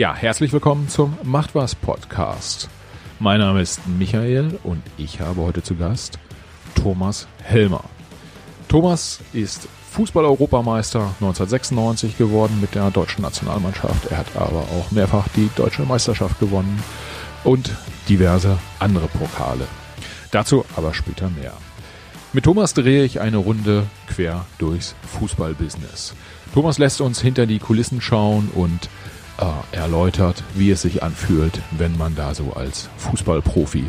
Ja, 0.00 0.14
herzlich 0.14 0.50
willkommen 0.54 0.88
zum 0.88 1.18
Macht 1.24 1.54
was 1.54 1.74
Podcast. 1.74 2.70
Mein 3.18 3.38
Name 3.38 3.60
ist 3.60 3.86
Michael 3.86 4.58
und 4.64 4.80
ich 4.96 5.20
habe 5.20 5.42
heute 5.42 5.62
zu 5.62 5.74
Gast 5.74 6.18
Thomas 6.74 7.28
Helmer. 7.42 7.84
Thomas 8.66 9.20
ist 9.34 9.68
Fußball-Europameister 9.90 11.00
1996 11.20 12.16
geworden 12.16 12.62
mit 12.62 12.74
der 12.74 12.90
deutschen 12.90 13.20
Nationalmannschaft. 13.20 14.10
Er 14.10 14.16
hat 14.16 14.36
aber 14.36 14.60
auch 14.60 14.90
mehrfach 14.90 15.28
die 15.36 15.50
deutsche 15.54 15.82
Meisterschaft 15.82 16.40
gewonnen 16.40 16.82
und 17.44 17.70
diverse 18.08 18.56
andere 18.78 19.08
Pokale. 19.08 19.66
Dazu 20.30 20.64
aber 20.76 20.94
später 20.94 21.28
mehr. 21.28 21.52
Mit 22.32 22.44
Thomas 22.44 22.72
drehe 22.72 23.04
ich 23.04 23.20
eine 23.20 23.36
Runde 23.36 23.86
quer 24.06 24.46
durchs 24.56 24.94
Fußballbusiness. 25.18 26.14
Thomas 26.54 26.78
lässt 26.78 27.02
uns 27.02 27.20
hinter 27.20 27.44
die 27.44 27.58
Kulissen 27.58 28.00
schauen 28.00 28.48
und 28.54 28.88
erläutert, 29.72 30.42
wie 30.54 30.70
es 30.70 30.82
sich 30.82 31.02
anfühlt, 31.02 31.60
wenn 31.70 31.96
man 31.96 32.14
da 32.14 32.34
so 32.34 32.52
als 32.52 32.88
Fußballprofi 32.98 33.84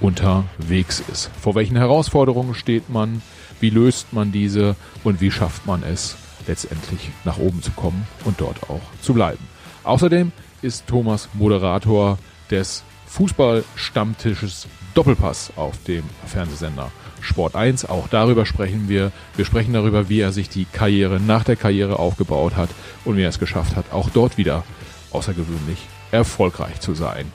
unterwegs 0.00 1.02
ist. 1.10 1.30
Vor 1.40 1.54
welchen 1.54 1.76
Herausforderungen 1.76 2.54
steht 2.54 2.90
man? 2.90 3.22
Wie 3.60 3.70
löst 3.70 4.12
man 4.12 4.32
diese? 4.32 4.76
Und 5.04 5.20
wie 5.20 5.30
schafft 5.30 5.66
man 5.66 5.82
es, 5.82 6.16
letztendlich 6.46 7.10
nach 7.24 7.38
oben 7.38 7.62
zu 7.62 7.70
kommen 7.72 8.06
und 8.24 8.40
dort 8.40 8.68
auch 8.70 8.80
zu 9.02 9.14
bleiben? 9.14 9.46
Außerdem 9.84 10.32
ist 10.62 10.86
Thomas 10.86 11.28
Moderator 11.34 12.18
des 12.50 12.82
Fußballstammtisches 13.06 14.68
Doppelpass 14.94 15.52
auf 15.56 15.82
dem 15.84 16.04
Fernsehsender 16.26 16.90
Sport 17.20 17.54
1. 17.54 17.84
Auch 17.86 18.08
darüber 18.08 18.46
sprechen 18.46 18.88
wir. 18.88 19.12
Wir 19.36 19.44
sprechen 19.44 19.72
darüber, 19.72 20.08
wie 20.08 20.20
er 20.20 20.32
sich 20.32 20.48
die 20.48 20.64
Karriere 20.64 21.20
nach 21.20 21.44
der 21.44 21.56
Karriere 21.56 21.98
aufgebaut 21.98 22.56
hat 22.56 22.70
und 23.04 23.16
wie 23.16 23.22
er 23.22 23.28
es 23.28 23.38
geschafft 23.38 23.76
hat, 23.76 23.92
auch 23.92 24.10
dort 24.10 24.38
wieder 24.38 24.64
außergewöhnlich 25.12 25.78
erfolgreich 26.10 26.80
zu 26.80 26.94
sein. 26.94 27.30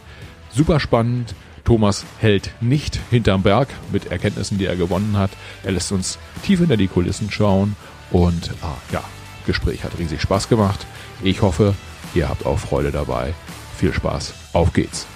Super 0.53 0.79
spannend. 0.79 1.35
Thomas 1.63 2.05
hält 2.19 2.51
nicht 2.61 2.99
hinterm 3.09 3.41
Berg 3.41 3.69
mit 3.91 4.11
Erkenntnissen, 4.11 4.59
die 4.59 4.65
er 4.65 4.75
gewonnen 4.75 5.17
hat. 5.17 5.31
Er 5.63 5.71
lässt 5.71 5.91
uns 5.91 6.19
tief 6.43 6.59
hinter 6.59 6.77
die 6.77 6.87
Kulissen 6.87 7.31
schauen 7.31 7.75
und 8.11 8.51
ah, 8.61 8.77
ja, 8.91 9.03
Gespräch 9.47 9.83
hat 9.83 9.97
riesig 9.97 10.21
Spaß 10.21 10.47
gemacht. 10.47 10.85
Ich 11.23 11.41
hoffe, 11.41 11.73
ihr 12.13 12.29
habt 12.29 12.45
auch 12.45 12.59
Freude 12.59 12.91
dabei. 12.91 13.33
Viel 13.77 13.93
Spaß. 13.93 14.33
Auf 14.53 14.73
geht's. 14.73 15.07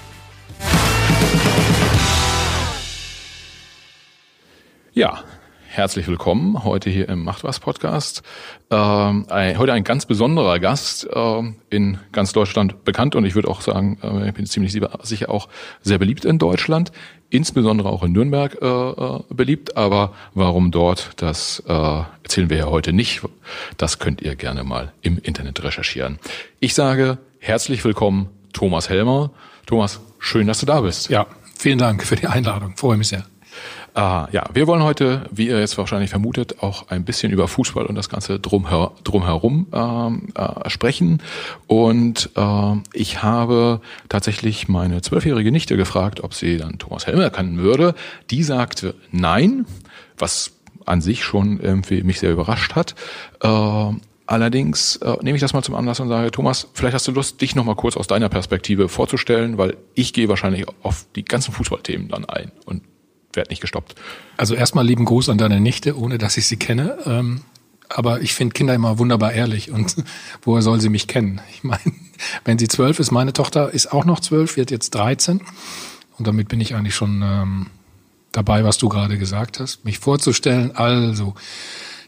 Ja, 4.93 5.23
herzlich 5.80 6.09
willkommen 6.09 6.66
heute 6.66 6.89
hier 6.89 7.08
im 7.08 7.23
Macht 7.23 7.45
was 7.45 7.61
Podcast. 7.61 8.22
Ähm, 8.69 9.25
heute 9.30 9.72
ein 9.72 9.86
ganz 9.86 10.05
besonderer 10.05 10.59
Gast 10.59 11.08
äh, 11.09 11.41
in 11.69 11.99
ganz 12.11 12.33
Deutschland 12.33 12.83
bekannt 12.83 13.16
und 13.16 13.23
ich 13.23 13.33
würde 13.33 13.47
auch 13.47 13.61
sagen, 13.61 13.97
äh, 14.03 14.27
ich 14.27 14.33
bin 14.33 14.45
ziemlich 14.45 14.77
sicher 15.03 15.30
auch 15.30 15.47
sehr 15.81 15.97
beliebt 15.97 16.25
in 16.25 16.38
Deutschland, 16.38 16.91
insbesondere 17.30 17.88
auch 17.88 18.03
in 18.03 18.11
Nürnberg 18.11 18.58
äh, 18.61 18.66
äh, 18.66 19.19
beliebt. 19.30 19.77
Aber 19.77 20.13
warum 20.33 20.71
dort, 20.71 21.11
das 21.16 21.63
äh, 21.66 21.71
erzählen 21.71 22.49
wir 22.49 22.58
ja 22.58 22.66
heute 22.66 22.91
nicht. 22.91 23.21
Das 23.77 23.99
könnt 23.99 24.21
ihr 24.21 24.36
gerne 24.36 24.66
mal 24.66 24.91
im 25.02 25.17
Internet 25.17 25.64
recherchieren. 25.64 26.19
Ich 26.59 26.73
sage 26.73 27.19
herzlich 27.39 27.86
willkommen, 27.86 28.27
Thomas 28.52 28.89
Helmer. 28.89 29.31
Thomas, 29.66 30.02
schön, 30.19 30.45
dass 30.45 30.59
du 30.59 30.66
da 30.66 30.81
bist. 30.81 31.09
Ja, 31.09 31.25
vielen 31.58 31.80
Dank 31.80 32.03
für 32.03 32.17
die 32.17 32.27
Einladung. 32.27 32.75
Freue 32.75 32.97
mich 32.97 33.08
sehr. 33.08 33.28
Ah, 34.00 34.30
ja, 34.31 34.45
wir 34.53 34.66
wollen 34.66 34.81
heute, 34.81 35.23
wie 35.30 35.47
ihr 35.47 35.59
jetzt 35.59 35.78
wahrscheinlich 35.78 36.09
vermutet, 36.09 36.64
auch 36.64 36.88
ein 36.88 37.03
bisschen 37.03 37.33
über 37.33 37.50
Fußball 37.50 37.86
und 37.86 37.95
das 37.95 38.08
Ganze 38.08 38.39
drumher, 38.39 38.94
drumherum 39.03 39.67
ähm, 39.73 40.30
äh, 40.36 40.69
sprechen. 40.69 41.22
Und 41.67 42.30
äh, 42.38 42.76
ich 42.93 43.23
habe 43.23 43.82
tatsächlich 44.08 44.70
meine 44.70 45.02
zwölfjährige 45.02 45.52
Nichte 45.52 45.76
gefragt, 45.76 46.23
ob 46.23 46.33
sie 46.33 46.55
dann 46.55 46.80
Thomas 46.80 47.08
Helmer 47.08 47.30
kennen 47.30 47.58
würde. 47.58 47.93
Die 48.30 48.42
sagte 48.43 48.95
nein, 49.11 49.65
was 50.17 50.54
an 50.86 51.02
sich 51.02 51.26
schon 51.26 51.60
irgendwie 51.60 52.02
mich 52.04 52.21
sehr 52.21 52.31
überrascht 52.31 52.76
hat. 52.76 52.95
Äh, 53.42 53.99
Allerdings 54.30 54.98
äh, 54.98 55.17
nehme 55.23 55.37
ich 55.37 55.42
das 55.42 55.54
mal 55.54 55.64
zum 55.64 55.73
Anlass 55.73 55.99
und 55.99 56.08
sage, 56.08 56.30
Thomas, 56.30 56.67
vielleicht 56.73 56.93
hast 56.93 57.08
du 57.08 57.11
Lust, 57.11 57.42
dich 57.42 57.55
nochmal 57.55 57.73
kurz 57.73 57.98
aus 57.98 58.05
deiner 58.05 58.30
Perspektive 58.30 58.87
vorzustellen, 58.87 59.58
weil 59.58 59.76
ich 59.95 60.14
gehe 60.14 60.30
wahrscheinlich 60.30 60.67
auf 60.83 61.08
die 61.16 61.26
ganzen 61.26 61.52
Fußballthemen 61.52 62.10
dann 62.10 62.26
ein 62.26 62.52
und 62.66 62.83
werde 63.34 63.50
nicht 63.50 63.62
gestoppt. 63.62 63.95
Also 64.38 64.56
erstmal 64.56 64.86
lieben 64.86 65.06
Gruß 65.06 65.30
an 65.30 65.38
deine 65.38 65.60
Nichte, 65.60 65.98
ohne 65.98 66.17
dass 66.17 66.38
ich 66.38 66.48
sie 66.48 66.58
kenne. 66.58 66.98
Ähm, 67.06 67.42
aber 67.90 68.22
ich 68.22 68.34
finde 68.34 68.54
Kinder 68.54 68.76
immer 68.76 69.00
wunderbar 69.00 69.34
ehrlich 69.34 69.72
und 69.72 69.95
woher 70.44 70.62
soll 70.62 70.80
sie 70.80 70.90
mich 70.90 71.08
kennen? 71.08 71.42
Ich 71.52 71.64
meine, 71.64 71.82
wenn 72.45 72.60
sie 72.60 72.67
zwölf 72.67 73.00
ist, 73.00 73.12
meine 73.12 73.34
Tochter 73.34 73.73
ist 73.73 73.92
auch 73.92 74.06
noch 74.06 74.20
zwölf, 74.20 74.58
wird 74.58 74.72
jetzt 74.72 74.92
13 74.92 75.42
und 76.17 76.28
damit 76.28 76.50
bin 76.50 76.62
ich 76.62 76.76
eigentlich 76.76 76.95
schon 76.95 77.22
ähm, 77.23 77.67
dabei, 78.32 78.64
was 78.64 78.78
du 78.78 78.90
gerade 78.90 79.17
gesagt 79.17 79.60
hast, 79.60 79.86
mich 79.86 80.00
vorzustellen. 80.00 80.76
Also, 80.76 81.34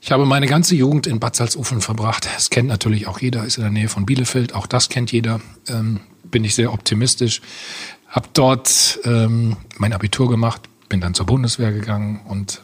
ich 0.01 0.11
habe 0.11 0.25
meine 0.25 0.47
ganze 0.47 0.75
Jugend 0.75 1.07
in 1.07 1.19
Bad 1.19 1.35
Salzuflen 1.35 1.81
verbracht. 1.81 2.27
Das 2.35 2.49
kennt 2.49 2.67
natürlich 2.67 3.07
auch 3.07 3.19
jeder, 3.19 3.45
ist 3.45 3.57
in 3.57 3.63
der 3.63 3.71
Nähe 3.71 3.87
von 3.87 4.05
Bielefeld, 4.05 4.53
auch 4.53 4.67
das 4.67 4.89
kennt 4.89 5.11
jeder. 5.11 5.41
Ähm, 5.67 6.01
bin 6.23 6.43
ich 6.43 6.55
sehr 6.55 6.73
optimistisch. 6.73 7.41
Hab 8.07 8.33
dort 8.33 8.99
ähm, 9.05 9.57
mein 9.77 9.93
Abitur 9.93 10.29
gemacht, 10.29 10.63
bin 10.91 10.99
dann 10.99 11.13
zur 11.13 11.25
Bundeswehr 11.25 11.71
gegangen 11.71 12.19
und 12.27 12.61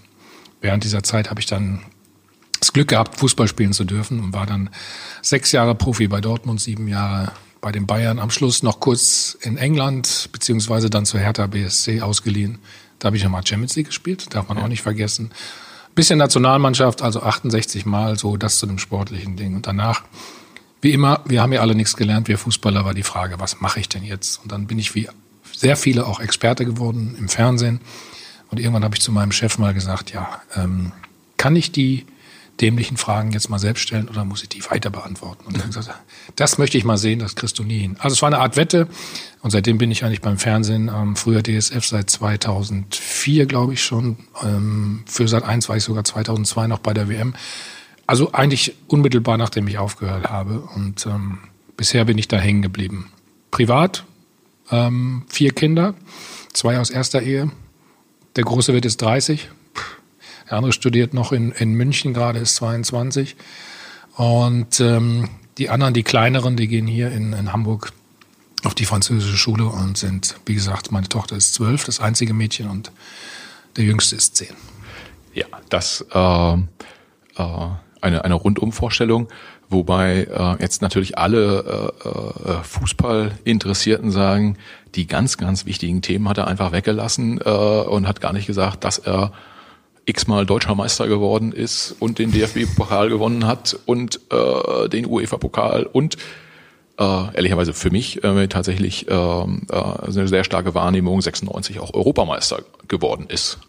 während 0.60 0.84
dieser 0.84 1.02
Zeit 1.02 1.30
habe 1.30 1.40
ich 1.40 1.46
dann 1.46 1.80
das 2.60 2.74
Glück 2.74 2.90
gehabt, 2.90 3.18
Fußball 3.18 3.48
spielen 3.48 3.72
zu 3.72 3.86
dürfen 3.86 4.20
und 4.20 4.34
war 4.34 4.46
dann 4.46 4.70
sechs 5.22 5.54
Jahre 5.54 5.76
Profi 5.76 6.10
bei 6.10 6.20
Dortmund, 6.20 6.60
sieben 6.60 6.90
Jahre 6.90 7.32
bei 7.62 7.72
den 7.72 7.88
Bayern, 7.88 8.20
am 8.20 8.30
Schluss 8.30 8.64
noch 8.64 8.82
kurz 8.82 9.38
in 9.42 9.56
England, 9.56 10.28
beziehungsweise 10.34 10.90
dann 10.90 11.06
zu 11.06 11.18
Hertha 11.18 11.48
BSC 11.48 12.02
ausgeliehen. 12.02 12.60
Da 13.00 13.08
habe 13.08 13.16
ich 13.16 13.24
nochmal 13.24 13.48
Champions 13.48 13.78
League 13.78 13.88
gespielt, 13.88 14.36
darf 14.36 14.50
man 14.50 14.58
ja. 14.58 14.66
auch 14.66 14.68
nicht 14.68 14.82
vergessen. 14.82 15.32
Bisschen 15.96 16.20
Nationalmannschaft, 16.20 17.02
also 17.02 17.22
68 17.22 17.86
Mal, 17.86 18.20
so 18.20 18.36
das 18.36 18.58
zu 18.58 18.66
dem 18.66 18.78
sportlichen 18.78 19.38
Ding. 19.38 19.56
Und 19.56 19.68
danach, 19.68 20.04
wie 20.82 20.92
immer, 20.92 21.22
wir 21.26 21.42
haben 21.42 21.54
ja 21.54 21.62
alle 21.62 21.76
nichts 21.76 21.96
gelernt, 21.96 22.28
wir 22.28 22.38
Fußballer, 22.38 22.84
war 22.84 22.94
die 22.94 23.04
Frage, 23.04 23.40
was 23.40 23.62
mache 23.62 23.80
ich 23.80 23.88
denn 23.88 24.04
jetzt? 24.04 24.44
Und 24.44 24.52
dann 24.52 24.68
bin 24.68 24.80
ich 24.80 24.96
wie 24.96 25.08
sehr 25.54 25.78
viele 25.78 26.06
auch 26.06 26.20
Experte 26.20 26.66
geworden 26.66 27.16
im 27.18 27.30
Fernsehen 27.30 27.80
und 28.50 28.60
irgendwann 28.60 28.84
habe 28.84 28.96
ich 28.96 29.02
zu 29.02 29.12
meinem 29.12 29.32
Chef 29.32 29.58
mal 29.58 29.74
gesagt, 29.74 30.12
ja, 30.12 30.42
ähm, 30.56 30.92
kann 31.38 31.56
ich 31.56 31.72
die 31.72 32.06
dämlichen 32.62 32.98
Fragen 32.98 33.32
jetzt 33.32 33.50
mal 33.50 33.60
selbst 33.60 33.82
stellen 33.82 34.10
oder 34.10 34.26
muss 34.26 34.42
ich 34.42 34.50
die 34.50 34.64
weiter 34.70 34.90
beantworten? 34.90 35.46
Und 35.46 35.60
dann 35.60 35.68
gesagt, 35.68 35.92
das 36.36 36.58
möchte 36.58 36.78
ich 36.78 36.84
mal 36.84 36.98
sehen, 36.98 37.20
das 37.20 37.36
kriegst 37.36 37.60
du 37.60 37.64
nie 37.64 37.80
hin. 37.80 37.98
Also 38.00 38.16
es 38.16 38.22
war 38.22 38.28
eine 38.28 38.40
Art 38.40 38.58
Wette 38.58 38.88
und 39.42 39.52
seitdem 39.52 39.78
bin 39.78 39.92
ich 39.92 40.04
eigentlich 40.04 40.22
beim 40.22 40.38
Fernsehen, 40.38 40.90
ähm, 40.94 41.16
früher 41.16 41.44
DSF 41.44 41.86
seit 41.86 42.10
2004, 42.10 43.46
glaube 43.46 43.74
ich 43.74 43.84
schon, 43.84 44.18
ähm, 44.44 45.04
für 45.06 45.28
Sat 45.28 45.44
1 45.44 45.70
war 45.70 45.78
ich 45.78 45.84
sogar 45.84 46.04
2002 46.04 46.68
noch 46.68 46.80
bei 46.80 46.94
der 46.94 47.10
WM. 47.10 47.36
Also 48.08 48.32
eigentlich 48.34 48.76
unmittelbar 48.88 49.38
nachdem 49.38 49.68
ich 49.68 49.78
aufgehört 49.78 50.30
habe 50.30 50.62
und 50.76 51.06
ähm, 51.06 51.40
bisher 51.76 52.06
bin 52.06 52.18
ich 52.18 52.28
da 52.28 52.38
hängen 52.38 52.62
geblieben. 52.62 53.12
Privat, 53.52 54.06
ähm, 54.72 55.24
vier 55.28 55.52
Kinder, 55.52 55.94
zwei 56.54 56.80
aus 56.80 56.90
erster 56.90 57.22
Ehe, 57.22 57.52
der 58.38 58.44
Große 58.44 58.74
wird 58.74 58.86
jetzt 58.86 59.02
30. 59.02 59.50
Der 60.50 60.58
andere 60.58 60.72
studiert 60.72 61.14
noch 61.14 61.32
in, 61.32 61.52
in 61.52 61.74
München, 61.74 62.14
gerade 62.14 62.40
ist 62.40 62.56
22. 62.56 63.36
Und 64.16 64.80
ähm, 64.80 65.30
die 65.58 65.70
anderen, 65.70 65.94
die 65.94 66.04
kleineren, 66.04 66.56
die 66.56 66.68
gehen 66.68 66.88
hier 66.88 67.12
in, 67.12 67.34
in 67.34 67.52
Hamburg 67.52 67.92
auf 68.64 68.76
die 68.76 68.86
französische 68.86 69.38
Schule 69.38 69.66
und 69.66 69.98
sind, 69.98 70.38
wie 70.46 70.54
gesagt, 70.54 70.92
meine 70.92 71.10
Tochter 71.10 71.36
ist 71.36 71.54
zwölf, 71.54 71.84
das 71.84 72.00
einzige 72.00 72.34
Mädchen, 72.34 72.70
und 72.70 72.92
der 73.76 73.84
jüngste 73.84 74.16
ist 74.16 74.36
zehn. 74.36 74.56
Ja, 75.34 75.46
das 75.70 76.06
äh, 76.14 76.54
äh, 76.54 76.58
eine, 78.02 78.24
eine 78.24 78.34
Rundumvorstellung. 78.34 79.28
Wobei 79.70 80.28
äh, 80.32 80.62
jetzt 80.62 80.82
natürlich 80.82 81.18
alle 81.18 81.92
äh, 82.04 82.50
äh, 82.50 82.64
Fußballinteressierten 82.64 84.12
sagen, 84.12 84.58
die 84.96 85.08
ganz, 85.08 85.38
ganz 85.38 85.66
wichtigen 85.66 86.02
Themen 86.02 86.30
hat 86.30 86.38
er 86.38 86.48
einfach 86.48 86.72
weggelassen 86.72 87.42
äh, 87.44 87.50
und 87.50 88.08
hat 88.08 88.22
gar 88.22 88.32
nicht 88.32 88.48
gesagt, 88.48 88.86
dass 88.86 88.98
er 88.98 89.34
x-mal 90.06 90.46
deutscher 90.46 90.74
Meister 90.74 91.08
geworden 91.08 91.52
ist 91.52 91.96
und 92.00 92.18
den 92.18 92.32
DFB-Pokal 92.32 93.10
gewonnen 93.10 93.46
hat 93.46 93.78
und 93.86 94.22
äh, 94.32 94.88
den 94.88 95.06
UEFA-Pokal 95.06 95.84
und 95.84 96.16
äh, 96.98 97.36
ehrlicherweise 97.36 97.74
für 97.74 97.92
mich 97.92 98.24
äh, 98.24 98.48
tatsächlich 98.48 99.10
äh, 99.10 99.14
äh, 99.14 99.46
eine 100.06 100.28
sehr 100.30 100.46
starke 100.46 100.76
Wahrnehmung 100.76 101.22
96 101.22 101.80
auch 101.80 101.94
Europameister 101.94 102.62
geworden 102.88 103.26
ist 103.28 103.60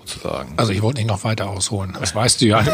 sozusagen. 0.00 0.54
Also 0.56 0.72
ich 0.72 0.82
wollte 0.82 1.00
nicht 1.00 1.08
noch 1.08 1.24
weiter 1.24 1.48
ausholen, 1.50 1.96
das 1.98 2.14
weißt 2.14 2.40
du 2.40 2.46
ja. 2.46 2.64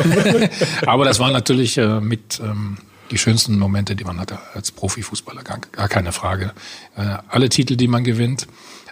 Aber 0.87 1.05
das 1.05 1.19
war 1.19 1.31
natürlich 1.31 1.79
äh, 1.79 2.01
mit 2.01 2.41
ähm, 2.41 2.79
die 3.11 3.19
schönsten 3.19 3.59
Momente, 3.59 3.97
die 3.97 4.05
man 4.05 4.19
hatte 4.19 4.39
als 4.55 4.73
Profifußballer, 4.73 5.43
gar, 5.43 5.89
keine 5.89 6.13
Frage. 6.13 6.53
Äh, 6.97 7.19
alle 7.29 7.49
Titel, 7.49 7.77
die 7.77 7.89
man 7.89 8.05
gewinnt, 8.05 8.47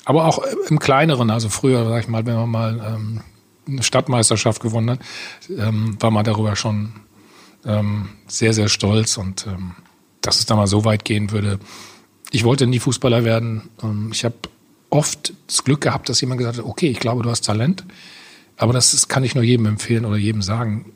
aber 0.04 0.26
auch 0.26 0.42
im 0.68 0.78
Kleineren. 0.78 1.30
Also 1.30 1.48
früher, 1.48 1.88
sag 1.88 2.02
ich 2.02 2.08
mal, 2.08 2.26
wenn 2.26 2.36
man 2.36 2.50
mal 2.50 2.94
ähm, 2.94 3.20
eine 3.66 3.82
Stadtmeisterschaft 3.82 4.60
gewonnen 4.60 4.90
hat, 4.90 5.00
ähm, 5.50 5.96
war 6.00 6.10
man 6.10 6.24
darüber 6.24 6.56
schon 6.56 6.92
ähm, 7.64 8.10
sehr, 8.26 8.52
sehr 8.52 8.68
stolz 8.68 9.16
und 9.16 9.46
ähm, 9.46 9.72
dass 10.20 10.38
es 10.38 10.46
da 10.46 10.56
mal 10.56 10.66
so 10.66 10.84
weit 10.84 11.04
gehen 11.04 11.30
würde, 11.30 11.58
ich 12.30 12.44
wollte 12.44 12.66
nie 12.66 12.78
Fußballer 12.78 13.24
werden. 13.24 13.70
Ähm, 13.82 14.10
ich 14.12 14.24
habe 14.24 14.36
oft 14.90 15.32
das 15.46 15.64
Glück 15.64 15.80
gehabt, 15.80 16.08
dass 16.08 16.20
jemand 16.20 16.38
gesagt 16.38 16.58
hat, 16.58 16.64
okay, 16.64 16.88
ich 16.88 17.00
glaube, 17.00 17.22
du 17.22 17.30
hast 17.30 17.42
Talent. 17.42 17.84
Aber 18.62 18.72
das, 18.72 18.92
das 18.92 19.08
kann 19.08 19.24
ich 19.24 19.34
nur 19.34 19.42
jedem 19.42 19.66
empfehlen 19.66 20.04
oder 20.04 20.16
jedem 20.16 20.40
sagen. 20.40 20.92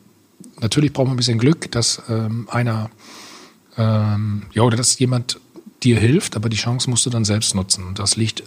Natürlich 0.61 0.93
braucht 0.93 1.09
man 1.09 1.15
ein 1.15 1.17
bisschen 1.17 1.41
Glück, 1.41 1.69
dass 1.73 2.01
ähm, 2.09 2.47
einer, 2.49 2.91
ähm, 3.77 4.45
ja, 4.53 4.63
oder 4.63 4.77
dass 4.77 4.97
jemand 5.01 5.41
dir 5.83 5.99
hilft, 5.99 6.37
aber 6.37 6.49
die 6.49 6.57
Chance 6.57 6.89
musst 6.89 7.05
du 7.07 7.11
dann 7.11 7.25
selbst 7.25 7.57
nutzen. 7.57 7.85
Und 7.85 7.99
das 7.99 8.15
liegt 8.15 8.45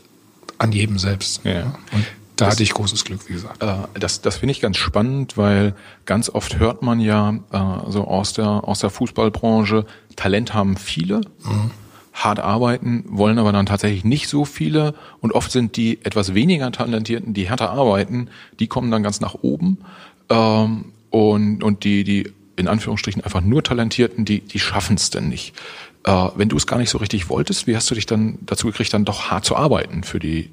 an 0.58 0.72
jedem 0.72 0.98
selbst. 1.00 1.42
Ja. 1.44 1.66
Und 1.92 2.06
da 2.38 2.46
das, 2.46 2.52
hatte 2.54 2.64
ich 2.64 2.74
großes 2.74 3.04
Glück, 3.04 3.28
wie 3.28 3.34
gesagt. 3.34 3.62
Äh, 3.62 4.00
das 4.00 4.22
das 4.22 4.38
finde 4.38 4.52
ich 4.52 4.62
ganz 4.62 4.78
spannend, 4.78 5.36
weil 5.36 5.76
ganz 6.06 6.30
oft 6.30 6.58
hört 6.58 6.82
man 6.82 7.02
ja 7.02 7.40
äh, 7.52 7.92
so 7.92 8.06
aus 8.06 8.32
der, 8.32 8.48
aus 8.48 8.80
der 8.80 8.90
Fußballbranche, 8.90 9.86
Talent 10.16 10.54
haben 10.54 10.78
viele. 10.78 11.18
Mhm 11.44 11.72
hart 12.24 12.40
arbeiten, 12.40 13.06
wollen 13.08 13.40
aber 13.40 13.52
dann 13.52 13.66
tatsächlich 13.66 14.04
nicht 14.04 14.28
so 14.28 14.46
viele. 14.46 14.94
Und 15.22 15.34
oft 15.34 15.52
sind 15.52 15.78
die 15.78 16.00
etwas 16.04 16.34
weniger 16.34 16.72
Talentierten, 16.72 17.34
die 17.34 17.50
härter 17.50 17.72
arbeiten, 17.72 18.30
die 18.60 18.68
kommen 18.68 18.92
dann 18.92 19.04
ganz 19.04 19.22
nach 19.22 19.36
oben. 19.42 19.80
Ähm, 20.30 20.86
und, 21.10 21.64
und 21.64 21.84
die, 21.84 22.04
die 22.04 22.32
in 22.56 22.68
Anführungsstrichen 22.68 23.24
einfach 23.24 23.42
nur 23.42 23.64
Talentierten, 23.64 24.26
die, 24.26 24.42
die 24.42 24.60
schaffen 24.60 24.98
es 24.98 25.10
denn 25.10 25.30
nicht. 25.30 25.54
Äh, 26.06 26.12
wenn 26.36 26.48
du 26.48 26.56
es 26.56 26.66
gar 26.66 26.78
nicht 26.78 26.90
so 26.90 26.98
richtig 26.98 27.28
wolltest, 27.28 27.68
wie 27.68 27.76
hast 27.76 27.92
du 27.92 27.96
dich 27.96 28.06
dann 28.06 28.38
dazu 28.42 28.68
gekriegt, 28.68 28.94
dann 28.94 29.04
doch 29.04 29.32
hart 29.32 29.44
zu 29.44 29.58
arbeiten 29.58 30.04
für 30.04 30.18
die, 30.18 30.50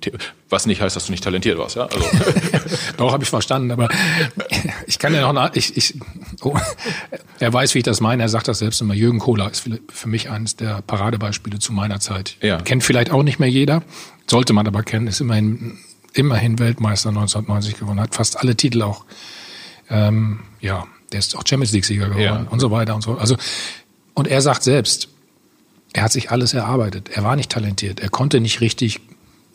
was 0.48 0.66
nicht 0.66 0.80
heißt, 0.80 0.96
dass 0.96 1.06
du 1.06 1.12
nicht 1.12 1.22
talentiert 1.22 1.56
warst, 1.56 1.76
ja? 1.76 1.84
Also. 1.84 2.04
doch, 2.96 3.12
habe 3.12 3.22
ich 3.22 3.30
verstanden, 3.30 3.70
aber 3.70 3.88
ich 4.88 4.98
kann 4.98 5.14
ja 5.14 5.32
noch, 5.32 5.54
ich, 5.54 5.76
ich, 5.76 5.94
oh, 6.42 6.58
er 7.38 7.52
weiß, 7.52 7.74
wie 7.74 7.78
ich 7.78 7.84
das 7.84 8.00
meine, 8.00 8.24
er 8.24 8.28
sagt 8.28 8.48
das 8.48 8.58
selbst 8.58 8.80
immer, 8.80 8.94
Jürgen 8.94 9.20
Kohler 9.20 9.48
ist 9.48 9.70
für 9.88 10.08
mich 10.08 10.30
eines 10.30 10.56
der 10.56 10.82
Paradebeispiele 10.82 11.60
zu 11.60 11.72
meiner 11.72 12.00
Zeit. 12.00 12.36
Ja. 12.42 12.60
Kennt 12.60 12.82
vielleicht 12.82 13.12
auch 13.12 13.22
nicht 13.22 13.38
mehr 13.38 13.48
jeder, 13.48 13.84
sollte 14.28 14.52
man 14.52 14.66
aber 14.66 14.82
kennen, 14.82 15.06
ist 15.06 15.20
immerhin, 15.20 15.78
immerhin 16.12 16.58
Weltmeister 16.58 17.10
1990 17.10 17.78
gewonnen, 17.78 18.00
hat 18.00 18.16
fast 18.16 18.36
alle 18.36 18.56
Titel 18.56 18.82
auch, 18.82 19.04
ähm, 19.90 20.40
ja, 20.60 20.88
der 21.12 21.20
ist 21.20 21.36
auch 21.36 21.44
Champions 21.46 21.70
League-Sieger 21.70 22.08
geworden 22.08 22.46
ja. 22.46 22.46
und 22.50 22.58
so 22.58 22.72
weiter 22.72 22.96
und 22.96 23.02
so. 23.02 23.16
Also, 23.16 23.36
und 24.14 24.26
er 24.26 24.40
sagt 24.40 24.64
selbst, 24.64 25.08
er 25.96 26.02
hat 26.02 26.12
sich 26.12 26.30
alles 26.30 26.52
erarbeitet. 26.52 27.08
Er 27.08 27.24
war 27.24 27.36
nicht 27.36 27.50
talentiert. 27.50 28.00
Er 28.00 28.10
konnte 28.10 28.38
nicht 28.40 28.60
richtig 28.60 29.00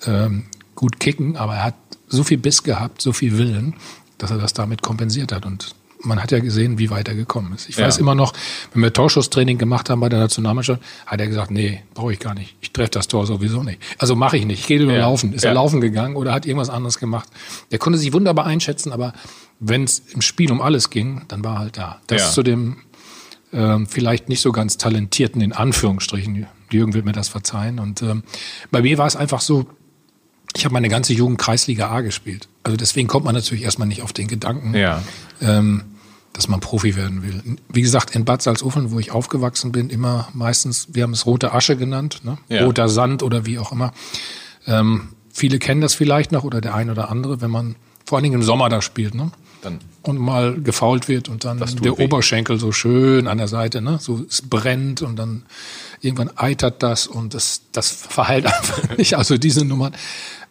ähm, 0.08 0.46
gut 0.74 1.00
kicken, 1.00 1.38
aber 1.38 1.56
er 1.56 1.64
hat 1.66 1.76
so 2.08 2.24
viel 2.24 2.40
Biss 2.40 2.64
gehabt, 2.64 3.00
so 3.00 3.14
viel 3.14 3.38
Willen, 3.38 3.76
dass 4.18 4.32
er 4.32 4.40
das 4.40 4.54
damit 4.54 4.82
kompensiert 4.82 5.32
hat. 5.32 5.46
Und 5.46 5.76
man 6.04 6.22
hat 6.22 6.32
ja 6.32 6.40
gesehen, 6.40 6.80
wie 6.80 6.90
weit 6.90 7.08
er 7.08 7.14
gekommen 7.14 7.54
ist. 7.54 7.70
Ich 7.70 7.78
ja. 7.78 7.86
weiß 7.86 8.00
immer 8.00 8.16
noch, 8.16 8.34
wenn 8.74 8.82
wir 8.82 8.92
Torschusstraining 8.92 9.60
gemacht 9.60 9.92
haben 9.92 10.00
bei 10.00 10.10
der 10.10 10.18
Nationalmannschaft, 10.18 10.82
hat 11.06 11.20
er 11.20 11.28
gesagt, 11.28 11.52
nee, 11.52 11.84
brauche 11.94 12.12
ich 12.12 12.20
gar 12.20 12.34
nicht. 12.34 12.56
Ich 12.60 12.74
treffe 12.74 12.90
das 12.90 13.08
Tor 13.08 13.28
sowieso 13.28 13.62
nicht. 13.62 13.80
Also 14.00 14.16
mache 14.16 14.38
ich 14.38 14.46
nicht. 14.48 14.62
Ich 14.62 14.68
gehe 14.68 14.82
nur 14.82 14.94
ja. 14.94 15.02
laufen. 15.02 15.34
Ist 15.34 15.44
ja. 15.44 15.52
er 15.52 15.54
laufen 15.54 15.80
gegangen 15.80 16.16
oder 16.16 16.34
hat 16.34 16.48
irgendwas 16.48 16.72
anderes 16.72 16.98
gemacht? 16.98 17.30
Der 17.70 17.78
konnte 17.78 18.00
sich 18.00 18.14
wunderbar 18.14 18.48
einschätzen, 18.48 18.92
aber 18.92 19.14
wenn 19.60 19.84
es 19.84 20.00
im 20.00 20.22
Spiel 20.22 20.52
um 20.52 20.60
alles 20.60 20.90
ging, 20.90 21.22
dann 21.28 21.44
war 21.44 21.58
er 21.58 21.60
halt 21.60 21.78
da. 21.78 22.02
Das 22.08 22.34
zu 22.34 22.42
dem 22.42 22.78
ähm, 23.54 23.88
vielleicht 23.88 24.30
nicht 24.30 24.42
so 24.42 24.52
ganz 24.52 24.78
talentierten, 24.78 25.42
in 25.42 25.54
Anführungsstrichen. 25.54 26.48
Jürgen 26.72 26.94
wird 26.94 27.06
mir 27.06 27.12
das 27.12 27.30
verzeihen. 27.30 27.80
Und 27.80 28.02
ähm, 28.02 28.24
bei 28.72 28.82
mir 28.82 28.98
war 28.98 29.08
es 29.08 29.16
einfach 29.16 29.42
so, 29.42 29.68
ich 30.56 30.66
habe 30.66 30.74
meine 30.74 30.90
ganze 30.90 31.14
Jugend 31.14 31.38
Kreisliga 31.38 31.90
A 31.90 32.02
gespielt. 32.02 32.48
Also 32.64 32.78
deswegen 32.78 33.08
kommt 33.08 33.26
man 33.26 33.36
natürlich 33.36 33.64
erstmal 33.64 33.88
nicht 33.88 34.02
auf 34.02 34.14
den 34.14 34.28
Gedanken, 34.28 34.74
ja. 34.74 35.02
ähm, 35.42 35.84
dass 36.34 36.48
man 36.48 36.60
Profi 36.60 36.96
werden 36.96 37.24
will. 37.24 37.58
Wie 37.70 37.82
gesagt, 37.82 38.16
in 38.16 38.26
Bad 38.26 38.42
Salzuflen, 38.42 38.92
wo 38.92 39.00
ich 39.00 39.12
aufgewachsen 39.12 39.72
bin, 39.72 39.90
immer 39.90 40.30
meistens, 40.34 40.90
wir 40.94 41.04
haben 41.04 41.14
es 41.14 41.26
rote 41.26 41.54
Asche 41.54 41.76
genannt, 41.76 42.22
ne? 42.24 42.38
Ja. 42.50 42.66
roter 42.66 42.90
Sand 42.90 43.24
oder 43.24 43.46
wie 43.46 43.60
auch 43.60 43.72
immer. 43.72 43.94
Ähm, 44.68 45.10
viele 45.34 45.60
kennen 45.60 45.82
das 45.82 45.94
vielleicht 45.94 46.32
noch 46.32 46.44
oder 46.44 46.62
der 46.62 46.76
ein 46.76 46.90
oder 46.90 47.10
andere, 47.10 47.42
wenn 47.42 47.52
man 47.52 47.76
vor 48.06 48.18
allen 48.18 48.24
Dingen 48.24 48.36
im 48.36 48.44
Sommer 48.44 48.70
da 48.70 48.82
spielt. 48.82 49.16
Ne? 49.16 49.32
Dann 49.62 49.80
und 50.04 50.18
mal 50.18 50.60
gefault 50.60 51.08
wird 51.08 51.30
und 51.30 51.46
dann 51.46 51.60
der 51.60 51.98
weh. 51.98 52.04
Oberschenkel 52.04 52.60
so 52.60 52.72
schön 52.72 53.28
an 53.28 53.38
der 53.38 53.48
Seite, 53.48 53.82
ne? 53.82 54.00
So 54.02 54.26
es 54.28 54.42
brennt 54.42 55.02
und 55.02 55.16
dann 55.18 55.44
irgendwann 56.02 56.32
eitert 56.36 56.82
das 56.82 57.08
und 57.08 57.34
das, 57.34 57.62
das 57.72 57.92
verheilt 57.92 58.46
einfach 58.48 58.98
nicht. 58.98 59.16
Also 59.18 59.38
diese 59.38 59.66
Nummern. 59.66 59.94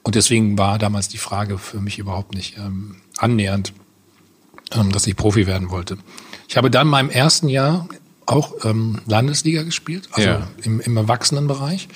Und 0.03 0.15
deswegen 0.15 0.57
war 0.57 0.79
damals 0.79 1.09
die 1.09 1.19
Frage 1.19 1.59
für 1.59 1.81
mich 1.81 1.99
überhaupt 1.99 2.35
nicht 2.35 2.57
ähm, 2.57 2.97
annähernd, 3.19 3.73
ähm, 4.73 4.93
dass 4.93 5.07
ich 5.07 5.17
Profi 5.17 5.47
werden 5.47 5.71
wollte. 5.71 5.99
Ich 6.49 6.57
habe 6.57 6.71
dann 6.71 6.87
in 6.87 6.91
meinem 6.91 7.11
ersten 7.11 7.49
Jahr 7.49 7.89
auch 8.27 8.65
ähm, 8.65 9.01
Landesliga 9.07 9.63
gespielt, 9.63 10.09
also 10.13 10.29
ja. 10.29 10.47
im, 10.63 10.81
im 10.81 10.97
Erwachsenenbereich. 10.97 11.89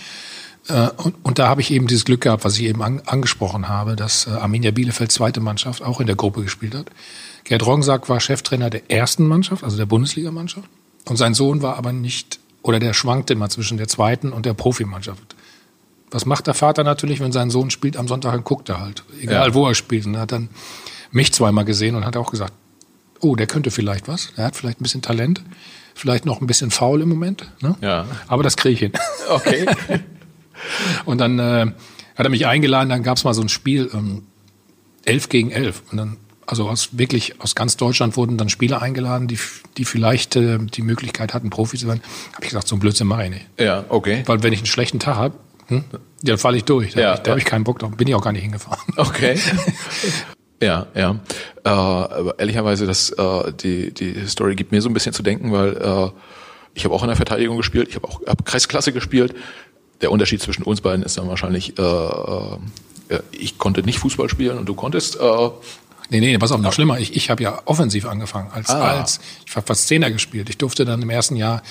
Äh, 0.69 0.89
und, 0.97 1.15
und, 1.23 1.39
da 1.39 1.49
habe 1.49 1.61
ich 1.61 1.71
eben 1.71 1.87
dieses 1.87 2.05
Glück 2.05 2.23
gehabt, 2.23 2.45
was 2.45 2.59
ich 2.59 2.65
eben 2.65 2.83
an, 2.83 3.03
angesprochen 3.05 3.69
habe, 3.69 3.97
dass 3.97 4.27
äh, 4.27 4.31
Arminia 4.31 4.71
Bielefeld 4.71 5.13
zweite 5.13 5.41
Mannschaft 5.41 5.83
auch 5.83 6.01
in 6.01 6.07
der 6.07 6.17
Gruppe 6.17 6.43
gespielt 6.43 6.75
hat. 6.75 6.87
Gerd 7.45 7.67
Rongsack 7.67 8.09
war 8.09 8.21
Cheftrainer 8.21 8.71
der 8.71 8.91
ersten 8.91 9.27
Mannschaft, 9.27 9.63
also 9.63 9.77
der 9.77 9.87
Bundesligamannschaft. 9.87 10.69
Und 11.07 11.17
sein 11.17 11.35
Sohn 11.35 11.61
war 11.61 11.77
aber 11.77 11.93
nicht, 11.93 12.39
oder 12.63 12.79
der 12.79 12.95
schwankte 12.95 13.35
immer 13.35 13.51
zwischen 13.51 13.77
der 13.77 13.89
zweiten 13.89 14.33
und 14.33 14.47
der 14.47 14.55
Profimannschaft. 14.55 15.37
Was 16.11 16.25
macht 16.25 16.47
der 16.47 16.55
Vater 16.55 16.85
natürlich, 16.85 17.21
wenn 17.21 17.33
sein 17.33 17.51
Sohn 17.51 17.71
spielt 17.71 17.97
am 17.99 18.09
Sonntag, 18.09 18.33
dann 18.33 18.45
guckt 18.45 18.69
er 18.71 18.81
halt. 18.81 19.05
Egal 19.21 19.49
ja. 19.49 19.55
wo 19.55 19.67
er 19.67 19.75
spielt. 19.75 20.07
Und 20.07 20.15
er 20.15 20.23
hat 20.23 20.33
dann 20.33 20.49
mich 21.11 21.33
zweimal 21.33 21.65
gesehen 21.65 21.95
und 21.97 22.07
hat 22.07 22.17
auch 22.17 22.31
gesagt, 22.31 22.55
oh, 23.21 23.37
der 23.37 23.47
könnte 23.47 23.71
vielleicht 23.71 24.09
was. 24.09 24.33
Er 24.37 24.47
hat 24.47 24.57
vielleicht 24.57 24.81
ein 24.81 24.85
bisschen 24.85 25.03
Talent. 25.03 25.43
Vielleicht 25.95 26.25
noch 26.25 26.41
ein 26.41 26.47
bisschen 26.47 26.71
faul 26.71 27.03
im 27.03 27.09
Moment. 27.09 27.51
Ne? 27.61 27.77
Ja. 27.81 28.07
Aber 28.27 28.43
das 28.43 28.57
kriege 28.57 28.75
ich 28.75 28.81
hin. 28.81 28.93
Okay. 29.29 29.67
und 31.05 31.19
dann 31.21 31.39
äh, 31.39 31.73
hat 32.17 32.27
er 32.27 32.31
mich 32.31 32.47
eingeladen, 32.47 32.89
dann 32.89 33.03
gab 33.03 33.17
es 33.17 33.25
mal 33.25 33.35
so 33.35 33.43
ein 33.43 33.49
Spiel, 33.49 33.91
ähm, 33.93 34.23
elf 35.05 35.29
gegen 35.29 35.51
elf. 35.51 35.83
Und 35.91 35.99
dann 35.99 36.17
also 36.47 36.69
aus 36.69 36.91
wirklich 36.99 37.41
aus 37.41 37.55
ganz 37.55 37.77
Deutschland 37.77 38.17
wurden 38.17 38.37
dann 38.37 38.49
Spieler 38.49 38.83
eingeladen, 38.83 39.29
die, 39.29 39.39
die 39.77 39.85
vielleicht 39.85 40.37
äh, 40.37 40.59
die 40.59 40.83
Möglichkeit 40.83 41.35
hatten, 41.35 41.51
Profi 41.51 41.79
zu 41.79 41.87
werden. 41.87 42.03
Habe 42.33 42.45
ich 42.45 42.51
gesagt, 42.51 42.69
so 42.69 42.77
ein 42.77 42.81
Blödsinn 42.81 43.07
mache 43.07 43.25
ich 43.25 43.31
nicht. 43.31 43.47
Ja, 43.59 43.85
okay. 43.89 44.23
Weil 44.27 44.43
wenn 44.43 44.53
ich 44.53 44.61
einen 44.61 44.67
schlechten 44.67 45.01
Tag 45.01 45.17
habe, 45.17 45.35
hm, 45.69 45.85
dann 46.23 46.39
falle 46.39 46.59
ich 46.59 46.65
durch. 46.65 46.93
Da 46.93 47.01
ja, 47.01 47.07
habe 47.09 47.21
ich, 47.21 47.27
ja. 47.27 47.33
hab 47.33 47.39
ich 47.39 47.45
keinen 47.45 47.65
Bock 47.65 47.79
drauf. 47.79 47.97
Bin 47.97 48.09
ich 48.09 48.15
auch 48.15 48.23
gar 48.23 48.33
nicht 48.33 48.43
hingefahren. 48.43 48.81
Okay. 48.97 49.39
ja, 50.63 50.87
ja. 50.95 51.21
Äh, 51.65 51.69
aber 51.69 52.39
ehrlicherweise, 52.39 52.87
das, 52.87 53.11
äh, 53.11 53.53
die, 53.53 53.93
die 53.93 54.27
Story 54.27 54.55
gibt 54.55 54.73
mir 54.73 54.83
so 54.83 54.89
ein 54.89 54.95
bisschen 54.95 55.13
zu 55.13 55.23
denken, 55.23 55.53
weil 55.53 55.77
äh, 55.77 56.11
ich 56.75 56.85
habe 56.85 56.95
auch 56.95 57.03
in 57.03 57.09
der 57.09 57.17
Verteidigung 57.17 57.57
gespielt, 57.57 57.89
ich 57.89 57.97
habe 57.97 58.09
auch 58.09 58.21
hab 58.27 58.45
Kreisklasse 58.45 58.93
gespielt. 58.93 59.35
Der 60.05 60.13
Unterschied 60.13 60.43
zwischen 60.43 60.65
uns 60.65 60.83
beiden 60.83 61.03
ist 61.03 61.17
dann 61.17 61.29
wahrscheinlich, 61.29 61.79
äh, 61.79 61.83
äh, 61.83 63.21
ich 63.33 63.57
konnte 63.57 63.83
nicht 63.85 63.99
Fußball 64.01 64.29
spielen 64.29 64.59
und 64.59 64.67
du 64.67 64.75
konntest. 64.75 65.17
Äh, 65.19 65.49
Nee, 66.11 66.21
nee, 66.21 66.37
pass 66.37 66.53
auf, 66.53 66.61
noch 66.61 66.75
schlimmer. 66.75 66.99
Ich, 66.99 67.17
ich 67.17 67.31
habe 67.31 67.43
ja 67.43 67.63
offensiv 67.65 68.05
angefangen. 68.05 68.51
Als, 68.53 68.69
ah. 68.69 68.99
als 68.99 69.21
ich 69.47 69.57
habe 69.57 69.67
fast 69.67 69.89
Zehner 69.89 70.11
gespielt. 70.11 70.51
Ich 70.51 70.59
durfte 70.59 70.85
dann 70.85 71.01
im 71.01 71.09
ersten 71.09 71.37
Jahr 71.37 71.63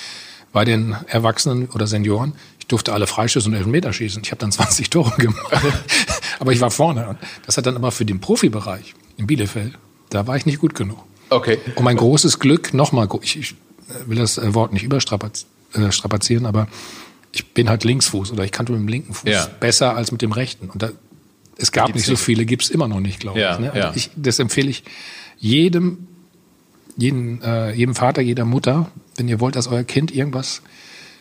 bei 0.51 0.65
den 0.65 0.95
Erwachsenen 1.05 1.69
oder 1.69 1.85
Senioren, 1.85 2.33
ich 2.57 2.65
durfte 2.65 2.93
alle 2.93 3.05
Freischüsse 3.05 3.47
und 3.47 3.53
Elfmeter 3.53 3.93
schießen. 3.93 4.23
Ich 4.23 4.31
habe 4.31 4.39
dann 4.39 4.51
20 4.51 4.89
Tore 4.89 5.15
gemacht. 5.17 5.53
aber 6.39 6.51
ich 6.51 6.59
war 6.59 6.71
vorne. 6.71 7.15
Das 7.45 7.57
hat 7.57 7.67
dann 7.67 7.75
aber 7.75 7.91
für 7.91 8.05
den 8.05 8.19
Profibereich 8.19 8.95
in 9.17 9.27
Bielefeld, 9.27 9.77
da 10.09 10.25
war 10.25 10.35
ich 10.35 10.47
nicht 10.47 10.57
gut 10.57 10.73
genug. 10.73 11.03
Okay. 11.29 11.59
Und 11.75 11.83
mein 11.83 11.97
großes 11.97 12.39
Glück, 12.39 12.73
nochmal, 12.73 13.07
ich, 13.21 13.37
ich 13.37 13.55
will 14.07 14.17
das 14.17 14.41
Wort 14.55 14.73
nicht 14.73 14.83
überstrapazieren, 14.83 16.47
aber 16.47 16.67
ich 17.33 17.53
bin 17.53 17.69
halt 17.69 17.83
Linksfuß 17.83 18.31
oder 18.31 18.45
ich 18.45 18.51
kannte 18.51 18.71
mit 18.71 18.81
dem 18.81 18.87
linken 18.87 19.13
Fuß 19.13 19.29
ja. 19.29 19.47
besser 19.59 19.95
als 19.95 20.11
mit 20.11 20.21
dem 20.21 20.31
rechten. 20.31 20.69
Und 20.69 20.83
da 20.83 20.91
es 21.57 21.71
gab 21.71 21.87
gibt's 21.87 22.07
nicht 22.07 22.17
so 22.17 22.23
viele, 22.23 22.45
gibt 22.45 22.63
es 22.63 22.69
immer 22.69 22.87
noch 22.87 22.99
nicht, 22.99 23.19
glaube 23.19 23.39
ja, 23.39 23.53
ich, 23.53 23.59
ne? 23.59 23.71
ja. 23.75 23.91
ich. 23.95 24.11
Das 24.15 24.39
empfehle 24.39 24.69
ich 24.69 24.83
jedem, 25.37 26.07
jeden, 26.95 27.41
äh, 27.41 27.73
jedem 27.73 27.95
Vater, 27.95 28.21
jeder 28.21 28.45
Mutter, 28.45 28.91
wenn 29.17 29.27
ihr 29.27 29.39
wollt, 29.39 29.55
dass 29.55 29.67
euer 29.67 29.83
Kind 29.83 30.13
irgendwas 30.13 30.61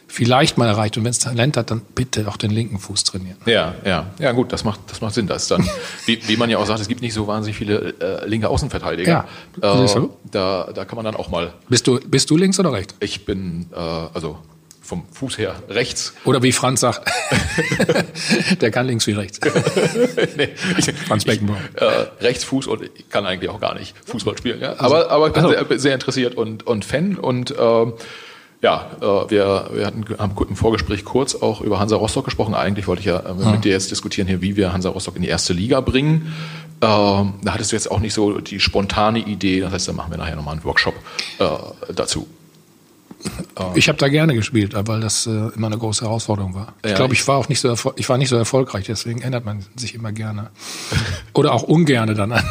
vielleicht 0.07 0.59
mal 0.59 0.69
erreicht 0.69 0.99
und 0.99 1.05
wenn 1.05 1.11
es 1.11 1.19
Talent 1.19 1.57
hat, 1.57 1.71
dann 1.71 1.81
bitte 1.95 2.29
auch 2.29 2.37
den 2.37 2.51
linken 2.51 2.79
Fuß 2.79 3.05
trainieren. 3.05 3.39
Ja, 3.47 3.75
ja, 3.85 4.11
ja, 4.19 4.33
gut, 4.33 4.53
das 4.53 4.63
macht, 4.63 4.81
das 4.89 5.01
macht 5.01 5.15
Sinn. 5.15 5.27
Das 5.27 5.49
dann, 5.49 5.67
wie, 6.07 6.21
wie 6.29 6.37
man 6.37 6.51
ja 6.51 6.59
auch 6.59 6.67
sagt, 6.67 6.81
es 6.81 6.89
gibt 6.89 7.01
nicht 7.01 7.15
so 7.15 7.27
wahnsinnig 7.27 7.57
viele 7.57 7.95
äh, 7.99 8.29
linke 8.29 8.49
Außenverteidiger. 8.49 9.27
Ja, 9.63 9.85
äh, 9.85 10.09
da, 10.31 10.71
da 10.75 10.85
kann 10.85 10.97
man 10.97 11.07
dann 11.07 11.17
auch 11.17 11.31
mal. 11.31 11.55
Bist 11.71 11.87
du, 11.87 11.99
bist 12.01 12.29
du 12.29 12.37
links 12.37 12.61
oder 12.61 12.73
rechts? 12.73 12.95
Ich 13.01 13.25
bin, 13.25 13.67
äh, 13.73 13.77
also 13.77 14.39
vom 14.83 15.05
Fuß 15.13 15.39
her 15.39 15.55
rechts. 15.69 16.13
Oder 16.25 16.43
wie 16.43 16.53
Franz 16.53 16.81
sagt, 16.81 17.09
der 18.61 18.71
kann 18.71 18.87
links 18.87 19.07
wie 19.07 19.13
rechts. 19.13 19.41
nee, 20.37 20.49
ich, 20.77 20.93
Franz 20.93 21.25
Beckenbauer. 21.25 21.59
äh, 21.77 21.85
Rechtsfuß 22.21 22.67
und 22.67 22.83
ich 22.83 23.09
kann 23.09 23.25
eigentlich 23.25 23.51
auch 23.51 23.61
gar 23.61 23.75
nicht 23.75 23.95
Fußball 24.07 24.37
spielen. 24.37 24.61
Ja? 24.61 24.75
Also, 24.75 25.09
aber 25.09 25.29
ich 25.29 25.37
also. 25.37 25.49
sehr, 25.51 25.79
sehr, 25.79 25.95
interessiert 25.95 26.35
und, 26.35 26.67
und 26.67 26.85
Fan 26.85 27.17
und 27.17 27.55
ähm, 27.59 27.95
ja, 28.61 28.91
äh, 29.01 29.31
wir, 29.31 29.71
wir 29.73 29.87
hatten 29.87 30.05
haben 30.19 30.37
im 30.49 30.57
Vorgespräch 30.57 31.05
kurz 31.05 31.35
auch 31.35 31.61
über 31.61 31.81
Hansa 31.81 31.97
Rostock 31.97 32.25
gesprochen. 32.25 32.55
Eigentlich 32.55 32.87
wollte 32.87 33.01
ich 33.01 33.07
ja 33.07 33.19
äh, 33.19 33.35
mit 33.35 33.45
ja. 33.45 33.57
dir 33.57 33.73
jetzt 33.73 33.91
diskutieren 33.91 34.29
hier, 34.29 34.41
wie 34.41 34.57
wir 34.57 34.73
Hansa 34.73 34.89
Rostock 34.91 35.17
in 35.17 35.23
die 35.23 35.29
erste 35.29 35.53
Liga 35.53 35.81
bringen. 35.81 36.33
Ähm, 36.81 37.35
da 37.43 37.55
hattest 37.55 37.73
du 37.73 37.77
jetzt 37.77 37.91
auch 37.91 38.01
nicht 38.01 38.15
so 38.15 38.41
die 38.41 38.59
spontane 38.61 39.21
Idee, 39.21 39.61
das 39.61 39.73
heißt, 39.73 39.89
da 39.89 39.93
machen 39.93 40.11
wir 40.11 40.19
nachher 40.19 40.37
nochmal 40.37 40.55
einen 40.55 40.65
Workshop 40.65 40.95
äh, 41.39 41.47
dazu. 41.95 42.27
Ich 43.75 43.89
habe 43.89 43.99
da 43.99 44.09
gerne 44.09 44.35
gespielt, 44.35 44.75
weil 44.75 45.01
das 45.01 45.27
äh, 45.27 45.31
immer 45.55 45.69
eine 45.69 45.79
große 45.79 46.05
Herausforderung 46.05 46.55
war. 46.55 46.75
Ich 46.83 46.91
Ja, 46.91 46.97
glaube, 46.97 47.15
ich- 47.15 47.21
ich 47.21 47.29
war 47.29 47.37
auch 47.37 47.49
nicht 47.49 47.61
so 47.61 47.75
ich 47.97 48.09
war 48.09 48.19
nicht 48.19 48.29
so 48.29 48.37
erfolgreich, 48.37 48.87
deswegen 48.87 49.23
ändert 49.23 49.45
man 49.45 49.65
sich 49.77 49.95
immer 49.95 50.13
gerne 50.13 50.51
oder 51.35 51.53
auch 51.53 51.63
ungerne 51.63 52.15
dann 52.15 52.33
an, 52.33 52.45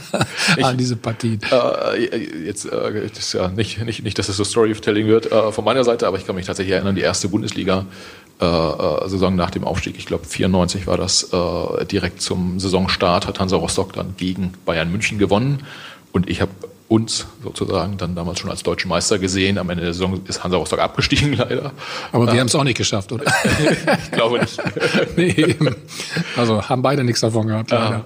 an 0.62 0.76
diese 0.78 0.96
Partien. 0.96 1.40
Äh, 1.50 2.46
jetzt 2.46 2.64
äh, 2.66 3.08
das 3.08 3.18
ist 3.18 3.32
ja 3.34 3.48
nicht, 3.48 3.84
nicht, 3.84 4.02
nicht, 4.04 4.18
dass 4.18 4.28
es 4.28 4.36
so 4.36 4.44
Storytelling 4.44 5.06
wird 5.06 5.30
äh, 5.30 5.52
von 5.52 5.64
meiner 5.64 5.84
Seite, 5.84 6.06
aber 6.06 6.18
ich 6.18 6.26
kann 6.26 6.36
mich 6.36 6.46
tatsächlich 6.46 6.74
erinnern, 6.74 6.94
die 6.94 7.02
erste 7.02 7.28
Bundesliga-Saison 7.28 9.36
nach 9.36 9.50
dem 9.50 9.64
Aufstieg, 9.64 9.96
ich 9.98 10.06
glaube 10.06 10.24
94 10.24 10.86
war 10.86 10.96
das, 10.96 11.24
äh, 11.32 11.84
direkt 11.86 12.22
zum 12.22 12.58
Saisonstart 12.60 13.26
hat 13.26 13.40
Hansa 13.40 13.56
Rostock 13.56 13.92
dann 13.92 14.14
gegen 14.16 14.52
Bayern 14.64 14.90
München 14.90 15.18
gewonnen 15.18 15.64
und 16.12 16.30
ich 16.30 16.40
habe 16.40 16.50
uns 16.88 17.26
sozusagen 17.42 17.96
dann 17.96 18.14
damals 18.14 18.38
schon 18.38 18.50
als 18.50 18.62
deutschen 18.62 18.88
Meister 18.88 19.18
gesehen. 19.18 19.58
Am 19.58 19.68
Ende 19.70 19.84
der 19.84 19.92
Saison 19.92 20.20
ist 20.26 20.44
Hansa 20.44 20.56
Rostock 20.56 20.78
abgestiegen 20.78 21.32
leider. 21.36 21.72
Aber 22.12 22.32
wir 22.32 22.38
haben 22.40 22.46
es 22.46 22.54
auch 22.54 22.64
nicht 22.64 22.78
geschafft, 22.78 23.12
oder? 23.12 23.24
Ich 24.04 24.10
glaube 24.12 24.38
nicht. 24.38 24.60
nee. 25.16 25.56
Also 26.36 26.62
haben 26.62 26.82
beide 26.82 27.04
nichts 27.04 27.20
davon 27.20 27.46
gehabt. 27.46 27.70
Leider. 27.70 28.04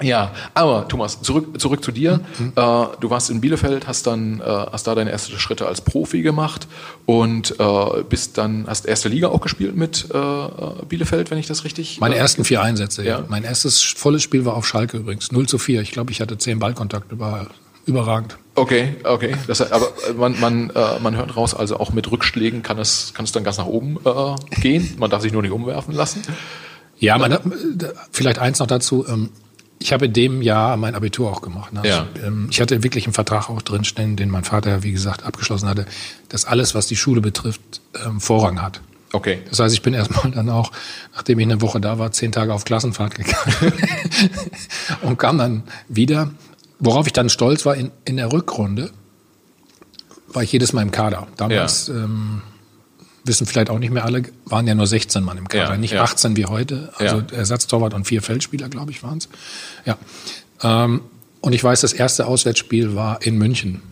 Ja, 0.00 0.32
aber 0.54 0.86
Thomas, 0.86 1.22
zurück, 1.22 1.60
zurück 1.60 1.82
zu 1.82 1.90
dir. 1.90 2.20
Mhm. 2.38 2.52
Äh, 2.54 2.86
du 3.00 3.10
warst 3.10 3.30
in 3.30 3.40
Bielefeld, 3.40 3.88
hast 3.88 4.06
dann 4.06 4.40
äh, 4.40 4.44
hast 4.44 4.86
da 4.86 4.94
deine 4.94 5.10
ersten 5.10 5.36
Schritte 5.38 5.66
als 5.66 5.80
Profi 5.80 6.22
gemacht 6.22 6.68
und 7.04 7.58
äh, 7.58 8.02
bist 8.08 8.38
dann 8.38 8.66
hast 8.68 8.86
erste 8.86 9.08
Liga 9.08 9.28
auch 9.28 9.40
gespielt 9.40 9.74
mit 9.74 10.06
äh, 10.14 10.84
Bielefeld, 10.88 11.32
wenn 11.32 11.38
ich 11.38 11.48
das 11.48 11.64
richtig. 11.64 11.98
Meine 11.98 12.14
äh, 12.14 12.18
ersten 12.18 12.44
vier 12.44 12.62
Einsätze. 12.62 13.02
Ja. 13.02 13.18
Ja. 13.18 13.24
Mein 13.28 13.42
erstes 13.42 13.82
volles 13.82 14.22
Spiel 14.22 14.44
war 14.44 14.54
auf 14.54 14.66
Schalke 14.66 14.98
übrigens. 14.98 15.32
0 15.32 15.48
zu 15.48 15.58
4. 15.58 15.82
Ich 15.82 15.90
glaube, 15.90 16.12
ich 16.12 16.20
hatte 16.20 16.38
zehn 16.38 16.60
Ballkontakte. 16.60 17.18
War 17.18 17.48
überragend. 17.88 18.36
Okay, 18.54 18.96
okay. 19.04 19.34
Das, 19.46 19.60
aber 19.72 19.86
äh, 20.08 20.12
man, 20.14 20.38
man, 20.40 20.70
äh, 20.70 20.98
man 21.00 21.16
hört 21.16 21.36
raus, 21.36 21.54
also 21.54 21.78
auch 21.78 21.92
mit 21.92 22.10
Rückschlägen 22.10 22.62
kann 22.62 22.78
es, 22.78 23.12
kann 23.14 23.24
es 23.24 23.32
dann 23.32 23.44
ganz 23.44 23.58
nach 23.58 23.66
oben 23.66 23.98
äh, 24.04 24.60
gehen. 24.60 24.94
Man 24.98 25.10
darf 25.10 25.22
sich 25.22 25.32
nur 25.32 25.42
nicht 25.42 25.52
umwerfen 25.52 25.94
lassen. 25.94 26.22
Ja, 26.98 27.16
man 27.18 27.32
hat, 27.32 27.42
vielleicht 28.10 28.38
eins 28.38 28.58
noch 28.58 28.66
dazu. 28.66 29.06
ähm, 29.08 29.30
Ich 29.78 29.92
habe 29.92 30.06
in 30.06 30.12
dem 30.12 30.42
Jahr 30.42 30.76
mein 30.76 30.96
Abitur 30.96 31.30
auch 31.30 31.40
gemacht. 31.42 31.72
ne? 31.72 31.82
Ja. 31.84 32.06
Ich, 32.14 32.22
ähm, 32.24 32.48
ich 32.50 32.60
hatte 32.60 32.82
wirklich 32.82 33.06
einen 33.06 33.14
Vertrag 33.14 33.48
auch 33.48 33.62
drinstehen, 33.62 34.16
den 34.16 34.28
mein 34.30 34.42
Vater, 34.44 34.82
wie 34.82 34.90
gesagt, 34.90 35.24
abgeschlossen 35.24 35.68
hatte, 35.68 35.86
dass 36.28 36.44
alles, 36.44 36.74
was 36.74 36.88
die 36.88 36.96
Schule 36.96 37.20
betrifft, 37.20 37.80
ähm, 38.04 38.20
Vorrang 38.20 38.60
hat. 38.60 38.80
Okay. 39.12 39.38
Das 39.48 39.60
heißt, 39.60 39.72
ich 39.74 39.80
bin 39.82 39.94
erstmal 39.94 40.32
dann 40.32 40.50
auch, 40.50 40.72
nachdem 41.14 41.38
ich 41.38 41.46
eine 41.46 41.60
Woche 41.62 41.80
da 41.80 41.98
war, 42.00 42.10
zehn 42.10 42.32
Tage 42.32 42.52
auf 42.52 42.64
Klassenfahrt 42.64 43.14
gegangen 43.14 43.72
und 45.02 45.18
kam 45.18 45.38
dann 45.38 45.62
wieder. 45.88 46.30
Worauf 46.80 47.06
ich 47.06 47.12
dann 47.12 47.28
stolz 47.28 47.66
war, 47.66 47.74
in, 47.76 47.90
in 48.04 48.16
der 48.16 48.32
Rückrunde 48.32 48.90
war 50.28 50.42
ich 50.42 50.52
jedes 50.52 50.72
Mal 50.72 50.82
im 50.82 50.90
Kader. 50.90 51.26
Damals, 51.36 51.88
ähm, 51.88 52.42
wissen 53.24 53.46
vielleicht 53.46 53.70
auch 53.70 53.78
nicht 53.78 53.90
mehr 53.92 54.04
alle, 54.04 54.22
waren 54.46 54.66
ja 54.66 54.74
nur 54.74 54.86
16 54.86 55.22
Mann 55.22 55.38
im 55.38 55.48
Kader, 55.48 55.70
Ja, 55.70 55.76
nicht 55.76 55.92
ja. 55.92 56.02
18 56.02 56.36
wie 56.36 56.46
heute. 56.46 56.92
Also 56.96 57.18
Ja. 57.18 57.36
Ersatztorwart 57.36 57.94
und 57.94 58.04
vier 58.06 58.22
Feldspieler, 58.22 58.68
glaube 58.68 58.90
ich, 58.90 59.02
waren 59.02 59.18
es. 59.18 59.28
Ja. 59.84 59.98
Ähm, 60.62 61.02
und 61.40 61.52
ich 61.52 61.62
weiß, 61.62 61.80
das 61.82 61.92
erste 61.92 62.26
Auswärtsspiel 62.26 62.94
war 62.94 63.22
in 63.22 63.38
München. 63.38 63.82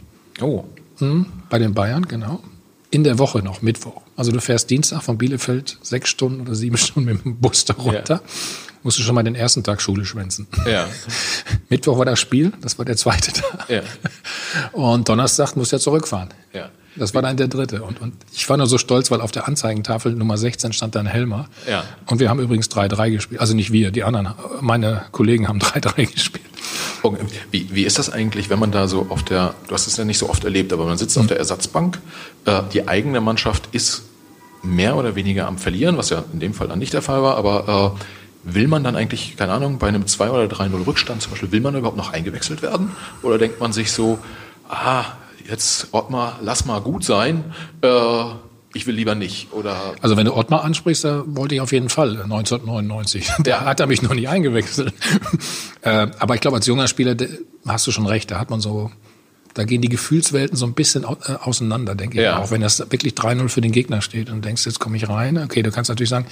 Oh. 0.40 0.64
Mhm, 0.98 1.26
bei 1.50 1.58
den 1.58 1.74
Bayern, 1.74 2.06
genau. 2.06 2.42
In 2.90 3.04
der 3.04 3.18
Woche 3.18 3.40
noch, 3.40 3.62
Mittwoch. 3.62 4.02
Also 4.16 4.32
du 4.32 4.40
fährst 4.40 4.70
Dienstag 4.70 5.02
von 5.02 5.18
Bielefeld 5.18 5.78
sechs 5.82 6.08
Stunden 6.08 6.40
oder 6.40 6.54
sieben 6.54 6.76
Stunden 6.78 7.12
mit 7.12 7.24
dem 7.24 7.36
Bus 7.36 7.64
da 7.64 7.74
runter. 7.74 8.22
Musst 8.82 8.98
du 8.98 9.02
schon 9.02 9.14
mal 9.14 9.22
den 9.22 9.34
ersten 9.34 9.62
Tag 9.64 9.82
Schule 9.82 10.04
schwänzen. 10.04 10.46
Ja. 10.66 10.88
Mittwoch 11.68 11.98
war 11.98 12.04
das 12.04 12.20
Spiel, 12.20 12.52
das 12.60 12.78
war 12.78 12.84
der 12.84 12.96
zweite 12.96 13.32
Tag. 13.32 13.68
Ja. 13.68 13.82
Und 14.72 15.08
Donnerstag 15.08 15.56
musst 15.56 15.72
du 15.72 15.76
ja 15.76 15.80
zurückfahren. 15.80 16.28
Ja. 16.52 16.70
Das 16.96 17.14
war 17.14 17.22
dann 17.22 17.36
der 17.36 17.48
dritte. 17.48 17.82
Und, 17.82 18.00
und 18.00 18.14
ich 18.32 18.48
war 18.48 18.56
nur 18.56 18.66
so 18.66 18.78
stolz, 18.78 19.10
weil 19.10 19.20
auf 19.20 19.32
der 19.32 19.46
Anzeigentafel 19.46 20.12
Nummer 20.12 20.38
16 20.38 20.72
stand 20.72 20.94
dann 20.94 21.06
Helmer. 21.06 21.48
Ja. 21.68 21.84
Und 22.06 22.20
wir 22.20 22.30
haben 22.30 22.40
übrigens 22.40 22.70
3-3 22.70 23.10
gespielt. 23.10 23.40
Also 23.40 23.54
nicht 23.54 23.72
wir, 23.72 23.90
die 23.90 24.04
anderen, 24.04 24.34
meine 24.60 25.02
Kollegen 25.12 25.48
haben 25.48 25.58
3-3 25.58 26.12
gespielt. 26.12 26.44
Okay. 27.02 27.24
Wie, 27.50 27.68
wie 27.70 27.84
ist 27.84 27.98
das 27.98 28.10
eigentlich, 28.10 28.50
wenn 28.50 28.58
man 28.58 28.72
da 28.72 28.88
so 28.88 29.06
auf 29.10 29.22
der, 29.22 29.54
du 29.68 29.74
hast 29.74 29.86
es 29.86 29.96
ja 29.96 30.04
nicht 30.04 30.18
so 30.18 30.28
oft 30.28 30.44
erlebt, 30.44 30.72
aber 30.72 30.86
man 30.86 30.98
sitzt 30.98 31.16
auf 31.18 31.26
der 31.26 31.38
Ersatzbank, 31.38 31.98
äh, 32.44 32.62
die 32.72 32.88
eigene 32.88 33.20
Mannschaft 33.20 33.68
ist 33.72 34.02
mehr 34.62 34.96
oder 34.96 35.14
weniger 35.14 35.46
am 35.46 35.58
Verlieren, 35.58 35.96
was 35.96 36.10
ja 36.10 36.24
in 36.32 36.40
dem 36.40 36.54
Fall 36.54 36.68
dann 36.68 36.78
nicht 36.78 36.92
der 36.92 37.02
Fall 37.02 37.22
war, 37.22 37.36
aber 37.36 37.94
äh, 37.96 38.52
will 38.54 38.68
man 38.68 38.84
dann 38.84 38.96
eigentlich, 38.96 39.36
keine 39.36 39.52
Ahnung, 39.52 39.78
bei 39.78 39.88
einem 39.88 40.06
2 40.06 40.30
oder 40.30 40.44
3-0 40.44 40.86
Rückstand 40.86 41.22
zum 41.22 41.32
Beispiel, 41.32 41.52
will 41.52 41.60
man 41.60 41.76
überhaupt 41.76 41.96
noch 41.96 42.12
eingewechselt 42.12 42.62
werden? 42.62 42.92
Oder 43.22 43.38
denkt 43.38 43.60
man 43.60 43.72
sich 43.72 43.92
so, 43.92 44.18
ah, 44.68 45.04
jetzt 45.48 45.88
Ottmar, 45.92 46.38
lass 46.42 46.64
mal 46.64 46.80
gut 46.80 47.04
sein, 47.04 47.44
äh, 47.82 48.24
ich 48.76 48.86
will 48.86 48.94
lieber 48.94 49.14
nicht? 49.14 49.52
Oder 49.52 49.94
Also 50.02 50.16
wenn 50.16 50.26
du 50.26 50.34
Ottmar 50.34 50.62
ansprichst, 50.62 51.04
da 51.04 51.24
wollte 51.26 51.54
ich 51.54 51.60
auf 51.62 51.72
jeden 51.72 51.88
Fall 51.88 52.10
1999. 52.22 53.30
Da 53.42 53.64
hat 53.64 53.80
er 53.80 53.86
mich 53.86 54.02
noch 54.02 54.14
nicht 54.14 54.28
eingewechselt. 54.28 54.92
äh, 55.80 56.08
aber 56.18 56.34
ich 56.34 56.42
glaube, 56.42 56.56
als 56.56 56.66
junger 56.66 56.86
Spieler 56.86 57.16
hast 57.66 57.86
du 57.86 57.90
schon 57.90 58.06
recht. 58.06 58.30
Da 58.30 58.38
hat 58.38 58.50
man 58.50 58.60
so, 58.60 58.90
da 59.54 59.64
gehen 59.64 59.80
die 59.80 59.88
Gefühlswelten 59.88 60.56
so 60.56 60.66
ein 60.66 60.74
bisschen 60.74 61.04
äh, 61.04 61.32
auseinander, 61.42 61.94
denke 61.94 62.18
ich. 62.18 62.24
Ja. 62.24 62.38
Auch 62.38 62.50
wenn 62.50 62.60
das 62.60 62.78
wirklich 62.78 63.14
3-0 63.14 63.48
für 63.48 63.62
den 63.62 63.72
Gegner 63.72 64.02
steht 64.02 64.28
und 64.28 64.44
denkst, 64.44 64.66
jetzt 64.66 64.78
komme 64.78 64.98
ich 64.98 65.08
rein. 65.08 65.38
Okay, 65.38 65.62
du 65.62 65.70
kannst 65.70 65.88
natürlich 65.88 66.10
sagen, 66.10 66.26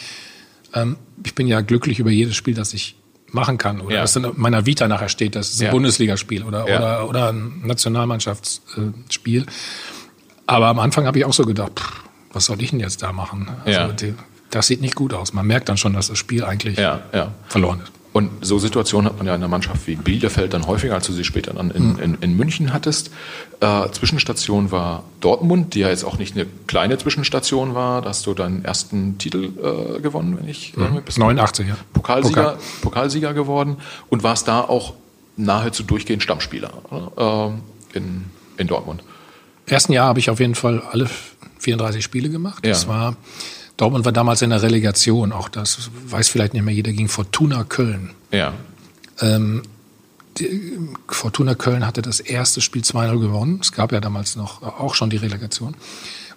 ähm, 0.74 0.96
ich 1.24 1.34
bin 1.34 1.46
ja 1.46 1.62
glücklich 1.62 1.98
über 1.98 2.10
jedes 2.10 2.36
Spiel, 2.36 2.54
das 2.54 2.74
ich 2.74 2.96
machen 3.34 3.58
kann 3.58 3.80
oder 3.80 3.96
Ja. 3.96 4.00
das 4.02 4.16
in 4.16 4.26
meiner 4.36 4.64
Vita 4.66 4.88
nachher 4.88 5.08
steht, 5.08 5.34
das 5.36 5.50
ist 5.50 5.60
ein 5.60 5.66
Ja. 5.66 5.70
Bundesligaspiel 5.72 6.42
oder, 6.44 6.68
Ja. 6.68 6.76
oder, 6.78 7.08
oder 7.08 7.28
ein 7.32 7.62
Nationalmannschaftsspiel. 7.64 9.46
Aber 10.46 10.66
am 10.68 10.78
Anfang 10.78 11.06
habe 11.06 11.18
ich 11.18 11.24
auch 11.24 11.32
so 11.32 11.44
gedacht, 11.44 11.72
pff, 11.78 12.02
was 12.32 12.46
soll 12.46 12.60
ich 12.62 12.70
denn 12.70 12.80
jetzt 12.80 13.02
da 13.02 13.12
machen? 13.12 13.48
Also 13.64 13.92
die, 13.92 14.14
das 14.50 14.66
sieht 14.66 14.80
nicht 14.80 14.94
gut 14.94 15.12
aus. 15.14 15.32
Man 15.32 15.46
merkt 15.46 15.68
dann 15.68 15.76
schon, 15.76 15.92
dass 15.94 16.08
das 16.08 16.18
Spiel 16.18 16.44
eigentlich 16.44 16.78
ja, 16.78 17.00
ja. 17.12 17.32
verloren 17.48 17.80
ist. 17.82 17.92
Und 18.14 18.30
so 18.42 18.60
Situationen 18.60 19.10
hat 19.10 19.18
man 19.18 19.26
ja 19.26 19.34
in 19.34 19.40
einer 19.40 19.48
Mannschaft 19.48 19.88
wie 19.88 19.96
Bielefeld 19.96 20.54
dann 20.54 20.68
häufiger, 20.68 20.94
als 20.94 21.04
du 21.08 21.12
sie 21.12 21.24
später 21.24 21.52
dann 21.52 21.72
in, 21.72 21.98
in, 21.98 22.14
in 22.20 22.36
München 22.36 22.72
hattest. 22.72 23.10
Äh, 23.58 23.90
Zwischenstation 23.90 24.70
war 24.70 25.02
Dortmund, 25.20 25.74
die 25.74 25.80
ja 25.80 25.88
jetzt 25.88 26.04
auch 26.04 26.16
nicht 26.16 26.36
eine 26.36 26.46
kleine 26.68 26.96
Zwischenstation 26.96 27.74
war. 27.74 28.02
Da 28.02 28.10
hast 28.10 28.24
du 28.24 28.32
deinen 28.32 28.64
ersten 28.64 29.18
Titel 29.18 29.50
äh, 29.96 30.00
gewonnen, 30.00 30.38
wenn 30.38 30.48
ich 30.48 30.76
mhm. 30.76 31.02
89, 31.16 31.66
ja. 31.66 31.76
Pokalsieger, 31.92 32.42
Pokal. 32.42 32.58
Pokalsieger 32.82 33.34
geworden 33.34 33.78
und 34.10 34.22
warst 34.22 34.46
da 34.46 34.60
auch 34.60 34.94
nahezu 35.36 35.82
durchgehend 35.82 36.22
Stammspieler? 36.22 36.70
Ähm, 37.16 37.62
in, 37.94 38.26
in 38.58 38.68
Dortmund. 38.68 39.02
ersten 39.66 39.92
Jahr 39.92 40.06
habe 40.06 40.20
ich 40.20 40.30
auf 40.30 40.38
jeden 40.38 40.54
Fall 40.54 40.84
alle 40.88 41.10
34 41.58 42.04
Spiele 42.04 42.28
gemacht. 42.28 42.64
Ja. 42.64 42.70
Das 42.70 42.86
war 42.86 43.16
Dortmund 43.76 44.04
war 44.04 44.12
damals 44.12 44.40
in 44.42 44.50
der 44.50 44.62
Relegation, 44.62 45.32
auch 45.32 45.48
das 45.48 45.90
weiß 46.06 46.28
vielleicht 46.28 46.54
nicht 46.54 46.62
mehr 46.62 46.74
jeder, 46.74 46.92
gegen 46.92 47.08
Fortuna 47.08 47.64
Köln. 47.64 48.10
Ja. 48.30 48.52
Ähm, 49.20 49.62
die, 50.38 50.78
Fortuna 51.08 51.54
Köln 51.54 51.86
hatte 51.86 52.02
das 52.02 52.20
erste 52.20 52.60
Spiel 52.60 52.82
2-0 52.82 53.18
gewonnen. 53.20 53.58
Es 53.60 53.72
gab 53.72 53.92
ja 53.92 54.00
damals 54.00 54.36
noch 54.36 54.62
auch 54.62 54.94
schon 54.94 55.10
die 55.10 55.16
Relegation. 55.16 55.76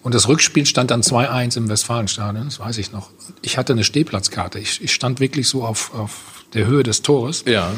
Und 0.04 0.14
das 0.16 0.28
Rückspiel 0.28 0.66
stand 0.66 0.92
dann 0.92 1.02
2-1 1.02 1.58
im 1.58 1.70
Westfalenstadion, 1.70 2.46
das 2.46 2.60
weiß 2.60 2.78
ich 2.78 2.92
noch. 2.92 3.10
Ich 3.42 3.58
hatte 3.58 3.74
eine 3.74 3.84
Stehplatzkarte. 3.84 4.60
Ich, 4.60 4.82
ich 4.84 4.94
stand 4.94 5.20
wirklich 5.20 5.48
so 5.48 5.64
auf, 5.66 5.94
auf 5.94 6.46
der 6.54 6.66
Höhe 6.68 6.84
des 6.84 7.02
Tores, 7.02 7.44
Ja. 7.46 7.72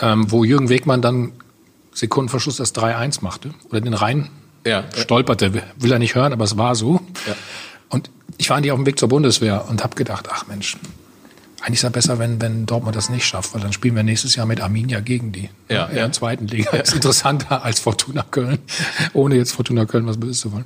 ähm, 0.00 0.30
wo 0.30 0.44
Jürgen 0.44 0.68
Wegmann 0.68 1.02
dann 1.02 1.32
Sekundenverschluss 1.92 2.56
das 2.56 2.74
3-1 2.74 3.18
machte 3.22 3.50
oder 3.70 3.80
den 3.80 3.94
Rhein 3.94 4.30
Ja. 4.64 4.84
stolperte. 4.96 5.62
Will 5.76 5.92
er 5.92 5.98
nicht 5.98 6.14
hören, 6.14 6.32
aber 6.32 6.44
es 6.44 6.56
war 6.56 6.74
so. 6.76 7.00
Ja. 7.26 7.34
Ich 8.38 8.48
war 8.50 8.56
eigentlich 8.56 8.72
auf 8.72 8.78
dem 8.78 8.86
Weg 8.86 8.98
zur 8.98 9.08
Bundeswehr 9.08 9.66
und 9.68 9.82
habe 9.84 9.94
gedacht, 9.96 10.28
ach 10.32 10.46
Mensch, 10.46 10.76
eigentlich 11.60 11.80
ist 11.80 11.84
es 11.84 11.90
besser, 11.92 12.18
wenn, 12.18 12.40
wenn 12.40 12.66
Dortmund 12.66 12.94
das 12.96 13.10
nicht 13.10 13.26
schafft, 13.26 13.52
weil 13.52 13.60
dann 13.60 13.72
spielen 13.72 13.96
wir 13.96 14.04
nächstes 14.04 14.36
Jahr 14.36 14.46
mit 14.46 14.60
Arminia 14.60 15.00
gegen 15.00 15.32
die. 15.32 15.50
Ja, 15.68 15.86
in 15.86 15.96
ja. 15.96 16.02
der 16.04 16.12
zweiten 16.12 16.46
Liga. 16.46 16.70
Ist 16.70 16.94
interessanter 16.94 17.64
als 17.64 17.80
Fortuna 17.80 18.24
Köln, 18.30 18.58
ohne 19.12 19.34
jetzt 19.34 19.52
Fortuna 19.52 19.84
Köln 19.84 20.06
was 20.06 20.18
Böses 20.18 20.40
zu 20.40 20.52
wollen. 20.52 20.64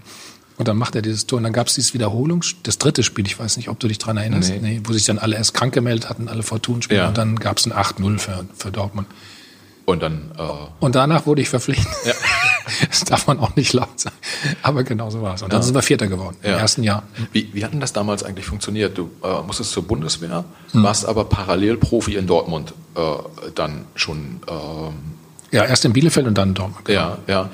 Und 0.59 0.69
dann 0.69 0.77
macht 0.77 0.95
er 0.95 1.01
dieses 1.03 1.27
Tor 1.27 1.39
und 1.39 1.45
dann 1.45 1.55
gab 1.55 1.69
es 1.69 1.75
dieses 1.75 1.95
Wiederholung, 1.95 2.45
das 2.63 2.77
dritte 2.77 3.03
Spiel, 3.03 3.27
ich 3.27 3.39
weiß 3.39 3.57
nicht, 3.57 3.69
ob 3.71 3.81
du 3.81 3.89
dich 3.89 3.97
dran 3.99 4.19
erinnerst, 4.19 4.51
Nee. 4.51 4.59
nee. 4.61 4.81
wo 4.85 4.93
sich 4.93 5.07
dann 5.07 5.19
alle 5.19 5.35
erst 5.37 5.55
krank 5.55 5.73
gemeldet 5.73 6.11
hatten, 6.11 6.29
alle 6.29 6.43
Fortuna-Spieler 6.43 7.01
Ja. 7.03 7.09
und 7.09 7.17
dann 7.17 7.37
gab 7.37 7.57
es 7.59 7.65
ein 7.67 7.73
8-0 7.73 8.19
für, 8.19 8.45
für 8.55 8.71
Dortmund. 8.71 9.09
Und 9.87 10.03
dann 10.03 10.31
äh, 10.39 10.43
Und 10.79 10.95
danach 10.95 11.25
wurde 11.27 11.41
ich 11.41 11.49
verpflichtet. 11.49 11.89
Ja. 12.05 12.13
Das 12.89 13.01
darf 13.05 13.27
man 13.27 13.39
auch 13.41 13.55
nicht 13.57 13.73
laut 13.73 13.99
sagen. 14.01 14.17
Aber 14.63 14.85
genau 14.85 15.11
so 15.11 15.23
war 15.23 15.35
es. 15.35 15.43
Und 15.43 15.53
dann 15.53 15.63
sind 15.63 15.75
wir 15.75 15.83
Vierter 15.83 16.07
geworden 16.07 16.37
im 16.43 16.51
Ja. 16.53 16.59
ersten 16.59 16.83
Jahr. 16.83 17.03
Wie, 17.33 17.51
wie 17.53 17.65
hat 17.65 17.73
denn 17.73 17.81
das 17.81 17.93
damals 17.93 18.23
eigentlich 18.23 18.47
funktioniert? 18.47 18.97
Du 18.99 19.11
äh, 19.23 19.43
musstest 19.47 19.73
zur 19.73 19.85
Bundeswehr, 19.85 20.45
Hm. 20.73 20.83
warst 20.83 21.07
aber 21.07 21.25
parallel 21.25 21.77
Profi 21.77 22.15
in 22.17 22.27
Dortmund 22.27 22.75
äh, 22.95 23.01
dann 23.55 23.85
schon. 23.95 24.41
ähm, 24.49 24.95
Ja, 25.51 25.65
erst 25.65 25.85
in 25.85 25.93
Bielefeld 25.93 26.27
und 26.27 26.37
dann 26.39 26.49
in 26.51 26.55
Dortmund. 26.55 26.89
ja, 26.89 27.19
ja. 27.27 27.51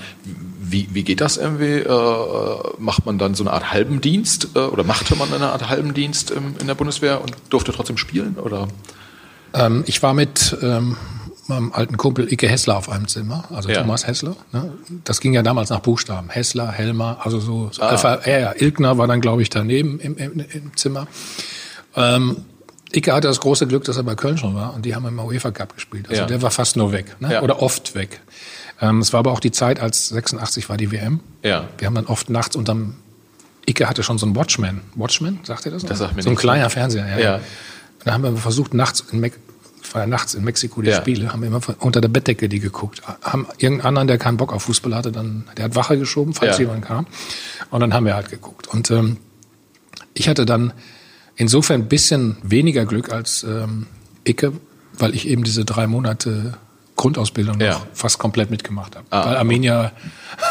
Wie, 0.71 0.87
wie 0.93 1.03
geht 1.03 1.23
das 1.23 1.39
irgendwie? 1.39 1.79
Äh, 1.79 2.59
macht 2.79 3.07
man 3.07 3.17
dann 3.19 3.35
so 3.35 3.43
eine 3.43 3.53
Art 3.55 3.73
halben 3.73 4.03
Dienst 4.03 4.49
äh, 4.55 4.59
oder 4.59 4.85
machte 4.85 5.17
man 5.17 5.33
eine 5.33 5.51
Art 5.51 5.69
halben 5.71 5.95
Dienst 5.95 6.31
im, 6.31 6.57
in 6.61 6.67
der 6.67 6.75
Bundeswehr 6.75 7.23
und 7.23 7.33
durfte 7.49 7.73
trotzdem 7.73 7.97
spielen? 7.97 8.37
Oder? 8.37 8.69
Ähm, 9.55 9.83
ich 9.87 10.03
war 10.03 10.13
mit 10.13 10.57
ähm, 10.61 10.97
meinem 11.49 11.73
alten 11.73 11.97
Kumpel 11.97 12.33
Icke 12.33 12.49
Hessler 12.49 12.77
auf 12.77 12.89
einem 12.89 13.09
Zimmer, 13.09 13.45
also 13.51 13.69
Ja. 13.69 13.81
Thomas 13.81 14.07
Hessler. 14.07 14.37
Ne? 14.53 14.73
Das 15.05 15.21
ging 15.21 15.33
ja 15.33 15.43
damals 15.43 15.71
nach 15.71 15.81
Buchstaben. 15.81 16.29
Hessler, 16.29 16.71
Helmer, 16.71 17.19
also 17.25 17.41
so, 17.41 17.69
so 17.73 17.83
Alpha, 17.83 18.21
ja, 18.27 18.39
ja, 18.39 18.53
Ilkner 18.57 18.99
war 18.99 19.07
dann, 19.07 19.21
glaube 19.21 19.43
ich, 19.43 19.51
daneben 19.51 19.99
im, 20.01 20.17
im, 20.17 20.41
im 20.41 20.77
Zimmer. 20.77 21.07
Ähm, 21.97 22.45
Icke 22.93 23.13
hatte 23.15 23.29
das 23.29 23.41
große 23.41 23.67
Glück, 23.67 23.85
dass 23.85 23.97
er 23.99 24.03
bei 24.03 24.15
Köln 24.15 24.39
schon 24.39 24.55
war 24.55 24.75
und 24.75 24.85
die 24.85 24.95
haben 24.95 25.07
im 25.07 25.19
UEFA 25.19 25.51
Cup 25.51 25.75
gespielt. 25.75 26.09
Also 26.09 26.23
Ja. 26.23 26.27
der 26.27 26.41
war 26.43 26.51
fast 26.51 26.77
nur 26.77 26.93
weg, 26.93 27.17
ne? 27.21 27.33
Ja. 27.35 27.43
oder 27.43 27.61
oft 27.63 27.95
weg. 27.95 28.21
Ähm, 28.81 29.01
es 29.01 29.13
war 29.13 29.21
aber 29.21 29.33
auch 29.33 29.41
die 29.41 29.51
Zeit, 29.51 29.81
als 29.81 30.09
86 30.09 30.69
war 30.69 30.77
die 30.77 30.91
WM. 30.93 31.21
Ja. 31.43 31.65
Wir 31.79 31.87
haben 31.87 31.95
dann 31.95 32.07
oft 32.07 32.31
nachts 32.31 32.57
unterm 32.57 32.95
Icke 33.69 33.87
hatte 33.87 34.03
schon 34.03 34.17
so 34.17 34.25
einen 34.25 34.35
Watchman. 34.35 34.81
Watchman, 34.95 35.41
sagt 35.43 35.67
ihr 35.67 35.73
das? 35.73 35.85
Das 35.85 35.99
sagt 35.99 36.17
mir 36.17 36.23
so 36.23 36.31
ein 36.31 36.37
kleiner 36.37 36.71
Fernseher, 36.71 37.07
ja. 37.07 37.19
Ja. 37.19 37.35
Und 37.37 37.43
dann 38.07 38.15
haben 38.15 38.23
wir 38.23 38.35
versucht, 38.39 38.73
nachts 38.73 39.05
in, 39.13 39.21
Me 39.21 39.31
war 39.95 40.03
ja 40.03 40.07
nachts 40.07 40.35
in 40.35 40.45
Mexiko 40.45 40.83
die 40.83 40.91
Ja. 40.91 40.97
Spiele, 40.97 41.33
haben 41.33 41.41
wir 41.41 41.49
immer 41.49 41.61
unter 41.81 42.01
der 42.01 42.09
Bettdecke 42.09 42.49
die 42.49 42.61
geguckt. 42.61 43.03
Haben 43.23 43.47
irgendeinen 43.59 43.87
anderen, 43.89 44.09
der 44.09 44.19
keinen 44.19 44.37
Bock 44.37 44.53
auf 44.53 44.63
Fußball 44.65 44.95
hatte, 44.95 45.13
dann, 45.13 45.45
der 45.57 45.67
hat 45.67 45.75
Wache 45.75 45.99
geschoben, 45.99 46.35
falls 46.35 46.59
Ja. 46.59 46.65
jemand 46.65 46.85
kam. 46.85 47.07
Und 47.71 47.81
dann 47.81 47.95
haben 47.95 48.05
wir 48.07 48.15
halt 48.15 48.29
geguckt. 48.31 48.67
Und 48.69 48.91
ähm, 48.91 49.17
ich 50.15 50.29
hatte 50.29 50.45
dann 50.47 50.73
insofern 51.37 51.83
ein 51.83 51.89
bisschen 51.89 52.37
weniger 52.43 52.85
Glück 52.87 53.13
als 53.13 53.43
ähm, 53.45 53.87
Icke, 54.27 54.53
weil 54.99 55.15
ich 55.15 55.29
eben 55.29 55.45
diese 55.45 55.65
drei 55.65 55.87
Monate 55.87 56.55
Grundausbildung 56.97 57.61
Ja. 57.61 57.75
noch 57.75 57.87
fast 57.95 58.19
komplett 58.19 58.51
mitgemacht 58.51 58.97
habe. 58.97 59.07
Ah, 59.11 59.27
weil 59.27 59.37
Arminia 59.37 59.93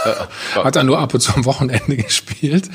hat 0.55 0.75
dann 0.77 0.85
nur 0.85 0.99
ab 0.99 1.13
und 1.13 1.19
zu 1.19 1.33
am 1.35 1.43
Wochenende 1.45 1.97
gespielt. 1.97 2.69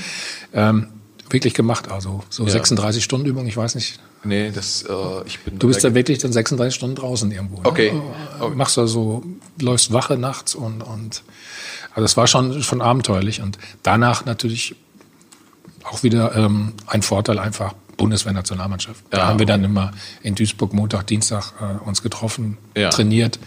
Ähm, 0.52 0.88
wirklich 1.31 1.54
gemacht, 1.54 1.90
also 1.90 2.23
so 2.28 2.45
Ja. 2.45 2.50
36 2.50 3.02
Stunden 3.02 3.26
Übung, 3.26 3.47
ich 3.47 3.57
weiß 3.57 3.75
nicht. 3.75 3.99
Nee, 4.25 4.50
das, 4.50 4.83
äh, 4.83 4.93
ich 5.26 5.41
bin. 5.41 5.59
Du 5.59 5.67
bist 5.69 5.83
ja 5.83 5.95
wirklich 5.95 6.19
dann 6.19 6.33
36 6.33 6.75
Stunden 6.75 6.97
draußen 6.97 7.31
irgendwo. 7.33 7.57
Ne? 7.57 7.69
Okay. 7.69 7.93
Äh, 8.41 8.49
Machst 8.50 8.76
da 8.76 8.87
so, 8.87 9.23
läufst 9.61 9.93
Wache 9.93 10.17
nachts 10.17 10.55
und, 10.55 10.83
und 10.83 11.23
also 11.91 12.02
das 12.02 12.17
war 12.17 12.26
schon, 12.26 12.62
schon 12.62 12.81
abenteuerlich 12.81 13.41
und 13.43 13.59
danach 13.83 14.25
natürlich 14.25 14.76
auch 15.85 16.02
wieder 16.02 16.35
ähm, 16.37 16.73
ein 16.87 17.02
Vorteil 17.02 17.38
einfach 17.38 17.75
Bundeswehr-Nationalmannschaft. 17.97 19.02
Da 19.11 19.19
Ja, 19.19 19.26
haben 19.26 19.38
wir 19.38 19.45
okay. 19.45 19.52
dann 19.52 19.64
immer 19.64 19.93
in 20.23 20.35
Duisburg 20.35 20.73
Montag, 20.73 21.07
Dienstag 21.09 21.52
äh, 21.61 21.85
uns 21.87 22.02
getroffen, 22.02 22.59
Ja. 22.76 22.91
trainiert 22.91 23.38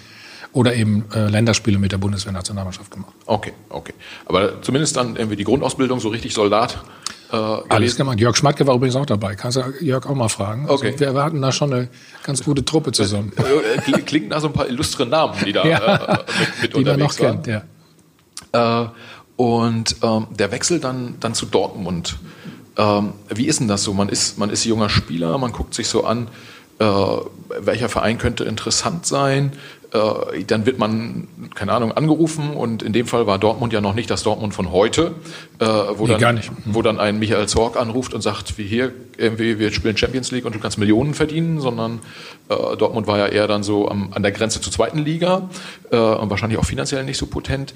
oder 0.56 0.74
eben 0.74 1.04
äh, 1.14 1.28
Länderspiele 1.28 1.78
mit 1.78 1.92
der 1.92 1.98
Bundeswehr-Nationalmannschaft 1.98 2.90
gemacht. 2.90 3.14
Okay, 3.26 3.52
okay. 3.70 3.94
Aber 4.26 4.62
zumindest 4.62 4.96
dann 4.96 5.16
irgendwie 5.18 5.36
die 5.36 5.44
Grundausbildung, 5.44 6.00
so 6.00 6.08
richtig 6.10 6.34
Soldat. 6.34 6.80
Äh, 7.32 7.36
Alles 7.36 7.98
gemacht. 7.98 8.20
Jörg 8.20 8.36
Schmatke 8.38 8.66
war 8.66 8.76
übrigens 8.76 8.96
auch 8.96 9.06
dabei. 9.06 9.36
Kannst 9.36 9.58
du 9.58 9.64
Jörg 9.82 10.06
auch 10.08 10.16
mal 10.16 10.30
fragen. 10.30 10.70
Okay. 10.70 10.94
Also 10.94 11.14
wir, 11.14 11.24
hatten 11.24 11.42
da 11.42 11.52
schon 11.52 11.74
eine 11.74 11.90
ganz 12.24 12.42
gute 12.44 12.64
Truppe 12.64 12.94
zusammen. 12.94 13.34
Äh, 13.36 13.80
kli- 13.82 14.02
Klingt 14.04 14.30
nach 14.30 14.40
so 14.40 14.48
ein 14.48 14.54
paar 14.54 14.68
illustre 14.70 15.06
Namen, 15.06 15.34
die 15.46 15.52
da 15.52 15.66
Ja. 15.66 15.78
äh, 15.96 16.18
mit, 16.62 16.62
mit 16.62 16.76
die 16.78 16.84
man 16.86 17.00
noch 17.00 17.10
unterwegs 17.10 17.20
waren. 17.22 17.42
kennt, 17.44 17.64
ja. 18.54 18.84
Äh, 18.84 18.90
und 19.36 19.96
ähm, 20.04 20.28
der 20.32 20.52
Wechsel 20.52 20.80
dann, 20.80 21.16
dann 21.20 21.34
zu 21.34 21.46
Dortmund. 21.48 22.16
Ähm, 22.78 23.12
wie 23.34 23.46
ist 23.48 23.60
denn 23.60 23.68
das 23.68 23.84
so? 23.84 23.94
Man 23.94 24.08
ist, 24.08 24.38
man 24.38 24.50
ist 24.50 24.64
junger 24.64 24.88
Spieler, 24.90 25.38
man 25.38 25.52
guckt 25.52 25.74
sich 25.74 25.90
so 25.90 26.06
an, 26.06 26.30
äh, 26.80 26.86
welcher 27.60 27.90
Verein 27.90 28.18
könnte 28.18 28.46
interessant 28.46 29.06
sein. 29.06 29.52
Äh, 29.96 30.44
dann 30.44 30.66
wird 30.66 30.78
man, 30.78 31.28
keine 31.54 31.72
Ahnung, 31.72 31.92
angerufen 31.94 32.52
und 32.52 32.84
in 32.84 32.92
dem 32.92 33.08
Fall 33.08 33.28
war 33.28 33.38
Dortmund 33.38 33.72
ja 33.72 33.82
noch 33.82 33.94
nicht 33.94 34.10
das 34.10 34.24
Dortmund 34.24 34.54
von 34.54 34.72
heute, 34.72 35.14
äh, 35.60 35.66
wo, 35.66 36.06
Nee, 36.06 36.18
dann, 36.18 36.42
wo 36.66 36.82
dann 36.82 37.00
ein 37.00 37.18
Michael 37.18 37.48
Zorg 37.48 37.78
anruft 37.78 38.14
und 38.14 38.22
sagt, 38.22 38.58
wie 38.58 38.64
hier, 38.64 38.92
irgendwie, 39.18 39.58
wir 39.58 39.72
spielen 39.72 39.96
Champions 39.96 40.32
League 40.32 40.46
und 40.46 40.54
du 40.54 40.60
kannst 40.60 40.78
Millionen 40.78 41.14
verdienen, 41.14 41.62
sondern 41.62 42.00
äh, 42.50 42.76
Dortmund 42.76 43.08
war 43.08 43.18
ja 43.18 43.28
eher 43.28 43.48
dann 43.48 43.64
so 43.64 43.90
am, 43.90 44.12
an 44.12 44.22
der 44.22 44.32
Grenze 44.34 44.60
zur 44.60 44.74
zweiten 44.74 45.00
Liga 45.00 45.50
äh, 45.92 45.98
und 45.98 46.30
wahrscheinlich 46.30 46.60
auch 46.60 46.66
finanziell 46.66 47.04
nicht 47.06 47.18
so 47.18 47.28
potent. 47.28 47.74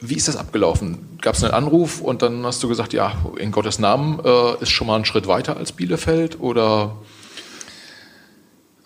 Wie 0.00 0.14
ist 0.14 0.28
das 0.28 0.36
abgelaufen? 0.36 1.18
Gab 1.22 1.34
es 1.34 1.42
einen 1.42 1.54
Anruf 1.54 2.00
und 2.00 2.22
dann 2.22 2.44
hast 2.44 2.62
du 2.62 2.68
gesagt, 2.68 2.92
ja, 2.92 3.14
in 3.38 3.50
Gottes 3.52 3.78
Namen 3.78 4.20
äh, 4.22 4.62
ist 4.62 4.70
schon 4.70 4.86
mal 4.86 4.96
ein 4.96 5.04
Schritt 5.04 5.26
weiter 5.26 5.56
als 5.56 5.72
Bielefeld 5.72 6.40
oder 6.40 6.96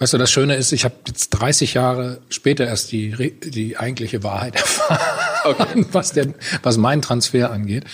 Weißt 0.03 0.15
du, 0.15 0.19
das 0.19 0.33
Schöne 0.33 0.57
ist, 0.57 0.73
ich 0.73 0.85
habe 0.85 0.97
jetzt 1.07 1.31
30 1.31 1.75
Jahre 1.75 2.19
später 2.29 2.67
erst 2.67 2.91
die, 2.91 3.15
die 3.45 3.77
eigentliche 3.79 4.25
Wahrheit 4.25 4.57
erfahren, 4.57 5.87
was, 5.93 6.11
der, 6.11 6.35
was 6.65 6.77
meinen 6.77 7.03
Transfer 7.03 7.53
angeht. 7.53 7.85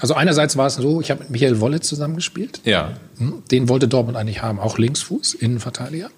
Also 0.00 0.14
einerseits 0.14 0.56
war 0.56 0.66
es 0.68 0.76
so, 0.76 1.02
ich 1.02 1.10
habe 1.10 1.20
mit 1.20 1.28
Michael 1.30 1.60
Wolle 1.60 1.80
zusammengespielt. 1.80 2.62
ja, 2.64 2.92
Hm, 3.18 3.42
Den 3.50 3.68
wollte 3.68 3.86
Dortmund 3.86 4.16
eigentlich 4.16 4.40
haben, 4.40 4.58
auch 4.58 4.78
Linksfuß, 4.78 5.34
Innenverteidiger. 5.34 6.08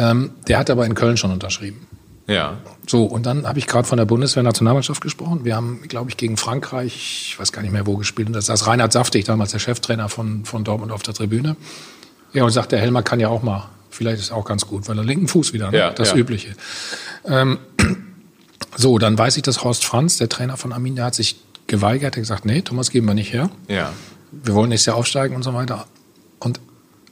Ähm, 0.00 0.32
der 0.48 0.58
hat 0.58 0.68
aber 0.68 0.84
in 0.84 0.96
Köln 0.96 1.16
schon 1.16 1.30
unterschrieben. 1.30 1.86
ja, 2.26 2.56
So, 2.88 3.04
und 3.04 3.26
dann 3.26 3.46
habe 3.46 3.60
ich 3.60 3.68
gerade 3.68 3.86
von 3.86 3.98
der 3.98 4.04
Bundeswehr-Nationalmannschaft 4.04 5.00
gesprochen. 5.00 5.44
Wir 5.44 5.54
haben, 5.54 5.82
glaube 5.86 6.10
ich, 6.10 6.16
gegen 6.16 6.36
Frankreich, 6.36 7.28
ich 7.28 7.38
weiß 7.38 7.52
gar 7.52 7.62
nicht 7.62 7.70
mehr 7.70 7.86
wo 7.86 7.96
gespielt. 7.96 8.26
Und 8.26 8.32
das 8.34 8.46
saß 8.46 8.66
Reinhard 8.66 8.92
Saftig, 8.92 9.26
damals 9.26 9.52
der 9.52 9.60
Cheftrainer 9.60 10.08
von, 10.08 10.44
von 10.44 10.64
Dortmund 10.64 10.90
auf 10.90 11.04
der 11.04 11.14
Tribüne. 11.14 11.54
Ja, 12.32 12.42
und 12.42 12.50
sagt, 12.50 12.72
der 12.72 12.80
Helmer 12.80 13.04
kann 13.04 13.20
ja 13.20 13.28
auch 13.28 13.44
mal. 13.44 13.68
Vielleicht 13.94 14.20
ist 14.20 14.32
auch 14.32 14.44
ganz 14.44 14.66
gut, 14.66 14.88
weil 14.88 14.98
er 14.98 15.04
linken 15.04 15.28
Fuß 15.28 15.52
wieder, 15.52 15.70
ne? 15.70 15.78
Ja, 15.78 15.90
das 15.90 16.10
ja. 16.10 16.16
Übliche. 16.16 16.54
Ähm, 17.24 17.58
so, 18.76 18.98
dann 18.98 19.16
weiß 19.16 19.36
ich, 19.36 19.42
dass 19.42 19.62
Horst 19.62 19.84
Franz, 19.84 20.18
der 20.18 20.28
Trainer 20.28 20.56
von 20.56 20.72
Arminia, 20.72 21.04
hat 21.04 21.14
sich 21.14 21.36
geweigert, 21.66 22.16
hat 22.16 22.22
gesagt, 22.22 22.44
nee, 22.44 22.60
Thomas 22.62 22.90
geben 22.90 23.06
wir 23.06 23.14
nicht 23.14 23.32
her. 23.32 23.50
ja, 23.68 23.92
Wir 24.32 24.54
wollen 24.54 24.68
nächstes 24.68 24.86
Jahr 24.86 24.96
aufsteigen 24.96 25.36
und 25.36 25.42
so 25.44 25.54
weiter. 25.54 25.86
Und 26.40 26.60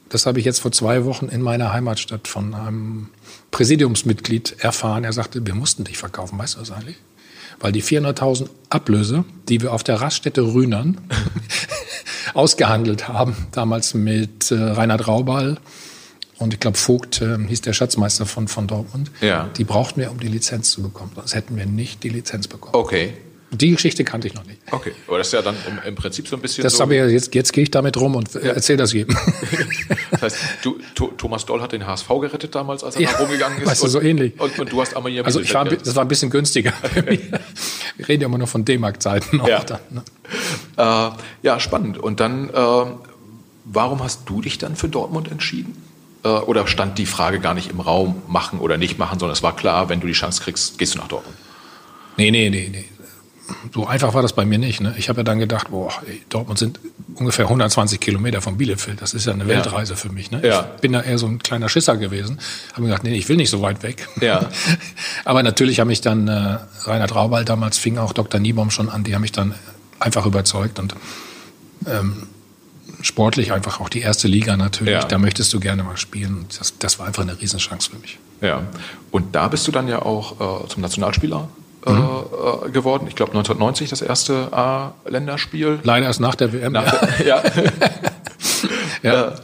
das 0.08 0.26
habe 0.26 0.40
ich 0.40 0.44
jetzt 0.44 0.60
vor 0.60 0.72
zwei 0.72 1.04
Wochen 1.04 1.28
in 1.28 1.40
meiner 1.40 1.72
Heimatstadt 1.72 2.28
von 2.28 2.54
einem 2.54 3.08
Präsidiumsmitglied 3.50 4.56
erfahren. 4.58 5.04
Er 5.04 5.12
sagte, 5.12 5.46
wir 5.46 5.54
mussten 5.54 5.84
dich 5.84 5.96
verkaufen. 5.96 6.38
Weißt 6.38 6.56
du 6.56 6.58
das 6.58 6.70
eigentlich? 6.70 6.96
Weil 7.60 7.72
die 7.72 7.82
400.000 7.82 8.48
Ablöse, 8.70 9.24
die 9.48 9.62
wir 9.62 9.72
auf 9.72 9.84
der 9.84 10.00
Raststätte 10.00 10.42
Rühnern 10.42 11.00
ausgehandelt 12.34 13.08
haben, 13.08 13.36
damals 13.52 13.94
mit 13.94 14.50
äh, 14.50 14.56
Reinhard 14.56 15.06
Raubal 15.06 15.58
und 16.38 16.54
ich 16.54 16.60
glaube 16.60 16.76
Vogt 16.78 17.20
äh, 17.20 17.38
hieß 17.46 17.60
der 17.62 17.72
Schatzmeister 17.72 18.26
von, 18.26 18.48
von 18.48 18.66
Dortmund, 18.66 19.10
Ja. 19.20 19.48
die 19.56 19.64
brauchten 19.64 20.00
wir, 20.00 20.10
um 20.10 20.18
die 20.20 20.28
Lizenz 20.28 20.70
zu 20.70 20.82
bekommen. 20.82 21.12
Sonst 21.14 21.34
hätten 21.34 21.56
wir 21.56 21.66
nicht 21.66 22.02
die 22.02 22.08
Lizenz 22.08 22.48
bekommen. 22.48 22.74
okay, 22.74 23.12
Die 23.52 23.70
Geschichte 23.70 24.02
kannte 24.02 24.26
ich 24.28 24.34
noch 24.34 24.46
nicht. 24.46 24.58
okay. 24.70 24.92
Aber 25.06 25.18
das 25.18 25.26
ist 25.28 25.34
ja 25.34 25.42
dann 25.42 25.54
im, 25.68 25.78
im 25.86 25.94
Prinzip 25.94 26.26
so 26.26 26.36
ein 26.36 26.42
bisschen 26.42 26.64
Das 26.64 26.74
so. 26.74 26.80
habe 26.80 26.96
ich 26.96 27.12
jetzt, 27.12 27.34
jetzt 27.34 27.52
gehe 27.52 27.62
ich 27.64 27.70
damit 27.70 27.96
rum 27.98 28.16
und 28.16 28.34
erzähle 28.34 28.78
das 28.78 28.92
jedem. 28.92 29.16
Das 30.12 30.22
heißt, 30.22 30.36
du, 30.62 30.78
Tho- 30.94 31.10
Thomas 31.16 31.46
Doll 31.46 31.60
hat 31.62 31.72
den 31.72 31.86
HSV 31.86 32.06
gerettet 32.20 32.54
damals, 32.54 32.84
als 32.84 32.96
er 32.96 33.02
Ja, 33.02 33.12
da 33.12 33.18
rumgegangen 33.18 33.58
ist. 33.62 33.66
weißt 33.66 33.82
du, 33.82 33.88
so 33.88 34.00
ähnlich. 34.00 34.38
Und, 34.38 34.58
und 34.58 34.70
du 34.70 34.80
hast 34.80 34.94
Arminia 34.94 35.22
Also 35.22 35.40
ich 35.40 35.52
war, 35.54 35.64
das 35.64 35.96
war 35.96 36.04
ein 36.04 36.08
bisschen 36.08 36.28
günstiger. 36.30 36.72
Wir 37.96 38.08
reden 38.08 38.20
ja 38.22 38.28
immer 38.28 38.38
nur 38.38 38.46
von 38.46 38.64
D-Mark-Zeiten 38.64 39.40
auch 39.40 39.48
Ja. 39.48 39.64
dann. 39.64 39.80
Ne? 39.90 40.02
Äh, 40.76 41.10
ja, 41.42 41.58
spannend. 41.60 41.98
Und 41.98 42.20
dann, 42.20 42.50
äh, 42.50 42.52
warum 43.64 44.02
hast 44.04 44.28
du 44.28 44.42
dich 44.42 44.58
dann 44.58 44.76
für 44.76 44.88
Dortmund 44.88 45.30
entschieden? 45.30 45.76
Äh, 46.24 46.28
oder 46.28 46.66
stand 46.66 46.98
die 46.98 47.06
Frage 47.06 47.40
gar 47.40 47.54
nicht 47.54 47.70
im 47.70 47.80
Raum, 47.80 48.22
machen 48.28 48.60
oder 48.60 48.78
nicht 48.78 48.98
machen, 48.98 49.18
sondern 49.18 49.32
es 49.32 49.42
war 49.42 49.56
klar, 49.56 49.88
wenn 49.88 50.00
du 50.00 50.06
die 50.06 50.12
Chance 50.12 50.42
kriegst, 50.42 50.78
gehst 50.78 50.94
du 50.94 50.98
nach 50.98 51.08
Dortmund? 51.08 51.36
Nee, 52.16 52.30
nee, 52.30 52.50
nee, 52.50 52.68
nee. 52.70 52.84
So 53.74 53.86
einfach 53.86 54.14
war 54.14 54.22
das 54.22 54.32
bei 54.32 54.44
mir 54.44 54.58
nicht. 54.58 54.80
Ne? 54.80 54.94
Ich 54.96 55.08
habe 55.08 55.20
ja 55.20 55.24
dann 55.24 55.38
gedacht, 55.38 55.70
boah, 55.70 55.92
ey, 56.06 56.22
Dortmund 56.28 56.58
sind 56.58 56.80
ungefähr 57.16 57.46
120 57.46 58.00
Kilometer 58.00 58.40
von 58.40 58.56
Bielefeld. 58.56 59.02
Das 59.02 59.14
ist 59.14 59.26
ja 59.26 59.32
eine 59.32 59.46
Weltreise 59.46 59.96
für 59.96 60.10
mich. 60.10 60.30
Ne? 60.30 60.40
Ja. 60.44 60.70
Ich 60.76 60.80
bin 60.80 60.92
da 60.92 61.02
eher 61.02 61.18
so 61.18 61.26
ein 61.26 61.38
kleiner 61.38 61.68
Schisser 61.68 61.96
gewesen. 61.96 62.38
Habe 62.72 62.82
mir 62.82 62.88
gedacht, 62.88 63.04
nee, 63.04 63.14
ich 63.14 63.28
will 63.28 63.36
nicht 63.36 63.50
so 63.50 63.60
weit 63.60 63.82
weg. 63.82 64.08
Ja. 64.20 64.48
Aber 65.24 65.42
natürlich 65.42 65.80
haben 65.80 65.88
mich 65.88 66.00
dann 66.00 66.28
äh, 66.28 66.58
Reinhard 66.84 67.14
Raubal, 67.14 67.44
damals 67.44 67.78
fing 67.78 67.98
auch 67.98 68.12
Dr. 68.12 68.40
Niebaum 68.40 68.70
schon 68.70 68.88
an, 68.88 69.04
die 69.04 69.14
haben 69.14 69.22
mich 69.22 69.32
dann 69.32 69.54
einfach 69.98 70.24
überzeugt 70.24 70.78
und 70.78 70.94
ähm, 71.86 72.28
sportlich 73.02 73.52
einfach 73.52 73.80
auch 73.80 73.88
die 73.88 74.00
erste 74.00 74.28
Liga 74.28 74.56
natürlich. 74.56 74.94
Ja. 74.94 75.04
Da 75.04 75.18
möchtest 75.18 75.52
du 75.52 75.60
gerne 75.60 75.82
mal 75.82 75.96
spielen. 75.96 76.46
Das, 76.58 76.78
das 76.78 76.98
war 76.98 77.06
einfach 77.06 77.22
eine 77.22 77.38
Riesenchance 77.40 77.90
für 77.90 77.98
mich. 77.98 78.18
Ja. 78.40 78.62
Und 79.10 79.34
da 79.34 79.48
bist 79.48 79.66
du 79.66 79.72
dann 79.72 79.88
ja 79.88 80.00
auch 80.02 80.64
äh, 80.64 80.68
zum 80.68 80.82
Nationalspieler 80.82 81.48
äh, 81.86 81.90
Mhm. 81.90 81.98
äh, 82.66 82.70
geworden. 82.70 83.06
Ich 83.08 83.16
glaube 83.16 83.32
1990 83.32 83.90
das 83.90 84.02
erste 84.02 84.52
A-Länderspiel. 84.52 85.80
Leider 85.82 86.06
erst 86.06 86.20
nach 86.20 86.36
der 86.36 86.52
WM. 86.52 86.72
Nach 86.72 86.84
der- 86.90 87.26
ja. 87.26 87.42
ja. 89.02 89.12
ja. 89.14 89.34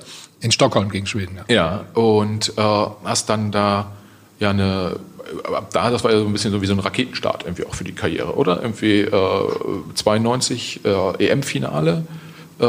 In 0.40 0.52
Stockholm 0.52 0.88
gegen 0.90 1.06
Schweden. 1.06 1.36
Ja. 1.48 1.54
Ja, 1.54 1.84
und 2.00 2.52
äh, 2.56 2.62
hast 3.04 3.28
dann 3.28 3.50
da 3.50 3.90
ja 4.38 4.50
eine, 4.50 5.00
da, 5.72 5.90
das 5.90 6.04
war 6.04 6.12
ja 6.12 6.18
so 6.20 6.26
ein 6.26 6.32
bisschen 6.32 6.52
so 6.52 6.62
wie 6.62 6.66
so 6.66 6.74
ein 6.74 6.78
Raketenstart 6.78 7.42
irgendwie 7.42 7.66
auch 7.66 7.74
für 7.74 7.82
die 7.82 7.92
Karriere, 7.92 8.36
oder? 8.36 8.62
Irgendwie 8.62 9.00
äh, 9.00 9.48
92 9.94 10.84
äh, 10.84 11.26
EM-Finale, 11.26 12.04
äh, 12.60 12.64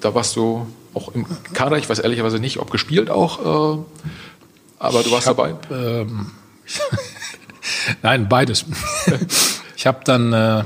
da 0.00 0.14
warst 0.14 0.36
du 0.36 0.66
auch 0.94 1.14
im 1.14 1.26
Kader, 1.54 1.78
ich 1.78 1.88
weiß 1.88 2.00
ehrlicherweise 2.00 2.38
nicht, 2.38 2.58
ob 2.58 2.70
gespielt 2.70 3.10
auch, 3.10 3.78
äh, 3.78 3.82
aber 4.78 5.02
du 5.02 5.10
warst 5.10 5.26
hab, 5.26 5.36
dabei. 5.36 5.54
Ähm, 5.70 6.30
Nein, 8.02 8.28
beides. 8.28 8.64
ich 9.76 9.86
habe 9.86 10.00
dann, 10.04 10.32
äh, 10.32 10.64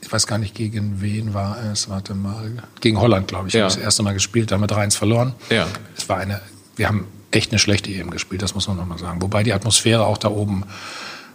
ich 0.00 0.10
weiß 0.12 0.26
gar 0.26 0.38
nicht, 0.38 0.54
gegen 0.54 1.00
wen 1.00 1.34
war 1.34 1.58
es, 1.72 1.88
warte 1.88 2.14
mal, 2.14 2.62
gegen 2.80 3.00
Holland, 3.00 3.28
glaube 3.28 3.48
ich, 3.48 3.54
Ja. 3.54 3.64
das 3.64 3.76
erste 3.76 4.02
Mal 4.02 4.14
gespielt, 4.14 4.50
da 4.50 4.54
haben 4.54 4.62
wir 4.62 4.68
3-1 4.68 4.96
verloren. 4.96 5.34
Ja. 5.50 5.66
Es 5.96 6.08
war 6.08 6.18
eine, 6.18 6.40
wir 6.76 6.88
haben 6.88 7.06
echt 7.30 7.52
eine 7.52 7.58
schlechte 7.58 7.90
EM 7.90 8.10
gespielt, 8.10 8.42
das 8.42 8.54
muss 8.54 8.68
man 8.68 8.76
nochmal 8.76 8.98
sagen. 8.98 9.20
Wobei 9.20 9.42
die 9.42 9.52
Atmosphäre 9.52 10.06
auch 10.06 10.18
da 10.18 10.28
oben 10.28 10.64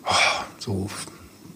oh, 0.06 0.44
so 0.58 0.90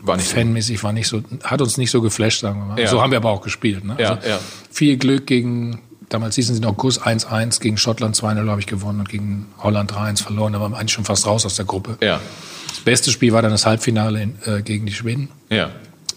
war 0.07 0.17
nicht 0.17 0.29
fanmäßig 0.29 0.83
war 0.83 0.93
nicht 0.93 1.07
so, 1.07 1.21
hat 1.43 1.61
uns 1.61 1.77
nicht 1.77 1.91
so 1.91 2.01
geflasht, 2.01 2.41
sagen 2.41 2.59
wir 2.59 2.65
mal. 2.65 2.79
Ja. 2.79 2.87
So 2.87 3.01
haben 3.01 3.11
wir 3.11 3.17
aber 3.17 3.31
auch 3.31 3.41
gespielt. 3.41 3.83
Ne? 3.83 3.95
Ja, 3.99 4.15
also 4.15 4.29
ja. 4.29 4.39
Viel 4.71 4.97
Glück 4.97 5.27
gegen, 5.27 5.81
damals 6.09 6.35
hießen 6.35 6.55
sie 6.55 6.61
noch 6.61 6.77
Guss 6.77 7.01
1-1, 7.01 7.59
gegen 7.59 7.77
Schottland 7.77 8.15
2-0 8.15 8.49
habe 8.49 8.59
ich 8.59 8.67
gewonnen 8.67 8.99
und 8.99 9.09
gegen 9.09 9.47
Holland 9.57 9.91
3-1 9.91 10.23
verloren. 10.23 10.53
Da 10.53 10.59
waren 10.59 10.71
wir 10.71 10.77
eigentlich 10.77 10.93
schon 10.93 11.05
fast 11.05 11.25
raus 11.25 11.45
aus 11.45 11.55
der 11.55 11.65
Gruppe. 11.65 11.97
Ja. 12.01 12.19
Das 12.67 12.79
beste 12.79 13.11
Spiel 13.11 13.33
war 13.33 13.41
dann 13.41 13.51
das 13.51 13.65
Halbfinale 13.65 14.21
in, 14.21 14.35
äh, 14.45 14.61
gegen 14.61 14.85
die 14.85 14.93
Schweden. 14.93 15.29
Ja. 15.49 15.71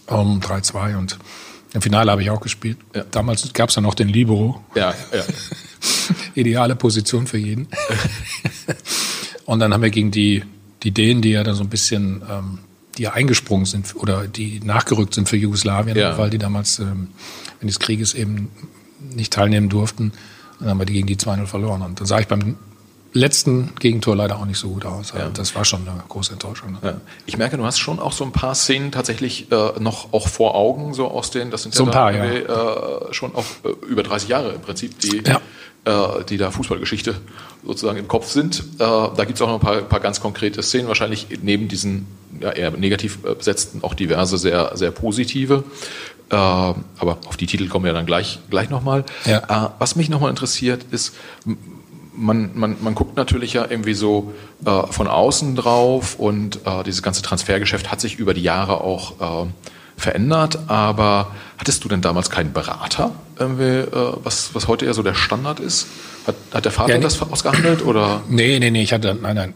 Um 0.07 0.39
3-2 0.39 0.97
und 0.97 1.17
im 1.73 1.81
Finale 1.81 2.11
habe 2.11 2.23
ich 2.23 2.29
auch 2.29 2.41
gespielt. 2.41 2.77
Ja. 2.95 3.03
Damals 3.11 3.53
gab 3.53 3.69
es 3.69 3.75
ja 3.75 3.81
noch 3.81 3.93
den 3.93 4.07
Libero. 4.07 4.63
Ja, 4.75 4.93
ja. 5.13 5.23
Ideale 6.35 6.75
Position 6.75 7.27
für 7.27 7.37
jeden. 7.37 7.67
und 9.45 9.59
dann 9.59 9.73
haben 9.73 9.83
wir 9.83 9.91
gegen 9.91 10.09
die, 10.09 10.43
die 10.81 10.91
Dänen, 10.91 11.21
die 11.21 11.29
ja 11.31 11.43
dann 11.43 11.55
so 11.55 11.63
ein 11.63 11.69
bisschen, 11.69 12.23
ähm, 12.29 12.59
die 12.99 13.03
ja 13.03 13.13
eingesprungen 13.13 13.65
sind 13.65 13.95
oder 13.95 14.27
die 14.27 14.59
nachgerückt 14.59 15.15
sind 15.15 15.27
für 15.27 15.37
Jugoslawien, 15.37 15.97
ja. 15.97 16.17
weil 16.17 16.29
die 16.29 16.37
damals 16.37 16.79
ähm, 16.79 17.07
wenn 17.59 17.67
des 17.67 17.79
Krieges 17.79 18.13
eben 18.13 18.51
nicht 18.99 19.33
teilnehmen 19.33 19.69
durften. 19.69 20.13
Dann 20.59 20.69
haben 20.69 20.79
wir 20.79 20.85
die 20.85 20.93
gegen 20.93 21.07
die 21.07 21.15
2-0 21.15 21.45
verloren. 21.45 21.81
Und 21.81 21.99
dann 21.99 22.05
sah 22.05 22.19
ich 22.19 22.27
beim 22.27 22.57
letzten 23.13 23.73
Gegentor 23.79 24.15
leider 24.15 24.37
auch 24.37 24.45
nicht 24.45 24.59
so 24.59 24.69
gut 24.69 24.85
aus. 24.85 25.13
Ja. 25.17 25.29
Das 25.29 25.55
war 25.55 25.65
schon 25.65 25.87
eine 25.87 26.03
große 26.07 26.33
Enttäuschung. 26.33 26.73
Ne? 26.73 26.79
Ja. 26.83 27.01
Ich 27.25 27.37
merke, 27.37 27.57
du 27.57 27.65
hast 27.65 27.79
schon 27.79 27.99
auch 27.99 28.11
so 28.11 28.23
ein 28.23 28.31
paar 28.31 28.53
Szenen 28.55 28.91
tatsächlich 28.91 29.51
äh, 29.51 29.79
noch 29.79 30.13
auch 30.13 30.27
vor 30.27 30.55
Augen, 30.55 30.93
so 30.93 31.07
aus 31.07 31.31
den, 31.31 31.49
das 31.49 31.63
sind 31.63 31.73
so 31.73 31.83
ja 31.83 31.89
ein 31.89 31.93
paar, 31.93 32.13
ja. 32.13 32.25
Äh, 32.25 33.13
schon 33.13 33.33
auch 33.33 33.45
äh, 33.63 33.69
über 33.87 34.03
30 34.03 34.29
Jahre 34.29 34.51
im 34.51 34.61
Prinzip, 34.61 34.99
die, 34.99 35.23
die 36.29 36.37
da 36.37 36.51
Fußballgeschichte 36.51 37.15
sozusagen 37.65 37.97
im 37.97 38.07
Kopf 38.07 38.27
sind. 38.27 38.59
Äh, 38.59 38.77
da 38.79 39.25
gibt 39.25 39.35
es 39.35 39.41
auch 39.41 39.47
noch 39.47 39.55
ein 39.55 39.59
paar, 39.59 39.81
paar, 39.81 39.99
ganz 39.99 40.19
konkrete 40.19 40.61
Szenen, 40.61 40.87
wahrscheinlich 40.87 41.27
neben 41.41 41.67
diesen 41.67 42.07
ja, 42.39 42.51
eher 42.51 42.71
negativ 42.71 43.19
besetzten 43.19 43.83
auch 43.83 43.93
diverse 43.93 44.37
sehr, 44.37 44.71
sehr 44.75 44.91
positive. 44.91 45.63
Äh, 46.29 46.35
aber 46.35 47.17
auf 47.25 47.37
die 47.37 47.47
Titel 47.47 47.67
kommen 47.67 47.85
wir 47.85 47.93
dann 47.93 48.05
gleich, 48.05 48.39
gleich 48.49 48.69
nochmal. 48.69 49.03
Ja. 49.25 49.73
was 49.79 49.95
mich 49.95 50.09
nochmal 50.09 50.29
interessiert 50.29 50.85
ist, 50.91 51.15
man, 52.19 52.51
man, 52.53 52.77
man 52.81 52.95
guckt 52.95 53.15
natürlich 53.15 53.53
ja 53.53 53.65
irgendwie 53.69 53.93
so 53.93 54.33
äh, 54.65 54.87
von 54.87 55.07
außen 55.07 55.55
drauf 55.55 56.15
und 56.19 56.59
äh, 56.65 56.83
dieses 56.83 57.01
ganze 57.01 57.21
Transfergeschäft 57.21 57.91
hat 57.91 58.01
sich 58.01 58.19
über 58.19 58.33
die 58.33 58.41
Jahre 58.41 58.81
auch 58.81 59.45
äh, 59.45 59.49
verändert. 59.99 60.59
Aber 60.67 61.31
hattest 61.57 61.83
du 61.83 61.89
denn 61.89 62.01
damals 62.01 62.29
keinen 62.29 62.53
Berater, 62.53 63.11
äh, 63.39 63.85
was, 64.23 64.53
was 64.53 64.67
heute 64.67 64.85
eher 64.85 64.93
so 64.93 65.03
der 65.03 65.15
Standard 65.15 65.59
ist? 65.59 65.87
Hat, 66.27 66.35
hat 66.53 66.65
der 66.65 66.71
Vater 66.71 66.95
ja, 66.95 66.99
das 66.99 67.21
ausgehandelt 67.21 67.83
oder? 67.83 68.21
Nee, 68.29 68.59
nee, 68.59 68.71
nee, 68.71 68.83
ich 68.83 68.93
hatte, 68.93 69.17
nein, 69.19 69.35
nein. 69.35 69.53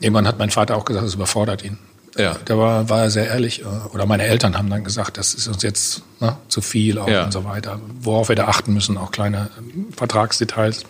Irgendwann 0.00 0.26
hat 0.26 0.38
mein 0.38 0.50
Vater 0.50 0.76
auch 0.76 0.84
gesagt, 0.84 1.06
es 1.06 1.14
überfordert 1.14 1.64
ihn. 1.64 1.78
Ja. 2.16 2.36
Da 2.44 2.58
war, 2.58 2.88
war 2.88 3.02
er 3.02 3.10
sehr 3.10 3.28
ehrlich. 3.28 3.62
Äh, 3.62 3.64
oder 3.92 4.06
meine 4.06 4.24
Eltern 4.24 4.56
haben 4.58 4.68
dann 4.68 4.84
gesagt, 4.84 5.18
das 5.18 5.34
ist 5.34 5.46
uns 5.48 5.62
jetzt 5.62 6.02
ne, 6.20 6.36
zu 6.48 6.60
viel 6.60 6.98
auch 6.98 7.08
ja. 7.08 7.24
und 7.24 7.32
so 7.32 7.44
weiter. 7.44 7.80
Worauf 8.00 8.28
wir 8.28 8.36
da 8.36 8.46
achten 8.46 8.74
müssen, 8.74 8.98
auch 8.98 9.12
kleine 9.12 9.50
Vertragsdetails. 9.96 10.84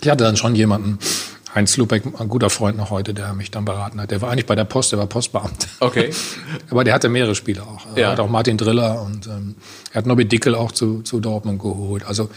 Ich 0.00 0.08
hatte 0.08 0.24
dann 0.24 0.36
schon 0.36 0.54
jemanden, 0.54 0.98
Heinz 1.54 1.76
Lubeck, 1.76 2.02
ein 2.18 2.28
guter 2.28 2.48
Freund 2.48 2.78
noch 2.78 2.90
heute, 2.90 3.12
der 3.12 3.34
mich 3.34 3.50
dann 3.50 3.66
beraten 3.66 4.00
hat. 4.00 4.10
Der 4.10 4.22
war 4.22 4.30
eigentlich 4.30 4.46
bei 4.46 4.54
der 4.54 4.64
Post, 4.64 4.92
der 4.92 4.98
war 4.98 5.06
Postbeamter. 5.06 5.68
Okay. 5.80 6.10
Aber 6.70 6.82
der 6.82 6.94
hatte 6.94 7.10
mehrere 7.10 7.34
Spiele 7.34 7.62
auch. 7.62 7.84
Er 7.94 8.02
ja. 8.02 8.10
hat 8.12 8.20
auch 8.20 8.28
Martin 8.28 8.56
Driller 8.56 9.02
und 9.02 9.26
ähm, 9.26 9.56
er 9.90 9.98
hat 9.98 10.06
Nobby 10.06 10.24
Dickel 10.24 10.54
auch 10.54 10.72
zu, 10.72 11.02
zu 11.02 11.20
Dortmund 11.20 11.60
geholt. 11.60 12.04
Also, 12.06 12.30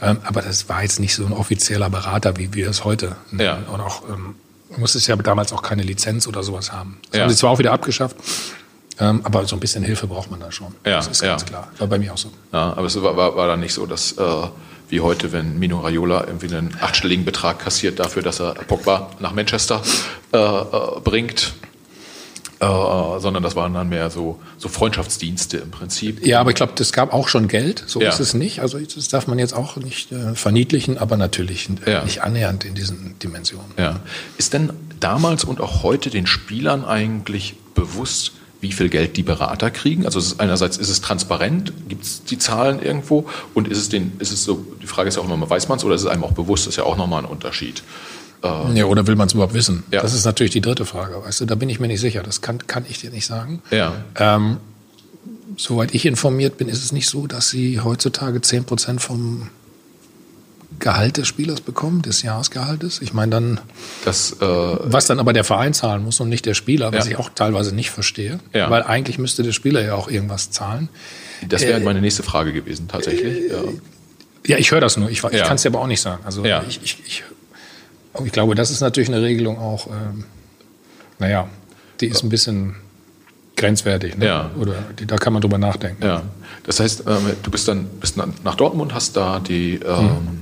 ähm, 0.00 0.18
aber 0.24 0.42
das 0.42 0.68
war 0.68 0.82
jetzt 0.82 1.00
nicht 1.00 1.14
so 1.14 1.26
ein 1.26 1.32
offizieller 1.32 1.90
Berater, 1.90 2.36
wie 2.36 2.54
wir 2.54 2.70
es 2.70 2.84
heute. 2.84 3.16
Ja. 3.36 3.58
Und 3.72 3.80
auch 3.80 4.08
ähm, 4.08 4.36
musste 4.76 4.98
es 4.98 5.08
ja 5.08 5.16
damals 5.16 5.52
auch 5.52 5.62
keine 5.62 5.82
Lizenz 5.82 6.28
oder 6.28 6.44
sowas 6.44 6.72
haben. 6.72 6.98
Das 7.10 7.18
ja. 7.18 7.24
haben 7.24 7.30
sie 7.30 7.36
zwar 7.36 7.50
auch 7.50 7.58
wieder 7.58 7.72
abgeschafft. 7.72 8.16
Ähm, 9.00 9.22
aber 9.24 9.46
so 9.46 9.56
ein 9.56 9.60
bisschen 9.60 9.82
Hilfe 9.82 10.06
braucht 10.06 10.30
man 10.30 10.38
da 10.38 10.52
schon. 10.52 10.74
Ja, 10.84 10.96
das 10.96 11.08
ist 11.08 11.22
ganz 11.22 11.42
ja. 11.42 11.48
klar. 11.48 11.68
War 11.78 11.88
bei 11.88 11.98
mir 11.98 12.12
auch 12.12 12.18
so. 12.18 12.30
Ja, 12.52 12.74
aber 12.74 12.86
es 12.86 13.02
war, 13.02 13.16
war, 13.16 13.34
war 13.34 13.46
dann 13.48 13.60
nicht 13.60 13.74
so, 13.74 13.86
dass 13.86 14.12
äh, 14.12 14.46
wie 14.92 15.00
heute, 15.00 15.32
wenn 15.32 15.58
Mino 15.58 15.80
Raiola 15.80 16.26
irgendwie 16.26 16.54
einen 16.54 16.76
achtstelligen 16.78 17.24
Betrag 17.24 17.58
kassiert 17.60 17.98
dafür, 17.98 18.22
dass 18.22 18.40
er 18.40 18.52
Pogba 18.52 19.10
nach 19.20 19.32
Manchester 19.32 19.80
äh, 20.34 20.36
äh, 20.36 21.00
bringt. 21.02 21.54
Äh, 22.60 22.66
sondern 23.18 23.42
das 23.42 23.56
waren 23.56 23.72
dann 23.72 23.88
mehr 23.88 24.10
so, 24.10 24.38
so 24.58 24.68
Freundschaftsdienste 24.68 25.56
im 25.56 25.70
Prinzip. 25.70 26.24
Ja, 26.24 26.40
aber 26.40 26.50
ich 26.50 26.56
glaube, 26.56 26.74
das 26.76 26.92
gab 26.92 27.14
auch 27.14 27.28
schon 27.28 27.48
Geld. 27.48 27.82
So 27.86 28.02
ja. 28.02 28.10
ist 28.10 28.20
es 28.20 28.34
nicht. 28.34 28.60
Also 28.60 28.78
das 28.78 29.08
darf 29.08 29.26
man 29.26 29.38
jetzt 29.38 29.54
auch 29.54 29.76
nicht 29.76 30.12
äh, 30.12 30.34
verniedlichen, 30.34 30.98
aber 30.98 31.16
natürlich 31.16 31.70
ja. 31.86 32.04
nicht 32.04 32.22
annähernd 32.22 32.66
in 32.66 32.74
diesen 32.74 33.18
Dimensionen. 33.18 33.72
Ja. 33.78 34.00
Ist 34.36 34.52
denn 34.52 34.74
damals 35.00 35.42
und 35.42 35.62
auch 35.62 35.82
heute 35.82 36.10
den 36.10 36.26
Spielern 36.26 36.84
eigentlich 36.84 37.56
bewusst, 37.74 38.32
wie 38.62 38.72
viel 38.72 38.88
Geld 38.88 39.16
die 39.16 39.24
Berater 39.24 39.70
kriegen. 39.70 40.06
Also 40.06 40.20
ist 40.20 40.40
einerseits 40.40 40.76
ist 40.78 40.88
es 40.88 41.00
transparent, 41.00 41.72
gibt 41.88 42.04
es 42.04 42.22
die 42.22 42.38
Zahlen 42.38 42.80
irgendwo 42.80 43.28
und 43.54 43.66
ist 43.66 43.76
es 43.76 43.88
den, 43.88 44.12
ist 44.20 44.32
es 44.32 44.44
so, 44.44 44.64
die 44.80 44.86
Frage 44.86 45.08
ist 45.08 45.16
ja 45.16 45.22
auch 45.22 45.28
immer, 45.28 45.50
weiß 45.50 45.68
man 45.68 45.78
es 45.78 45.84
oder 45.84 45.96
ist 45.96 46.02
es 46.02 46.06
einem 46.06 46.22
auch 46.22 46.32
bewusst, 46.32 46.66
das 46.66 46.74
ist 46.74 46.76
ja 46.76 46.84
auch 46.84 46.96
nochmal 46.96 47.24
ein 47.24 47.28
Unterschied. 47.28 47.82
Ähm, 48.44 48.76
ja, 48.76 48.84
oder 48.84 49.06
will 49.08 49.16
man 49.16 49.26
es 49.26 49.34
überhaupt 49.34 49.52
wissen? 49.52 49.82
Ja. 49.90 50.00
Das 50.00 50.14
ist 50.14 50.24
natürlich 50.24 50.52
die 50.52 50.60
dritte 50.60 50.84
Frage, 50.84 51.20
weißt 51.24 51.40
du, 51.40 51.44
da 51.44 51.56
bin 51.56 51.68
ich 51.68 51.80
mir 51.80 51.88
nicht 51.88 52.00
sicher, 52.00 52.22
das 52.22 52.40
kann, 52.40 52.64
kann 52.68 52.86
ich 52.88 53.00
dir 53.00 53.10
nicht 53.10 53.26
sagen. 53.26 53.62
Ja. 53.72 53.94
Ähm, 54.14 54.58
soweit 55.56 55.92
ich 55.92 56.06
informiert 56.06 56.56
bin, 56.56 56.68
ist 56.68 56.84
es 56.84 56.92
nicht 56.92 57.08
so, 57.08 57.26
dass 57.26 57.50
sie 57.50 57.80
heutzutage 57.80 58.40
10 58.40 58.64
Prozent 58.64 59.02
vom 59.02 59.48
Gehalt 60.78 61.16
des 61.16 61.28
Spielers 61.28 61.60
bekommen, 61.60 62.02
des 62.02 62.22
Jahresgehaltes. 62.22 63.00
Ich 63.02 63.12
meine 63.12 63.30
dann, 63.30 63.60
das, 64.04 64.32
äh, 64.32 64.44
was 64.44 65.06
dann 65.06 65.20
aber 65.20 65.32
der 65.32 65.44
Verein 65.44 65.74
zahlen 65.74 66.02
muss 66.02 66.20
und 66.20 66.28
nicht 66.28 66.46
der 66.46 66.54
Spieler, 66.54 66.92
was 66.92 67.06
ja. 67.06 67.12
ich 67.12 67.18
auch 67.18 67.30
teilweise 67.34 67.74
nicht 67.74 67.90
verstehe, 67.90 68.40
ja. 68.52 68.70
weil 68.70 68.82
eigentlich 68.82 69.18
müsste 69.18 69.42
der 69.42 69.52
Spieler 69.52 69.82
ja 69.82 69.94
auch 69.94 70.08
irgendwas 70.08 70.50
zahlen. 70.50 70.88
Das 71.48 71.62
wäre 71.62 71.80
äh, 71.80 71.84
meine 71.84 72.00
nächste 72.00 72.22
Frage 72.22 72.52
gewesen, 72.52 72.88
tatsächlich. 72.88 73.50
Äh, 73.50 73.54
ja. 73.54 73.62
ja. 74.46 74.58
ich 74.58 74.70
höre 74.70 74.80
das 74.80 74.96
nur. 74.96 75.10
Ich, 75.10 75.22
ich 75.24 75.42
kann 75.42 75.56
es 75.56 75.62
dir 75.62 75.68
aber 75.68 75.80
auch 75.80 75.86
nicht 75.86 76.00
sagen. 76.00 76.22
Also 76.24 76.44
ich, 76.44 76.80
ich, 76.82 76.98
ich, 77.06 77.24
ich, 78.24 78.32
glaube, 78.32 78.54
das 78.54 78.70
ist 78.70 78.80
natürlich 78.80 79.08
eine 79.08 79.22
Regelung 79.22 79.58
auch, 79.58 79.86
ähm, 79.86 80.24
naja, 81.18 81.48
die 82.00 82.06
ist 82.06 82.22
ein 82.22 82.28
bisschen 82.28 82.76
grenzwertig. 83.56 84.16
Ne? 84.16 84.26
Ja. 84.26 84.50
Oder 84.58 84.74
die, 84.98 85.06
da 85.06 85.16
kann 85.16 85.32
man 85.32 85.42
drüber 85.42 85.58
nachdenken. 85.58 86.04
Ja. 86.04 86.22
Das 86.64 86.80
heißt, 86.80 87.04
ähm, 87.06 87.36
du 87.42 87.50
bist 87.50 87.68
dann 87.68 87.86
bist 88.00 88.16
nach 88.16 88.54
Dortmund, 88.56 88.94
hast 88.94 89.16
da 89.16 89.38
die 89.38 89.74
ähm, 89.76 90.04
mhm 90.04 90.41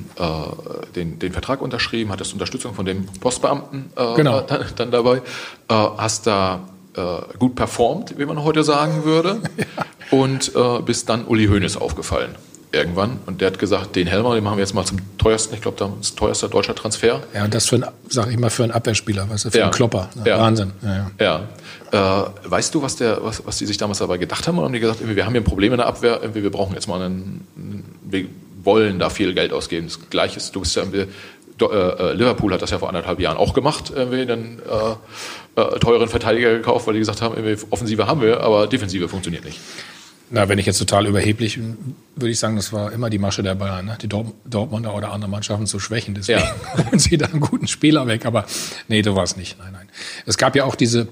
den, 0.95 1.19
den 1.19 1.33
Vertrag 1.33 1.63
unterschrieben, 1.63 2.11
hattest 2.11 2.33
Unterstützung 2.33 2.75
von 2.75 2.85
dem 2.85 3.07
Postbeamten 3.07 3.91
äh, 3.97 4.15
genau. 4.15 4.41
dann, 4.41 4.65
dann 4.77 4.91
dabei, 4.91 5.17
äh, 5.17 5.21
hast 5.69 6.27
da 6.27 6.61
äh, 6.97 7.39
gut 7.39 7.55
performt, 7.55 8.19
wie 8.19 8.27
man 8.27 8.43
heute 8.43 8.65
sagen 8.65 9.05
würde, 9.05 9.41
ja. 9.57 9.65
und 10.11 10.53
äh, 10.55 10.83
bist 10.83 11.09
dann 11.09 11.25
Uli 11.27 11.47
Hoeneß 11.47 11.77
aufgefallen 11.77 12.35
irgendwann. 12.73 13.19
Und 13.27 13.41
der 13.41 13.49
hat 13.49 13.59
gesagt, 13.59 13.97
den 13.97 14.07
Helmer, 14.07 14.35
den 14.35 14.45
machen 14.45 14.57
wir 14.57 14.63
jetzt 14.63 14.75
mal 14.75 14.85
zum 14.85 14.99
teuersten, 15.19 15.55
ich 15.55 15.61
glaube, 15.61 15.77
das 15.99 16.15
teuerste 16.15 16.49
deutscher 16.49 16.75
Transfer. 16.75 17.21
Ja, 17.35 17.45
und 17.45 17.53
das 17.53 17.67
für 17.67 17.77
ein, 17.77 17.87
sag 18.09 18.31
ich 18.31 18.39
mal, 18.39 18.51
für 18.51 18.63
einen 18.63 18.73
Abwehrspieler, 18.73 19.29
weißt 19.29 19.47
du, 19.47 19.51
für 19.51 19.59
ja. 19.59 19.65
einen 19.65 19.73
Klopper. 19.73 20.09
Ja. 20.25 20.39
Wahnsinn. 20.39 20.73
Ja, 20.83 21.11
ja. 21.19 21.41
ja. 21.93 22.27
Äh, 22.27 22.31
weißt 22.45 22.75
du, 22.75 22.83
was, 22.83 22.97
der, 22.97 23.23
was, 23.25 23.45
was 23.45 23.59
die 23.59 23.67
sich 23.67 23.77
damals 23.77 23.99
dabei 23.99 24.19
gedacht 24.19 24.47
haben? 24.47 24.59
Oder 24.59 24.67
haben 24.67 24.73
die 24.73 24.81
gesagt, 24.81 25.01
wir 25.03 25.25
haben 25.25 25.33
hier 25.33 25.41
ein 25.41 25.45
Problem 25.45 25.73
in 25.73 25.79
der 25.79 25.87
Abwehr, 25.87 26.21
wir 26.33 26.51
brauchen 26.51 26.75
jetzt 26.75 26.87
mal 26.87 27.03
einen, 27.03 27.45
wir 28.03 28.27
wollen 28.63 28.99
da 28.99 29.11
viel 29.11 29.35
Geld 29.35 29.53
ausgeben. 29.53 29.87
Das 29.87 30.11
Gleiche 30.11 30.39
ist, 30.39 30.55
du 30.55 30.61
bist 30.61 30.77
ja 30.77 30.83
äh, 30.83 31.07
äh, 31.67 32.13
Liverpool 32.15 32.53
hat 32.55 32.63
das 32.63 32.71
ja 32.71 32.79
vor 32.79 32.89
anderthalb 32.89 33.21
Jahren 33.21 33.37
auch 33.37 33.53
gemacht, 33.53 33.93
irgendwie 33.95 34.23
einen 34.23 34.61
äh, 34.61 35.61
äh, 35.61 35.79
teuren 35.79 36.09
Verteidiger 36.09 36.53
gekauft, 36.53 36.87
weil 36.87 36.95
die 36.95 37.01
gesagt 37.01 37.21
haben, 37.21 37.35
Offensive 37.71 38.07
haben 38.07 38.23
wir, 38.23 38.41
aber 38.41 38.67
Defensive 38.67 39.09
funktioniert 39.09 39.45
nicht. 39.45 39.61
Na, 40.33 40.49
wenn 40.49 40.59
ich 40.59 40.67
jetzt 40.67 40.79
total 40.79 41.07
überheblich 41.07 41.57
bin, 41.57 41.97
würde 42.15 42.31
ich 42.31 42.39
sagen, 42.39 42.55
das 42.55 42.73
war 42.73 42.93
immer 42.93 43.11
die 43.11 43.19
Masche 43.19 43.43
der 43.43 43.57
Bayern, 43.57 43.85
ne? 43.85 43.99
die 44.01 44.09
Dortmunder 44.09 44.95
oder 44.95 45.11
andere 45.11 45.29
Mannschaften 45.29 45.67
zu 45.67 45.81
schwächen. 45.81 46.15
Deswegen 46.15 46.39
ja. 46.39 46.85
holen 46.87 47.01
sie 47.01 47.19
da 47.19 47.27
einen 47.27 47.41
guten 47.41 47.67
Spieler 47.67 48.07
weg. 48.07 48.25
Aber 48.27 48.47
nee, 48.87 49.03
du 49.03 49.17
warst 49.17 49.37
nicht. 49.37 49.59
Nein, 49.59 49.73
nein. 49.73 49.89
Es 50.27 50.39
gab 50.39 50.55
ja 50.55 50.65
auch 50.65 50.77
diese, 50.77 51.09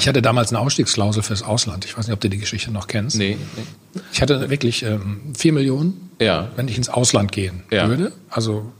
ich 0.00 0.08
hatte 0.08 0.22
damals 0.22 0.50
eine 0.50 0.58
Ausstiegsklausel 0.58 1.22
fürs 1.22 1.44
Ausland. 1.44 1.84
Ich 1.84 1.96
weiß 1.96 2.08
nicht, 2.08 2.14
ob 2.14 2.20
du 2.20 2.28
die 2.28 2.38
Geschichte 2.38 2.72
noch 2.72 2.88
kennst. 2.88 3.16
Nee. 3.16 3.38
nee. 3.56 4.00
Ich 4.12 4.20
hatte 4.20 4.50
wirklich 4.50 4.82
ähm, 4.82 5.20
vier 5.36 5.52
Millionen, 5.52 6.10
ja. 6.22 6.48
wenn 6.56 6.68
ich 6.68 6.76
ins 6.76 6.88
Ausland 6.88 7.32
gehen 7.32 7.62
ja. 7.70 7.88
würde. 7.88 8.12
Also 8.30 8.72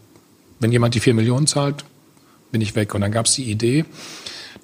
wenn 0.61 0.73
jemand 0.73 0.95
die 0.95 1.01
vier 1.01 1.15
Millionen 1.15 1.47
zahlt, 1.47 1.85
bin 2.51 2.61
ich 2.61 2.75
weg. 2.75 2.95
Und 2.95 3.01
dann 3.01 3.13
gab 3.13 3.27
es 3.27 3.33
die 3.33 3.51
Idee, 3.51 3.85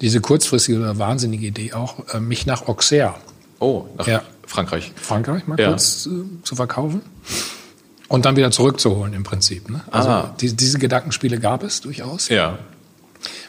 diese 0.01 0.21
kurzfristige 0.21 0.79
oder 0.79 0.97
wahnsinnige 0.97 1.47
Idee 1.47 1.73
auch, 1.73 2.13
äh, 2.13 2.19
mich 2.19 2.45
nach 2.45 2.67
Auxerre. 2.67 3.15
Oh, 3.59 3.85
nach 3.97 4.07
ja. 4.07 4.23
Frankreich. 4.45 4.91
Frankreich 4.95 5.47
mal 5.47 5.59
ja. 5.59 5.69
kurz 5.69 6.07
äh, 6.07 6.43
zu 6.43 6.55
verkaufen 6.55 7.01
und 8.07 8.25
dann 8.25 8.35
wieder 8.35 8.51
zurückzuholen 8.51 9.13
im 9.13 9.23
Prinzip. 9.23 9.69
Ne? 9.69 9.81
Also 9.91 10.09
ah. 10.09 10.35
die, 10.39 10.55
diese 10.55 10.79
Gedankenspiele 10.79 11.39
gab 11.39 11.63
es 11.63 11.81
durchaus. 11.81 12.29
Ja. 12.29 12.57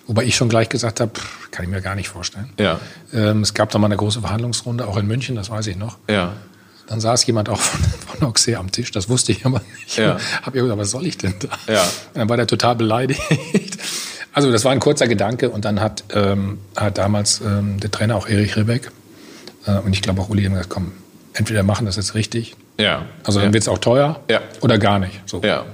Wobei 0.06 0.24
ich 0.24 0.34
schon 0.34 0.48
gleich 0.48 0.68
gesagt 0.68 1.00
habe, 1.00 1.12
kann 1.52 1.64
ich 1.64 1.70
mir 1.70 1.80
gar 1.80 1.94
nicht 1.94 2.08
vorstellen. 2.08 2.52
Ja. 2.58 2.80
Ähm, 3.12 3.42
es 3.42 3.54
gab 3.54 3.70
da 3.70 3.78
mal 3.78 3.86
eine 3.86 3.96
große 3.96 4.20
Verhandlungsrunde, 4.20 4.86
auch 4.86 4.96
in 4.96 5.06
München, 5.06 5.36
das 5.36 5.50
weiß 5.50 5.68
ich 5.68 5.76
noch. 5.76 5.98
Ja. 6.08 6.32
Dann 6.86 7.00
saß 7.00 7.24
jemand 7.26 7.48
auch 7.48 7.58
von, 7.60 7.80
von 8.18 8.28
Auxerre 8.28 8.58
am 8.58 8.72
Tisch, 8.72 8.90
das 8.90 9.08
wusste 9.08 9.32
ich 9.32 9.46
aber 9.46 9.60
nicht. 9.78 9.96
Ja. 9.96 10.16
Hab 10.42 10.54
ich 10.54 10.60
gesagt, 10.62 10.78
was 10.78 10.90
soll 10.90 11.06
ich 11.06 11.18
denn 11.18 11.34
da? 11.38 11.72
Ja. 11.72 11.82
Und 11.82 11.90
dann 12.14 12.28
war 12.28 12.36
der 12.36 12.46
total 12.46 12.76
beleidigt. 12.76 13.20
Also 14.32 14.52
das 14.52 14.64
war 14.64 14.70
ein 14.70 14.78
kurzer 14.78 15.08
Gedanke 15.08 15.50
und 15.50 15.64
dann 15.64 15.80
hat, 15.80 16.04
ähm, 16.14 16.58
hat 16.76 16.98
damals 16.98 17.40
ähm, 17.40 17.80
der 17.80 17.90
Trainer 17.90 18.14
auch 18.14 18.28
Erich 18.28 18.56
Rebeck 18.56 18.92
äh, 19.66 19.72
und 19.80 19.92
ich 19.92 20.02
glaube 20.02 20.20
auch 20.20 20.28
Uli 20.28 20.44
haben 20.44 20.52
gesagt, 20.52 20.70
komm, 20.70 20.92
entweder 21.34 21.64
machen 21.64 21.84
das 21.84 21.96
jetzt 21.96 22.14
richtig, 22.14 22.54
Ja. 22.78 23.06
also 23.24 23.40
dann 23.40 23.48
ja. 23.48 23.54
wird 23.54 23.64
es 23.64 23.68
auch 23.68 23.78
teuer 23.78 24.20
Ja. 24.30 24.40
oder 24.60 24.78
gar 24.78 25.00
nicht. 25.00 25.20
So. 25.26 25.40
Ja. 25.42 25.64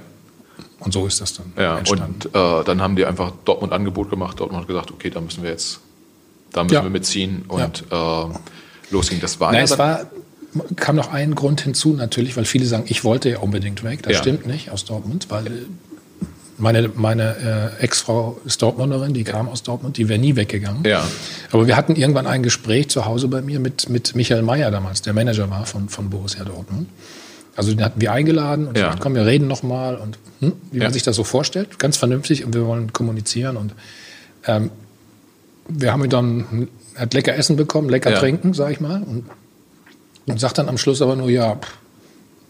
Und 0.79 0.91
so 0.91 1.05
ist 1.05 1.21
das 1.21 1.35
dann 1.35 1.53
Ja, 1.55 1.77
entstanden. 1.77 2.15
und 2.33 2.35
äh, 2.35 2.63
dann 2.63 2.81
haben 2.81 2.95
die 2.95 3.05
einfach 3.05 3.31
Dortmund 3.45 3.73
Angebot 3.73 4.09
gemacht. 4.09 4.39
Dortmund 4.39 4.61
hat 4.63 4.67
gesagt, 4.67 4.89
okay, 4.89 5.11
da 5.11 5.21
müssen 5.21 5.43
wir 5.43 5.51
jetzt, 5.51 5.79
da 6.51 6.63
müssen 6.63 6.73
Ja. 6.73 6.81
wir 6.83 6.89
mitziehen 6.89 7.45
und 7.47 7.83
äh, 7.91 8.25
losging. 8.89 9.19
Das 9.21 9.39
war 9.39 9.51
Na, 9.51 9.59
ja 9.59 9.65
es 9.65 9.77
war, 9.77 10.01
kam 10.75 10.95
noch 10.95 11.11
ein 11.11 11.35
Grund 11.35 11.61
hinzu 11.61 11.93
natürlich, 11.93 12.35
weil 12.37 12.45
viele 12.45 12.65
sagen, 12.65 12.83
ich 12.87 13.03
wollte 13.03 13.29
ja 13.29 13.39
unbedingt 13.39 13.83
weg. 13.83 14.03
Das 14.03 14.13
Ja. 14.13 14.19
stimmt 14.19 14.45
nicht 14.47 14.71
aus 14.71 14.85
Dortmund, 14.85 15.27
weil 15.29 15.45
meine, 16.57 16.89
meine 16.95 17.71
äh, 17.79 17.83
Ex-Frau 17.83 18.39
ist 18.45 18.61
Dortmunderin, 18.61 19.13
die 19.13 19.23
kam 19.23 19.47
aus 19.47 19.61
Dortmund, 19.63 19.97
die 19.97 20.09
wäre 20.09 20.19
nie 20.19 20.35
weggegangen. 20.35 20.83
Ja. 20.85 21.05
Aber 21.51 21.67
wir 21.67 21.75
hatten 21.77 21.95
irgendwann 21.95 22.25
ein 22.27 22.41
Gespräch 22.43 22.89
zu 22.89 23.05
Hause 23.05 23.27
bei 23.27 23.41
mir 23.41 23.59
mit, 23.59 23.89
mit 23.89 24.15
Michael 24.15 24.41
Mayer 24.41 24.71
damals, 24.71 25.01
der 25.03 25.13
Manager 25.13 25.49
war 25.49 25.65
von, 25.65 25.87
von 25.89 26.09
Borussia 26.09 26.43
Dortmund. 26.43 26.87
Also 27.55 27.71
den 27.73 27.83
hatten 27.83 28.01
wir 28.01 28.11
eingeladen 28.11 28.67
und 28.67 28.77
Ja. 28.77 28.85
gesagt, 28.85 29.01
komm, 29.01 29.15
wir 29.15 29.25
reden 29.25 29.47
noch 29.47 29.61
mal 29.63 29.95
und 29.95 30.17
hm, 30.41 30.53
wie 30.71 30.77
Ja. 30.77 30.85
man 30.85 30.93
sich 30.93 31.03
das 31.03 31.15
so 31.15 31.23
vorstellt, 31.23 31.79
ganz 31.79 31.97
vernünftig 31.97 32.43
und 32.45 32.53
wir 32.55 32.65
wollen 32.65 32.91
kommunizieren 32.93 33.57
und 33.57 33.73
ähm, 34.47 34.71
wir 35.69 35.91
haben 35.91 36.07
dann, 36.09 36.67
er 36.95 37.01
hat 37.01 37.13
lecker 37.13 37.35
Essen 37.35 37.55
bekommen, 37.55 37.89
lecker 37.89 38.11
Ja. 38.11 38.19
trinken, 38.19 38.53
sag 38.53 38.71
ich 38.71 38.79
mal 38.79 39.01
und, 39.03 39.25
und 40.27 40.39
sagt 40.39 40.57
dann 40.59 40.69
am 40.69 40.77
Schluss 40.77 41.01
aber 41.01 41.15
nur, 41.15 41.29
ja, 41.29 41.55
pff, 41.55 41.73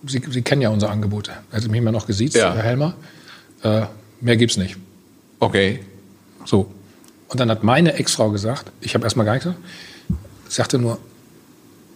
Sie, 0.05 0.21
Sie 0.29 0.41
kennen 0.43 0.61
ja 0.61 0.69
unser 0.69 0.89
Angebot. 0.91 1.29
Hat 1.51 1.67
mich 1.67 1.77
immer 1.81 1.91
noch 1.91 2.05
gesiezt, 2.05 2.35
Ja. 2.35 2.53
Herr 2.53 2.63
Helmer. 2.63 2.93
Äh, 3.63 3.87
mehr 4.21 4.37
gibt's 4.37 4.55
nicht. 4.57 4.77
Okay. 5.39 5.79
So. 6.45 6.71
Und 7.29 7.39
dann 7.39 7.49
hat 7.49 7.63
meine 7.63 7.93
Ex-Frau 7.93 8.29
gesagt, 8.29 8.71
ich 8.79 8.93
habe 8.93 9.03
erstmal 9.05 9.25
gar 9.25 9.33
nichts 9.33 9.45
gesagt, 9.45 9.63
sagte 10.49 10.77
nur, 10.77 10.99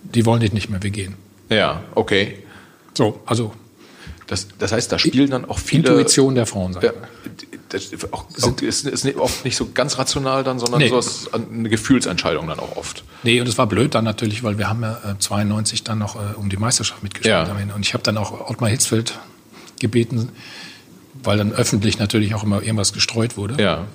die 0.03 0.25
wollen 0.25 0.39
dich 0.41 0.51
nicht 0.51 0.69
mehr, 0.69 0.81
wir 0.81 0.89
gehen. 0.89 1.15
Ja, 1.49 1.83
okay. 1.95 2.39
So, 2.97 3.21
also 3.25 3.53
Das, 4.27 4.47
das 4.57 4.71
heißt, 4.71 4.91
da 4.91 4.97
spielen 4.97 5.29
dann 5.29 5.45
auch 5.45 5.59
viele. 5.59 5.87
Intuition 5.89 6.33
der 6.35 6.45
Frauenseite. 6.47 6.87
Ja, 6.87 6.93
das 7.71 7.89
auch, 8.11 8.25
auch, 8.41 8.61
ist, 8.61 8.85
ist 8.85 9.15
oft 9.17 9.45
nicht 9.45 9.55
so 9.55 9.69
ganz 9.73 9.97
rational 9.97 10.43
dann, 10.43 10.59
sondern 10.59 10.79
Nee. 10.81 10.89
so 10.89 10.99
ist 10.99 11.29
eine 11.33 11.69
Gefühlsentscheidung 11.69 12.47
dann 12.47 12.59
auch 12.59 12.75
oft. 12.77 13.03
Nee, 13.23 13.39
und 13.41 13.47
es 13.47 13.57
war 13.57 13.67
blöd 13.67 13.95
dann 13.95 14.03
natürlich, 14.03 14.43
weil 14.43 14.57
wir 14.57 14.69
haben 14.69 14.81
ja 14.83 14.93
äh, 15.11 15.17
92 15.17 15.83
dann 15.83 15.99
noch 15.99 16.15
äh, 16.15 16.35
um 16.35 16.49
die 16.49 16.57
Meisterschaft 16.57 17.01
mitgespielt. 17.03 17.47
Ja. 17.47 17.73
Und 17.75 17.81
ich 17.85 17.93
habe 17.93 18.03
dann 18.03 18.17
auch 18.17 18.49
Ottmar 18.49 18.69
Hitzfeld 18.69 19.17
gebeten, 19.79 20.29
weil 21.23 21.37
dann 21.37 21.51
öffentlich 21.53 21.97
natürlich 21.99 22.33
auch 22.35 22.43
immer 22.43 22.61
irgendwas 22.61 22.93
gestreut 22.93 23.37
wurde. 23.37 23.61
Ja. 23.61 23.85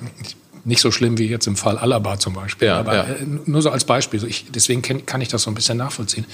Nicht 0.65 0.81
so 0.81 0.91
schlimm 0.91 1.17
wie 1.17 1.27
jetzt 1.29 1.47
im 1.47 1.55
Fall 1.55 1.79
Alaba 1.79 2.19
zum 2.19 2.35
Beispiel, 2.35 2.67
Ja, 2.69 2.79
aber 2.81 2.95
ja. 2.97 3.03
äh, 3.05 3.17
nur 3.47 3.62
so 3.62 3.71
als 3.71 3.85
Beispiel. 3.85 4.25
Ich, 4.25 4.47
deswegen 4.51 4.83
kann 4.83 5.21
ich 5.21 5.29
das 5.29 5.43
so 5.43 5.51
ein 5.51 5.55
bisschen 5.55 5.77
nachvollziehen. 5.79 6.25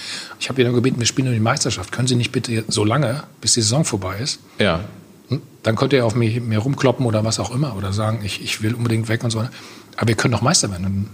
Ich 0.41 0.49
habe 0.49 0.61
ihn 0.63 0.67
dann 0.67 0.75
gebeten, 0.75 0.99
wir 1.01 1.07
spielen 1.07 1.29
um 1.29 1.35
die 1.35 1.41
Meisterschaft. 1.41 1.93
Können 1.93 2.09
Sie 2.09 2.15
nicht 2.17 2.33
bitte 2.33 2.65
so 2.69 2.85
lange, 2.85 3.25
bis 3.43 3.53
die 3.55 3.61
Saison 3.61 3.85
vorbei 3.85 4.19
ist, 4.19 4.41
Ja. 4.59 4.81
Hm? 5.29 5.43
dann 5.63 5.77
könnt 5.77 5.93
ihr 5.93 6.05
auf 6.05 6.15
mich 6.15 6.41
mir 6.41 6.59
rumkloppen 6.59 7.07
oder 7.07 7.25
was 7.25 7.39
auch 7.41 7.51
immer 7.55 7.77
oder 7.77 7.93
sagen, 7.93 8.21
ich, 8.25 8.43
ich 8.43 8.63
will 8.63 8.75
unbedingt 8.75 9.09
weg 9.09 9.23
und 9.25 9.31
so. 9.31 9.39
Aber 9.97 10.09
wir 10.09 10.15
können 10.15 10.33
doch 10.33 10.43
Meister 10.43 10.71
werden. 10.71 10.83
Dann 10.83 11.11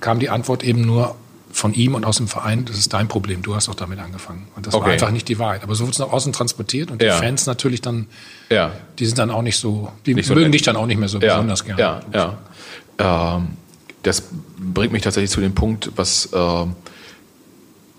kam 0.00 0.18
die 0.20 0.30
Antwort 0.30 0.62
eben 0.64 0.82
nur 0.82 1.14
von 1.52 1.72
ihm 1.72 1.94
und 1.94 2.04
aus 2.04 2.16
dem 2.16 2.26
Verein, 2.26 2.64
das 2.64 2.78
ist 2.78 2.92
dein 2.92 3.06
Problem, 3.06 3.42
du 3.42 3.54
hast 3.54 3.68
doch 3.68 3.76
damit 3.76 4.00
angefangen. 4.00 4.48
Und 4.56 4.66
das 4.66 4.74
war 4.74 4.80
Okay. 4.80 4.92
einfach 4.92 5.12
nicht 5.12 5.28
die 5.28 5.38
Wahrheit. 5.38 5.62
Aber 5.62 5.76
so 5.76 5.84
wurde 5.84 5.92
es 5.92 5.98
nach 6.00 6.10
außen 6.10 6.32
transportiert 6.32 6.90
und 6.90 7.00
Ja. 7.00 7.14
die 7.14 7.24
Fans 7.24 7.46
natürlich 7.46 7.80
dann, 7.80 8.08
Ja. 8.50 8.72
die 8.98 9.06
sind 9.06 9.18
dann 9.18 9.30
auch 9.30 9.42
nicht 9.42 9.56
so, 9.58 9.92
die 10.04 10.14
Nicht 10.14 10.26
so 10.26 10.34
mögen 10.34 10.46
nett. 10.46 10.54
dich 10.54 10.62
dann 10.62 10.74
auch 10.74 10.86
nicht 10.86 10.98
mehr 10.98 11.08
so 11.08 11.20
ja, 11.20 11.34
besonders 11.34 11.64
gerne. 11.64 11.80
Ja, 11.80 12.00
ja. 12.98 13.36
Ähm, 13.36 13.48
das 14.02 14.24
bringt 14.58 14.92
mich 14.92 15.02
tatsächlich 15.02 15.30
zu 15.30 15.40
dem 15.40 15.54
Punkt, 15.54 15.92
was, 15.94 16.28
ähm, 16.34 16.74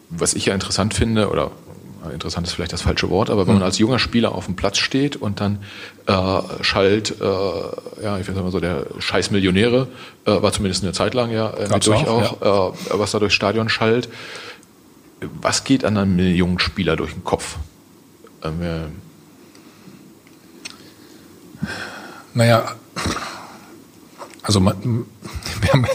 was 0.09 0.33
ich 0.33 0.45
ja 0.47 0.53
interessant 0.53 0.93
finde, 0.93 1.29
oder 1.29 1.45
äh, 1.45 1.64
interessant 2.13 2.47
ist 2.47 2.53
vielleicht 2.53 2.73
das 2.73 2.81
falsche 2.81 3.09
Wort, 3.09 3.29
aber 3.29 3.47
wenn 3.47 3.55
man 3.55 3.63
als 3.63 3.77
junger 3.77 3.99
Spieler 3.99 4.33
auf 4.33 4.45
dem 4.45 4.55
Platz 4.55 4.77
steht 4.77 5.15
und 5.15 5.39
dann 5.39 5.59
äh, 6.07 6.41
schallt, 6.61 7.19
äh, 7.21 8.03
ja, 8.03 8.17
ich 8.19 8.27
weiß 8.27 8.35
mal 8.35 8.51
so, 8.51 8.59
der 8.59 8.85
Scheiß 8.99 9.31
Millionäre, 9.31 9.87
äh, 10.25 10.41
war 10.41 10.51
zumindest 10.51 10.83
eine 10.83 10.93
Zeit 10.93 11.13
lang 11.13 11.31
ja, 11.31 11.51
äh, 11.51 11.79
durch 11.79 12.07
auch, 12.07 12.41
auch, 12.41 12.73
äh, 12.73 12.99
was 12.99 13.11
da 13.11 13.19
durchs 13.19 13.35
Stadion 13.35 13.69
schallt. 13.69 14.09
Was 15.41 15.63
geht 15.63 15.85
an 15.85 15.97
einem 15.97 16.19
jungen 16.19 16.59
Spieler 16.59 16.95
durch 16.95 17.13
den 17.13 17.23
Kopf? 17.23 17.57
Ähm, 18.43 18.61
äh, 18.61 18.87
Naja, 22.33 22.75
also 24.45 24.59
man, 24.59 24.75
wir 25.61 25.73
haben 25.73 25.85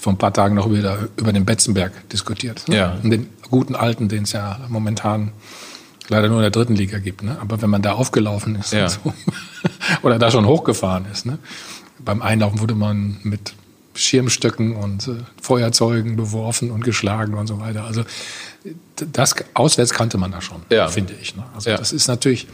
vor 0.00 0.12
ein 0.12 0.18
paar 0.18 0.32
Tagen 0.32 0.54
noch 0.54 0.70
wieder 0.70 1.08
über 1.16 1.32
den 1.32 1.44
Betzenberg 1.44 2.08
diskutiert. 2.10 2.68
Ne? 2.68 2.76
Ja. 2.76 2.98
Und 3.02 3.10
den 3.10 3.28
guten 3.50 3.74
Alten, 3.74 4.08
den 4.08 4.22
es 4.24 4.32
ja 4.32 4.58
momentan 4.68 5.32
leider 6.08 6.28
nur 6.28 6.38
in 6.38 6.42
der 6.42 6.50
dritten 6.50 6.74
Liga 6.76 6.98
gibt. 6.98 7.22
Ne? 7.22 7.36
Aber 7.40 7.60
wenn 7.62 7.70
man 7.70 7.82
da 7.82 7.92
aufgelaufen 7.92 8.56
ist 8.56 8.72
Ja. 8.72 8.88
so, 8.88 9.00
oder 10.02 10.18
da 10.18 10.30
schon 10.30 10.46
hochgefahren 10.46 11.06
ist, 11.12 11.26
ne? 11.26 11.38
beim 11.98 12.22
Einlaufen 12.22 12.60
wurde 12.60 12.74
man 12.74 13.16
mit 13.22 13.54
Schirmstöcken 13.96 14.76
und 14.76 15.08
äh, 15.08 15.12
Feuerzeugen 15.42 16.16
beworfen 16.16 16.70
und 16.70 16.84
geschlagen 16.84 17.34
und 17.34 17.46
so 17.46 17.58
weiter. 17.60 17.84
Also 17.84 18.04
das 19.12 19.34
auswärts 19.54 19.92
kannte 19.92 20.18
man 20.18 20.32
da 20.32 20.40
schon, 20.40 20.62
Ja. 20.70 20.88
finde 20.88 21.14
ich. 21.20 21.36
Ne? 21.36 21.44
Also 21.54 21.70
Ja. 21.70 21.76
das 21.76 21.92
ist 21.92 22.06
natürlich 22.08 22.46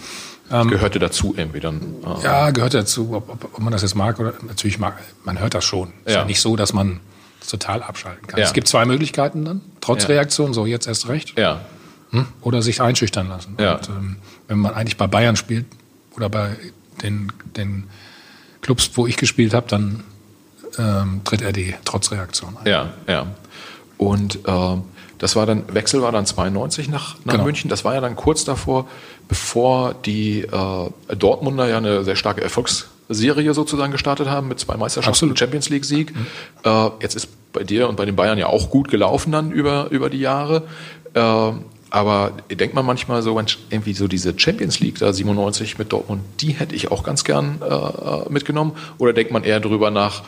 gehörte 0.68 0.98
dazu 0.98 1.32
irgendwie 1.34 1.60
dann. 1.60 1.80
Äh, 2.20 2.24
ja, 2.24 2.50
gehört 2.50 2.74
dazu, 2.74 3.14
ob, 3.14 3.30
ob, 3.30 3.44
ob 3.54 3.58
man 3.60 3.72
das 3.72 3.80
jetzt 3.82 3.94
mag 3.94 4.20
oder 4.20 4.34
natürlich 4.46 4.78
mag. 4.78 4.98
Man 5.24 5.38
hört 5.40 5.54
das 5.54 5.64
schon. 5.64 5.88
Ist 6.04 6.12
Ja. 6.14 6.20
ja 6.20 6.24
nicht 6.26 6.40
so, 6.42 6.56
dass 6.56 6.74
man 6.74 7.00
es 7.40 7.46
total 7.48 7.82
abschalten 7.82 8.26
kann. 8.26 8.38
Ja. 8.38 8.44
Es 8.44 8.52
gibt 8.52 8.68
zwei 8.68 8.84
Möglichkeiten 8.84 9.46
dann. 9.46 9.60
Trotz 9.80 10.02
Ja. 10.02 10.08
Reaktion, 10.10 10.52
so 10.52 10.66
jetzt 10.66 10.86
erst 10.86 11.08
recht. 11.08 11.38
ja. 11.38 11.60
Hm? 12.10 12.26
Oder 12.42 12.60
sich 12.60 12.82
einschüchtern 12.82 13.28
lassen. 13.30 13.56
Ja. 13.58 13.76
Und, 13.76 13.88
ähm, 13.88 14.16
wenn 14.46 14.58
man 14.58 14.74
eigentlich 14.74 14.98
bei 14.98 15.06
Bayern 15.06 15.36
spielt 15.36 15.64
oder 16.14 16.28
bei 16.28 16.50
den, 17.02 17.32
den 17.56 17.84
Clubs, 18.60 18.90
wo 18.96 19.06
ich 19.06 19.16
gespielt 19.16 19.54
habe, 19.54 19.66
dann 19.68 20.04
ähm, 20.78 21.20
tritt 21.24 21.42
er 21.42 21.52
die 21.52 21.74
Trotzreaktion 21.84 22.56
ein. 22.62 22.68
Ja, 22.68 22.92
ja. 23.08 23.26
Und 23.98 24.40
ähm, 24.46 24.82
das 25.18 25.36
war 25.36 25.46
dann, 25.46 25.62
Wechsel 25.72 26.02
war 26.02 26.10
dann 26.10 26.26
92 26.26 26.88
nach, 26.88 27.14
nach 27.24 27.34
Genau. 27.34 27.44
München. 27.44 27.70
Das 27.70 27.84
war 27.84 27.94
ja 27.94 28.00
dann 28.00 28.16
kurz 28.16 28.44
davor, 28.44 28.88
bevor 29.28 29.94
die 29.94 30.40
äh, 30.40 31.14
Dortmunder 31.16 31.68
ja 31.68 31.76
eine 31.76 32.02
sehr 32.02 32.16
starke 32.16 32.40
Erfolgsserie 32.42 33.54
sozusagen 33.54 33.92
gestartet 33.92 34.28
haben 34.28 34.48
mit 34.48 34.58
zwei 34.58 34.76
Meisterschaften 34.76 35.10
Absolut. 35.10 35.32
und 35.34 35.38
Champions 35.38 35.68
League 35.68 35.84
Sieg. 35.84 36.12
Äh, 36.64 36.88
jetzt 37.00 37.14
ist 37.14 37.28
bei 37.52 37.62
dir 37.62 37.88
und 37.88 37.96
bei 37.96 38.04
den 38.04 38.16
Bayern 38.16 38.38
ja 38.38 38.46
auch 38.46 38.70
gut 38.70 38.88
gelaufen 38.88 39.30
dann 39.30 39.52
über, 39.52 39.88
über 39.90 40.10
die 40.10 40.18
Jahre. 40.20 40.64
Äh, 41.14 41.52
aber 41.90 42.32
denkt 42.50 42.74
man 42.74 42.86
manchmal 42.86 43.22
so, 43.22 43.38
irgendwie 43.70 43.92
so 43.92 44.08
diese 44.08 44.32
Champions 44.36 44.80
League 44.80 44.98
da 44.98 45.12
97 45.12 45.78
mit 45.78 45.92
Dortmund, 45.92 46.22
die 46.40 46.52
hätte 46.52 46.74
ich 46.74 46.90
auch 46.90 47.02
ganz 47.04 47.22
gern 47.22 47.60
äh, 47.60 48.30
mitgenommen? 48.30 48.72
Oder 48.96 49.12
denkt 49.12 49.30
man 49.30 49.44
eher 49.44 49.60
drüber 49.60 49.90
nach, 49.90 50.22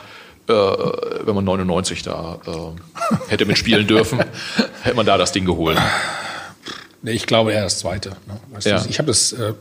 äh, 0.47 0.53
wenn 0.53 1.35
man 1.35 1.43
99 1.45 2.03
da 2.03 2.39
äh, 2.47 3.31
hätte 3.31 3.45
mitspielen 3.45 3.87
dürfen, 3.87 4.19
hätte 4.83 4.95
man 4.95 5.05
da 5.05 5.17
das 5.17 5.31
Ding 5.31 5.45
geholt? 5.45 5.77
Nee, 7.01 7.11
Ich 7.11 7.25
glaube 7.25 7.53
eher 7.53 7.63
das 7.63 7.79
Zweite. 7.79 8.09
Ne? 8.27 8.37
Weißt 8.51 8.67
Ja. 8.67 8.79
du, 8.79 8.89
ich 8.89 8.97
habe 8.99 9.07
das 9.07 9.31
äh, 9.33 9.53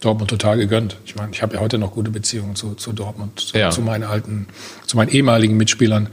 Dortmund 0.00 0.30
total 0.30 0.56
gegönnt. 0.58 0.96
Ich 1.06 1.16
meine, 1.16 1.32
ich 1.32 1.42
habe 1.42 1.54
ja 1.54 1.60
heute 1.60 1.78
noch 1.78 1.92
gute 1.92 2.10
Beziehungen 2.10 2.56
zu, 2.56 2.74
zu 2.74 2.92
Dortmund, 2.92 3.40
zu, 3.40 3.56
Ja. 3.58 3.70
zu 3.70 3.80
meinen 3.80 4.04
alten, 4.04 4.46
zu 4.86 4.96
meinen 4.96 5.08
ehemaligen 5.08 5.56
Mitspielern. 5.56 6.08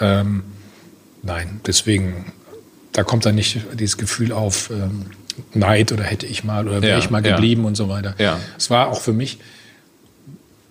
Ähm, 0.00 0.42
nein, 1.22 1.60
deswegen, 1.66 2.32
da 2.92 3.02
kommt 3.04 3.26
dann 3.26 3.34
nicht 3.34 3.58
dieses 3.74 3.96
Gefühl 3.98 4.32
auf 4.32 4.70
ähm, 4.70 5.06
Neid 5.54 5.92
oder 5.92 6.02
hätte 6.04 6.26
ich 6.26 6.44
mal 6.44 6.66
oder 6.66 6.80
wäre 6.82 6.92
Ja, 6.92 6.98
ich 6.98 7.10
mal 7.10 7.20
geblieben 7.22 7.64
und 7.66 7.76
so 7.76 7.88
weiter. 7.88 8.14
Es 8.56 8.70
war 8.70 8.88
auch 8.88 9.00
für 9.00 9.12
mich, 9.12 9.38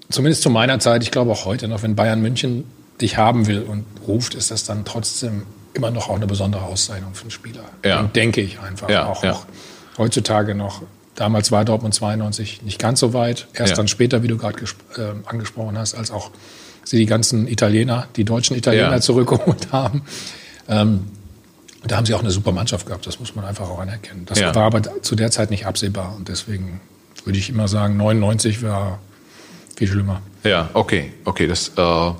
zumindest 0.09 0.41
zu 0.41 0.49
meiner 0.49 0.79
Zeit, 0.79 1.03
ich 1.03 1.11
glaube 1.11 1.31
auch 1.31 1.45
heute 1.45 1.67
noch, 1.67 1.83
wenn 1.83 1.95
Bayern 1.95 2.21
München 2.21 2.63
dich 3.01 3.17
haben 3.17 3.47
will 3.47 3.61
und 3.61 3.85
ruft, 4.07 4.35
ist 4.35 4.51
das 4.51 4.63
dann 4.63 4.85
trotzdem 4.85 5.43
immer 5.73 5.91
noch 5.91 6.09
auch 6.09 6.15
eine 6.15 6.27
besondere 6.27 6.63
Auszeichnung 6.63 7.13
für 7.13 7.23
einen 7.23 7.31
Spieler. 7.31 7.63
Ja. 7.83 7.99
Und 7.99 8.15
denke 8.15 8.41
ich 8.41 8.59
einfach. 8.59 8.89
Ja, 8.89 9.07
auch, 9.07 9.23
ja. 9.23 9.33
auch 9.33 9.45
heutzutage 9.97 10.55
noch. 10.55 10.81
Damals 11.15 11.51
war 11.51 11.63
Dortmund 11.63 11.93
92 11.93 12.61
nicht 12.63 12.79
ganz 12.79 12.99
so 12.99 13.13
weit. 13.13 13.47
Erst 13.53 13.77
dann 13.77 13.87
später, 13.87 14.23
wie 14.23 14.27
du 14.27 14.37
gerade 14.37 14.59
äh, 14.97 15.01
angesprochen 15.25 15.77
hast, 15.77 15.95
als 15.95 16.11
auch 16.11 16.31
sie 16.83 16.97
die 16.97 17.05
ganzen 17.05 17.47
Italiener, 17.47 18.07
die 18.15 18.25
deutschen 18.25 18.55
Italiener 18.55 18.99
zurückgeholt 19.01 19.67
haben. 19.71 20.03
Ähm, 20.67 21.05
da 21.85 21.97
haben 21.97 22.05
sie 22.05 22.13
auch 22.13 22.21
eine 22.21 22.31
super 22.31 22.51
Mannschaft 22.51 22.87
gehabt, 22.87 23.05
das 23.05 23.19
muss 23.19 23.35
man 23.35 23.45
einfach 23.45 23.69
auch 23.69 23.79
anerkennen. 23.79 24.25
Das 24.25 24.41
war 24.41 24.57
aber 24.63 25.01
zu 25.03 25.15
der 25.15 25.29
Zeit 25.31 25.51
nicht 25.51 25.67
absehbar 25.67 26.15
und 26.17 26.29
deswegen 26.29 26.81
würde 27.23 27.37
ich 27.37 27.49
immer 27.49 27.67
sagen, 27.67 27.97
99 27.97 28.63
war 28.63 28.99
viel 29.75 29.87
schlimmer. 29.87 30.21
Ja, 30.43 30.69
okay, 30.73 31.13
okay. 31.25 31.47
Das, 31.47 31.71
äh, 31.77 32.11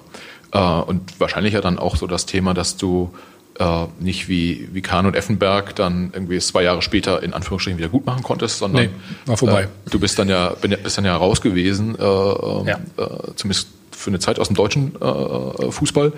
und 0.60 1.20
wahrscheinlich 1.20 1.54
ja 1.54 1.62
dann 1.62 1.80
auch 1.80 1.96
so 1.96 2.08
das 2.08 2.26
Thema, 2.26 2.54
dass 2.54 2.78
du 2.78 3.12
äh, 3.60 3.86
nicht 4.00 4.28
wie, 4.28 4.68
wie 4.74 4.82
Kahn 4.82 5.06
und 5.06 5.16
Effenberg 5.16 5.76
dann 5.76 6.10
irgendwie 6.14 6.38
zwei 6.40 6.64
Jahre 6.64 6.82
später 6.82 7.24
in 7.24 7.34
Anführungsstrichen 7.34 7.78
wieder 7.78 7.90
gut 7.90 8.06
machen 8.06 8.22
konntest, 8.24 8.60
sondern 8.60 8.84
Nee, 8.86 8.90
war 9.26 9.38
vorbei. 9.38 9.64
Äh, 9.64 9.90
du 9.90 10.00
bist 10.00 10.20
dann 10.20 10.28
ja 10.30 10.50
bist 10.84 10.98
dann 10.98 11.06
ja 11.06 11.16
raus 11.16 11.40
gewesen, 11.42 11.96
äh, 11.98 12.04
ähm, 12.04 12.68
Ja. 12.68 12.80
äh, 12.98 13.08
zumindest 13.36 13.70
für 13.92 14.10
eine 14.10 14.20
Zeit 14.20 14.40
aus 14.40 14.48
dem 14.48 14.56
deutschen 14.58 14.94
äh, 15.02 15.72
Fußball, 15.72 16.12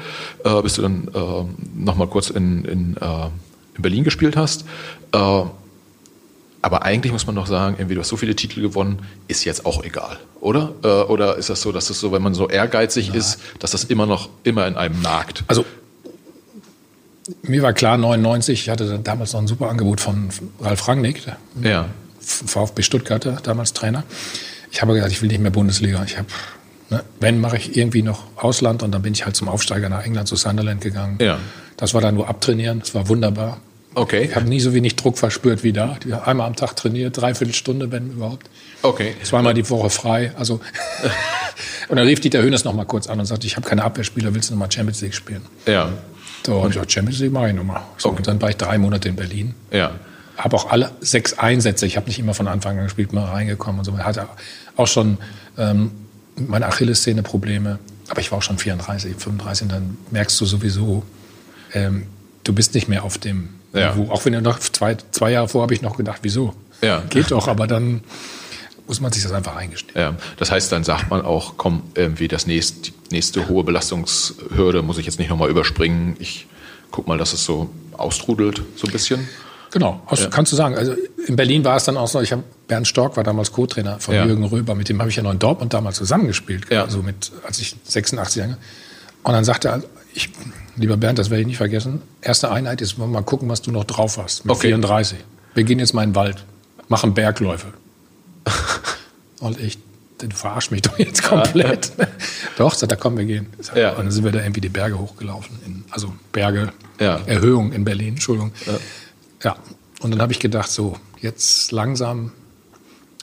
äh, 0.43 0.61
bis 0.63 0.73
du 0.75 0.81
dann 0.81 1.09
äh, 1.13 1.79
nochmal 1.79 2.07
kurz 2.07 2.31
in, 2.31 2.65
in, 2.65 2.97
äh, 2.99 3.27
in 3.75 3.81
Berlin 3.83 4.03
gespielt 4.03 4.35
hast. 4.35 4.65
Äh, 6.67 6.77
aber 6.77 6.83
eigentlich 6.83 7.11
muss 7.11 7.25
man 7.25 7.35
doch 7.35 7.47
sagen, 7.47 7.75
irgendwie 7.77 7.95
du 7.95 8.01
hast 8.01 8.09
so 8.09 8.17
viele 8.17 8.35
Titel 8.35 8.61
gewonnen, 8.61 8.99
ist 9.27 9.45
jetzt 9.45 9.65
auch 9.65 9.83
egal, 9.83 10.17
oder? 10.41 10.73
Äh, 10.83 10.87
oder 10.87 11.37
ist 11.37 11.49
das 11.49 11.61
so, 11.61 11.71
dass 11.71 11.89
es 11.89 11.99
so, 11.99 12.11
wenn 12.11 12.21
man 12.21 12.33
so 12.33 12.49
ehrgeizig 12.49 13.09
ja. 13.09 13.15
ist, 13.15 13.39
dass 13.59 13.71
das 13.71 13.85
immer 13.85 14.05
noch 14.05 14.29
immer 14.43 14.67
in 14.67 14.75
einem 14.75 15.01
nagt? 15.01 15.43
Also 15.47 15.65
mir 17.41 17.61
war 17.61 17.73
klar, 17.73 17.97
99, 17.97 18.61
ich 18.61 18.69
hatte 18.69 18.99
damals 18.99 19.33
noch 19.33 19.41
ein 19.41 19.47
super 19.47 19.69
Angebot 19.69 19.99
von 19.99 20.29
Ralf 20.61 20.87
Rangnick, 20.87 21.23
ja. 21.61 21.89
VfB 22.19 22.83
Stuttgart, 22.83 23.25
damals 23.43 23.73
Trainer. 23.73 24.03
Ich 24.71 24.81
habe 24.81 24.93
gesagt, 24.93 25.11
ich 25.11 25.21
will 25.21 25.29
nicht 25.29 25.39
mehr 25.39 25.51
Bundesliga. 25.51 26.03
Ich 26.05 26.17
habe, 26.17 26.27
ne, 26.89 27.03
wenn 27.19 27.39
mache 27.39 27.57
ich 27.57 27.77
irgendwie 27.77 28.01
noch 28.01 28.23
Ausland 28.35 28.83
und 28.83 28.91
dann 28.91 29.01
bin 29.01 29.13
ich 29.13 29.25
halt 29.25 29.35
zum 29.35 29.47
Aufsteiger 29.47 29.87
nach 29.89 30.05
England 30.05 30.27
zu 30.27 30.35
Sunderland 30.35 30.81
gegangen. 30.81 31.17
Ja. 31.21 31.37
Das 31.77 31.93
war 31.93 32.01
dann 32.01 32.15
nur 32.15 32.27
abtrainieren, 32.27 32.79
das 32.79 32.95
war 32.95 33.07
wunderbar. 33.07 33.59
Okay. 33.97 34.25
Ich 34.25 34.35
habe 34.35 34.47
nie 34.47 34.59
so 34.59 34.75
wenig 34.75 34.95
Druck 34.95 35.17
verspürt 35.17 35.63
wie 35.63 35.73
da. 35.73 35.97
Einmal 36.23 36.45
am 36.45 36.55
Tag 36.55 36.75
trainiert, 36.75 37.17
dreiviertel 37.17 37.55
Stunde, 37.55 37.91
wenn 37.91 38.11
überhaupt. 38.11 38.47
Okay. 38.83 39.15
Zweimal 39.23 39.55
die 39.55 39.67
Woche 39.71 39.89
frei. 39.89 40.33
Also 40.37 40.61
und 41.89 41.97
dann 41.97 42.05
rief 42.05 42.19
Dieter 42.19 42.43
Hönes 42.43 42.63
noch 42.63 42.73
mal 42.73 42.85
kurz 42.85 43.07
an 43.07 43.19
und 43.19 43.25
sagte, 43.25 43.47
ich 43.47 43.55
habe 43.55 43.67
keine 43.67 43.83
Abwehrspieler, 43.83 44.35
willst 44.35 44.51
du 44.51 44.53
noch 44.53 44.59
mal 44.59 44.71
Champions 44.71 45.01
League 45.01 45.15
spielen? 45.15 45.41
Ja. 45.65 45.91
So, 46.45 46.59
und 46.59 46.67
ich 46.67 46.73
gesagt, 46.75 46.91
Champions 46.91 47.19
League 47.19 47.31
mache 47.31 47.49
ich 47.49 47.55
nochmal. 47.55 47.81
So, 47.97 48.09
okay. 48.09 48.17
Und 48.17 48.27
dann 48.27 48.39
war 48.39 48.51
ich 48.51 48.57
drei 48.57 48.77
Monate 48.77 49.09
in 49.09 49.15
Berlin. 49.15 49.55
Ja. 49.71 49.95
Habe 50.37 50.55
auch 50.55 50.69
alle 50.69 50.91
sechs 50.99 51.39
Einsätze, 51.39 51.87
ich 51.87 51.97
habe 51.97 52.05
nicht 52.05 52.19
immer 52.19 52.35
von 52.35 52.47
Anfang 52.47 52.77
an 52.77 52.83
gespielt, 52.83 53.13
mal 53.13 53.25
reingekommen 53.25 53.79
und 53.79 53.85
so. 53.85 53.97
Hatte 53.97 54.27
auch 54.75 54.85
schon 54.85 55.17
ähm, 55.57 55.89
meine 56.35 56.67
Achillessehne 56.67 57.23
Probleme. 57.23 57.79
Aber 58.09 58.21
ich 58.21 58.31
war 58.31 58.37
auch 58.37 58.43
schon 58.43 58.59
34, 58.59 59.15
35 59.17 59.63
und 59.63 59.71
dann 59.71 59.97
merkst 60.11 60.39
du 60.39 60.45
sowieso, 60.45 61.01
ähm, 61.73 62.05
du 62.43 62.53
bist 62.53 62.75
nicht 62.75 62.87
mehr 62.87 63.03
auf 63.03 63.17
dem 63.17 63.56
ja. 63.73 63.95
Auch 64.09 64.25
wenn 64.25 64.33
du 64.33 64.41
noch 64.41 64.59
zwei, 64.59 64.97
zwei 65.11 65.31
Jahre 65.31 65.47
vor 65.47 65.61
habe 65.61 65.73
ich 65.73 65.81
noch 65.81 65.97
gedacht, 65.97 66.19
wieso? 66.23 66.53
Ja. 66.81 67.03
Geht 67.09 67.31
doch, 67.31 67.47
aber 67.47 67.67
dann 67.67 68.01
muss 68.87 69.01
man 69.01 69.11
sich 69.11 69.23
das 69.23 69.31
einfach 69.31 69.55
eingestehen. 69.55 69.99
Ja, 69.99 70.15
das 70.37 70.49
heißt, 70.49 70.71
dann 70.71 70.83
sagt 70.83 71.09
man 71.09 71.21
auch, 71.21 71.55
komm, 71.57 71.83
irgendwie 71.95 72.27
das 72.27 72.47
nächste, 72.47 72.91
die 72.91 72.93
nächste 73.11 73.49
hohe 73.49 73.63
Belastungshürde 73.63 74.81
muss 74.81 74.97
ich 74.97 75.05
jetzt 75.05 75.19
nicht 75.19 75.29
nochmal 75.29 75.49
überspringen. 75.49 76.15
Ich 76.19 76.47
guck 76.91 77.07
mal, 77.07 77.17
dass 77.17 77.33
es 77.33 77.43
so 77.43 77.69
austrudelt, 77.93 78.61
so 78.75 78.87
ein 78.87 78.93
bisschen. 78.93 79.27
Genau, 79.71 80.01
ja. 80.15 80.27
kannst 80.27 80.53
du 80.53 80.55
sagen. 80.55 80.75
Also 80.75 80.93
in 81.27 81.35
Berlin 81.35 81.65
war 81.65 81.75
es 81.75 81.83
dann 81.83 81.97
auch 81.97 82.07
so, 82.07 82.21
ich 82.21 82.31
habe 82.31 82.43
Bernd 82.67 82.87
Stork 82.87 83.17
war 83.17 83.23
damals 83.23 83.51
Co-Trainer 83.51 83.99
von 83.99 84.15
ja. 84.15 84.25
Jürgen 84.25 84.45
Röber, 84.45 84.75
mit 84.75 84.87
dem 84.87 84.99
habe 84.99 85.09
ich 85.09 85.17
ja 85.17 85.23
noch 85.23 85.31
in 85.31 85.39
Dortmund 85.39 85.73
damals 85.73 85.97
zusammengespielt, 85.97 86.71
ja. 86.71 86.83
also 86.83 87.01
mit, 87.01 87.31
als 87.45 87.59
ich 87.59 87.75
86 87.83 88.41
Jahre. 88.41 88.57
Und 89.23 89.33
dann 89.33 89.43
sagte 89.43 89.67
er, 89.67 89.83
ich, 90.13 90.29
lieber 90.77 90.97
Bernd, 90.97 91.19
das 91.19 91.29
werde 91.29 91.41
ich 91.41 91.47
nicht 91.47 91.57
vergessen, 91.57 92.01
erste 92.21 92.51
Einheit 92.51 92.81
ist, 92.81 92.97
mal 92.97 93.21
gucken, 93.23 93.49
was 93.49 93.61
du 93.61 93.71
noch 93.71 93.83
drauf 93.83 94.17
hast, 94.17 94.45
mit 94.45 94.55
okay. 94.55 94.67
34. 94.67 95.17
Wir 95.53 95.63
gehen 95.63 95.79
jetzt 95.79 95.93
mal 95.93 96.03
in 96.03 96.11
den 96.11 96.15
Wald, 96.15 96.43
machen 96.87 97.13
Bergläufe. 97.13 97.67
Und 99.39 99.59
ich, 99.59 99.77
du 100.19 100.29
verarsch 100.35 100.71
mich 100.71 100.83
doch 100.83 100.97
jetzt 100.97 101.23
komplett. 101.23 101.91
Ja. 101.97 102.07
doch, 102.57 102.73
sagt 102.73 102.91
er, 102.91 102.97
komm, 102.97 103.17
wir 103.17 103.25
gehen. 103.25 103.47
Ja. 103.75 103.91
Und 103.91 104.05
dann 104.05 104.11
sind 104.11 104.23
wir 104.23 104.31
da 104.31 104.39
irgendwie 104.39 104.61
die 104.61 104.69
Berge 104.69 104.97
hochgelaufen. 104.97 105.59
In, 105.65 105.83
also 105.91 106.13
Berge, 106.31 106.71
ja. 106.99 107.19
Erhöhung 107.25 107.71
in 107.71 107.83
Berlin, 107.83 108.09
Entschuldigung. 108.09 108.51
Ja. 109.43 109.57
Und 110.01 110.11
dann 110.11 110.21
habe 110.21 110.31
ich 110.31 110.39
gedacht, 110.39 110.69
so, 110.69 110.97
jetzt 111.21 111.71
langsam. 111.71 112.31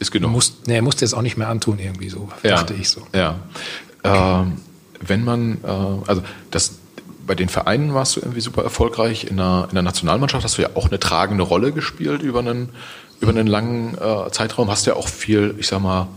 Ist 0.01 0.11
genug. 0.11 0.33
Muss, 0.33 0.57
nee, 0.67 0.81
musst 0.81 1.01
du 1.01 1.05
jetzt 1.05 1.14
auch 1.14 1.23
nicht 1.23 1.37
mehr 1.37 1.49
antun, 1.49 1.79
irgendwie 1.79 2.09
so, 2.09 2.29
dachte 2.43 2.75
ich 2.75 2.88
so. 2.88 3.07
Ja. 3.12 3.38
Ähm, 4.03 4.59
wenn 5.01 5.25
man, 5.25 5.59
äh, 5.62 5.69
also 5.69 6.23
das, 6.51 6.73
bei 7.27 7.35
den 7.35 7.49
Vereinen 7.49 7.95
warst 7.95 8.17
du 8.17 8.21
irgendwie 8.21 8.41
super 8.41 8.63
erfolgreich. 8.63 9.25
In 9.25 9.37
der, 9.37 9.67
in 9.71 9.75
der 9.75 9.83
Nationalmannschaft 9.83 10.45
hast 10.45 10.59
du 10.59 10.63
ja 10.63 10.71
auch 10.75 10.89
eine 10.89 10.99
tragende 10.99 11.45
Rolle 11.45 11.73
gespielt 11.73 12.23
über 12.23 12.41
einen 12.41 12.71
über 13.21 13.31
einen 13.31 13.47
langen 13.47 13.97
äh, 13.97 14.31
Zeitraum 14.31 14.71
hast 14.71 14.87
ja 14.87 14.97
auch 14.97 15.09
viel, 15.09 15.55
ich 15.59 15.69
sag 15.69 15.81
mal, 15.81 16.09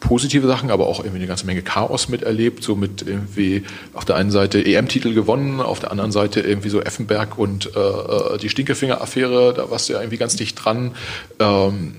positive 0.00 0.46
Sachen, 0.46 0.70
aber 0.70 0.86
auch 0.86 1.00
irgendwie 1.00 1.18
eine 1.18 1.26
ganze 1.26 1.46
Menge 1.46 1.62
Chaos 1.62 2.08
miterlebt, 2.08 2.62
so 2.62 2.76
mit 2.76 3.02
irgendwie 3.02 3.64
auf 3.94 4.04
der 4.04 4.16
einen 4.16 4.30
Seite 4.30 4.64
EM-Titel 4.64 5.14
gewonnen, 5.14 5.60
auf 5.60 5.80
der 5.80 5.90
anderen 5.90 6.12
Seite 6.12 6.40
irgendwie 6.40 6.68
so 6.68 6.80
Effenberg 6.80 7.38
und 7.38 7.74
äh, 7.74 7.78
äh, 7.78 8.38
die 8.38 8.48
Stinkefinger-Affäre, 8.48 9.54
da 9.54 9.70
warst 9.70 9.88
du 9.88 9.94
ja 9.94 10.00
irgendwie 10.00 10.18
ganz 10.18 10.36
dicht 10.36 10.62
dran. 10.62 10.94
Ähm, 11.38 11.96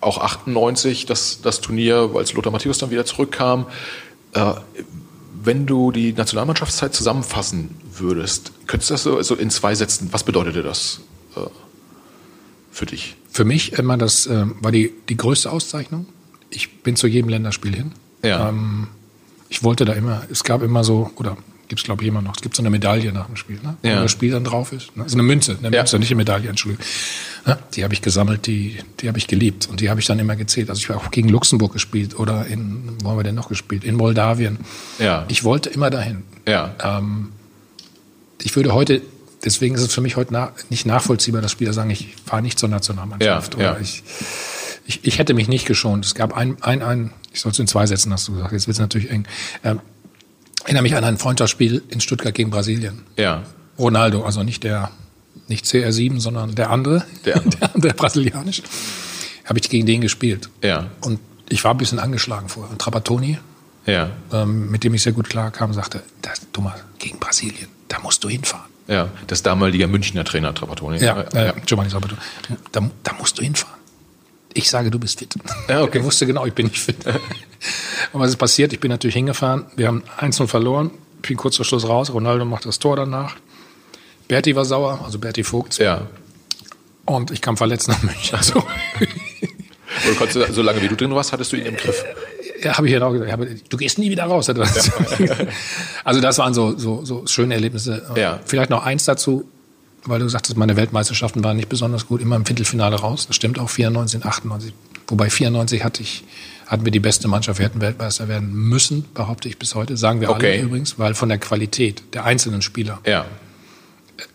auch 0.00 0.18
98 0.18 1.06
das, 1.06 1.42
das 1.42 1.60
Turnier, 1.60 2.10
als 2.14 2.32
Lothar 2.32 2.52
Matthäus 2.52 2.78
dann 2.78 2.90
wieder 2.90 3.04
zurückkam. 3.04 3.66
Äh, 4.32 4.54
wenn 5.44 5.66
du 5.66 5.92
die 5.92 6.12
Nationalmannschaftszeit 6.12 6.94
zusammenfassen 6.94 7.76
würdest, 7.92 8.52
könntest 8.66 8.90
du 8.90 8.94
das 8.94 9.02
so, 9.02 9.22
so 9.22 9.34
in 9.34 9.50
zwei 9.50 9.74
Sätzen, 9.74 10.08
was 10.12 10.24
bedeutete 10.24 10.62
das 10.62 11.00
äh, 11.36 11.40
für 12.70 12.86
dich? 12.86 13.16
Für 13.30 13.44
mich 13.44 13.74
immer 13.74 13.96
das 13.96 14.26
äh, 14.26 14.46
war 14.60 14.72
die, 14.72 14.92
die 15.08 15.16
größte 15.16 15.50
Auszeichnung. 15.50 16.06
Ich 16.50 16.82
bin 16.82 16.96
zu 16.96 17.06
jedem 17.06 17.28
Länderspiel 17.28 17.74
hin. 17.74 17.92
Ja. 18.22 18.48
Ähm, 18.48 18.88
ich 19.48 19.62
wollte 19.62 19.84
da 19.84 19.92
immer, 19.92 20.22
es 20.30 20.44
gab 20.44 20.62
immer 20.62 20.84
so, 20.84 21.10
oder 21.16 21.36
gibt 21.74 21.80
es 21.80 21.84
glaube 21.84 22.02
ich 22.02 22.08
immer 22.08 22.22
noch, 22.22 22.36
es 22.36 22.42
gibt 22.42 22.54
so 22.54 22.62
eine 22.62 22.70
Medaille 22.70 23.12
nach 23.12 23.26
dem 23.26 23.34
Spiel, 23.34 23.58
ne? 23.62 23.76
Ja. 23.82 23.98
wo 23.98 24.02
das 24.02 24.12
Spiel 24.12 24.30
dann 24.30 24.44
drauf 24.44 24.72
ist. 24.72 24.96
Ne? 24.96 25.02
Also 25.02 25.16
eine 25.16 25.24
Münze, 25.24 25.56
eine 25.58 25.70
Münze, 25.70 25.96
ja. 25.96 25.98
nicht 25.98 26.10
eine 26.10 26.16
Medaille, 26.16 26.48
Entschuldigung. 26.48 26.86
Ja, 27.46 27.58
die 27.74 27.82
habe 27.82 27.92
ich 27.92 28.00
gesammelt, 28.00 28.46
die, 28.46 28.78
die 29.00 29.08
habe 29.08 29.18
ich 29.18 29.26
geliebt 29.26 29.68
und 29.68 29.80
die 29.80 29.90
habe 29.90 29.98
ich 29.98 30.06
dann 30.06 30.18
immer 30.20 30.36
gezählt. 30.36 30.70
Also 30.70 30.78
ich 30.78 30.88
habe 30.88 31.00
auch 31.00 31.10
gegen 31.10 31.28
Luxemburg 31.28 31.72
gespielt 31.72 32.18
oder 32.18 32.46
in, 32.46 32.96
wo 33.02 33.10
haben 33.10 33.18
wir 33.18 33.24
denn 33.24 33.34
noch 33.34 33.48
gespielt? 33.48 33.84
In 33.84 33.96
Moldawien. 33.96 34.58
Ja. 34.98 35.24
Ich 35.28 35.42
wollte 35.42 35.68
immer 35.68 35.90
dahin. 35.90 36.22
Ja. 36.46 36.74
Ähm, 36.82 37.32
ich 38.40 38.54
würde 38.54 38.72
heute 38.72 39.02
deswegen 39.44 39.74
ist 39.74 39.82
es 39.82 39.92
für 39.92 40.00
mich 40.00 40.16
heute 40.16 40.32
na, 40.32 40.52
nicht 40.70 40.86
nachvollziehbar, 40.86 41.42
dass 41.42 41.52
Spieler 41.52 41.72
sagen, 41.72 41.90
ich 41.90 42.14
fahre 42.24 42.42
nicht 42.42 42.58
zur 42.58 42.68
Nationalmannschaft. 42.68 43.54
Ja, 43.54 43.58
oder 43.58 43.74
ja. 43.74 43.80
Ich, 43.80 44.02
ich, 44.86 45.00
ich 45.04 45.18
hätte 45.18 45.34
mich 45.34 45.48
nicht 45.48 45.66
geschont. 45.66 46.04
Es 46.04 46.14
gab 46.14 46.34
ein, 46.34 46.56
ein, 46.62 46.82
ein 46.82 47.12
ich 47.32 47.40
soll 47.40 47.52
es 47.52 47.58
in 47.58 47.66
zwei 47.66 47.86
Sätzen, 47.86 48.12
hast 48.12 48.28
du 48.28 48.34
gesagt, 48.34 48.52
jetzt 48.52 48.66
wird 48.66 48.76
es 48.76 48.80
natürlich 48.80 49.10
eng. 49.10 49.26
Ähm, 49.62 49.80
erinnere 50.64 50.82
mich 50.82 50.96
an 50.96 51.04
ein 51.04 51.18
Freundschaftsspiel 51.18 51.82
in 51.88 52.00
Stuttgart 52.00 52.34
gegen 52.34 52.50
Brasilien. 52.50 53.02
Ja. 53.16 53.42
Ronaldo, 53.78 54.24
also 54.24 54.42
nicht 54.42 54.64
der, 54.64 54.90
nicht 55.48 55.64
CR7, 55.64 56.20
sondern 56.20 56.54
der 56.54 56.70
andere, 56.70 57.04
der, 57.24 57.40
der, 57.60 57.70
der 57.74 57.92
brasilianisch. 57.92 58.62
Habe 59.44 59.58
ich 59.58 59.68
gegen 59.68 59.86
den 59.86 60.00
gespielt. 60.00 60.48
Ja. 60.62 60.90
Und 61.02 61.20
ich 61.48 61.62
war 61.64 61.72
ein 61.72 61.78
bisschen 61.78 61.98
angeschlagen 61.98 62.48
vorher. 62.48 62.70
Und 62.72 62.80
Trapattoni, 62.80 63.38
ja. 63.86 64.10
ähm, 64.32 64.70
mit 64.70 64.84
dem 64.84 64.94
ich 64.94 65.02
sehr 65.02 65.12
gut 65.12 65.28
klar 65.28 65.50
kam, 65.50 65.72
sagte, 65.74 66.02
das, 66.22 66.40
Thomas, 66.52 66.74
gegen 66.98 67.18
Brasilien, 67.18 67.68
da 67.88 67.98
musst 68.00 68.24
du 68.24 68.28
hinfahren. 68.28 68.74
Ja, 68.86 69.08
das 69.26 69.42
damalige 69.42 69.86
Münchner 69.86 70.24
Trainer 70.24 70.54
Trapattoni. 70.54 70.98
Ja, 70.98 71.24
ja, 71.32 71.44
ja. 71.46 71.52
Giovanni 71.64 71.90
Trapattoni. 71.90 72.20
Da, 72.72 72.90
da, 73.02 73.12
musst 73.14 73.38
du 73.38 73.42
hinfahren. 73.42 73.73
Ich 74.54 74.70
sage, 74.70 74.90
du 74.90 74.98
bist 74.98 75.18
fit. 75.18 75.34
Ja, 75.68 75.82
okay. 75.82 75.98
Er 75.98 76.04
wusste 76.04 76.26
genau, 76.26 76.46
ich 76.46 76.54
bin 76.54 76.66
nicht 76.66 76.80
fit. 76.80 76.96
Und 78.12 78.20
was 78.20 78.30
ist 78.30 78.36
passiert? 78.36 78.72
Ich 78.72 78.80
bin 78.80 78.90
natürlich 78.90 79.16
hingefahren. 79.16 79.66
Wir 79.76 79.88
haben 79.88 80.02
1-0 80.18 80.46
verloren. 80.46 80.90
Ich 81.22 81.28
bin 81.28 81.36
kurz 81.36 81.56
vor 81.56 81.64
Schluss 81.64 81.88
raus. 81.88 82.12
Ronaldo 82.12 82.44
macht 82.44 82.64
das 82.66 82.78
Tor 82.78 82.96
danach. 82.96 83.36
Berti 84.28 84.54
war 84.54 84.64
sauer, 84.64 85.00
also 85.04 85.18
Berti 85.18 85.42
Vogt. 85.42 85.78
Ja. 85.78 86.06
Und 87.04 87.30
ich 87.30 87.40
kam 87.40 87.56
verletzt 87.56 87.88
nach 87.88 88.02
München. 88.02 88.36
Also. 88.36 88.58
Und 90.08 90.18
konntest, 90.18 90.54
solange 90.54 90.82
wie 90.82 90.88
du 90.88 90.96
drin 90.96 91.14
warst, 91.14 91.32
hattest 91.32 91.52
du 91.52 91.56
ihn 91.56 91.66
im 91.66 91.76
Griff 91.76 92.04
ja, 92.64 92.76
habe 92.76 92.86
ich 92.86 92.94
ja 92.94 93.02
auch 93.02 93.12
gesagt, 93.12 93.72
du 93.72 93.76
gehst 93.76 93.98
nie 93.98 94.10
wieder 94.10 94.24
raus. 94.24 94.48
also 96.04 96.20
das 96.20 96.38
waren 96.38 96.54
so, 96.54 96.76
so, 96.76 97.04
so 97.04 97.26
schöne 97.26 97.54
Erlebnisse. 97.54 98.02
Ja. 98.16 98.40
Vielleicht 98.44 98.70
noch 98.70 98.84
eins 98.84 99.04
dazu, 99.04 99.48
weil 100.06 100.20
du 100.20 100.28
sagtest, 100.28 100.56
meine 100.56 100.76
Weltmeisterschaften 100.76 101.42
waren 101.44 101.56
nicht 101.56 101.68
besonders 101.68 102.06
gut, 102.06 102.20
immer 102.20 102.36
im 102.36 102.44
Viertelfinale 102.44 102.96
raus. 102.96 103.26
Das 103.26 103.36
stimmt 103.36 103.58
auch, 103.58 103.70
94, 103.70 104.24
98. 104.24 104.72
Wobei 105.08 105.30
94 105.30 105.84
hatte 105.84 106.02
ich, 106.02 106.24
hatten 106.66 106.84
wir 106.84 106.92
die 106.92 107.00
beste 107.00 107.28
Mannschaft, 107.28 107.58
wir 107.58 107.66
hätten 107.66 107.80
Weltmeister 107.80 108.28
werden 108.28 108.52
müssen, 108.52 109.04
behaupte 109.14 109.48
ich 109.48 109.58
bis 109.58 109.74
heute. 109.74 109.96
Sagen 109.96 110.20
wir 110.20 110.30
okay. 110.30 110.54
alle 110.54 110.62
übrigens, 110.62 110.98
weil 110.98 111.14
von 111.14 111.28
der 111.28 111.38
Qualität 111.38 112.02
der 112.14 112.24
einzelnen 112.24 112.62
Spieler 112.62 113.00
ja. 113.06 113.24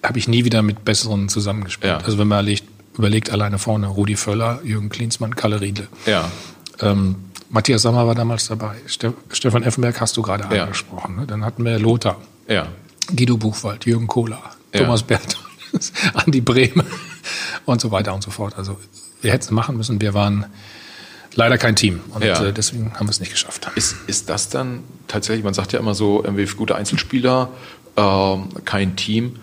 habe 0.03 0.19
ich 0.19 0.27
nie 0.27 0.45
wieder 0.45 0.61
mit 0.61 0.85
besseren 0.85 1.29
zusammengespielt. 1.29 1.93
Ja. 1.93 2.05
Also 2.05 2.17
wenn 2.17 2.27
man 2.27 2.39
überlegt, 2.39 2.65
überlegt 2.97 3.29
alleine 3.31 3.57
vorne, 3.57 3.87
Rudi 3.87 4.15
Völler, 4.15 4.59
Jürgen 4.63 4.89
Klinsmann, 4.89 5.35
Kalle 5.35 5.61
Riedle. 5.61 5.87
Ja. 6.05 6.29
Ähm, 6.81 7.15
Matthias 7.49 7.81
Sommer 7.81 8.05
war 8.05 8.13
damals 8.13 8.47
dabei. 8.47 8.75
Stefan 8.85 9.63
Effenberg 9.63 9.99
hast 9.99 10.15
du 10.17 10.21
gerade 10.21 10.45
angesprochen. 10.45 11.15
Ne? 11.15 11.25
Dann 11.25 11.43
hatten 11.43 11.65
wir 11.65 11.79
Lothar, 11.79 12.17
ja. 12.47 12.67
Guido 13.15 13.37
Buchwald, 13.37 13.85
Jürgen 13.85 14.05
Kohler. 14.05 14.39
Thomas 14.71 15.01
Berthold, 15.01 15.48
Andi 16.13 16.41
Brehme 16.41 16.85
und 17.65 17.81
so 17.81 17.91
weiter 17.91 18.13
und 18.13 18.23
so 18.23 18.31
fort. 18.31 18.57
Also 18.57 18.77
wir 19.21 19.31
hätten 19.31 19.43
es 19.43 19.51
machen 19.51 19.77
müssen. 19.77 20.01
Wir 20.01 20.13
waren 20.13 20.45
leider 21.35 21.57
kein 21.57 21.75
Team 21.75 21.99
und 22.11 22.23
ja. 22.23 22.43
äh, 22.45 22.53
deswegen 22.53 22.93
haben 22.95 23.07
wir 23.07 23.11
es 23.11 23.19
nicht 23.19 23.31
geschafft. 23.31 23.69
Ist, 23.75 23.95
ist 24.07 24.29
das 24.29 24.49
dann 24.49 24.83
tatsächlich, 25.07 25.43
man 25.43 25.53
sagt 25.53 25.73
ja 25.73 25.79
immer 25.79 25.93
so, 25.93 26.23
gute 26.57 26.75
Einzelspieler, 26.75 27.49
äh, 27.95 28.37
kein 28.65 28.95
Team. 28.95 29.35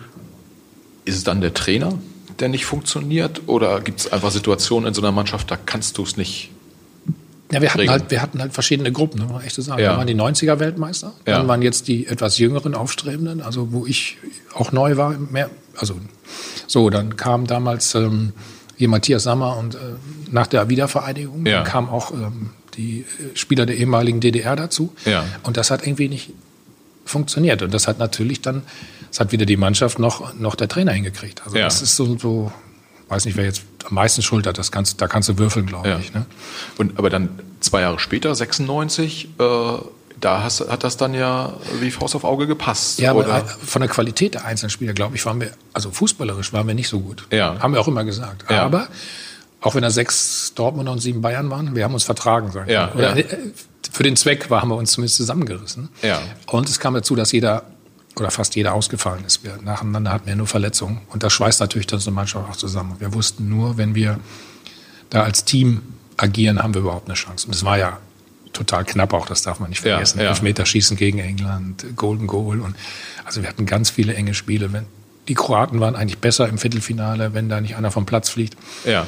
Ist 1.05 1.15
es 1.15 1.23
dann 1.23 1.39
der 1.41 1.53
Trainer, 1.53 1.93
der 2.39 2.49
nicht 2.49 2.65
funktioniert? 2.65 3.41
Oder 3.47 3.79
gibt 3.81 4.01
es 4.01 4.11
einfach 4.11 4.31
Situationen 4.31 4.87
in 4.89 4.93
so 4.93 5.01
einer 5.01 5.11
Mannschaft, 5.11 5.49
da 5.49 5.57
kannst 5.57 5.97
du 5.97 6.03
es 6.03 6.17
nicht 6.17 6.51
Ja, 7.51 7.61
wir 7.61 7.73
hatten 7.73 7.89
halt, 7.89 8.11
wir 8.11 8.21
hatten 8.21 8.41
halt 8.41 8.53
verschiedene 8.53 8.91
Gruppen, 8.91 9.25
ne, 9.25 9.41
echt 9.45 9.55
so 9.55 9.61
sagen. 9.61 9.81
Ja. 9.81 9.93
Da 9.93 9.97
waren 9.97 10.07
die 10.07 10.15
90er 10.15 10.59
Weltmeister, 10.59 11.13
Ja. 11.25 11.37
dann 11.37 11.47
waren 11.47 11.61
jetzt 11.61 11.87
die 11.87 12.07
etwas 12.07 12.37
jüngeren 12.37 12.75
Aufstrebenden, 12.75 13.41
also 13.41 13.71
wo 13.71 13.85
ich 13.85 14.17
auch 14.53 14.73
neu 14.73 14.97
war, 14.97 15.11
mehr, 15.17 15.49
also 15.77 15.95
so, 16.67 16.89
dann 16.89 17.15
kam 17.15 17.47
damals 17.47 17.95
ähm, 17.95 18.33
hier 18.75 18.89
Matthias 18.89 19.23
Sammer 19.23 19.57
und 19.57 19.75
äh, 19.75 19.77
nach 20.31 20.47
der 20.47 20.69
Wiedervereinigung 20.69 21.45
Ja. 21.45 21.63
kamen 21.63 21.89
auch 21.89 22.11
ähm, 22.11 22.51
die 22.75 23.01
äh, 23.01 23.35
Spieler 23.35 23.65
der 23.65 23.77
ehemaligen 23.77 24.19
DDR 24.19 24.55
dazu. 24.55 24.93
Ja. 25.05 25.25
Und 25.43 25.57
das 25.57 25.71
hat 25.71 25.85
irgendwie 25.87 26.09
nicht 26.09 26.31
funktioniert. 27.05 27.61
Und 27.61 27.73
das 27.73 27.87
hat 27.87 27.99
natürlich 27.99 28.41
dann, 28.41 28.63
das 29.09 29.19
hat 29.19 29.31
wieder 29.31 29.45
die 29.45 29.57
Mannschaft 29.57 29.97
noch, 29.99 30.33
noch 30.35 30.55
der 30.55 30.67
Trainer 30.67 30.91
hingekriegt. 30.91 31.41
Also 31.45 31.57
Ja. 31.57 31.63
das 31.65 31.81
ist 31.81 31.95
so, 31.95 32.17
so, 32.17 32.51
weiß 33.09 33.25
nicht, 33.25 33.37
wer 33.37 33.45
jetzt 33.45 33.63
am 33.87 33.95
meisten 33.95 34.21
Schuld 34.21 34.45
hat, 34.45 34.57
das 34.57 34.71
kannst, 34.71 35.01
da 35.01 35.07
kannst 35.07 35.29
du 35.29 35.37
würfeln, 35.37 35.65
glaube 35.65 35.87
Ja. 35.89 35.99
ich. 35.99 36.13
Ne? 36.13 36.25
Und 36.77 36.99
aber 36.99 37.09
dann 37.09 37.29
zwei 37.61 37.81
Jahre 37.81 37.99
später, 37.99 38.35
96, 38.35 39.29
äh, 39.39 39.43
da 40.19 40.43
hast, 40.43 40.67
hat 40.69 40.83
das 40.83 40.97
dann 40.97 41.13
ja 41.13 41.53
wie 41.79 41.91
Faust 41.91 42.15
auf 42.15 42.23
Auge 42.23 42.47
gepasst. 42.47 42.99
Ja, 42.99 43.11
aber 43.11 43.19
oder? 43.19 43.45
von 43.45 43.81
der 43.81 43.89
Qualität 43.89 44.33
der 44.33 44.45
einzelnen 44.45 44.69
Spieler, 44.69 44.93
glaube 44.93 45.15
ich, 45.15 45.25
waren 45.25 45.39
wir, 45.39 45.51
also 45.73 45.91
fußballerisch 45.91 46.53
waren 46.53 46.67
wir 46.67 46.73
nicht 46.73 46.89
so 46.89 46.99
gut. 46.99 47.27
Ja. 47.31 47.59
Haben 47.59 47.73
wir 47.73 47.81
auch 47.81 47.87
immer 47.87 48.03
gesagt. 48.03 48.49
Ja. 48.49 48.63
Aber 48.63 48.87
auch 49.61 49.75
wenn 49.75 49.81
da 49.81 49.89
sechs 49.89 50.53
Dortmunder 50.55 50.91
und 50.91 50.99
sieben 50.99 51.21
Bayern 51.21 51.49
waren, 51.49 51.75
wir 51.75 51.83
haben 51.83 51.93
uns 51.93 52.03
vertragen, 52.03 52.51
sagen 52.51 52.69
Ja, 52.69 52.89
wir. 52.93 52.99
Oder 52.99 53.17
ja. 53.17 53.25
äh, 53.25 53.37
für 53.91 54.03
den 54.03 54.15
Zweck 54.15 54.49
war, 54.49 54.61
haben 54.61 54.69
wir 54.69 54.75
uns 54.75 54.91
zumindest 54.91 55.17
zusammengerissen. 55.17 55.89
Ja. 56.01 56.21
Und 56.47 56.69
es 56.69 56.79
kam 56.79 56.93
dazu, 56.93 57.15
dass 57.15 57.31
jeder 57.31 57.63
oder 58.19 58.31
fast 58.31 58.55
jeder 58.55 58.73
ausgefallen 58.73 59.23
ist. 59.25 59.43
Wir, 59.43 59.57
nacheinander 59.61 60.11
hatten 60.11 60.27
wir 60.27 60.35
nur 60.35 60.47
Verletzungen. 60.47 61.01
Und 61.09 61.21
das 61.21 61.33
schweißt 61.33 61.59
natürlich 61.59 61.85
dann 61.87 61.99
so 61.99 62.09
eine 62.09 62.15
Mannschaft 62.15 62.49
auch 62.49 62.55
zusammen. 62.55 62.95
Wir 62.99 63.13
wussten 63.13 63.47
nur, 63.47 63.77
wenn 63.77 63.93
wir 63.93 64.19
da 65.11 65.23
als 65.23 65.45
Team 65.45 65.81
agieren, 66.17 66.61
haben 66.61 66.73
wir 66.73 66.81
überhaupt 66.81 67.07
eine 67.07 67.13
Chance. 67.13 67.47
Und 67.47 67.53
es 67.53 67.63
war 67.63 67.77
ja 67.77 67.99
total 68.53 68.85
knapp 68.85 69.13
auch, 69.13 69.25
das 69.25 69.41
darf 69.43 69.59
man 69.59 69.69
nicht 69.69 69.81
vergessen. 69.81 70.19
ja. 70.19 70.29
Elfmeterschießen 70.29 70.97
gegen 70.97 71.19
England, 71.19 71.85
Golden 71.95 72.27
Goal. 72.27 72.61
Und 72.61 72.75
also 73.25 73.41
wir 73.41 73.49
hatten 73.49 73.65
ganz 73.65 73.89
viele 73.89 74.13
enge 74.13 74.33
Spiele. 74.33 74.71
Wenn, 74.73 74.85
die 75.27 75.33
Kroaten 75.33 75.79
waren 75.79 75.95
eigentlich 75.95 76.19
besser 76.19 76.47
im 76.47 76.57
Viertelfinale, 76.57 77.33
wenn 77.33 77.49
da 77.49 77.59
nicht 77.61 77.75
einer 77.75 77.91
vom 77.91 78.05
Platz 78.05 78.29
fliegt. 78.29 78.55
ja. 78.85 79.05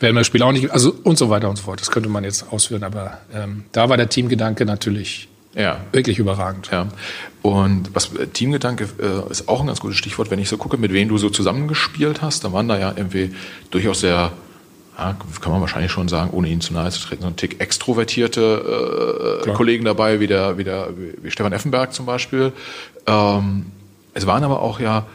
Werden 0.00 0.16
wir 0.16 0.20
das 0.20 0.26
Spiel 0.26 0.42
auch 0.42 0.50
nicht, 0.52 0.70
also 0.72 0.94
und 1.04 1.16
so 1.16 1.30
weiter 1.30 1.48
und 1.48 1.56
so 1.56 1.62
fort. 1.62 1.80
Das 1.80 1.90
könnte 1.90 2.08
man 2.08 2.24
jetzt 2.24 2.52
ausführen, 2.52 2.82
aber 2.82 3.18
ähm, 3.32 3.64
da 3.72 3.88
war 3.88 3.96
der 3.96 4.08
Teamgedanke 4.08 4.66
natürlich 4.66 5.28
Ja. 5.54 5.78
wirklich 5.92 6.18
überragend. 6.18 6.68
Ja. 6.72 6.88
Und 7.42 7.94
was 7.94 8.12
äh, 8.16 8.26
Teamgedanke 8.26 8.88
äh, 9.00 9.30
ist 9.30 9.48
auch 9.48 9.60
ein 9.60 9.68
ganz 9.68 9.78
gutes 9.80 9.96
Stichwort, 9.96 10.30
wenn 10.32 10.40
ich 10.40 10.48
so 10.48 10.56
gucke, 10.58 10.76
mit 10.78 10.92
wem 10.92 11.08
du 11.08 11.16
so 11.16 11.30
zusammengespielt 11.30 12.22
hast, 12.22 12.42
da 12.44 12.52
waren 12.52 12.66
da 12.68 12.76
ja 12.78 12.92
irgendwie 12.94 13.34
durchaus 13.70 14.00
sehr, 14.00 14.32
ja, 14.96 15.16
kann 15.40 15.52
man 15.52 15.60
wahrscheinlich 15.60 15.90
schon 15.90 16.08
sagen, 16.08 16.30
ohne 16.30 16.48
ihnen 16.48 16.60
zu 16.60 16.72
nahe 16.72 16.90
zu 16.90 17.00
treten, 17.00 17.22
so 17.22 17.28
ein 17.28 17.36
Tick 17.36 17.60
extrovertierte 17.60 19.42
äh. 19.44 19.52
Kollegen 19.52 19.84
dabei, 19.84 20.20
wie, 20.20 20.26
der, 20.26 20.56
wie, 20.56 20.64
der, 20.64 20.90
wie, 20.96 21.14
wie 21.22 21.30
Stefan 21.30 21.52
Effenberg 21.52 21.92
zum 21.92 22.06
Beispiel. 22.06 22.52
Ähm, 23.06 23.66
es 24.14 24.26
waren 24.26 24.44
aber 24.44 24.62
auch 24.62 24.78
ja 24.78 25.06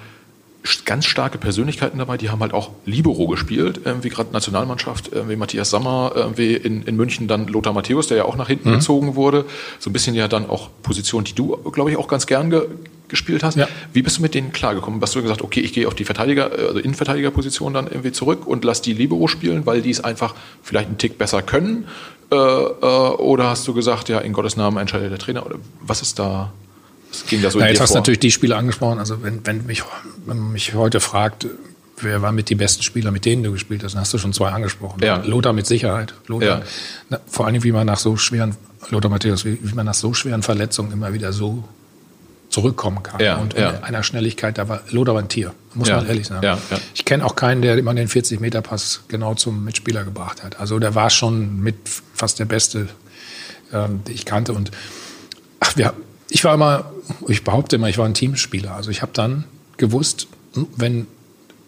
ganz 0.86 1.06
starke 1.06 1.38
Persönlichkeiten 1.38 1.98
dabei, 2.00 2.18
die 2.18 2.30
haben 2.30 2.42
halt 2.42 2.54
auch 2.54 2.72
Libero 2.86 3.28
gespielt, 3.28 3.82
irgendwie 3.86 4.10
gerade 4.10 4.32
Nationalmannschaft, 4.34 5.10
irgendwie 5.12 5.36
Matthias 5.36 5.70
Sammer, 5.70 6.12
irgendwie 6.16 6.54
in, 6.54 6.84
in 6.84 6.96
München 6.96 7.28
dann 7.28 7.48
Lothar 7.48 7.74
Matthäus, 7.74 8.08
der 8.08 8.18
ja 8.18 8.26
auch 8.26 8.36
nach 8.36 8.48
hinten 8.48 8.72
gezogen 8.74 9.16
wurde. 9.16 9.46
So 9.80 9.90
ein 9.90 9.94
bisschen 9.94 10.16
ja 10.16 10.28
dann 10.28 10.50
auch 10.50 10.70
Position, 10.84 11.24
die 11.24 11.34
du, 11.34 11.56
glaube 11.72 11.92
ich, 11.92 11.98
auch 11.98 12.08
ganz 12.08 12.28
gern 12.28 12.50
ge 12.50 12.68
gespielt 13.10 13.42
hast. 13.44 13.58
Ja. 13.58 13.68
Wie 13.92 14.04
bist 14.04 14.20
du 14.20 14.22
mit 14.22 14.36
denen 14.36 14.52
klargekommen? 14.52 15.02
Hast 15.02 15.16
du 15.16 15.22
gesagt, 15.24 15.42
okay, 15.42 15.62
ich 15.62 15.74
gehe 15.74 15.88
auf 15.88 15.96
die 15.96 16.06
Verteidiger, 16.06 16.58
äh, 16.58 16.68
also 16.68 16.80
Innenverteidigerposition 16.80 17.74
dann 17.74 17.88
irgendwie 17.88 18.12
zurück 18.12 18.46
und 18.46 18.64
lass 18.64 18.84
die 18.84 18.94
Libero 18.94 19.28
spielen, 19.28 19.66
weil 19.66 19.82
die 19.82 19.90
es 19.90 20.04
einfach 20.04 20.36
vielleicht 20.62 20.90
einen 20.90 21.00
Tick 21.00 21.18
besser 21.18 21.42
können? 21.42 21.88
Äh, 22.32 22.36
äh, 22.36 22.36
oder 22.36 23.50
hast 23.50 23.68
du 23.68 23.74
gesagt, 23.74 24.10
ja, 24.10 24.20
in 24.20 24.34
Gottes 24.34 24.56
Namen 24.56 24.78
entscheidet 24.78 25.12
der 25.12 25.18
Trainer? 25.18 25.46
Oder 25.46 25.56
was 25.82 26.04
ist 26.04 26.20
da, 26.20 26.54
was 27.12 27.26
ging 27.26 27.42
da 27.42 27.50
so 27.52 27.60
in 27.60 27.66
jetzt 27.68 27.80
hast 27.82 27.92
du 27.94 27.98
natürlich 27.98 28.20
die 28.20 28.32
Spieler 28.32 28.58
angesprochen. 28.58 29.00
Also 29.00 29.24
wenn, 29.24 29.46
wenn, 29.46 29.66
mich, 29.66 29.84
wenn 30.26 30.38
man 30.40 30.52
mich 30.52 30.74
heute 30.74 31.00
fragt, 31.00 31.48
wer 32.02 32.22
waren 32.22 32.36
mit 32.36 32.50
die 32.50 32.56
besten 32.56 32.84
Spieler, 32.84 33.12
mit 33.12 33.26
denen 33.26 33.44
du 33.44 33.52
gespielt 33.52 33.84
hast, 33.84 33.94
dann 33.94 34.02
hast 34.02 34.14
du 34.14 34.18
schon 34.18 34.32
zwei 34.34 34.50
angesprochen. 34.52 35.04
Ja. 35.04 35.18
Lothar 35.18 35.54
mit 35.54 35.66
Sicherheit. 35.68 36.14
Lothar, 36.28 36.60
Ja. 36.60 36.62
na, 37.10 37.20
vor 37.28 37.46
allem, 37.48 37.64
wie 37.64 37.72
man 37.72 37.86
nach 37.88 38.00
so 38.00 38.16
schweren, 38.18 38.56
Lothar 38.90 39.10
Matthäus, 39.12 39.44
wie, 39.46 39.58
wie 39.62 39.74
man 39.74 39.86
nach 39.86 39.94
so 39.94 40.14
schweren 40.14 40.42
Verletzungen 40.44 40.92
immer 40.92 41.14
wieder 41.14 41.34
so 41.34 41.64
zurückkommen 42.50 43.04
kann. 43.04 43.20
Ja, 43.20 43.36
und 43.38 43.54
ja. 43.54 43.70
in 43.72 43.84
einer 43.84 44.02
Schnelligkeit, 44.02 44.58
da 44.58 44.68
war 44.68 44.82
Lothar 44.90 45.14
war 45.16 45.22
ein 45.22 45.30
Tier, 45.30 45.54
muss 45.76 45.88
Ja, 45.88 45.98
man 45.98 46.08
ehrlich 46.08 46.28
sagen. 46.28 46.44
ja, 46.44 46.58
ja. 46.72 46.80
Ich 46.96 47.06
kenne 47.06 47.24
auch 47.26 47.36
keinen, 47.36 47.62
der 47.62 47.78
immer 47.78 47.94
den 47.94 48.08
40-Meter-Pass 48.08 49.02
genau 49.08 49.36
zum 49.36 49.64
Mitspieler 49.66 50.04
gebracht 50.04 50.44
hat. 50.44 50.60
Also 50.60 50.80
der 50.80 50.96
war 50.96 51.10
schon 51.12 51.60
mit 51.60 51.76
fast 52.16 52.40
der 52.40 52.46
Beste, 52.46 52.88
ähm, 53.72 54.04
den 54.06 54.16
ich 54.16 54.26
kannte. 54.26 54.54
Und 54.54 54.72
ach, 55.60 55.78
wir, 55.78 55.94
ich 56.30 56.44
war 56.44 56.54
immer, 56.54 56.92
ich 57.28 57.44
behaupte 57.44 57.76
immer, 57.78 57.90
ich 57.90 57.98
war 57.98 58.06
ein 58.06 58.14
Teamspieler. 58.14 58.76
Also 58.76 58.92
ich 58.92 59.02
habe 59.02 59.12
dann 59.14 59.46
gewusst, 59.78 60.28
hm, 60.54 60.68
wenn 60.76 61.08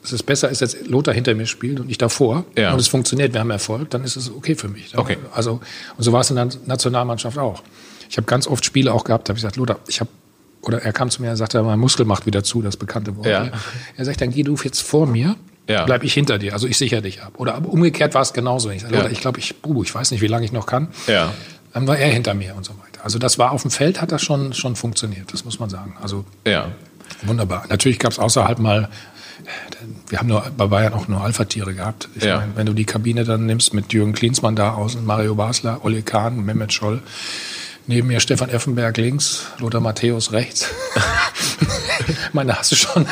es 0.04 0.12
ist 0.14 0.24
besser 0.24 0.50
ist, 0.50 0.62
dass 0.64 0.76
Lothar 0.88 1.14
hinter 1.14 1.36
mir 1.36 1.46
spielt 1.46 1.80
und 1.80 1.90
ich 1.92 1.98
davor 2.00 2.44
Ja. 2.58 2.74
und 2.74 2.80
es 2.80 2.88
funktioniert, 2.88 3.34
wir 3.34 3.40
haben 3.40 3.52
Erfolg, 3.52 3.90
dann 3.92 4.04
ist 4.04 4.16
es 4.16 4.32
okay 4.32 4.56
für 4.56 4.68
mich. 4.68 4.98
Okay. 4.98 5.18
Also 5.34 5.62
und 5.98 6.04
so 6.04 6.12
war 6.12 6.22
es 6.22 6.30
in 6.32 6.36
der 6.38 6.50
Nationalmannschaft 6.66 7.38
auch. 7.38 7.62
Ich 8.10 8.18
habe 8.18 8.26
ganz 8.26 8.48
oft 8.48 8.66
Spiele 8.66 8.92
auch 8.94 9.04
gehabt, 9.04 9.28
da 9.28 9.32
habe 9.32 9.38
ich 9.38 9.44
gesagt, 9.44 9.58
Lothar, 9.58 9.78
ich 9.88 10.00
habe 10.00 10.10
oder 10.64 10.82
er 10.82 10.94
kam 10.94 11.10
zu 11.10 11.22
mir 11.24 11.32
und 11.32 11.38
sagte, 11.38 11.62
mein 11.64 11.80
Muskel 11.80 12.06
macht 12.06 12.26
wieder 12.28 12.44
zu, 12.44 12.62
das 12.62 12.78
bekannte 12.78 13.16
Wort. 13.18 13.26
Ja. 13.26 13.50
Er 13.98 14.06
sagt, 14.06 14.22
dann 14.22 14.32
geh 14.32 14.44
du 14.44 14.56
jetzt 14.64 14.82
vor 14.82 15.08
mir, 15.08 15.36
Ja. 15.68 15.86
bleib 15.86 16.04
ich 16.04 16.14
hinter 16.14 16.38
dir, 16.40 16.54
also 16.54 16.68
ich 16.68 16.78
sichere 16.78 17.02
dich 17.02 17.22
ab. 17.24 17.34
Oder 17.38 17.62
umgekehrt 17.68 18.14
war 18.14 18.22
es 18.22 18.34
genauso. 18.34 18.70
Ich 18.70 18.82
sage, 18.82 18.94
Ja. 18.94 19.00
Lothar, 19.02 19.12
ich 19.12 19.22
glaube, 19.22 19.40
ich, 19.40 19.56
buh, 19.62 19.84
ich 19.84 19.94
weiß 19.96 20.12
nicht, 20.12 20.22
wie 20.22 20.28
lange 20.28 20.46
ich 20.46 20.52
noch 20.52 20.66
kann. 20.68 20.90
Ja. 21.08 21.32
Dann 21.74 21.88
war 21.88 21.98
er 21.98 22.10
hinter 22.12 22.34
mir 22.36 22.56
und 22.56 22.64
so 22.66 22.74
weiter. 22.74 22.91
Also 23.04 23.20
das 23.20 23.38
war 23.38 23.52
auf 23.52 23.62
dem 23.64 23.72
Feld, 23.72 24.02
hat 24.02 24.12
das 24.12 24.22
schon, 24.22 24.54
schon 24.54 24.76
funktioniert, 24.76 25.34
das 25.34 25.46
muss 25.46 25.60
man 25.60 25.70
sagen. 25.70 25.96
Also 26.02 26.26
Ja. 26.46 26.70
wunderbar. 27.24 27.66
Natürlich 27.70 28.00
gab 28.00 28.12
es 28.12 28.20
außerhalb 28.20 28.60
mal, 28.60 28.90
wir 30.10 30.20
haben 30.20 30.28
nur 30.28 30.44
bei 30.56 30.68
Bayern 30.68 30.94
auch 30.94 31.08
nur 31.08 31.22
Alpha-Tiere 31.22 31.74
gehabt. 31.74 32.10
Ich 32.16 32.24
Ja. 32.24 32.38
meine, 32.40 32.56
wenn 32.56 32.66
du 32.68 32.74
die 32.74 32.86
Kabine 32.86 33.24
dann 33.24 33.46
nimmst 33.46 33.74
mit 33.74 33.92
Jürgen 33.94 34.14
Klinsmann 34.14 34.56
da 34.56 34.74
außen, 34.76 35.04
Mario 35.06 35.36
Basler, 35.36 35.80
Olli 35.84 36.04
Kahn, 36.04 36.46
Mehmet 36.46 36.72
Scholl, 36.74 37.02
neben 37.88 38.08
mir 38.08 38.20
Stefan 38.20 38.50
Effenberg 38.50 38.98
links, 38.98 39.48
Lothar 39.58 39.82
Matthäus 39.82 40.32
rechts. 40.32 40.68
ich 42.08 42.16
meine, 42.34 42.52
da 42.54 42.60
hast 42.60 42.72
du 42.72 42.76
schon, 42.76 43.06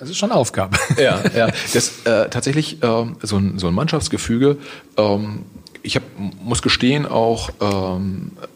das 0.00 0.08
ist 0.10 0.16
schon 0.16 0.32
Aufgabe. 0.32 0.76
Ja, 0.96 1.20
ja. 1.36 1.48
Das 1.74 2.04
äh, 2.06 2.28
tatsächlich 2.30 2.78
ähm, 2.82 3.16
so, 3.22 3.36
ein, 3.36 3.58
so 3.58 3.68
ein 3.68 3.74
Mannschaftsgefüge. 3.74 4.56
Ähm, 4.96 5.44
ich 5.82 5.96
hab, 5.96 6.02
muss 6.42 6.62
gestehen, 6.62 7.06
auch 7.06 7.50
ähm, 7.60 8.32
äh, 8.40 8.46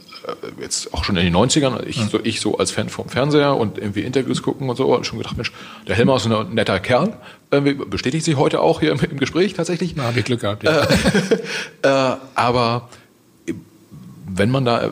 jetzt 0.61 0.93
auch 0.95 1.05
schon 1.05 1.17
in 1.17 1.25
den 1.25 1.37
90ern, 1.37 1.85
ich, 1.87 1.97
so, 1.97 2.21
ich 2.23 2.41
so 2.41 2.59
als 2.59 2.71
Fan 2.71 2.89
vom 2.89 3.09
Fernseher 3.09 3.57
und 3.57 3.79
irgendwie 3.79 4.03
Interviews 4.03 4.43
gucken 4.43 4.69
und 4.69 4.77
so, 4.77 5.03
schon 5.03 5.19
gedacht, 5.19 5.37
Mensch, 5.37 5.53
der 5.87 5.97
Helmer 5.97 6.17
ist 6.17 6.27
ein 6.27 6.55
netter 6.55 6.81
Kerl. 6.81 7.17
Irgendwie 7.51 7.75
bestätigt 7.75 8.25
sich 8.25 8.37
heute 8.37 8.61
auch 8.61 8.81
hier 8.81 8.93
im, 8.93 9.01
im 9.01 9.19
Gespräch 9.19 9.55
tatsächlich. 9.55 9.95
Da 9.95 10.03
habe 10.05 10.19
ich 10.19 10.25
Glück 10.25 10.41
gehabt. 10.41 10.63
Ja. 10.63 10.87
Äh, 11.83 12.17
aber 12.35 12.89
wenn 14.27 14.51
man 14.51 14.65
da 14.65 14.91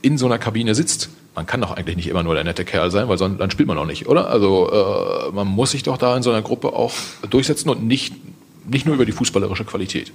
in 0.00 0.18
so 0.18 0.26
einer 0.26 0.38
Kabine 0.38 0.74
sitzt, 0.74 1.10
man 1.34 1.46
kann 1.46 1.60
doch 1.60 1.70
eigentlich 1.70 1.96
nicht 1.96 2.08
immer 2.08 2.22
nur 2.22 2.34
der 2.34 2.44
nette 2.44 2.64
Kerl 2.64 2.90
sein, 2.90 3.08
weil 3.08 3.18
sonst, 3.18 3.38
dann 3.38 3.50
spielt 3.50 3.68
man 3.68 3.78
auch 3.78 3.86
nicht, 3.86 4.08
oder? 4.08 4.28
Also 4.28 4.70
äh, 4.70 5.32
man 5.32 5.46
muss 5.46 5.70
sich 5.70 5.82
doch 5.82 5.96
da 5.96 6.16
in 6.16 6.22
so 6.22 6.30
einer 6.30 6.42
Gruppe 6.42 6.72
auch 6.72 6.92
durchsetzen 7.28 7.68
und 7.70 7.86
nicht, 7.86 8.14
nicht 8.66 8.86
nur 8.86 8.94
über 8.96 9.06
die 9.06 9.12
fußballerische 9.12 9.64
Qualität. 9.64 10.12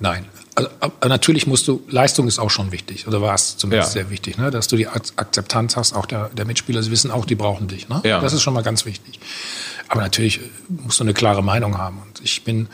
Nein. 0.00 0.26
Also, 0.56 0.70
natürlich 1.08 1.46
musst 1.46 1.66
du, 1.66 1.82
Leistung 1.88 2.28
ist 2.28 2.38
auch 2.38 2.50
schon 2.50 2.70
wichtig, 2.72 3.08
oder 3.08 3.20
war 3.20 3.34
es 3.34 3.56
zumindest 3.56 3.94
Ja. 3.94 4.02
sehr 4.02 4.10
wichtig, 4.10 4.38
ne? 4.38 4.50
dass 4.50 4.68
du 4.68 4.76
die 4.76 4.86
Ak- 4.86 5.12
Akzeptanz 5.16 5.76
hast, 5.76 5.94
auch 5.94 6.06
der, 6.06 6.28
der 6.28 6.44
Mitspieler, 6.44 6.82
sie 6.82 6.90
wissen 6.92 7.10
auch, 7.10 7.24
die 7.24 7.34
brauchen 7.34 7.66
dich. 7.68 7.88
Ne? 7.88 8.00
Ja. 8.04 8.20
Das 8.20 8.32
ist 8.32 8.42
schon 8.42 8.54
mal 8.54 8.62
ganz 8.62 8.84
wichtig. 8.84 9.18
Aber 9.88 10.00
natürlich 10.00 10.40
äh, 10.40 10.44
musst 10.68 11.00
du 11.00 11.04
eine 11.04 11.14
klare 11.14 11.42
Meinung 11.42 11.78
haben. 11.78 11.98
Und 12.06 12.20
ich 12.22 12.44
bin 12.44 12.68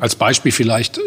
als 0.00 0.16
Beispiel 0.16 0.50
vielleicht, 0.52 0.98
äh, 0.98 1.02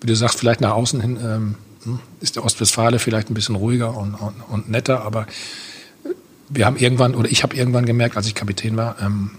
wie 0.00 0.06
du 0.06 0.14
sagst, 0.16 0.38
vielleicht 0.38 0.60
nach 0.60 0.72
außen 0.72 1.00
hin 1.00 1.18
ähm, 1.22 1.54
hm, 1.84 1.98
ist 2.20 2.36
der 2.36 2.44
Ostwestfale 2.44 2.98
vielleicht 2.98 3.30
ein 3.30 3.34
bisschen 3.34 3.54
ruhiger 3.56 3.96
und, 3.96 4.14
und, 4.14 4.34
und 4.50 4.70
netter, 4.70 5.02
aber 5.02 5.22
äh, 6.04 6.08
wir 6.50 6.66
haben 6.66 6.76
irgendwann, 6.76 7.14
oder 7.14 7.30
ich 7.30 7.42
habe 7.42 7.56
irgendwann 7.56 7.86
gemerkt, 7.86 8.16
als 8.18 8.26
ich 8.26 8.34
Kapitän 8.34 8.76
war, 8.76 8.96
ähm, 9.00 9.30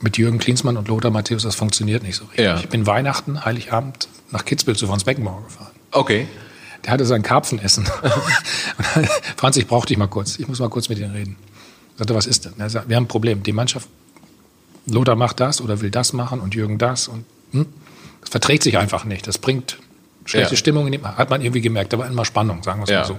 mit 0.00 0.18
Jürgen 0.18 0.38
Klinsmann 0.38 0.76
und 0.76 0.88
Lothar 0.88 1.10
Matthäus, 1.10 1.42
das 1.42 1.54
funktioniert 1.54 2.02
nicht 2.02 2.16
so 2.16 2.24
richtig. 2.26 2.44
Ja. 2.44 2.58
Ich 2.58 2.68
bin 2.68 2.86
Weihnachten, 2.86 3.44
Heiligabend 3.44 4.08
nach 4.30 4.44
Kitzbühel 4.44 4.76
zu 4.76 4.86
Franz 4.86 5.04
Beckenbauer 5.04 5.42
gefahren. 5.44 5.72
Okay. 5.92 6.26
Der 6.84 6.92
hatte 6.92 7.06
sein 7.06 7.22
Karpfenessen. 7.22 7.86
Franz, 9.36 9.56
ich 9.56 9.66
brauche 9.66 9.86
dich 9.86 9.96
mal 9.96 10.06
kurz. 10.06 10.38
Ich 10.38 10.46
muss 10.48 10.58
mal 10.60 10.68
kurz 10.68 10.88
mit 10.88 10.98
Ihnen 10.98 11.12
reden. 11.12 11.36
Ich 11.92 11.98
sagte, 11.98 12.14
was 12.14 12.26
ist 12.26 12.44
denn? 12.44 12.52
Er 12.58 12.68
sagt, 12.70 12.88
wir 12.88 12.96
haben 12.96 13.04
ein 13.04 13.08
Problem. 13.08 13.42
Die 13.42 13.52
Mannschaft, 13.52 13.88
Lothar 14.86 15.16
macht 15.16 15.40
das 15.40 15.60
oder 15.60 15.80
will 15.80 15.90
das 15.90 16.12
machen 16.12 16.40
und 16.40 16.54
Jürgen 16.54 16.78
das. 16.78 17.08
Und 17.08 17.24
hm, 17.52 17.66
das 18.20 18.30
verträgt 18.30 18.62
sich 18.62 18.76
einfach 18.78 19.04
nicht. 19.04 19.26
Das 19.26 19.38
bringt 19.38 19.78
schlechte 20.26 20.54
Ja. 20.54 20.56
Stimmung. 20.58 20.86
In 20.86 20.92
dem, 20.92 21.04
hat 21.16 21.30
man 21.30 21.40
irgendwie 21.40 21.60
gemerkt. 21.62 21.92
Da 21.92 21.98
war 21.98 22.06
immer 22.06 22.24
Spannung, 22.24 22.62
sagen 22.62 22.80
wir 22.80 22.84
es 22.84 22.90
Ja. 22.90 23.00
mal 23.00 23.06
so. 23.06 23.18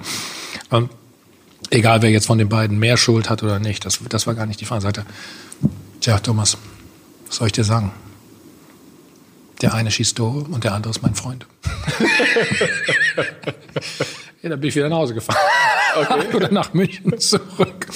Und 0.69 0.89
egal, 1.71 2.01
wer 2.03 2.11
jetzt 2.11 2.27
von 2.27 2.37
den 2.37 2.49
beiden 2.49 2.77
mehr 2.79 2.97
Schuld 2.97 3.29
hat 3.29 3.41
oder 3.43 3.59
nicht, 3.59 3.83
das, 3.85 3.99
das 4.07 4.27
war 4.27 4.35
gar 4.35 4.45
nicht 4.45 4.61
die 4.61 4.65
Frage. 4.65 4.81
Sagte, 4.81 5.05
tja, 6.01 6.19
Thomas, 6.19 6.57
was 7.27 7.35
soll 7.37 7.47
ich 7.47 7.53
dir 7.53 7.63
sagen? 7.63 7.91
Der 9.61 9.73
eine 9.73 9.89
schießt 9.89 10.15
Tore 10.17 10.45
und 10.51 10.63
der 10.63 10.73
andere 10.73 10.91
ist 10.91 11.01
mein 11.01 11.15
Freund. 11.15 11.47
ja, 14.43 14.49
dann 14.49 14.59
bin 14.59 14.69
ich 14.69 14.75
wieder 14.75 14.87
nach 14.87 14.97
Hause 14.97 15.15
gefahren. 15.15 15.37
Okay. 15.95 16.27
Oder 16.35 16.51
nach 16.51 16.73
München 16.73 17.17
zurück. 17.19 17.87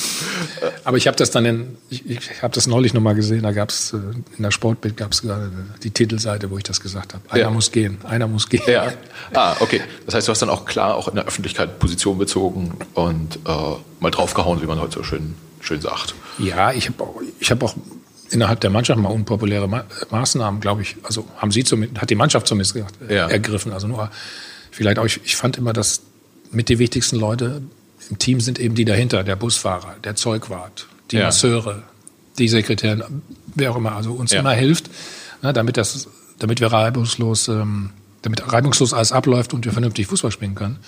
Aber 0.84 0.98
ich 0.98 1.08
habe 1.08 1.18
das 1.18 1.30
dann 1.30 1.46
in, 1.46 1.78
ich, 1.90 2.10
ich 2.10 2.42
habe 2.42 2.54
das 2.54 2.66
neulich 2.66 2.94
nochmal 2.94 3.14
gesehen, 3.14 3.44
da 3.44 3.52
gab 3.52 3.70
es 3.70 3.94
äh, 3.94 3.98
in 3.98 4.44
der 4.44 4.50
Sportbild 4.50 4.98
gab 4.98 5.12
es 5.12 5.22
gerade 5.22 5.52
die 5.84 5.92
Titelseite, 5.92 6.50
wo 6.50 6.58
ich 6.58 6.64
das 6.64 6.82
gesagt 6.82 7.14
habe. 7.14 7.24
Einer 7.30 7.44
ja. 7.44 7.50
muss 7.52 7.72
gehen, 7.72 8.00
einer 8.04 8.28
muss 8.28 8.50
gehen. 8.50 8.64
Ja. 8.68 8.92
Ah, 9.34 9.56
okay. 9.60 9.82
Das 10.06 10.16
heißt, 10.16 10.28
du 10.28 10.32
hast 10.32 10.42
dann 10.42 10.50
auch 10.50 10.66
klar 10.66 10.96
auch 10.96 11.08
in 11.08 11.16
der 11.16 11.26
Öffentlichkeit 11.26 11.78
Position 11.80 12.18
bezogen 12.18 12.74
und 12.96 13.36
äh, 13.48 13.52
mal 14.00 14.10
draufgehauen, 14.10 14.62
wie 14.62 14.66
man 14.66 14.80
heute 14.80 14.96
so 14.96 15.04
schön, 15.04 15.36
schön 15.62 15.82
sagt. 15.82 16.16
Ja, 16.40 16.72
ich 16.72 16.88
habe 16.88 17.04
auch, 17.04 17.22
ich 17.40 17.52
hab 17.52 17.64
auch 17.64 17.76
innerhalb 18.30 18.60
der 18.62 18.70
Mannschaft 18.70 19.00
mal 19.00 19.10
unpopuläre 19.10 19.68
Ma 19.68 19.84
Maßnahmen, 20.10 20.62
glaube 20.62 20.82
ich. 20.82 20.96
Also 21.04 21.28
haben 21.38 21.52
sie 21.52 21.64
zumindest, 21.64 22.02
hat 22.02 22.10
die 22.10 22.16
Mannschaft 22.16 22.48
zumindest 22.48 22.74
gesagt, 22.74 22.96
ja. 23.10 23.28
ergriffen. 23.28 23.74
Also 23.74 23.88
nur 23.88 24.10
vielleicht 24.72 25.00
auch, 25.00 25.06
ich, 25.06 25.20
ich 25.24 25.36
fand 25.36 25.58
immer, 25.58 25.74
dass 25.74 26.02
mit 26.52 26.70
die 26.70 26.80
wichtigsten 26.80 27.18
Leute 27.18 27.62
im 28.10 28.18
Team 28.18 28.42
sind 28.42 28.60
eben 28.60 28.76
die 28.76 28.86
dahinter, 28.86 29.24
der 29.24 29.36
Busfahrer, 29.36 29.96
der 30.04 30.16
Zeugwart, 30.16 30.88
die 31.12 31.18
ja. 31.18 31.26
Masseure, 31.26 31.84
die 32.38 32.48
Sekretärin, 32.48 33.22
wer 33.56 33.72
auch 33.72 33.78
immer, 33.78 33.94
also 33.94 34.14
uns 34.14 34.32
ja. 34.32 34.40
immer 34.40 34.54
hilft, 34.54 34.90
ne, 35.42 35.54
damit 35.54 35.78
das, 35.78 36.08
damit 36.40 36.60
wir 36.60 36.68
reibungslos, 36.68 37.48
ähm, 37.48 37.92
damit 38.22 38.52
reibungslos 38.52 38.94
alles 38.94 39.12
abläuft 39.12 39.54
und 39.54 39.66
wir 39.66 39.72
vernünftig 39.72 40.08
Fußball 40.08 40.32
spielen 40.32 40.56
können. 40.56 40.80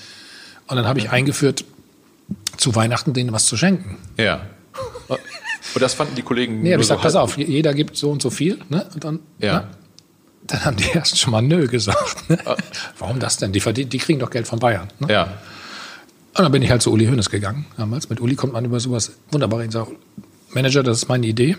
Und 0.68 0.78
dann 0.78 0.86
habe 0.86 1.00
ich 1.00 1.10
eingeführt, 1.10 1.66
zu 2.58 2.76
Weihnachten 2.76 3.14
denen 3.14 3.34
was 3.34 3.46
zu 3.46 3.58
schenken. 3.58 3.98
Ja. 4.18 4.42
Und 5.76 5.82
das 5.82 5.94
fanden 5.94 6.16
die 6.16 6.22
Kollegen. 6.22 6.62
Nee, 6.62 6.74
aber 6.74 6.82
ich 6.82 6.88
sag, 6.88 6.98
so 6.98 7.04
pass 7.04 7.16
auf, 7.16 7.38
jeder 7.38 7.74
gibt 7.74 7.98
so 7.98 8.12
und 8.12 8.22
so 8.22 8.30
viel, 8.30 8.60
ne? 8.70 8.86
Und 8.94 9.04
dann, 9.04 9.20
ja. 9.40 9.62
Ne? 9.62 9.68
Dann 10.48 10.66
haben 10.66 10.78
die 10.78 10.90
erst 10.94 11.18
schon 11.18 11.32
mal 11.32 11.42
nö 11.42 11.68
gesagt. 11.68 12.30
Ne? 12.30 12.38
Ah. 12.46 12.58
Warum 13.00 13.20
das 13.20 13.38
denn? 13.38 13.54
Die, 13.54 13.60
verdienen, 13.60 13.90
die 13.90 13.98
kriegen 13.98 14.20
doch 14.20 14.30
Geld 14.30 14.48
von 14.48 14.60
Bayern. 14.60 14.90
Ne? 15.00 15.08
Ja. 15.10 15.24
Und 15.24 16.44
dann 16.44 16.52
bin 16.52 16.62
ich 16.62 16.70
halt 16.70 16.82
zu 16.82 16.92
Uli 16.92 17.06
Hoeneß 17.06 17.30
gegangen 17.30 17.66
damals. 17.78 18.10
Mit 18.10 18.20
Uli 18.20 18.36
kommt 18.36 18.54
man 18.54 18.66
über 18.66 18.80
sowas 18.80 19.14
wunderbar 19.32 19.62
hin. 19.62 19.72
Sagt, 19.72 19.92
Manager, 20.54 20.84
das 20.84 20.98
ist 20.98 21.08
meine 21.08 21.28
Idee. 21.28 21.56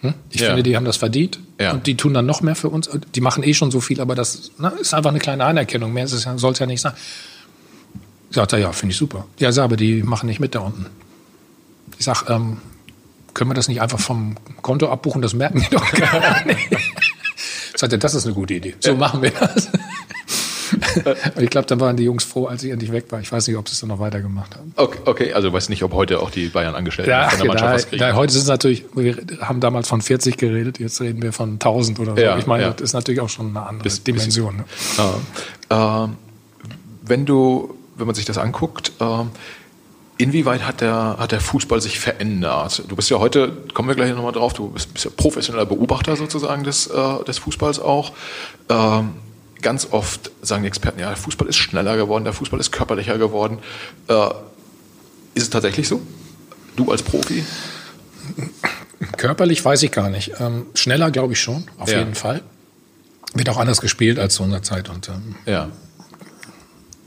Hm? 0.00 0.14
Ich 0.30 0.40
ja. 0.40 0.48
finde, 0.48 0.62
die 0.62 0.76
haben 0.76 0.84
das 0.86 0.96
verdient. 0.96 1.40
Ja. 1.58 1.72
Und 1.72 1.86
die 1.86 1.96
tun 1.96 2.14
dann 2.14 2.24
noch 2.24 2.40
mehr 2.40 2.54
für 2.54 2.68
uns. 2.68 2.88
Die 3.14 3.20
machen 3.20 3.42
eh 3.42 3.52
schon 3.52 3.70
so 3.70 3.80
viel, 3.80 4.00
aber 4.00 4.14
das 4.14 4.52
na, 4.58 4.68
ist 4.68 4.94
einfach 4.94 5.10
eine 5.10 5.18
kleine 5.18 5.44
Anerkennung. 5.44 5.92
Mehr 5.92 6.06
soll 6.08 6.52
es 6.52 6.58
ja 6.58 6.66
nicht 6.66 6.80
sein. 6.80 6.92
Sagt 8.30 8.52
er, 8.52 8.60
ja, 8.60 8.72
finde 8.72 8.92
ich 8.92 8.98
super. 8.98 9.26
Ja, 9.38 9.52
sag, 9.52 9.64
aber 9.64 9.76
die 9.76 10.02
machen 10.02 10.26
nicht 10.26 10.40
mit 10.40 10.54
da 10.54 10.60
unten. 10.60 10.86
Ich 12.00 12.06
sag, 12.06 12.30
ähm, 12.30 12.56
können 13.34 13.50
wir 13.50 13.54
das 13.54 13.68
nicht 13.68 13.82
einfach 13.82 14.00
vom 14.00 14.38
Konto 14.62 14.90
abbuchen? 14.90 15.20
Das 15.20 15.34
merken 15.34 15.60
die 15.60 15.68
doch 15.68 15.92
gar 15.92 16.44
nicht. 16.46 16.70
Sagt 17.76 17.92
er, 17.92 17.98
das 17.98 18.14
ist 18.14 18.24
eine 18.24 18.34
gute 18.34 18.54
Idee. 18.54 18.74
So 18.80 18.94
machen 18.96 19.20
wir 19.20 19.30
das. 19.32 19.68
Und 21.36 21.42
ich 21.42 21.50
glaube, 21.50 21.66
dann 21.66 21.78
waren 21.78 21.98
die 21.98 22.04
Jungs 22.04 22.24
froh, 22.24 22.46
als 22.46 22.62
ich 22.62 22.70
endlich 22.70 22.90
weg 22.90 23.04
war. 23.10 23.20
Ich 23.20 23.30
weiß 23.30 23.46
nicht, 23.48 23.56
ob 23.58 23.68
sie 23.68 23.74
es 23.74 23.80
dann 23.80 23.90
noch 23.90 23.98
weitergemacht 23.98 24.56
haben. 24.56 24.72
Okay, 24.76 24.98
okay. 25.04 25.32
also 25.34 25.48
du 25.48 25.54
weißt 25.54 25.68
nicht, 25.68 25.82
ob 25.82 25.92
heute 25.92 26.20
auch 26.20 26.30
die 26.30 26.48
Bayern 26.48 26.74
angestellt 26.74 27.06
ja, 27.06 27.28
von 27.28 27.38
der 27.38 27.48
Mannschaft 27.48 27.70
da, 27.70 27.74
was 27.74 27.88
kriegen. 27.88 28.00
Da, 28.00 28.14
heute 28.14 28.32
sind 28.32 28.42
es 28.42 28.48
natürlich, 28.48 28.84
wir 28.94 29.18
haben 29.42 29.60
damals 29.60 29.86
von 29.86 30.00
40 30.00 30.38
geredet, 30.38 30.78
jetzt 30.78 31.02
reden 31.02 31.20
wir 31.20 31.34
von 31.34 31.52
1000 31.52 32.00
oder 32.00 32.16
so. 32.16 32.22
Ja, 32.22 32.38
ich 32.38 32.46
meine, 32.46 32.62
ja. 32.62 32.70
das 32.70 32.80
ist 32.80 32.92
natürlich 32.94 33.20
auch 33.20 33.28
schon 33.28 33.48
eine 33.50 33.66
andere 33.66 33.82
bis, 33.82 34.02
Dimension. 34.02 34.56
Ne? 34.56 34.64
äh, 35.68 36.08
wenn 37.02 37.26
du, 37.26 37.74
wenn 37.96 38.06
man 38.06 38.14
sich 38.14 38.24
das 38.24 38.38
anguckt, 38.38 38.92
äh, 39.00 39.24
Inwieweit 40.20 40.66
hat 40.66 40.82
der, 40.82 41.16
hat 41.18 41.32
der 41.32 41.40
Fußball 41.40 41.80
sich 41.80 41.98
verändert? 41.98 42.82
Du 42.88 42.94
bist 42.94 43.08
ja 43.08 43.18
heute, 43.18 43.52
kommen 43.72 43.88
wir 43.88 43.94
gleich 43.94 44.12
nochmal 44.14 44.32
drauf, 44.32 44.52
du 44.52 44.68
bist, 44.68 44.92
bist 44.92 45.06
ja 45.06 45.10
professioneller 45.16 45.64
Beobachter 45.64 46.14
sozusagen 46.14 46.62
des, 46.62 46.88
äh, 46.88 47.24
des 47.24 47.38
Fußballs 47.38 47.78
auch. 47.78 48.12
Ähm, 48.68 49.14
ganz 49.62 49.88
oft 49.92 50.30
sagen 50.42 50.62
die 50.62 50.68
Experten, 50.68 51.00
ja, 51.00 51.08
der 51.08 51.16
Fußball 51.16 51.48
ist 51.48 51.56
schneller 51.56 51.96
geworden, 51.96 52.24
der 52.24 52.34
Fußball 52.34 52.60
ist 52.60 52.70
körperlicher 52.70 53.16
geworden. 53.16 53.60
Äh, 54.08 54.26
ist 55.32 55.44
es 55.44 55.50
tatsächlich 55.50 55.88
so? 55.88 56.02
Du 56.76 56.90
als 56.92 57.02
Profi? 57.02 57.42
Körperlich 59.16 59.64
weiß 59.64 59.82
ich 59.84 59.90
gar 59.90 60.10
nicht. 60.10 60.32
Ähm, 60.38 60.66
schneller 60.74 61.10
glaube 61.10 61.32
ich 61.32 61.40
schon, 61.40 61.64
auf 61.78 61.90
ja. 61.90 61.98
jeden 61.98 62.14
Fall. 62.14 62.42
Wird 63.32 63.48
auch 63.48 63.56
anders 63.56 63.80
gespielt 63.80 64.18
als 64.18 64.34
zu 64.34 64.42
unserer 64.42 64.62
Zeit. 64.62 64.90
Und, 64.90 65.08
ähm, 65.08 65.36
ja 65.46 65.70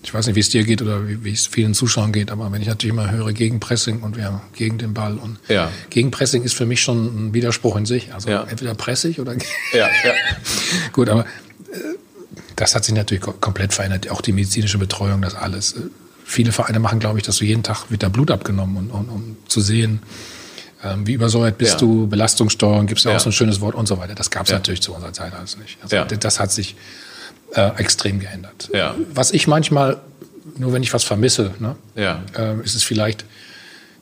ich 0.03 0.13
weiß 0.13 0.27
nicht, 0.27 0.35
wie 0.35 0.41
es 0.41 0.49
dir 0.49 0.63
geht 0.63 0.81
oder 0.81 1.07
wie, 1.07 1.23
wie, 1.23 1.31
es 1.31 1.47
vielen 1.47 1.73
Zuschauern 1.73 2.11
geht, 2.11 2.29
aber 2.29 2.51
wenn 2.51 2.61
ich 2.61 2.67
natürlich 2.67 2.93
immer 2.93 3.09
höre 3.09 3.31
Gegenpressing 3.31 4.01
und 4.01 4.17
wir 4.17 4.25
haben 4.25 4.41
gegen 4.53 4.77
den 4.77 4.93
Ball 4.93 5.17
und 5.17 5.39
ja. 5.47 5.71
Gegenpressing 5.89 6.43
ist 6.43 6.53
für 6.53 6.65
mich 6.65 6.81
schon 6.81 7.29
ein 7.29 7.33
Widerspruch 7.33 7.77
in 7.77 7.85
sich. 7.85 8.13
Also 8.13 8.29
ja. 8.29 8.43
entweder 8.43 8.75
pressig 8.75 9.19
oder 9.19 9.33
ja, 9.73 9.87
ja. 9.87 9.87
gut, 10.91 11.09
aber 11.09 11.21
äh, 11.21 11.25
das 12.57 12.75
hat 12.75 12.83
sich 12.83 12.93
natürlich 12.93 13.23
komplett 13.23 13.73
verändert. 13.73 14.09
Auch 14.11 14.21
die 14.21 14.33
medizinische 14.33 14.77
Betreuung, 14.77 15.21
das 15.21 15.35
alles. 15.35 15.73
Äh, 15.73 15.81
viele 16.25 16.51
Vereine 16.51 16.79
machen, 16.79 16.99
glaube 16.99 17.19
ich, 17.19 17.25
dass 17.25 17.37
du 17.37 17.45
jeden 17.45 17.63
Tag 17.63 17.89
wieder 17.89 18.09
Blut 18.09 18.29
abgenommen 18.29 18.77
und, 18.77 18.91
und 18.91 19.09
um 19.09 19.37
zu 19.47 19.61
sehen, 19.61 20.01
ähm, 20.83 21.07
wie 21.07 21.13
übersäuert 21.13 21.57
bist 21.57 21.73
ja. 21.73 21.79
du, 21.79 22.07
Belastungssteuerung, 22.07 22.87
gibt 22.87 22.99
es 22.99 23.05
ja 23.05 23.15
auch 23.15 23.19
so 23.19 23.29
ein 23.29 23.33
schönes 23.33 23.61
Wort 23.61 23.75
und 23.75 23.87
so 23.87 23.97
weiter. 23.97 24.15
Das 24.15 24.29
gab 24.29 24.45
es 24.45 24.51
natürlich 24.51 24.81
zu 24.81 24.93
unserer 24.93 25.13
Zeit 25.13 25.33
alles 25.33 25.57
nicht. 25.57 25.77
Also 25.81 26.15
das 26.15 26.39
hat 26.39 26.51
sich 26.51 26.75
äh, 27.53 27.71
extrem 27.77 28.19
geändert. 28.19 28.69
Ja. 28.73 28.95
Was 29.13 29.31
ich 29.31 29.47
manchmal, 29.47 29.97
nur 30.57 30.73
wenn 30.73 30.83
ich 30.83 30.93
was 30.93 31.03
vermisse, 31.03 31.51
ne, 31.59 31.75
ja. 31.95 32.21
äh, 32.37 32.59
ist 32.63 32.75
es 32.75 32.83
vielleicht 32.83 33.25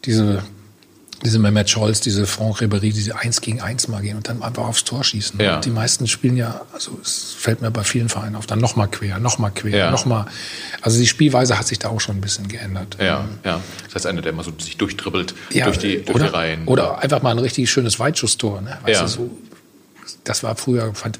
diese, 0.05 0.43
diese 1.23 1.37
Mehmet 1.37 1.69
Scholz, 1.69 1.99
diese 1.99 2.25
Franck 2.25 2.61
Ribéry, 2.61 2.93
diese 2.93 3.17
Eins 3.17 3.41
gegen 3.41 3.61
Eins 3.61 3.87
mal 3.87 4.01
gehen 4.01 4.17
und 4.17 4.27
dann 4.27 4.41
einfach 4.41 4.63
aufs 4.63 4.83
Tor 4.83 5.03
schießen. 5.03 5.39
Ja. 5.39 5.59
die 5.59 5.69
meisten 5.69 6.07
spielen 6.07 6.35
ja, 6.35 6.61
also 6.73 6.97
es 7.01 7.35
fällt 7.37 7.61
mir 7.61 7.69
bei 7.71 7.83
vielen 7.83 8.09
Vereinen 8.09 8.35
auf, 8.35 8.47
dann 8.47 8.59
nochmal 8.59 8.87
quer, 8.87 9.19
nochmal 9.19 9.51
quer, 9.51 9.77
ja. 9.77 9.91
nochmal. 9.91 10.25
Also 10.81 10.99
die 10.99 11.07
Spielweise 11.07 11.59
hat 11.59 11.67
sich 11.67 11.79
da 11.79 11.89
auch 11.89 12.01
schon 12.01 12.17
ein 12.17 12.21
bisschen 12.21 12.47
geändert. 12.47 12.97
Ja, 12.99 13.27
ja. 13.43 13.61
Das 13.85 13.95
heißt, 13.95 14.07
einer, 14.07 14.21
der 14.21 14.31
immer 14.31 14.43
so 14.43 14.51
sich 14.57 14.77
durchdribbelt 14.77 15.35
ja, 15.51 15.65
durch, 15.65 15.77
die, 15.77 16.03
durch 16.03 16.15
oder, 16.15 16.25
die 16.25 16.31
Reihen. 16.31 16.67
Oder 16.67 16.99
einfach 16.99 17.21
mal 17.21 17.31
ein 17.31 17.39
richtig 17.39 17.69
schönes 17.69 17.99
Weitschusstor. 17.99 18.61
Ne? 18.61 18.77
Weißt 18.83 19.01
ja. 19.01 19.05
du, 19.05 19.07
so, 19.07 19.31
das 20.23 20.43
war 20.43 20.55
früher, 20.55 20.93
fand, 20.95 21.19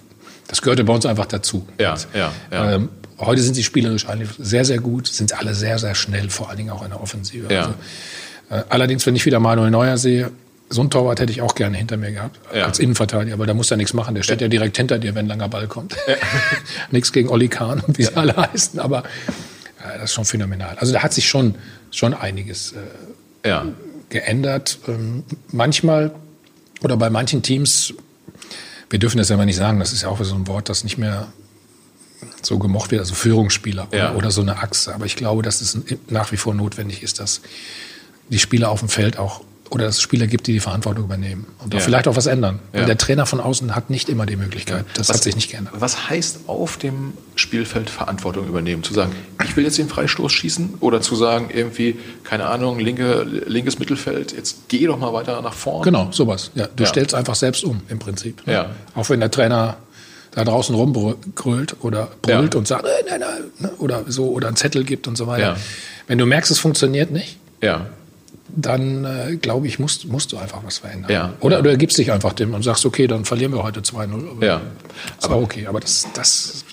das 0.52 0.62
gehörte 0.62 0.84
bei 0.84 0.94
uns 0.94 1.06
einfach 1.06 1.28
dazu. 1.28 1.66
Ja, 1.80 1.96
ja, 2.14 2.34
ja. 2.52 2.74
Ähm, 2.74 2.90
heute 3.18 3.42
sind 3.42 3.54
sie 3.54 3.64
spielerisch 3.64 4.06
eigentlich 4.06 4.32
sehr, 4.38 4.66
sehr 4.66 4.80
gut, 4.80 5.08
sind 5.08 5.40
alle 5.40 5.56
sehr, 5.56 5.80
sehr 5.80 5.96
schnell, 5.96 6.30
vor 6.30 6.50
allen 6.50 6.58
Dingen 6.58 6.72
auch 6.72 6.84
in 6.84 6.90
der 6.90 7.02
Offensive. 7.02 7.52
Ja. 7.52 7.62
Also, 7.62 7.74
äh, 8.50 8.64
allerdings, 8.68 9.06
wenn 9.06 9.16
ich 9.16 9.26
wieder 9.26 9.40
Manuel 9.40 9.72
Neuer 9.72 9.98
sehe, 9.98 10.30
so 10.68 10.82
ein 10.82 10.90
Torwart 10.90 11.22
hätte 11.22 11.32
ich 11.32 11.42
auch 11.42 11.56
gerne 11.56 11.78
hinter 11.78 11.96
mir 11.96 12.12
gehabt, 12.12 12.38
ja. 12.54 12.66
als 12.66 12.80
Innenverteidiger, 12.80 13.40
weil 13.40 13.48
da 13.48 13.54
muss 13.54 13.72
er 13.72 13.78
nichts 13.78 13.94
machen. 13.94 14.14
Der 14.14 14.24
steht 14.24 14.42
ja, 14.42 14.46
ja 14.48 14.50
direkt 14.50 14.76
hinter 14.76 15.00
dir, 15.00 15.16
wenn 15.16 15.26
ein 15.26 15.30
langer 15.30 15.48
Ball 15.48 15.68
kommt. 15.68 15.96
Ja. 16.06 16.16
nichts 16.92 17.14
gegen 17.14 17.30
Olli 17.30 17.48
Kahn 17.48 17.80
und 17.80 17.98
wie 17.98 18.04
sie 18.04 18.18
alle 18.18 18.36
heißen, 18.36 18.78
aber 18.78 19.06
äh, 19.80 20.00
das 20.00 20.10
ist 20.10 20.14
schon 20.16 20.26
phänomenal. 20.26 20.76
Also 20.80 20.92
da 20.92 21.02
hat 21.02 21.14
sich 21.14 21.30
schon, 21.30 21.56
schon 21.92 22.14
einiges 22.14 22.74
äh, 23.44 23.52
geändert. 24.10 24.80
Ähm, 24.90 25.24
manchmal 25.54 26.12
oder 26.84 26.98
bei 26.98 27.10
manchen 27.10 27.42
Teams 27.42 27.94
wir 28.92 29.00
dürfen 29.00 29.18
das 29.18 29.30
ja 29.30 29.38
mal 29.38 29.46
nicht 29.46 29.56
sagen, 29.56 29.80
das 29.80 29.94
ist 29.94 30.04
ja 30.04 30.10
auch 30.10 30.24
so 30.24 30.36
ein 30.36 30.48
Wort, 30.48 30.70
das 30.70 30.84
nicht 30.84 30.98
mehr 30.98 31.28
so 32.42 32.60
gemocht 32.60 32.92
wird, 32.92 33.00
also 33.00 33.16
Führungsspieler 33.16 33.88
ja. 33.92 34.10
oder, 34.10 34.18
oder, 34.18 34.32
so 34.32 34.42
eine 34.42 34.58
Achse. 34.58 34.94
Aber 34.94 35.06
ich 35.06 35.16
glaube, 35.16 35.42
dass 35.42 35.62
es 35.62 35.78
nach 36.10 36.32
wie 36.32 36.38
vor 36.38 36.54
notwendig 36.54 37.02
ist, 37.02 37.20
dass 37.20 37.42
die 38.30 38.40
Spieler 38.40 38.70
auf 38.70 38.80
dem 38.80 38.90
Feld 38.90 39.18
auch 39.18 39.42
oder 39.72 39.86
dass 39.86 39.96
es 39.96 40.02
Spieler 40.02 40.28
gibt, 40.28 40.48
die 40.48 40.54
die 40.54 40.60
Verantwortung 40.60 41.06
übernehmen 41.06 41.48
und 41.64 41.74
ja. 41.74 41.80
auch 41.80 41.84
vielleicht 41.84 42.08
auch 42.08 42.18
was 42.18 42.26
ändern. 42.26 42.60
Ja. 42.74 42.86
Der 42.86 42.98
Trainer 42.98 43.26
von 43.26 43.40
außen 43.40 43.74
hat 43.74 43.90
nicht 43.90 44.10
immer 44.10 44.26
die 44.26 44.36
Möglichkeit. 44.36 44.86
Das 44.96 45.08
was, 45.08 45.16
hat 45.16 45.24
sich 45.24 45.36
nicht 45.36 45.50
geändert. 45.50 45.74
Was 45.78 46.10
heißt 46.10 46.42
auf 46.48 46.78
dem 46.78 47.14
Spielfeld 47.36 47.90
Verantwortung 47.90 48.48
übernehmen? 48.48 48.84
Zu 48.84 48.94
sagen, 48.94 49.14
ich 49.46 49.56
will 49.56 49.64
jetzt 49.64 49.78
den 49.78 49.88
Freistoß 49.88 50.32
schießen 50.32 50.76
oder 50.82 51.00
zu 51.02 51.16
sagen, 51.16 51.50
irgendwie, 51.54 51.98
keine 52.26 52.48
Ahnung, 52.48 52.80
linke, 52.80 53.24
linkes 53.24 53.80
Mittelfeld, 53.80 54.34
jetzt 54.34 54.68
geh 54.68 54.86
doch 54.86 55.00
mal 55.00 55.14
weiter 55.14 55.42
nach 55.42 55.54
vorne. 55.54 55.86
Genau, 55.86 56.12
sowas. 56.12 56.52
Ja, 56.54 56.68
du 56.76 56.84
ja. 56.84 56.90
stellst 56.90 57.16
einfach 57.16 57.36
selbst 57.36 57.64
um 57.64 57.82
im 57.88 57.98
Prinzip. 57.98 58.46
Ne? 58.46 58.54
Ja. 58.54 58.70
Auch 58.94 59.10
wenn 59.10 59.22
der 59.22 59.32
Trainer 59.32 59.78
da 60.32 60.44
draußen 60.44 60.76
rumgrölt 60.76 61.78
oder 61.80 62.10
brüllt 62.22 62.56
und 62.56 62.68
sagt, 62.68 62.84
nein, 62.84 63.20
nein, 63.20 63.30
nein, 63.60 63.72
oder 63.80 64.04
so, 64.08 64.30
oder 64.32 64.48
einen 64.48 64.58
Zettel 64.58 64.84
gibt 64.84 65.08
und 65.08 65.18
so 65.18 65.28
weiter. 65.28 65.56
Wenn 66.08 66.18
du 66.18 66.26
merkst, 66.26 66.52
es 66.52 66.60
funktioniert 66.60 67.12
nicht, 67.12 67.38
ja 67.62 67.88
dann 68.56 69.06
äh, 69.06 69.36
glaube 69.38 69.68
ich, 69.68 69.80
musst, 69.80 70.08
musst 70.08 70.32
du 70.32 70.38
einfach 70.38 70.64
was 70.64 70.80
verändern. 70.80 71.12
Ja, 71.12 71.34
oder, 71.40 71.58
ja. 71.58 71.60
oder 71.62 71.78
gibst 71.78 71.98
dich 71.98 72.12
einfach 72.12 72.34
dem 72.34 72.54
und 72.54 72.64
sagst, 72.64 72.86
okay, 72.86 73.08
dann 73.08 73.26
verlieren 73.26 73.54
wir 73.54 73.64
heute 73.64 73.82
2-0. 73.82 74.44
Ja. 74.46 74.62
Aber 75.22 75.38
okay, 75.38 75.68
aber 75.68 75.80
das, 75.80 76.08
das 76.14 76.66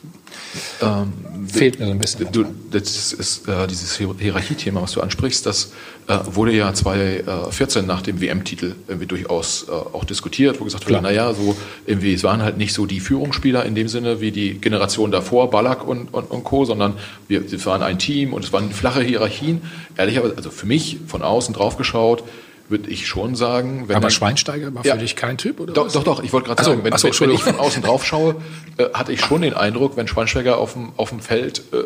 ähm, 0.83 1.13
fehlt 1.47 1.79
mir 1.79 1.87
so 1.87 1.93
ein 1.93 1.99
bisschen. 1.99 2.33
Du, 2.33 2.45
das 2.71 3.13
ist 3.13 3.49
äh, 3.49 3.67
dieses 3.67 3.97
Hierarchiethema, 3.97 4.83
was 4.83 4.93
du 4.93 5.01
ansprichst, 5.01 5.47
das 5.47 5.73
äh, 6.07 6.19
wurde 6.25 6.53
ja 6.53 6.73
2014 6.73 7.87
nach 7.87 8.03
dem 8.03 8.21
WM-Titel 8.21 8.75
irgendwie 8.87 9.07
durchaus 9.07 9.67
äh, 9.69 9.73
auch 9.73 10.05
diskutiert, 10.05 10.61
wo 10.61 10.65
gesagt 10.65 10.89
wurde, 10.89 11.03
naja, 11.03 11.33
so 11.35 11.57
irgendwie, 11.87 12.15
es 12.15 12.25
waren 12.25 12.43
halt 12.43 12.57
nicht 12.57 12.73
so 12.73 12.87
die 12.87 13.01
Führungsspieler 13.01 13.65
in 13.65 13.75
dem 13.75 13.89
Sinne 13.89 14.21
wie 14.21 14.31
die 14.31 14.55
Generation 14.55 15.11
davor, 15.11 15.51
Ballack 15.51 15.87
und, 15.87 16.13
und, 16.13 16.31
und 16.31 16.45
Co., 16.45 16.65
sondern 16.65 16.95
wir, 17.29 17.51
wir 17.51 17.65
waren 17.67 17.83
ein 17.83 17.99
Team 17.99 18.33
und 18.33 18.45
es 18.45 18.53
waren 18.53 18.71
flache 18.73 19.03
Hierarchien. 19.03 19.63
Ehrlicherweise, 19.97 20.37
also 20.37 20.51
für 20.51 20.67
mich 20.67 20.99
von 21.07 21.23
außen 21.23 21.55
drauf 21.55 21.77
geschaut, 21.77 22.25
würde 22.69 22.91
ich 22.91 23.07
schon 23.07 23.35
sagen. 23.35 23.85
Wenn 23.89 23.97
aber 23.97 24.11
Schweinsteiger 24.11 24.75
war 24.75 24.85
ja, 24.85 24.95
für 24.95 25.01
dich 25.01 25.17
kein 25.17 25.39
Typ, 25.39 25.61
oder? 25.61 25.73
Doch, 25.73 25.87
was? 25.87 25.93
doch, 25.93 26.05
doch, 26.05 26.23
ich 26.23 26.33
wollte 26.33 26.49
gerade 26.49 26.63
sagen, 26.63 26.85
wenn, 26.85 26.97
so, 26.97 27.09
wenn, 27.21 27.31
ich 27.31 27.43
von 27.43 27.59
außen 27.59 27.83
drauf 27.83 28.05
schaue, 28.05 28.37
äh, 28.77 28.87
hatte 28.95 29.13
ich 29.13 29.21
schon 29.21 29.43
den 29.43 29.55
Eindruck, 29.55 29.97
wenn 29.97 30.09
Schweinsteiger 30.09 30.59
auf 30.59 30.75
dem, 30.75 30.93
auf 30.97 31.11
dem 31.11 31.21
Feld, 31.21 31.63
äh, 31.73 31.85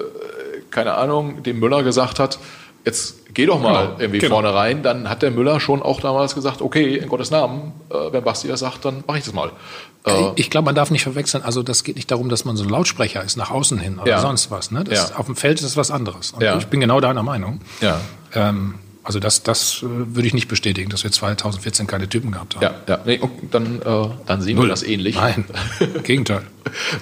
keine 0.70 0.94
Ahnung, 0.94 1.42
dem 1.42 1.60
Müller 1.60 1.82
gesagt 1.82 2.18
hat, 2.18 2.38
jetzt 2.84 3.34
geh 3.34 3.46
doch 3.46 3.60
mal 3.60 3.86
genau, 3.86 4.00
irgendwie 4.00 4.18
genau. 4.18 4.34
vorne 4.34 4.54
rein, 4.54 4.82
dann 4.82 5.08
hat 5.08 5.22
der 5.22 5.30
Müller 5.30 5.60
schon 5.60 5.82
auch 5.82 6.00
damals 6.00 6.34
gesagt, 6.34 6.60
okay, 6.60 6.96
in 6.96 7.08
Gottes 7.08 7.30
Namen, 7.30 7.72
äh, 7.90 8.12
wenn 8.12 8.24
Basti 8.24 8.48
das 8.48 8.60
sagt, 8.60 8.84
dann 8.84 9.04
mache 9.06 9.18
ich 9.18 9.24
das 9.24 9.32
mal. 9.32 9.52
Äh, 10.04 10.30
ich 10.36 10.50
glaube, 10.50 10.66
man 10.66 10.74
darf 10.74 10.90
nicht 10.90 11.02
verwechseln, 11.02 11.44
also 11.44 11.62
das 11.62 11.84
geht 11.84 11.96
nicht 11.96 12.10
darum, 12.10 12.28
dass 12.28 12.44
man 12.44 12.56
so 12.56 12.64
ein 12.64 12.70
Lautsprecher 12.70 13.22
ist, 13.22 13.36
nach 13.36 13.50
außen 13.50 13.78
hin 13.78 13.98
oder 13.98 14.10
ja. 14.10 14.20
sonst 14.20 14.50
was. 14.50 14.70
Ne? 14.70 14.84
Das 14.84 15.10
ja. 15.10 15.16
Auf 15.16 15.26
dem 15.26 15.36
Feld 15.36 15.60
ist 15.60 15.64
das 15.64 15.76
was 15.76 15.90
anderes. 15.90 16.32
Und 16.32 16.42
ja. 16.42 16.56
Ich 16.58 16.66
bin 16.66 16.80
genau 16.80 17.00
deiner 17.00 17.22
Meinung. 17.22 17.60
Ja. 17.80 18.00
Ähm, 18.34 18.74
also 19.04 19.18
das, 19.18 19.42
das 19.42 19.82
äh, 19.82 19.86
würde 20.14 20.26
ich 20.26 20.34
nicht 20.34 20.48
bestätigen, 20.48 20.90
dass 20.90 21.04
wir 21.04 21.10
2014 21.10 21.86
keine 21.86 22.08
Typen 22.08 22.32
gehabt 22.32 22.56
haben. 22.56 22.62
Ja, 22.62 22.74
ja. 22.88 23.00
Nee, 23.04 23.20
dann, 23.50 23.82
äh, 23.82 24.08
dann 24.26 24.42
sehen 24.42 24.56
Null. 24.56 24.66
wir 24.66 24.70
das 24.70 24.82
ähnlich. 24.82 25.16
Nein, 25.16 25.44
Gegenteil. 26.04 26.42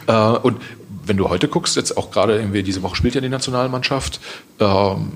äh, 0.07 0.13
und 0.13 0.61
wenn 1.05 1.17
du 1.17 1.29
heute 1.29 1.49
guckst, 1.49 1.77
jetzt 1.77 1.97
auch 1.97 2.11
gerade 2.11 2.39
irgendwie 2.39 2.63
diese 2.63 2.83
Woche 2.83 2.97
spielt 2.97 3.15
ja 3.15 3.21
die 3.21 3.29
Nationalmannschaft, 3.29 4.21
ähm, 4.61 5.13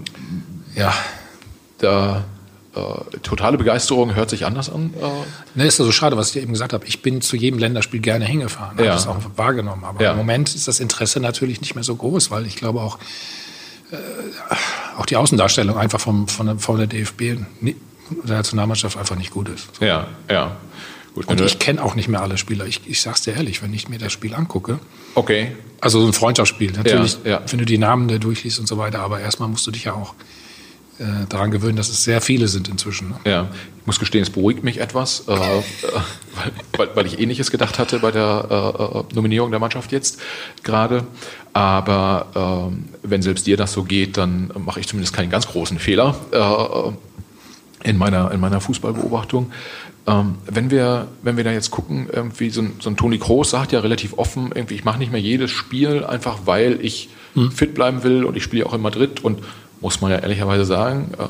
ja, 0.75 0.93
da 1.79 2.25
äh, 2.75 3.19
totale 3.23 3.57
Begeisterung 3.57 4.15
hört 4.15 4.31
sich 4.31 4.45
anders 4.45 4.69
an. 4.69 4.93
Äh. 5.01 5.59
Ne, 5.59 5.67
ist 5.67 5.79
ja 5.79 5.85
so 5.85 5.93
schade, 5.93 6.17
was 6.17 6.29
ich 6.29 6.33
dir 6.35 6.43
eben 6.43 6.53
gesagt 6.53 6.73
habe. 6.73 6.85
Ich 6.87 7.03
bin 7.03 7.21
zu 7.21 7.37
jedem 7.37 7.59
Länderspiel 7.59 8.01
gerne 8.01 8.25
hingefahren, 8.25 8.73
habe 8.73 8.87
ja. 8.87 8.93
das 8.93 9.07
auch 9.07 9.17
wahrgenommen. 9.37 9.85
Aber 9.85 10.03
ja. 10.03 10.11
im 10.13 10.17
Moment 10.17 10.55
ist 10.55 10.67
das 10.67 10.81
Interesse 10.81 11.21
natürlich 11.21 11.61
nicht 11.61 11.75
mehr 11.77 11.85
so 11.85 11.95
groß, 11.95 12.31
weil 12.31 12.47
ich 12.47 12.57
glaube 12.57 12.81
auch, 12.81 12.99
auch 14.99 15.07
die 15.07 15.17
Außendarstellung 15.17 15.77
einfach 15.77 16.01
vom, 16.01 16.29
von, 16.29 16.47
der, 16.47 16.59
von 16.59 16.79
der 16.79 16.87
DFB, 16.87 17.39
der 17.61 18.37
Nationalmannschaft 18.37 18.97
einfach 18.97 19.17
nicht 19.17 19.31
gut 19.31 19.49
ist. 19.49 19.69
Ja, 19.81 20.07
ja. 20.31 20.57
Gut, 21.15 21.29
und 21.29 21.41
ich 21.41 21.61
kenne 21.61 21.83
auch 21.83 21.95
nicht 21.95 22.09
mehr 22.09 22.23
alle 22.23 22.37
Spieler. 22.39 22.67
Ich, 22.67 22.81
ich 22.87 23.01
sag's 23.01 23.23
dir 23.23 23.35
ehrlich, 23.35 23.63
wenn 23.63 23.73
ich 23.73 23.89
mir 23.89 23.99
das 23.99 24.13
Spiel 24.13 24.35
angucke. 24.35 24.81
Okay. 25.15 25.53
Also 25.81 26.01
so 26.01 26.09
ein 26.09 26.13
Freundschaftsspiel. 26.13 26.73
Natürlich, 26.73 27.19
ja, 27.25 27.31
ja. 27.31 27.43
wenn 27.47 27.59
du 27.61 27.65
die 27.65 27.79
Namen 27.79 28.09
da 28.09 28.19
durchliest 28.19 28.59
und 28.59 28.67
so 28.67 28.79
weiter, 28.79 29.01
aber 29.01 29.21
erstmal 29.21 29.49
musst 29.49 29.65
du 29.67 29.71
dich 29.71 29.85
ja 29.85 29.93
auch 29.93 30.15
äh, 30.99 31.27
daran 31.29 31.51
gewöhnen, 31.51 31.77
dass 31.77 31.89
es 31.89 32.03
sehr 32.03 32.21
viele 32.21 32.49
sind 32.49 32.69
inzwischen. 32.69 33.11
Ne? 33.11 33.17
Ja, 33.25 33.49
ich 33.81 33.87
muss 33.87 34.01
gestehen, 34.01 34.23
es 34.23 34.31
beruhigt 34.31 34.65
mich 34.65 34.79
etwas, 34.79 35.25
äh, 35.29 35.33
äh 35.33 35.63
weil, 36.77 36.91
weil, 36.95 37.07
ich 37.07 37.21
ähnliches 37.21 37.51
gedacht 37.51 37.79
hatte 37.79 38.01
bei 38.01 38.11
der 38.11 38.47
äh, 38.51 38.99
äh 38.99 39.15
Nominierung 39.15 39.51
der 39.51 39.61
Mannschaft 39.61 39.93
jetzt 39.93 40.21
gerade. 40.63 41.07
Aber 41.55 42.69
ähm, 42.69 42.85
wenn 43.03 43.23
selbst 43.23 43.47
dir 43.47 43.57
das 43.57 43.73
so 43.73 43.85
geht, 43.85 44.17
dann 44.19 44.53
mache 44.59 44.81
ich 44.81 44.89
zumindest 44.89 45.15
keinen 45.15 45.31
ganz 45.31 45.47
großen 45.47 45.79
Fehler 45.79 46.17
äh, 46.33 47.89
in 47.89 47.97
meiner, 47.97 48.33
in 48.33 48.41
meiner 48.41 48.61
Fußballbeobachtung. 48.61 49.53
Ähm, 50.07 50.35
wenn 50.47 50.73
wir, 50.73 51.07
wenn 51.23 51.37
wir 51.37 51.45
da 51.45 51.53
jetzt 51.53 51.71
gucken, 51.71 52.09
irgendwie 52.13 52.51
so 52.51 52.61
ein, 52.61 52.73
so 52.81 52.91
ein 52.91 52.97
Toni 52.97 53.19
Kroos 53.19 53.51
sagt 53.51 53.71
ja 53.71 53.79
relativ 53.79 54.19
offen, 54.19 54.51
irgendwie, 54.53 54.75
ich 54.75 54.85
mache 54.85 54.99
nicht 54.99 55.13
mehr 55.13 55.21
jedes 55.21 55.53
Spiel, 55.53 56.05
einfach 56.05 56.41
weil 56.45 56.79
ich 56.83 57.09
hm. 57.35 57.53
fit 57.53 57.75
bleiben 57.75 58.03
will 58.03 58.25
und 58.25 58.37
ich 58.37 58.43
spiele 58.43 58.67
auch 58.67 58.75
in 58.75 58.83
Madrid 58.83 59.23
und 59.25 59.39
muss 59.81 60.01
man 60.01 60.11
ja 60.11 60.19
ehrlicherweise 60.19 60.65
sagen. 60.65 61.13
Äh, 61.19 61.25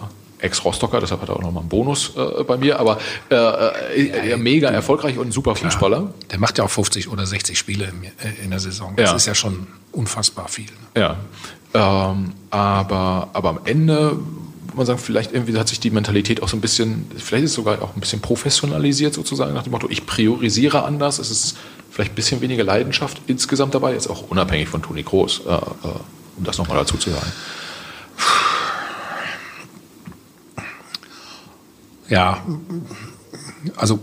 Ex-Rostocker, 0.45 1.01
deshalb 1.01 1.23
hat 1.23 1.29
er 1.29 1.37
auch 1.37 1.43
nochmal 1.43 1.63
einen 1.63 1.69
Bonus 1.69 2.13
äh, 2.17 2.45
bei 2.45 2.57
mir, 2.57 2.79
aber 2.79 2.99
äh, 3.31 3.35
äh, 3.35 4.31
ja, 4.31 4.37
mega 4.37 4.69
erfolgreich 4.69 5.19
und 5.19 5.29
ein 5.29 5.33
super 5.33 5.55
klar. 5.55 5.71
Fußballer. 5.71 6.13
Der 6.31 6.39
macht 6.39 6.59
ja 6.59 6.65
auch 6.65 6.71
50 6.71 7.09
oder 7.09 7.27
60 7.27 7.59
Spiele 7.59 7.85
in, 7.85 8.05
äh, 8.05 8.45
in 8.45 8.51
der 8.51 8.61
Saison. 8.61 8.95
Das 8.97 9.11
ja. 9.11 9.17
ist 9.17 9.27
ja 9.27 9.35
schon 9.35 9.67
unfassbar 9.93 10.49
viel. 10.49 10.67
Ne? 10.95 11.01
Ja, 11.03 11.17
ähm, 11.75 12.33
aber, 12.51 13.31
aber 13.33 13.49
am 13.51 13.61
Ende 13.65 14.19
man 14.77 14.87
sagen, 14.87 14.99
vielleicht 14.99 15.33
irgendwie 15.33 15.57
hat 15.59 15.69
sich 15.69 15.81
die 15.81 15.91
Mentalität 15.91 16.43
auch 16.43 16.49
so 16.49 16.57
ein 16.57 16.61
bisschen, 16.61 17.07
vielleicht 17.17 17.45
ist 17.45 17.51
es 17.51 17.57
sogar 17.57 17.81
auch 17.83 17.95
ein 17.95 18.01
bisschen 18.01 18.21
professionalisiert 18.21 19.15
sozusagen, 19.15 19.55
nach 19.55 19.63
dem 19.63 19.73
Motto, 19.73 19.89
ich 19.89 20.07
priorisiere 20.07 20.85
anders, 20.85 21.19
es 21.19 21.31
ist 21.31 21.57
vielleicht 21.91 22.13
ein 22.13 22.17
bisschen 22.17 22.41
weniger 22.41 22.65
Leidenschaft 22.65 23.21
insgesamt 23.27 23.75
dabei, 23.75 23.93
jetzt 23.93 24.09
auch 24.09 24.31
unabhängig 24.31 24.69
von 24.69 24.83
Toni 24.83 25.03
Kroos, 25.03 25.43
äh, 25.47 25.53
äh, 25.53 25.59
um 26.37 26.45
das 26.45 26.59
nochmal 26.59 26.79
dazu 26.79 26.97
zu 26.97 27.11
sagen. 27.11 27.33
Ja, 32.09 32.45
also, 33.77 34.01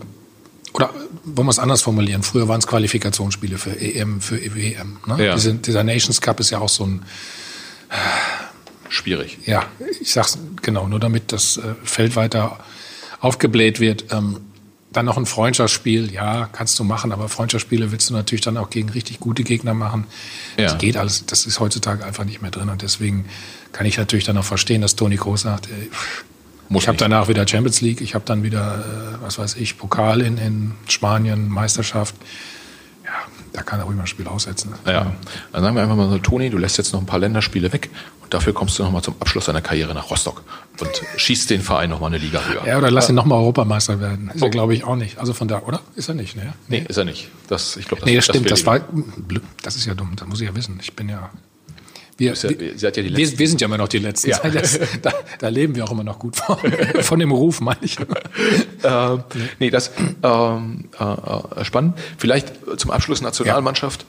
oder 0.73 0.89
wollen 1.23 1.47
wir 1.47 1.51
es 1.51 1.59
anders 1.59 1.81
formulieren? 1.81 2.23
Früher 2.23 2.47
waren 2.47 2.59
es 2.59 2.67
Qualifikationsspiele 2.67 3.57
für 3.57 3.79
EM, 3.79 4.21
für 4.21 4.41
EWM. 4.41 4.97
Ne? 5.05 5.25
Ja. 5.25 5.35
Diese, 5.35 5.53
dieser 5.55 5.83
Nations 5.83 6.21
Cup 6.21 6.39
ist 6.39 6.49
ja 6.49 6.59
auch 6.59 6.69
so 6.69 6.85
ein. 6.85 7.03
Schwierig. 8.89 9.37
Ja, 9.45 9.65
ich 10.01 10.11
sag's 10.11 10.37
genau, 10.61 10.87
nur 10.87 10.99
damit 10.99 11.31
das 11.31 11.57
äh, 11.57 11.75
Feld 11.83 12.15
weiter 12.15 12.59
aufgebläht 13.21 13.79
wird. 13.79 14.11
Ähm, 14.11 14.41
dann 14.91 15.05
noch 15.05 15.17
ein 15.17 15.25
Freundschaftsspiel, 15.25 16.11
ja, 16.11 16.49
kannst 16.51 16.77
du 16.77 16.83
machen, 16.83 17.13
aber 17.13 17.29
Freundschaftsspiele 17.29 17.91
willst 17.91 18.09
du 18.09 18.13
natürlich 18.13 18.41
dann 18.41 18.57
auch 18.57 18.69
gegen 18.69 18.89
richtig 18.89 19.19
gute 19.19 19.43
Gegner 19.43 19.73
machen. 19.73 20.05
Ja. 20.57 20.65
Das 20.65 20.77
geht 20.77 20.97
alles, 20.97 21.25
das 21.25 21.45
ist 21.45 21.59
heutzutage 21.59 22.03
einfach 22.03 22.25
nicht 22.25 22.41
mehr 22.41 22.51
drin 22.51 22.67
und 22.69 22.81
deswegen 22.81 23.25
kann 23.71 23.85
ich 23.85 23.97
natürlich 23.97 24.25
dann 24.25 24.37
auch 24.37 24.43
verstehen, 24.43 24.81
dass 24.81 24.97
Toni 24.97 25.15
Kroos 25.15 25.41
sagt, 25.41 25.69
ey, 25.69 25.89
muss 26.71 26.83
ich 26.83 26.87
habe 26.87 26.97
danach 26.97 27.27
wieder 27.27 27.45
Champions 27.45 27.81
League, 27.81 27.99
ich 27.99 28.15
habe 28.15 28.23
dann 28.25 28.43
wieder, 28.43 28.79
äh, 28.79 29.23
was 29.23 29.37
weiß 29.37 29.55
ich, 29.55 29.77
Pokal 29.77 30.21
in, 30.21 30.37
in 30.37 30.71
Spanien, 30.87 31.49
Meisterschaft. 31.49 32.15
Ja, 33.03 33.11
da 33.51 33.61
kann 33.61 33.79
er 33.79 33.85
ruhig 33.85 33.97
mal 33.97 34.03
ein 34.03 34.07
Spiel 34.07 34.25
aussetzen. 34.25 34.73
Ja, 34.85 35.11
dann 35.51 35.63
sagen 35.63 35.75
wir 35.75 35.83
einfach 35.83 35.97
mal 35.97 36.09
so, 36.09 36.17
Toni, 36.17 36.49
du 36.49 36.57
lässt 36.57 36.77
jetzt 36.77 36.93
noch 36.93 37.01
ein 37.01 37.05
paar 37.05 37.19
Länderspiele 37.19 37.73
weg 37.73 37.89
und 38.23 38.33
dafür 38.33 38.53
kommst 38.53 38.79
du 38.79 38.83
nochmal 38.83 39.01
zum 39.01 39.15
Abschluss 39.19 39.45
deiner 39.45 39.61
Karriere 39.61 39.93
nach 39.93 40.09
Rostock 40.09 40.43
und 40.79 40.89
schießt 41.17 41.49
den 41.49 41.61
Verein 41.61 41.89
nochmal 41.89 42.11
eine 42.11 42.19
Liga 42.19 42.39
höher. 42.47 42.65
Ja, 42.65 42.77
oder 42.77 42.89
lass 42.89 43.09
ihn 43.09 43.15
nochmal 43.15 43.39
Europameister 43.39 43.99
werden. 43.99 44.31
Ist 44.33 44.41
oh. 44.41 44.45
er, 44.45 44.51
glaube 44.51 44.73
ich, 44.73 44.85
auch 44.85 44.95
nicht. 44.95 45.17
Also 45.17 45.33
von 45.33 45.49
da, 45.49 45.63
oder? 45.63 45.81
Ist 45.97 46.07
er 46.07 46.15
nicht, 46.15 46.37
ne? 46.37 46.53
Nee, 46.69 46.79
nee 46.79 46.85
ist 46.87 46.95
er 46.95 47.03
nicht. 47.03 47.27
Das, 47.49 47.75
ich 47.75 47.89
glaube, 47.89 47.99
das, 47.99 48.09
nee, 48.09 48.15
das 48.15 48.23
stimmt. 48.23 48.49
Das, 48.49 48.65
war, 48.65 48.79
das 49.61 49.75
ist 49.75 49.85
ja 49.85 49.93
dumm. 49.93 50.13
Das 50.15 50.25
muss 50.25 50.39
ich 50.39 50.47
ja 50.47 50.55
wissen. 50.55 50.79
Ich 50.81 50.95
bin 50.95 51.09
ja 51.09 51.31
wir, 52.21 52.33
ja, 52.33 52.49
wir, 52.49 52.75
ja 52.75 52.95
wir, 52.95 53.39
wir, 53.39 53.47
sind 53.47 53.61
ja 53.61 53.65
immer 53.65 53.77
noch 53.77 53.87
die 53.87 53.97
Letzten. 53.97 54.29
Ja. 54.29 54.39
Das, 54.51 54.79
da, 55.01 55.11
da, 55.39 55.47
leben 55.47 55.75
wir 55.75 55.85
auch 55.85 55.91
immer 55.91 56.03
noch 56.03 56.19
gut 56.19 56.35
von, 56.35 56.57
von 57.01 57.19
dem 57.19 57.31
Ruf, 57.31 57.61
meine 57.61 57.79
ich. 57.81 57.97
ähm, 58.83 59.23
nee, 59.59 59.69
das 59.69 59.91
ähm, 60.21 60.89
äh, 60.99 61.03
äh, 61.03 61.65
spannend. 61.65 61.97
Vielleicht 62.17 62.53
zum 62.77 62.91
Abschluss 62.91 63.21
Nationalmannschaft. 63.21 64.05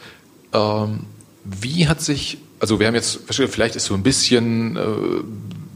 Ähm, 0.53 1.01
wie 1.45 1.89
hat 1.89 2.01
sich, 2.01 2.39
also 2.61 2.81
wir 2.81 2.87
haben 2.87 2.95
jetzt, 2.95 3.21
vielleicht 3.31 3.77
ist 3.77 3.87
so 3.87 3.95
ein 3.95 4.03
bisschen, 4.03 4.77
äh, 4.77 4.81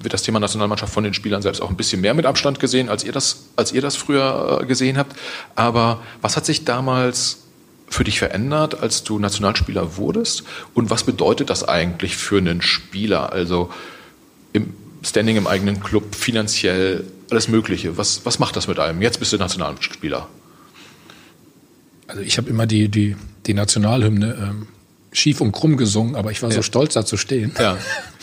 wird 0.03 0.13
das 0.13 0.23
Thema 0.23 0.41
Nationalmannschaft 0.41 0.93
von 0.93 1.05
den 1.05 1.15
Spielern 1.15 1.43
selbst 1.43 1.63
auch 1.63 1.71
ein 1.71 1.77
bisschen 1.77 2.01
mehr 2.01 2.15
mit 2.15 2.27
Abstand 2.27 2.61
gesehen, 2.61 2.89
als 2.89 3.03
ihr 3.05 3.13
das, 3.13 3.47
als 3.57 3.73
ihr 3.73 3.81
das 3.81 3.97
früher 3.97 4.61
äh, 4.63 4.67
gesehen 4.67 4.99
habt. 4.99 5.17
Aber 5.55 6.03
was 6.21 6.37
hat 6.37 6.45
sich 6.45 6.65
damals 6.65 7.46
für 7.89 8.05
dich 8.05 8.19
verändert, 8.19 8.83
als 8.83 9.05
du 9.05 9.19
Nationalspieler 9.19 9.97
wurdest? 9.97 10.45
Und 10.75 10.91
was 10.91 11.05
bedeutet 11.05 11.51
das 11.51 11.67
eigentlich 11.67 12.17
für 12.17 12.39
einen 12.39 12.63
Spieler? 12.63 13.33
Also 13.33 13.71
im 14.53 14.75
Standing 15.03 15.37
im 15.37 15.47
eigenen 15.47 15.81
Club, 15.81 16.15
finanziell, 16.15 17.05
alles 17.31 17.49
Mögliche. 17.49 17.97
Was, 17.97 18.25
was 18.25 18.39
macht 18.39 18.57
das 18.57 18.67
mit 18.69 18.79
einem? 18.79 19.03
Jetzt 19.03 19.19
bist 19.19 19.33
du 19.33 19.37
Nationalspieler. 19.37 20.29
Also 22.09 22.23
ich 22.23 22.39
habe 22.39 22.49
immer 22.49 22.67
die, 22.67 22.89
die, 22.89 23.17
die 23.47 23.55
Nationalhymne 23.55 24.37
ähm, 24.41 24.67
schief 25.13 25.41
und 25.41 25.53
krumm 25.53 25.77
gesungen, 25.77 26.15
aber 26.15 26.31
ich 26.31 26.43
war 26.43 26.51
ja. 26.51 26.57
so 26.57 26.63
stolz, 26.63 26.95
da 26.95 27.05
zu 27.05 27.17
stehen. 27.17 27.53
Ja. 27.59 27.79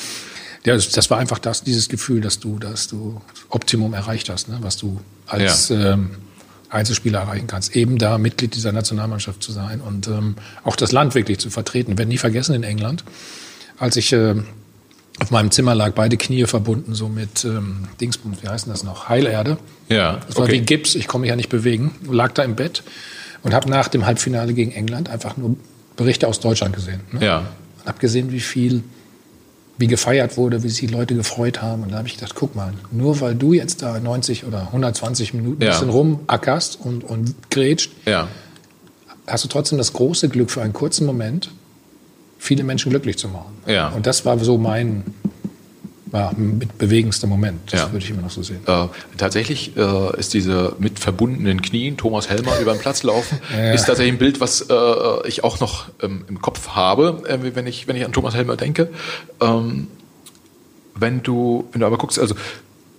ja, 0.66 0.76
das, 0.76 1.10
war 1.10 1.18
einfach 1.18 1.40
das, 1.40 1.64
dieses 1.64 1.90
Gefühl, 1.90 2.22
dass 2.22 2.40
du, 2.40 2.60
dass 2.60 2.88
du 2.88 3.22
Optimum 3.50 3.94
erreicht 3.94 4.30
hast, 4.30 4.50
ne? 4.50 4.58
was 4.62 4.78
du 4.78 5.02
als 5.28 5.70
ja. 5.70 5.94
ähm, 5.94 6.12
Einzelspieler 6.74 7.20
erreichen 7.20 7.48
kannst, 7.48 7.76
eben 7.76 7.98
da 7.98 8.18
Mitglied 8.18 8.56
dieser 8.56 8.72
Nationalmannschaft 8.72 9.44
zu 9.44 9.52
sein 9.52 9.82
und 9.82 10.08
ähm, 10.08 10.36
auch 10.64 10.76
das 10.76 10.92
Land 10.92 11.16
wirklich 11.16 11.40
zu 11.40 11.50
vertreten. 11.50 11.92
Ich 11.94 11.98
werde 11.98 12.10
nie 12.10 12.18
vergessen 12.18 12.56
in 12.56 12.64
England, 12.64 13.04
als 13.78 13.96
ich 13.96 14.12
äh, 14.14 14.36
auf 15.20 15.32
meinem 15.32 15.52
Zimmer 15.52 15.76
lag, 15.76 15.94
beide 15.94 16.18
Knie 16.18 16.46
verbunden, 16.46 16.96
so 16.96 17.08
mit 17.08 17.46
ähm, 17.46 17.88
Dingsbums, 18.02 18.42
wie 18.42 18.48
heißen 18.48 18.72
das 18.72 18.84
noch, 18.84 19.10
Heilerde. 19.10 19.58
Ja. 19.90 20.20
Das 20.28 20.36
war 20.36 20.46
okay. 20.46 20.54
wie 20.54 20.62
Gips, 20.62 20.96
ich 20.96 21.08
konnte 21.08 21.22
mich 21.22 21.30
ja 21.30 21.36
nicht 21.36 21.50
bewegen, 21.50 21.92
lag 22.10 22.34
da 22.34 22.44
im 22.44 22.56
Bett 22.56 22.84
und 23.44 23.54
habe 23.54 23.70
nach 23.70 23.88
dem 23.88 24.06
Halbfinale 24.06 24.54
gegen 24.54 24.72
England 24.72 25.10
einfach 25.10 25.38
nur 25.38 25.56
Berichte 25.96 26.28
aus 26.28 26.40
Deutschland 26.40 26.76
gesehen. 26.76 27.02
Ne? 27.12 27.26
Ja. 27.26 27.38
Und 27.40 27.88
habe 27.88 28.00
gesehen, 28.00 28.32
wie 28.32 28.40
viel 28.40 28.84
wie 29.78 29.88
gefeiert 29.88 30.38
wurde, 30.38 30.64
wie 30.64 30.70
sich 30.70 30.80
die 30.80 30.88
Leute 30.88 31.16
gefreut 31.16 31.62
haben. 31.62 31.84
Und 31.84 31.92
da 31.92 31.98
habe 31.98 32.08
ich 32.08 32.16
gedacht, 32.16 32.36
guck 32.36 32.56
mal, 32.56 32.74
nur 32.92 33.20
weil 33.22 33.36
du 33.36 33.54
jetzt 33.54 33.82
da 33.82 34.00
90 34.00 34.46
oder 34.46 34.68
120 34.68 35.34
Minuten 35.34 35.62
ja. 35.62 35.70
bisschen 35.70 35.90
rumackerst 35.90 36.80
und, 36.80 37.04
und 37.04 37.36
grätscht, 37.50 37.92
ja. 38.06 38.28
hast 39.26 39.44
du 39.44 39.48
trotzdem 39.48 39.78
das 39.78 39.94
große 39.94 40.30
Glück 40.30 40.52
für 40.52 40.62
einen 40.62 40.74
kurzen 40.74 41.06
Moment, 41.06 41.50
viele 42.38 42.64
Menschen 42.64 42.92
glücklich 42.92 43.18
zu 43.18 43.30
machen. 43.30 43.54
Ja. 43.66 43.90
Und 43.90 44.06
das 44.06 44.26
war 44.26 44.38
so 44.40 44.58
mein, 44.58 45.04
ja, 46.14 46.32
mit 46.38 46.78
bewegendster 46.78 47.28
Moment. 47.28 47.72
Das 47.72 47.82
ja. 47.82 47.92
würde 47.92 48.06
ich 48.06 48.12
immer 48.12 48.22
noch 48.22 48.30
so 48.30 48.44
sehen. 48.44 48.62
Äh, 48.66 48.88
tatsächlich 49.18 49.76
äh, 49.76 50.20
ist 50.20 50.34
diese 50.34 50.76
mit 50.80 51.00
verbundenen 51.00 51.62
Knien 51.62 51.98
Thomas 51.98 52.30
Helmer 52.30 52.60
über 52.60 52.74
den 52.74 52.80
Platz 52.80 53.04
laufen, 53.04 53.40
ja. 53.52 53.74
ist 53.74 53.86
tatsächlich 53.86 54.14
ein 54.14 54.20
Bild, 54.20 54.40
was 54.40 54.62
äh, 54.62 55.28
ich 55.28 55.44
auch 55.44 55.60
noch 55.60 55.86
ähm, 56.02 56.26
im 56.30 56.42
Kopf 56.42 56.70
habe, 56.70 57.24
äh, 57.28 57.56
wenn 57.56 57.68
ich 57.68 57.88
wenn 57.88 57.96
ich 57.96 58.06
an 58.06 58.14
Thomas 58.14 58.36
Helmer 58.36 58.56
denke. 58.56 58.90
Ähm, 59.42 59.88
wenn 60.96 61.24
du 61.24 61.68
wenn 61.72 61.82
du 61.82 61.88
aber 61.88 61.98
guckst, 61.98 62.20
also 62.20 62.36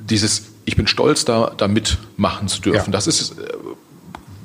dieses 0.01 0.55
ich 0.65 0.77
bin 0.77 0.87
stolz, 0.87 1.25
da, 1.25 1.53
da 1.57 1.69
mitmachen 1.69 2.49
zu 2.49 2.61
dürfen. 2.61 2.93
Das 2.93 3.07
ist, 3.07 3.33
äh, 3.33 3.45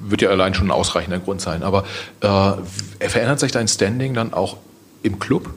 wird 0.01 0.21
ja 0.21 0.29
allein 0.29 0.53
schon 0.53 0.67
ein 0.67 0.71
ausreichender 0.71 1.19
Grund 1.19 1.41
sein. 1.41 1.63
Aber 1.63 1.85
äh, 2.21 3.07
verändert 3.07 3.39
sich 3.39 3.51
dein 3.51 3.67
Standing 3.67 4.13
dann 4.13 4.33
auch 4.33 4.57
im 5.03 5.19
Club, 5.19 5.49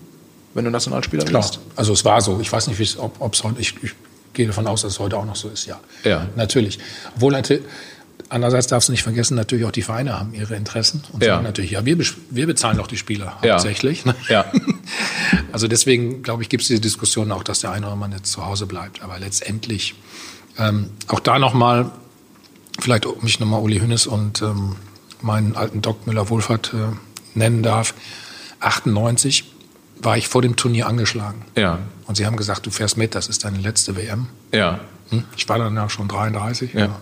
wenn 0.54 0.64
du 0.64 0.70
Nationalspieler 0.70 1.24
Klar. 1.24 1.42
bist? 1.42 1.60
Also 1.76 1.92
es 1.92 2.04
war 2.04 2.20
so. 2.20 2.40
Ich 2.40 2.52
weiß 2.52 2.66
nicht, 2.66 2.98
ob 2.98 3.32
es 3.32 3.44
heute, 3.44 3.60
ich, 3.60 3.74
ich 3.82 3.92
gehe 4.32 4.46
davon 4.46 4.66
aus, 4.66 4.82
dass 4.82 4.92
es 4.92 4.98
heute 4.98 5.16
auch 5.16 5.24
noch 5.24 5.36
so 5.36 5.48
ist, 5.48 5.66
ja. 5.66 5.80
Ja. 6.04 6.28
Natürlich. 6.36 6.78
Obwohl 7.16 7.34
andererseits 8.28 8.66
darfst 8.66 8.88
du 8.88 8.92
nicht 8.92 9.02
vergessen, 9.02 9.34
natürlich 9.34 9.64
auch 9.64 9.72
die 9.72 9.82
Vereine 9.82 10.18
haben 10.18 10.34
ihre 10.34 10.54
Interessen 10.54 11.02
und 11.12 11.22
ja. 11.22 11.34
sagen 11.34 11.44
natürlich, 11.44 11.72
ja, 11.72 11.84
wir, 11.84 11.98
wir 12.30 12.46
bezahlen 12.46 12.78
doch 12.78 12.86
die 12.86 12.96
Spieler 12.96 13.38
ja. 13.42 13.54
hauptsächlich. 13.54 14.04
Ne? 14.04 14.14
Ja. 14.28 14.46
Also 15.52 15.68
deswegen, 15.68 16.22
glaube 16.22 16.42
ich, 16.42 16.48
gibt 16.48 16.62
es 16.62 16.68
diese 16.68 16.80
Diskussion 16.80 17.30
auch, 17.30 17.42
dass 17.42 17.60
der 17.60 17.72
eine 17.72 17.86
oder 17.86 17.92
andere 17.92 18.12
jetzt 18.12 18.32
zu 18.32 18.44
Hause 18.44 18.64
bleibt. 18.64 19.02
Aber 19.02 19.18
letztendlich, 19.18 19.94
ähm, 20.58 20.88
auch 21.08 21.20
da 21.20 21.38
nochmal, 21.38 21.90
vielleicht 22.80 23.06
mich 23.22 23.38
nochmal 23.38 23.60
Uli 23.60 23.78
Hünnes 23.78 24.06
und 24.06 24.40
ähm, 24.40 24.76
meinen 25.20 25.54
alten 25.54 25.82
Doc 25.82 26.06
Müller-Wohlfahrt 26.06 26.72
äh, 26.72 27.38
nennen 27.38 27.62
darf, 27.62 27.92
98 28.60 29.51
war 30.02 30.16
ich 30.16 30.28
vor 30.28 30.42
dem 30.42 30.56
Turnier 30.56 30.86
angeschlagen. 30.86 31.44
Ja. 31.56 31.78
Und 32.06 32.16
sie 32.16 32.26
haben 32.26 32.36
gesagt, 32.36 32.66
du 32.66 32.70
fährst 32.70 32.96
mit, 32.96 33.14
das 33.14 33.28
ist 33.28 33.44
deine 33.44 33.58
letzte 33.58 33.96
WM. 33.96 34.26
Ja. 34.52 34.80
Hm? 35.10 35.24
Ich 35.36 35.48
war 35.48 35.58
dann 35.58 35.74
ja 35.74 35.88
schon 35.88 36.08
33. 36.08 36.74
Ja. 36.74 36.80
ja. 36.80 36.98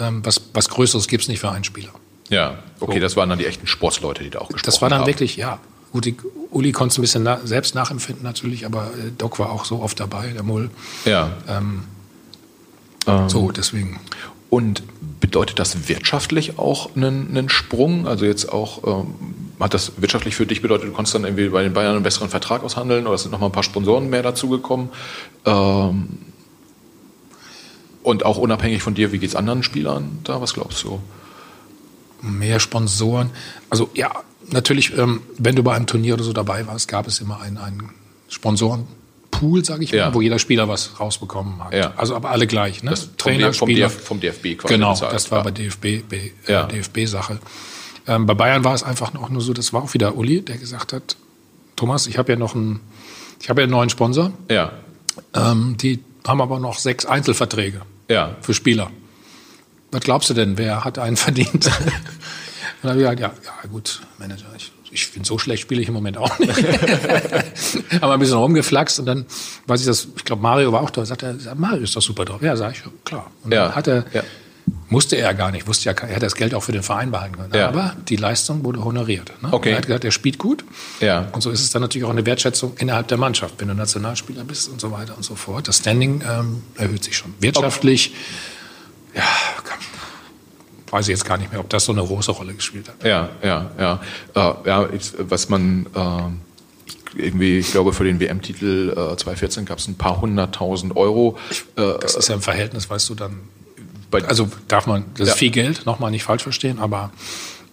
Ähm, 0.00 0.24
was, 0.24 0.40
was 0.54 0.68
Größeres 0.68 1.06
gibt 1.06 1.22
es 1.22 1.28
nicht 1.28 1.40
für 1.40 1.50
einen 1.50 1.64
Spieler. 1.64 1.90
Ja, 2.28 2.58
okay, 2.80 2.94
so. 2.94 3.00
das 3.00 3.16
waren 3.16 3.28
dann 3.28 3.38
die 3.38 3.46
echten 3.46 3.66
Sportsleute, 3.66 4.24
die 4.24 4.30
da 4.30 4.38
auch 4.38 4.48
gesprochen 4.48 4.62
haben. 4.62 4.66
Das 4.66 4.82
war 4.82 4.88
dann 4.88 5.00
haben. 5.00 5.06
wirklich, 5.06 5.36
ja. 5.36 5.58
Gut, 5.92 6.06
die, 6.06 6.16
Uli 6.50 6.72
konnte 6.72 6.92
es 6.92 6.98
ein 6.98 7.02
bisschen 7.02 7.22
na, 7.22 7.40
selbst 7.44 7.74
nachempfinden 7.74 8.24
natürlich, 8.24 8.64
aber 8.64 8.86
äh, 8.86 9.10
Doc 9.16 9.38
war 9.38 9.50
auch 9.50 9.66
so 9.66 9.82
oft 9.82 10.00
dabei, 10.00 10.28
der 10.28 10.42
Mull. 10.42 10.70
Ja. 11.04 11.30
Ähm, 11.46 11.84
ähm, 13.06 13.28
so, 13.28 13.50
deswegen. 13.50 14.00
Und 14.48 14.82
bedeutet 15.22 15.58
das 15.58 15.88
wirtschaftlich 15.88 16.58
auch 16.58 16.94
einen, 16.94 17.28
einen 17.30 17.48
Sprung? 17.48 18.06
Also 18.06 18.26
jetzt 18.26 18.52
auch, 18.52 18.86
ähm, 18.86 19.14
hat 19.58 19.72
das 19.72 19.92
wirtschaftlich 19.96 20.34
für 20.34 20.44
dich 20.44 20.60
bedeutet, 20.60 20.88
du 20.88 20.92
konntest 20.92 21.14
dann 21.14 21.24
irgendwie 21.24 21.48
bei 21.48 21.62
den 21.62 21.72
Bayern 21.72 21.94
einen 21.94 22.02
besseren 22.02 22.28
Vertrag 22.28 22.62
aushandeln 22.62 23.06
oder 23.06 23.16
sind 23.16 23.30
noch 23.30 23.38
mal 23.38 23.46
ein 23.46 23.52
paar 23.52 23.62
Sponsoren 23.62 24.10
mehr 24.10 24.22
dazugekommen? 24.22 24.90
Ähm, 25.46 26.18
und 28.02 28.24
auch 28.26 28.36
unabhängig 28.36 28.82
von 28.82 28.94
dir, 28.94 29.12
wie 29.12 29.18
geht 29.18 29.30
es 29.30 29.36
anderen 29.36 29.62
Spielern 29.62 30.18
da? 30.24 30.42
Was 30.42 30.54
glaubst 30.54 30.82
du? 30.82 31.00
Mehr 32.20 32.58
Sponsoren. 32.58 33.30
Also 33.70 33.90
ja, 33.94 34.10
natürlich, 34.50 34.98
ähm, 34.98 35.22
wenn 35.38 35.54
du 35.54 35.62
bei 35.62 35.74
einem 35.74 35.86
Turnier 35.86 36.14
oder 36.14 36.24
so 36.24 36.32
dabei 36.32 36.66
warst, 36.66 36.88
gab 36.88 37.06
es 37.06 37.20
immer 37.20 37.40
einen, 37.40 37.58
einen 37.58 37.90
Sponsorenpool, 39.42 39.64
sage 39.64 39.84
ich 39.84 39.90
ja. 39.90 40.06
mal, 40.06 40.14
wo 40.14 40.20
jeder 40.20 40.38
Spieler 40.38 40.68
was 40.68 40.98
rausbekommen 41.00 41.62
hat. 41.64 41.74
Ja. 41.74 41.92
Also 41.96 42.14
aber 42.14 42.30
alle 42.30 42.46
gleich. 42.46 42.82
Ne? 42.82 42.90
Das 42.90 43.16
Trainer, 43.16 43.52
vom, 43.52 43.68
Spieler, 43.68 43.90
vom, 43.90 44.20
DFB 44.20 44.58
quasi. 44.58 44.74
Genau, 44.74 44.92
bezahlt. 44.92 45.12
das 45.12 45.30
war 45.30 45.42
bei 45.42 45.50
DFB, 45.50 45.84
äh, 45.84 46.02
ja. 46.46 46.64
DFB-Sache. 46.64 47.38
Ähm, 48.06 48.26
bei 48.26 48.34
Bayern 48.34 48.64
war 48.64 48.74
es 48.74 48.82
einfach 48.82 49.14
auch 49.14 49.28
nur 49.28 49.42
so, 49.42 49.52
das 49.52 49.72
war 49.72 49.82
auch 49.82 49.94
wieder 49.94 50.16
Uli, 50.16 50.42
der 50.42 50.58
gesagt 50.58 50.92
hat, 50.92 51.16
Thomas, 51.76 52.06
ich 52.06 52.18
habe 52.18 52.32
ja 52.32 52.38
noch 52.38 52.54
einen, 52.54 52.80
ich 53.40 53.48
habe 53.48 53.60
ja 53.60 53.64
einen 53.64 53.72
neuen 53.72 53.90
Sponsor. 53.90 54.32
Ja. 54.50 54.72
Ähm, 55.34 55.76
die 55.78 56.00
haben 56.26 56.40
aber 56.40 56.58
noch 56.58 56.78
sechs 56.78 57.04
Einzelverträge 57.06 57.82
ja. 58.08 58.36
für 58.40 58.54
Spieler. 58.54 58.90
Was 59.90 60.00
glaubst 60.02 60.30
du 60.30 60.34
denn, 60.34 60.58
wer 60.58 60.84
hat 60.84 60.98
einen 60.98 61.16
verdient? 61.28 61.54
und 61.54 61.66
dann 62.82 62.90
habe 62.90 63.00
ich 63.00 63.04
gesagt, 63.04 63.20
ja, 63.20 63.28
ja 63.28 63.68
gut, 63.70 64.00
Manager, 64.18 64.46
ich, 64.56 64.72
ich 64.92 65.06
finde, 65.06 65.26
so 65.26 65.38
schlecht 65.38 65.62
spiele 65.62 65.80
ich 65.80 65.88
im 65.88 65.94
Moment 65.94 66.18
auch 66.18 66.38
nicht. 66.38 66.56
haben 66.56 68.00
wir 68.00 68.12
ein 68.12 68.20
bisschen 68.20 68.36
rumgeflaxt 68.36 69.00
und 69.00 69.06
dann 69.06 69.26
weiß 69.66 69.80
ich 69.80 69.86
das, 69.86 70.08
ich 70.16 70.24
glaube, 70.24 70.42
Mario 70.42 70.72
war 70.72 70.82
auch 70.82 70.90
da, 70.90 71.04
sagt 71.04 71.22
er, 71.22 71.36
Mario 71.54 71.82
ist 71.82 71.96
doch 71.96 72.02
super 72.02 72.24
drauf. 72.24 72.42
Ja, 72.42 72.56
sag 72.56 72.72
ich, 72.72 72.82
klar. 73.04 73.30
Und 73.42 73.52
ja. 73.52 73.66
dann 73.66 73.74
hat 73.74 73.88
er, 73.88 74.04
ja. 74.12 74.22
musste 74.90 75.16
er 75.16 75.32
gar 75.32 75.50
nicht, 75.50 75.66
wusste 75.66 75.86
ja, 75.90 75.92
er 75.92 76.16
hat 76.16 76.22
das 76.22 76.34
Geld 76.34 76.54
auch 76.54 76.62
für 76.62 76.72
den 76.72 76.82
Verein 76.82 77.10
behalten 77.10 77.36
können. 77.36 77.54
Ja. 77.54 77.68
Aber 77.68 77.96
die 78.08 78.16
Leistung 78.16 78.64
wurde 78.64 78.84
honoriert. 78.84 79.32
Ne? 79.40 79.48
Okay. 79.50 79.70
Er 79.70 79.78
hat 79.78 79.86
gesagt, 79.86 80.04
er 80.04 80.10
spielt 80.10 80.38
gut. 80.38 80.64
Ja. 81.00 81.28
Und 81.32 81.40
so 81.40 81.50
ist 81.50 81.62
es 81.62 81.70
dann 81.70 81.80
natürlich 81.80 82.04
auch 82.04 82.10
eine 82.10 82.26
Wertschätzung 82.26 82.74
innerhalb 82.78 83.08
der 83.08 83.18
Mannschaft, 83.18 83.54
wenn 83.58 83.68
du 83.68 83.74
Nationalspieler 83.74 84.44
bist 84.44 84.68
und 84.68 84.80
so 84.80 84.92
weiter 84.92 85.16
und 85.16 85.22
so 85.22 85.34
fort. 85.34 85.68
Das 85.68 85.78
Standing 85.78 86.22
ähm, 86.28 86.62
erhöht 86.76 87.02
sich 87.02 87.16
schon. 87.16 87.32
Wirtschaftlich, 87.40 88.12
okay. 89.12 89.20
ja, 89.20 89.62
kann, 89.64 89.78
weiß 90.92 91.08
ich 91.08 91.12
jetzt 91.12 91.24
gar 91.24 91.38
nicht 91.38 91.50
mehr, 91.50 91.60
ob 91.60 91.70
das 91.70 91.86
so 91.86 91.92
eine 91.92 92.04
große 92.04 92.30
Rolle 92.30 92.52
gespielt 92.54 92.88
hat. 92.88 93.02
Ja, 93.02 93.30
ja, 93.42 93.70
ja. 93.78 94.00
Äh, 94.34 94.68
ja, 94.68 94.88
was 95.18 95.48
man 95.48 95.86
äh, 95.94 97.18
irgendwie, 97.18 97.58
ich 97.58 97.72
glaube, 97.72 97.94
für 97.94 98.04
den 98.04 98.20
WM-Titel 98.20 98.90
äh, 98.90 99.16
2014 99.16 99.64
gab 99.64 99.78
es 99.78 99.88
ein 99.88 99.96
paar 99.96 100.20
hunderttausend 100.20 100.94
Euro. 100.96 101.38
Das 101.74 102.14
ist 102.14 102.28
ja 102.28 102.34
im 102.34 102.42
Verhältnis, 102.42 102.90
weißt 102.90 103.08
du, 103.08 103.14
dann. 103.14 103.40
also 104.26 104.48
darf 104.68 104.86
man, 104.86 105.06
das 105.16 105.28
ja. 105.28 105.32
ist 105.32 105.38
viel 105.38 105.50
Geld, 105.50 105.86
nochmal 105.86 106.10
nicht 106.10 106.24
falsch 106.24 106.42
verstehen, 106.42 106.78
aber 106.78 107.10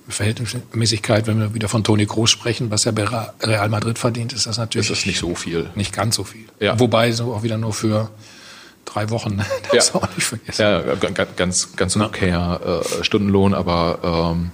Verhältnismäßigkeit, 0.07 1.27
wenn 1.27 1.39
wir 1.39 1.53
wieder 1.53 1.67
von 1.67 1.83
Toni 1.83 2.05
Groß 2.05 2.31
sprechen, 2.31 2.71
was 2.71 2.85
er 2.85 2.93
bei 2.93 3.05
Real 3.41 3.69
Madrid 3.69 3.99
verdient, 3.99 4.33
ist 4.33 4.47
das 4.47 4.57
natürlich. 4.57 4.87
Das 4.87 4.99
ist 4.99 5.05
nicht 5.05 5.19
so 5.19 5.35
viel. 5.35 5.69
Nicht 5.75 5.93
ganz 5.93 6.15
so 6.15 6.23
viel. 6.23 6.45
Ja. 6.59 6.79
Wobei 6.79 7.11
so 7.11 7.33
auch 7.33 7.43
wieder 7.43 7.57
nur 7.57 7.73
für 7.73 8.09
drei 8.85 9.09
Wochen. 9.09 9.41
Das 9.71 9.89
ja. 9.93 9.95
auch 9.95 10.07
nicht 10.15 10.25
vergessen. 10.25 10.61
Ja, 10.61 10.81
ganz, 11.35 11.75
ganz 11.75 11.95
ein 11.95 12.01
okayer 12.01 12.81
äh, 12.81 13.03
Stundenlohn, 13.03 13.53
aber 13.53 14.33
ähm, 14.33 14.51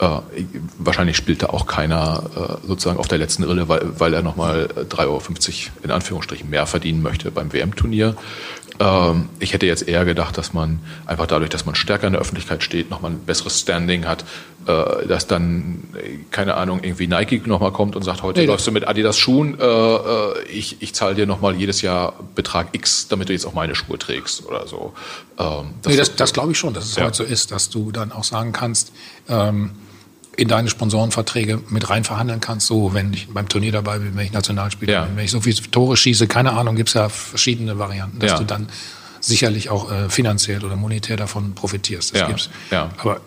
äh, 0.00 0.44
wahrscheinlich 0.78 1.16
spielt 1.16 1.42
da 1.42 1.46
auch 1.48 1.66
keiner 1.66 2.22
äh, 2.34 2.66
sozusagen 2.66 2.98
auf 2.98 3.08
der 3.08 3.18
letzten 3.18 3.44
Rille, 3.44 3.68
weil, 3.68 4.00
weil 4.00 4.14
er 4.14 4.22
nochmal 4.22 4.68
3,50 4.88 4.98
Euro 5.06 5.22
in 5.82 5.90
Anführungsstrichen 5.90 6.48
mehr 6.48 6.66
verdienen 6.66 7.02
möchte 7.02 7.30
beim 7.30 7.52
WM-Turnier. 7.52 8.16
Ähm, 8.80 9.28
ich 9.38 9.52
hätte 9.52 9.66
jetzt 9.66 9.86
eher 9.86 10.06
gedacht, 10.06 10.38
dass 10.38 10.54
man 10.54 10.80
einfach 11.04 11.26
dadurch, 11.26 11.50
dass 11.50 11.66
man 11.66 11.74
stärker 11.74 12.06
in 12.06 12.14
der 12.14 12.22
Öffentlichkeit 12.22 12.62
steht, 12.62 12.90
nochmal 12.90 13.10
ein 13.10 13.18
besseres 13.18 13.60
Standing 13.60 14.06
hat, 14.06 14.24
äh, 14.66 15.06
dass 15.06 15.26
dann, 15.26 15.84
keine 16.30 16.54
Ahnung, 16.54 16.82
irgendwie 16.82 17.06
Nike 17.06 17.46
nochmal 17.46 17.72
kommt 17.72 17.94
und 17.94 18.02
sagt, 18.02 18.22
heute 18.22 18.40
nee, 18.40 18.46
läufst 18.46 18.66
du 18.66 18.72
mit 18.72 18.88
Adidas 18.88 19.18
Schuhen, 19.18 19.60
äh, 19.60 19.64
äh, 19.64 20.42
ich, 20.48 20.80
ich 20.80 20.94
zahle 20.94 21.14
dir 21.14 21.26
nochmal 21.26 21.54
jedes 21.56 21.82
Jahr 21.82 22.14
Betrag 22.34 22.68
X, 22.72 23.06
damit 23.08 23.28
du 23.28 23.34
jetzt 23.34 23.44
auch 23.44 23.52
meine 23.52 23.74
Schuhe 23.74 23.98
trägst 23.98 24.46
oder 24.46 24.66
so. 24.66 24.94
Ähm, 25.38 25.74
das 25.82 25.92
nee, 25.92 25.98
das, 25.98 26.16
das 26.16 26.32
glaube 26.32 26.52
ich 26.52 26.58
schon, 26.58 26.72
dass 26.72 26.86
es 26.86 26.96
ja. 26.96 27.04
heute 27.04 27.18
so 27.18 27.24
ist, 27.24 27.50
dass 27.50 27.68
du 27.68 27.92
dann 27.92 28.12
auch 28.12 28.24
sagen 28.24 28.52
kannst, 28.52 28.92
ähm, 29.28 29.72
in 30.36 30.48
deine 30.48 30.68
Sponsorenverträge 30.68 31.60
mit 31.68 31.90
rein 31.90 32.04
verhandeln 32.04 32.40
kannst. 32.40 32.66
So, 32.66 32.94
wenn 32.94 33.12
ich 33.12 33.28
beim 33.28 33.48
Turnier 33.48 33.72
dabei 33.72 33.98
bin, 33.98 34.16
wenn 34.16 34.24
ich 34.24 34.32
Nationalspieler 34.32 34.92
ja. 34.92 35.04
bin, 35.04 35.16
wenn 35.16 35.24
ich 35.24 35.30
so 35.30 35.40
viele 35.40 35.56
Tore 35.70 35.96
schieße, 35.96 36.26
keine 36.26 36.52
Ahnung, 36.52 36.76
gibt 36.76 36.88
es 36.88 36.94
ja 36.94 37.08
verschiedene 37.08 37.78
Varianten, 37.78 38.18
dass 38.20 38.32
ja. 38.32 38.38
du 38.38 38.44
dann 38.44 38.68
sicherlich 39.20 39.70
auch 39.70 39.90
äh, 39.90 40.08
finanziell 40.08 40.64
oder 40.64 40.76
monetär 40.76 41.16
davon 41.16 41.54
profitierst. 41.54 42.12
Das 42.12 42.20
ja. 42.20 42.26
gibt's. 42.26 42.50
Ja. 42.70 42.90
Aber 42.98 43.20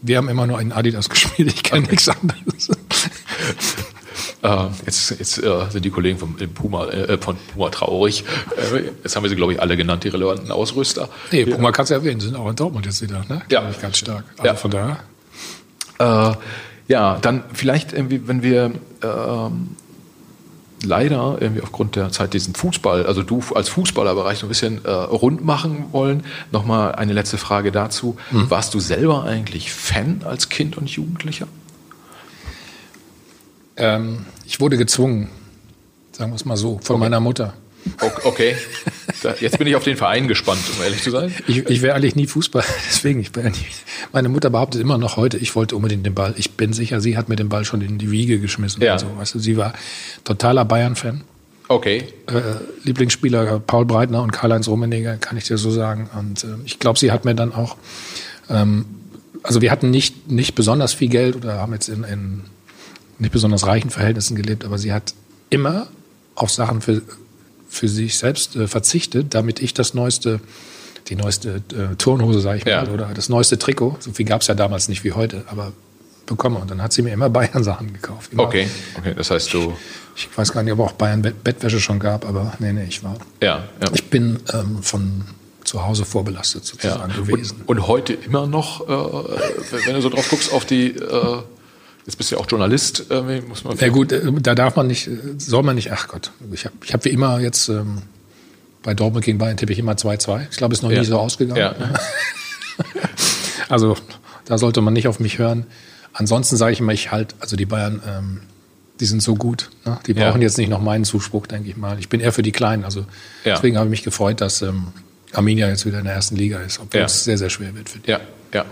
wir 0.00 0.16
haben 0.16 0.28
immer 0.28 0.46
nur 0.46 0.60
in 0.60 0.72
Adidas 0.72 1.08
gespielt, 1.10 1.52
ich 1.52 1.62
kenne 1.62 1.82
okay. 1.82 1.90
nichts 1.90 2.08
anderes. 2.08 2.70
Uh, 4.42 4.70
jetzt 4.86 5.10
jetzt 5.10 5.38
uh, 5.44 5.66
sind 5.68 5.84
die 5.84 5.90
Kollegen 5.90 6.18
vom 6.18 6.36
Puma, 6.54 6.86
äh, 6.88 7.18
von 7.18 7.36
Puma 7.52 7.70
traurig. 7.70 8.24
Äh, 8.56 8.90
jetzt 9.02 9.16
haben 9.16 9.22
wir 9.22 9.30
sie, 9.30 9.36
glaube 9.36 9.52
ich, 9.52 9.60
alle 9.60 9.76
genannt, 9.76 10.04
die 10.04 10.08
relevanten 10.08 10.50
Ausrüster. 10.50 11.08
Nee, 11.30 11.44
Puma 11.46 11.72
kannst 11.72 11.90
du 11.90 11.94
erwähnen, 11.94 12.20
sind 12.20 12.36
auch 12.36 12.48
in 12.48 12.56
Dortmund 12.56 12.86
jetzt 12.86 13.02
wieder, 13.02 13.24
ne? 13.28 13.42
Ja. 13.50 13.68
Ich 13.70 13.80
ganz 13.80 13.98
stark. 13.98 14.24
Also 14.38 14.46
ja. 14.46 14.54
von 14.54 14.70
daher. 14.70 15.00
Äh, 16.02 16.36
ja, 16.88 17.18
dann 17.22 17.44
vielleicht 17.52 17.92
irgendwie, 17.92 18.26
wenn 18.26 18.42
wir 18.42 18.72
ähm, 19.02 19.76
leider 20.82 21.38
irgendwie 21.40 21.62
aufgrund 21.62 21.96
der 21.96 22.10
Zeit 22.10 22.34
diesen 22.34 22.54
Fußball, 22.54 23.06
also 23.06 23.22
du 23.22 23.42
als 23.54 23.68
Fußballerbereich 23.68 24.38
so 24.38 24.46
ein 24.46 24.48
bisschen 24.48 24.84
äh, 24.84 24.90
rund 24.90 25.44
machen 25.44 25.86
wollen, 25.92 26.24
nochmal 26.50 26.94
eine 26.94 27.12
letzte 27.12 27.38
Frage 27.38 27.72
dazu. 27.72 28.16
Mhm. 28.30 28.50
Warst 28.50 28.74
du 28.74 28.80
selber 28.80 29.24
eigentlich 29.24 29.72
Fan 29.72 30.22
als 30.24 30.48
Kind 30.48 30.76
und 30.76 30.90
Jugendlicher? 30.90 31.46
Ähm, 33.76 34.26
ich 34.44 34.60
wurde 34.60 34.76
gezwungen, 34.76 35.30
sagen 36.10 36.32
wir 36.32 36.36
es 36.36 36.44
mal 36.44 36.56
so, 36.56 36.80
von 36.82 36.96
okay. 36.96 37.04
meiner 37.04 37.20
Mutter. 37.20 37.54
Okay, 38.24 38.56
jetzt 39.40 39.58
bin 39.58 39.66
ich 39.66 39.76
auf 39.76 39.84
den 39.84 39.96
Verein 39.96 40.28
gespannt, 40.28 40.60
um 40.76 40.82
ehrlich 40.82 41.02
zu 41.02 41.10
sein. 41.10 41.34
Ich, 41.46 41.58
ich 41.58 41.82
wäre 41.82 41.94
eigentlich 41.94 42.16
nie 42.16 42.26
Fußball, 42.26 42.64
deswegen. 42.88 43.20
Ich 43.20 43.32
bin 43.32 43.44
nicht, 43.44 43.84
meine 44.12 44.28
Mutter 44.28 44.50
behauptet 44.50 44.80
immer 44.80 44.98
noch 44.98 45.16
heute, 45.16 45.36
ich 45.38 45.54
wollte 45.56 45.76
unbedingt 45.76 46.06
den 46.06 46.14
Ball. 46.14 46.34
Ich 46.36 46.52
bin 46.52 46.72
sicher, 46.72 47.00
sie 47.00 47.16
hat 47.16 47.28
mir 47.28 47.36
den 47.36 47.48
Ball 47.48 47.64
schon 47.64 47.80
in 47.80 47.98
die 47.98 48.10
Wiege 48.10 48.38
geschmissen. 48.38 48.82
Ja. 48.82 48.98
So. 48.98 49.06
Weißt 49.16 49.34
du, 49.34 49.38
sie 49.38 49.56
war 49.56 49.72
totaler 50.24 50.64
Bayern-Fan. 50.64 51.22
Okay. 51.68 52.04
Äh, 52.26 52.40
Lieblingsspieler 52.84 53.60
Paul 53.60 53.84
Breitner 53.84 54.22
und 54.22 54.30
Karl-Heinz 54.30 54.68
Rummenigge, 54.68 55.16
kann 55.20 55.36
ich 55.36 55.44
dir 55.44 55.58
so 55.58 55.70
sagen. 55.70 56.10
Und 56.18 56.44
äh, 56.44 56.48
ich 56.64 56.78
glaube, 56.78 56.98
sie 56.98 57.10
hat 57.10 57.24
mir 57.24 57.34
dann 57.34 57.52
auch, 57.52 57.76
ähm, 58.50 58.84
also 59.42 59.60
wir 59.60 59.70
hatten 59.70 59.90
nicht, 59.90 60.30
nicht 60.30 60.54
besonders 60.54 60.92
viel 60.92 61.08
Geld 61.08 61.36
oder 61.36 61.58
haben 61.58 61.72
jetzt 61.72 61.88
in, 61.88 62.04
in 62.04 62.42
nicht 63.18 63.32
besonders 63.32 63.66
reichen 63.66 63.90
Verhältnissen 63.90 64.36
gelebt, 64.36 64.64
aber 64.64 64.78
sie 64.78 64.92
hat 64.92 65.14
immer 65.50 65.86
auf 66.34 66.50
Sachen 66.50 66.80
für 66.80 67.02
für 67.72 67.88
sich 67.88 68.18
selbst 68.18 68.54
äh, 68.54 68.68
verzichtet, 68.68 69.34
damit 69.34 69.60
ich 69.60 69.72
das 69.72 69.94
neueste, 69.94 70.40
die 71.08 71.16
neueste 71.16 71.62
äh, 71.72 71.96
Turnhose, 71.96 72.40
sage 72.40 72.58
ich 72.58 72.64
mal, 72.66 72.70
ja. 72.70 72.88
oder 72.88 73.10
das 73.14 73.28
neueste 73.30 73.58
Trikot, 73.58 73.96
so 74.00 74.12
viel 74.12 74.26
gab 74.26 74.42
es 74.42 74.46
ja 74.46 74.54
damals 74.54 74.88
nicht 74.88 75.04
wie 75.04 75.12
heute, 75.12 75.44
aber 75.46 75.72
bekomme. 76.26 76.58
Und 76.58 76.70
dann 76.70 76.82
hat 76.82 76.92
sie 76.92 77.02
mir 77.02 77.12
immer 77.12 77.30
Bayern-Sachen 77.30 77.94
gekauft. 77.94 78.32
Immer. 78.32 78.44
Okay, 78.44 78.68
okay, 78.98 79.14
das 79.16 79.30
heißt 79.30 79.52
du. 79.54 79.74
Ich 80.14 80.28
weiß 80.36 80.52
gar 80.52 80.62
nicht, 80.62 80.74
ob 80.74 80.80
auch 80.80 80.92
Bayern 80.92 81.22
Bettwäsche 81.22 81.80
schon 81.80 81.98
gab, 81.98 82.28
aber 82.28 82.52
nee, 82.58 82.72
nee, 82.72 82.84
ich 82.84 83.02
war. 83.02 83.16
Ja, 83.42 83.64
ja. 83.80 83.90
Ich 83.94 84.10
bin 84.10 84.38
ähm, 84.52 84.82
von 84.82 85.24
zu 85.64 85.86
Hause 85.86 86.04
vorbelastet 86.04 86.66
sozusagen 86.66 87.10
ja. 87.10 87.16
gewesen. 87.16 87.62
Und, 87.66 87.78
und, 87.78 87.86
heute 87.88 88.12
immer 88.12 88.46
noch, 88.46 88.82
äh, 88.82 89.86
wenn 89.86 89.94
du 89.94 90.02
so 90.02 90.10
drauf 90.10 90.28
guckst 90.28 90.52
auf 90.52 90.66
die, 90.66 90.88
äh, 90.88 91.42
jetzt 92.06 92.16
bist 92.16 92.30
du 92.30 92.36
ja 92.36 92.40
auch 92.40 92.46
Journalist, 92.48 93.06
äh, 93.10 93.40
muss 93.42 93.64
man. 93.64 93.76
Ja 93.78 93.88
gut, 93.88 94.12
äh, 94.12 94.32
da 94.40 94.54
darf 94.54 94.76
man 94.76 94.86
nicht, 94.86 95.08
soll 95.38 95.62
man 95.62 95.76
nicht, 95.76 95.92
ach 95.92 96.08
Gott, 96.08 96.32
ich 96.52 96.64
habe 96.64 96.74
ich 96.84 96.92
hab 96.92 97.04
wie 97.04 97.10
immer 97.10 97.40
jetzt 97.40 97.68
ähm, 97.68 98.02
bei 98.82 98.94
Dortmund 98.94 99.24
gegen 99.24 99.38
Bayern 99.38 99.56
tippe 99.56 99.72
ich 99.72 99.78
immer 99.78 99.92
2-2. 99.92 100.46
Ich 100.50 100.56
glaube, 100.56 100.72
es 100.72 100.80
ist 100.80 100.82
noch 100.82 100.90
ja. 100.90 101.00
nie 101.00 101.04
so 101.04 101.18
ausgegangen. 101.18 101.60
Ja. 101.60 101.74
also 103.68 103.96
da 104.44 104.58
sollte 104.58 104.80
man 104.80 104.92
nicht 104.92 105.08
auf 105.08 105.20
mich 105.20 105.38
hören. 105.38 105.66
Ansonsten 106.12 106.56
sage 106.56 106.72
ich 106.72 106.80
immer, 106.80 106.92
ich 106.92 107.10
halt, 107.12 107.34
also 107.40 107.56
die 107.56 107.64
Bayern, 107.64 108.02
ähm, 108.06 108.40
die 109.00 109.06
sind 109.06 109.22
so 109.22 109.34
gut. 109.34 109.70
Ne? 109.84 109.98
Die 110.06 110.14
brauchen 110.14 110.40
ja. 110.40 110.46
jetzt 110.46 110.58
nicht 110.58 110.68
noch 110.68 110.80
meinen 110.80 111.04
Zuspruch, 111.04 111.46
denke 111.46 111.68
ich 111.68 111.76
mal. 111.76 111.98
Ich 111.98 112.08
bin 112.08 112.20
eher 112.20 112.32
für 112.32 112.42
die 112.42 112.52
Kleinen. 112.52 112.84
Also 112.84 113.06
deswegen 113.44 113.76
habe 113.76 113.86
ich 113.86 113.90
mich 113.90 114.02
gefreut, 114.02 114.40
dass 114.40 114.62
ähm, 114.62 114.88
Arminia 115.32 115.68
jetzt 115.68 115.86
wieder 115.86 115.98
in 115.98 116.04
der 116.04 116.14
ersten 116.14 116.36
Liga 116.36 116.58
ist, 116.58 116.80
obwohl 116.80 117.02
es 117.02 117.24
sehr, 117.24 117.38
sehr 117.38 117.50
schwer 117.50 117.74
wird 117.74 117.88
für 117.88 117.98
die. 117.98 118.10
Ja, 118.10 118.20
ja. 118.52 118.64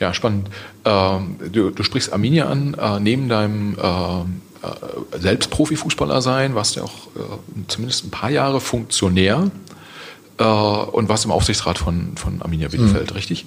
Ja, 0.00 0.12
spannend. 0.12 0.48
Ähm, 0.84 1.36
du, 1.52 1.70
du, 1.70 1.82
sprichst 1.82 2.12
Arminia 2.12 2.46
an, 2.46 2.74
äh, 2.74 3.00
neben 3.00 3.28
deinem 3.28 3.76
äh, 3.78 4.20
äh, 4.20 5.18
selbst 5.20 5.50
Profifußballer 5.50 6.20
sein, 6.20 6.54
warst 6.54 6.76
ja 6.76 6.82
auch 6.82 7.06
äh, 7.16 7.64
zumindest 7.68 8.04
ein 8.04 8.10
paar 8.10 8.30
Jahre 8.30 8.60
Funktionär 8.60 9.50
und 10.36 11.08
warst 11.08 11.24
im 11.26 11.30
Aufsichtsrat 11.30 11.78
von, 11.78 12.16
von 12.16 12.42
Arminia 12.42 12.66
Bielefeld, 12.66 13.10
mhm. 13.10 13.14
richtig? 13.14 13.46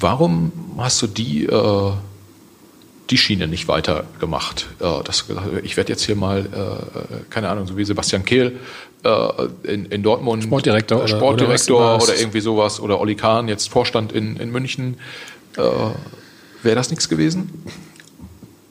Warum 0.00 0.50
hast 0.78 1.02
du 1.02 1.06
die, 1.06 1.44
die 3.12 3.18
Schiene 3.18 3.46
nicht 3.46 3.68
weitergemacht? 3.68 4.66
Äh, 4.80 5.02
das, 5.04 5.26
ich 5.62 5.76
werde 5.76 5.92
jetzt 5.92 6.04
hier 6.04 6.16
mal, 6.16 6.40
äh, 6.40 7.30
keine 7.30 7.48
Ahnung, 7.50 7.66
so 7.66 7.76
wie 7.76 7.84
Sebastian 7.84 8.24
Kehl 8.24 8.58
äh, 9.04 9.28
in, 9.64 9.86
in 9.86 10.02
Dortmund 10.02 10.42
Sportdirektor, 10.42 11.06
Sportdirektor 11.06 11.76
oder, 11.76 11.94
oder, 11.96 12.02
oder, 12.04 12.18
irgendwie 12.18 12.40
sowas 12.40 12.80
oder 12.80 12.98
Olli 12.98 13.14
Kahn, 13.14 13.48
jetzt 13.48 13.68
Vorstand 13.68 14.12
in, 14.12 14.36
in 14.36 14.50
München. 14.50 14.96
Äh, 15.56 15.62
Wäre 16.62 16.76
das 16.76 16.90
nichts 16.90 17.08
gewesen? 17.08 17.64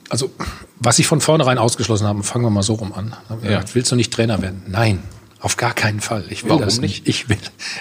Also, 0.08 0.30
was 0.78 0.98
ich 0.98 1.06
von 1.06 1.20
vornherein 1.20 1.58
ausgeschlossen 1.58 2.06
habe, 2.06 2.22
fangen 2.22 2.44
wir 2.44 2.50
mal 2.50 2.62
so 2.62 2.74
rum 2.74 2.92
an. 2.92 3.14
Ja. 3.42 3.62
Willst 3.72 3.92
du 3.92 3.96
nicht 3.96 4.12
Trainer 4.12 4.42
werden? 4.42 4.62
Nein. 4.66 5.02
Auf 5.42 5.56
gar 5.56 5.74
keinen 5.74 6.00
Fall. 6.00 6.24
Ich 6.30 6.44
will 6.44 6.50
Warum 6.50 6.64
das 6.64 6.80
nicht. 6.80 7.08
Ich 7.08 7.28
will, 7.28 7.36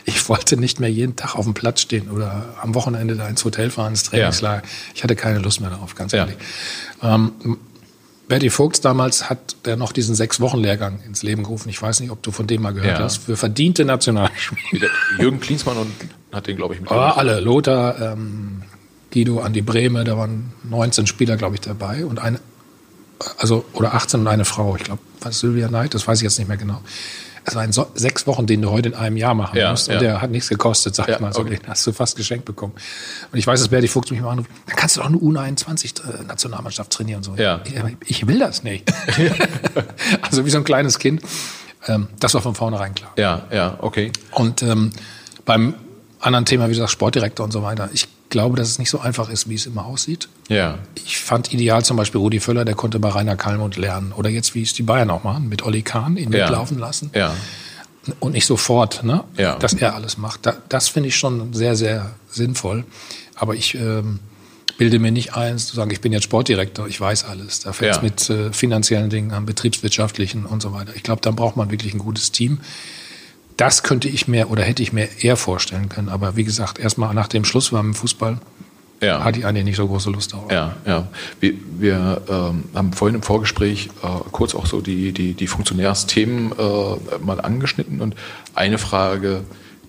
ich 0.06 0.28
wollte 0.28 0.58
nicht 0.58 0.80
mehr 0.80 0.92
jeden 0.92 1.16
Tag 1.16 1.36
auf 1.36 1.46
dem 1.46 1.54
Platz 1.54 1.82
stehen 1.82 2.10
oder 2.10 2.56
am 2.60 2.74
Wochenende 2.74 3.16
da 3.16 3.28
ins 3.28 3.46
Hotel 3.46 3.70
fahren, 3.70 3.92
ins 3.92 4.04
Trainingslager. 4.04 4.64
Ja. 4.64 4.70
Ich 4.96 5.04
hatte 5.04 5.16
keine 5.16 5.38
Lust 5.38 5.62
mehr 5.62 5.70
darauf, 5.70 5.94
ganz 5.94 6.12
ehrlich. 6.12 6.38
Ja. 7.04 7.16
Ähm, 7.16 7.60
Berti 8.28 8.50
Vogts 8.50 8.82
damals 8.82 9.30
hat 9.30 9.58
der 9.66 9.76
noch 9.76 9.92
diesen 9.92 10.16
sechs 10.16 10.40
Wochen 10.40 10.58
Lehrgang 10.58 11.02
ins 11.06 11.22
Leben 11.22 11.44
gerufen. 11.44 11.70
Ich 11.70 11.80
weiß 11.80 12.00
nicht, 12.00 12.10
ob 12.10 12.24
du 12.24 12.32
von 12.32 12.48
dem 12.48 12.64
mal 12.64 12.74
gehört 12.74 12.98
ja. 12.98 13.04
hast. 13.04 13.18
Für 13.18 13.38
verdiente 13.38 13.86
Nationalspieler. 13.86 14.88
Jürgen 15.20 15.40
Klinsmann 15.40 15.78
und 15.78 15.92
hat 16.32 16.48
den, 16.48 16.58
glaube 16.58 16.74
ich, 16.74 16.82
mit. 16.82 16.90
Oh, 16.90 16.96
alle. 16.96 17.42
Lothar, 17.42 18.14
ähm, 18.14 18.64
Guido, 19.14 19.42
Andi 19.42 19.62
Brehme, 19.62 20.04
da 20.04 20.18
waren 20.18 20.54
19 20.64 21.06
Spieler, 21.06 21.38
glaube 21.38 21.56
ich, 21.56 21.62
dabei 21.62 22.06
und 22.06 22.20
eine, 22.20 22.40
also 23.38 23.66
oder 23.74 23.94
18 23.94 24.22
und 24.22 24.28
eine 24.28 24.46
Frau. 24.46 24.76
Ich 24.78 24.84
glaube, 24.86 25.02
was 25.20 25.40
Sylvia 25.40 25.68
Knight, 25.68 25.94
das 25.94 26.08
weiß 26.08 26.20
ich 26.20 26.24
jetzt 26.24 26.40
nicht 26.40 26.48
mehr 26.48 26.58
genau. 26.58 26.82
Es 27.44 27.56
waren 27.56 27.72
so, 27.72 27.88
sechs 27.96 28.28
Wochen, 28.28 28.46
den 28.46 28.62
du 28.62 28.70
heute 28.70 28.90
in 28.90 28.96
einem 28.96 29.18
Jahr 29.18 29.34
machen 29.34 29.58
ja, 29.58 29.72
musst. 29.72 29.90
Und 29.90 29.96
ja. 29.96 30.00
der 30.00 30.22
hat 30.22 30.30
nichts 30.30 30.50
gekostet, 30.50 30.94
sag 30.96 31.10
ich 31.10 31.20
mal. 31.20 31.34
So, 31.34 31.42
okay. 31.42 31.58
Den 31.58 31.68
hast 31.68 31.86
du 31.88 31.92
fast 31.92 32.16
geschenkt 32.16 32.46
bekommen. 32.46 32.74
Und 33.32 33.40
ich 33.40 33.48
weiß, 33.48 33.60
dass 33.60 33.70
Berti 33.70 33.88
Fuchs 33.88 34.12
mich 34.12 34.22
mal 34.22 34.32
anruft, 34.32 34.50
dann 34.68 34.76
kannst 34.76 34.96
du 34.96 35.02
doch 35.02 35.08
eine 35.08 35.18
U21-Nationalmannschaft 35.18 36.92
trainieren. 36.92 37.24
So. 37.24 37.36
Ja. 37.36 37.62
Ich, 37.64 38.10
ich 38.10 38.28
will 38.28 38.40
das 38.40 38.64
nicht. 38.64 38.92
also 40.22 40.46
wie 40.46 40.50
so 40.50 40.58
ein 40.58 40.64
kleines 40.64 41.00
Kind. 41.00 41.22
Ähm, 41.88 42.08
das 42.20 42.34
war 42.36 42.42
von 42.42 42.54
vornherein 42.54 42.94
klar. 42.94 43.12
Ja, 43.18 43.44
ja, 43.52 43.78
okay. 43.80 44.12
Und 44.32 44.62
ähm, 44.62 44.92
beim 45.46 45.74
anderen 46.20 46.46
Thema, 46.46 46.68
wie 46.68 46.74
gesagt, 46.74 46.92
Sportdirektor 46.92 47.44
und 47.44 47.52
so 47.52 47.64
weiter. 47.64 47.90
Ich 47.94 48.08
glaube, 48.32 48.58
dass 48.58 48.70
es 48.70 48.80
nicht 48.80 48.90
so 48.90 49.00
einfach 49.00 49.30
ist, 49.30 49.48
wie 49.48 49.54
es 49.54 49.68
immer 49.68 49.86
aussieht. 49.86 50.28
Ja. 50.50 50.80
Ich 51.06 51.20
fand 51.20 51.54
ideal 51.54 51.86
zum 51.86 51.98
Beispiel 51.98 52.20
Rudi 52.20 52.40
Völler, 52.40 52.66
der 52.66 52.74
konnte 52.74 53.00
bei 53.00 53.10
Rainer 53.10 53.36
Kalmund 53.36 53.78
lernen. 53.78 54.12
Oder 54.14 54.32
jetzt, 54.32 54.56
wie 54.56 54.64
es 54.64 54.74
die 54.74 54.82
Bayern 54.82 55.12
auch 55.12 55.24
machen, 55.24 55.48
mit 55.48 55.64
Olli 55.64 55.84
Kahn 55.84 56.18
ihn 56.18 56.32
ja. 56.32 56.46
mitlaufen 56.46 56.80
lassen. 56.80 57.12
Ja. 57.14 57.36
Und 58.20 58.32
nicht 58.32 58.48
sofort, 58.48 59.04
ne? 59.04 59.24
Ja. 59.38 59.58
dass 59.58 59.74
er 59.74 59.94
alles 59.94 60.18
macht. 60.18 60.48
Da, 60.48 60.56
das 60.70 60.88
finde 60.88 61.10
ich 61.10 61.18
schon 61.18 61.54
sehr, 61.54 61.76
sehr 61.76 62.16
sinnvoll. 62.28 62.86
Aber 63.36 63.54
ich 63.54 63.76
ähm, 63.76 64.20
bilde 64.80 64.98
mir 64.98 65.12
nicht 65.12 65.36
ein, 65.36 65.60
zu 65.60 65.76
sagen, 65.76 65.92
ich 65.92 66.02
bin 66.02 66.12
jetzt 66.12 66.24
Sportdirektor, 66.24 66.88
ich 66.88 67.00
weiß 67.00 67.26
alles. 67.26 67.60
Da 67.60 67.74
fängt 67.74 67.92
es 67.92 67.98
ja. 67.98 68.04
mit 68.04 68.30
äh, 68.30 68.52
finanziellen 68.52 69.12
Dingen 69.12 69.32
an, 69.32 69.46
betriebswirtschaftlichen 69.46 70.48
und 70.48 70.64
so 70.64 70.74
weiter. 70.74 70.96
Ich 70.96 71.04
glaube, 71.04 71.22
dann 71.22 71.36
braucht 71.36 71.58
man 71.58 71.70
wirklich 71.70 71.94
ein 71.94 72.00
gutes 72.00 72.32
Team 72.32 72.60
das 73.62 73.84
könnte 73.84 74.08
ich 74.08 74.28
mir 74.28 74.50
oder 74.50 74.64
hätte 74.64 74.82
ich 74.82 74.92
mir 74.92 75.08
eher 75.22 75.38
vorstellen 75.38 75.88
können. 75.88 76.10
Aber 76.10 76.36
wie 76.36 76.44
gesagt, 76.44 76.80
erstmal 76.80 77.14
nach 77.14 77.28
dem 77.28 77.46
Schluss 77.46 77.72
war 77.72 77.80
im 77.80 77.94
Fußball, 77.94 78.40
ja. 79.02 79.24
hatte 79.24 79.38
ich 79.38 79.46
eigentlich 79.46 79.66
nicht 79.66 79.76
so 79.76 79.88
große 79.88 80.10
Lust 80.10 80.34
darauf. 80.34 80.52
Ja, 80.52 80.76
ja. 80.84 81.08
Wir, 81.40 81.54
wir 81.78 82.22
ähm, 82.28 82.64
haben 82.74 82.92
vorhin 82.94 83.18
im 83.18 83.22
Vorgespräch 83.22 83.90
äh, 84.02 84.08
kurz 84.32 84.56
auch 84.56 84.66
so 84.66 84.82
die, 84.82 85.12
die, 85.12 85.36
die 85.36 85.46
Funktionärsthemen 85.46 86.54
äh, 86.54 87.24
mal 87.24 87.40
angeschnitten 87.40 88.02
und 88.02 88.16
eine 88.56 88.80
Frage, 88.80 89.42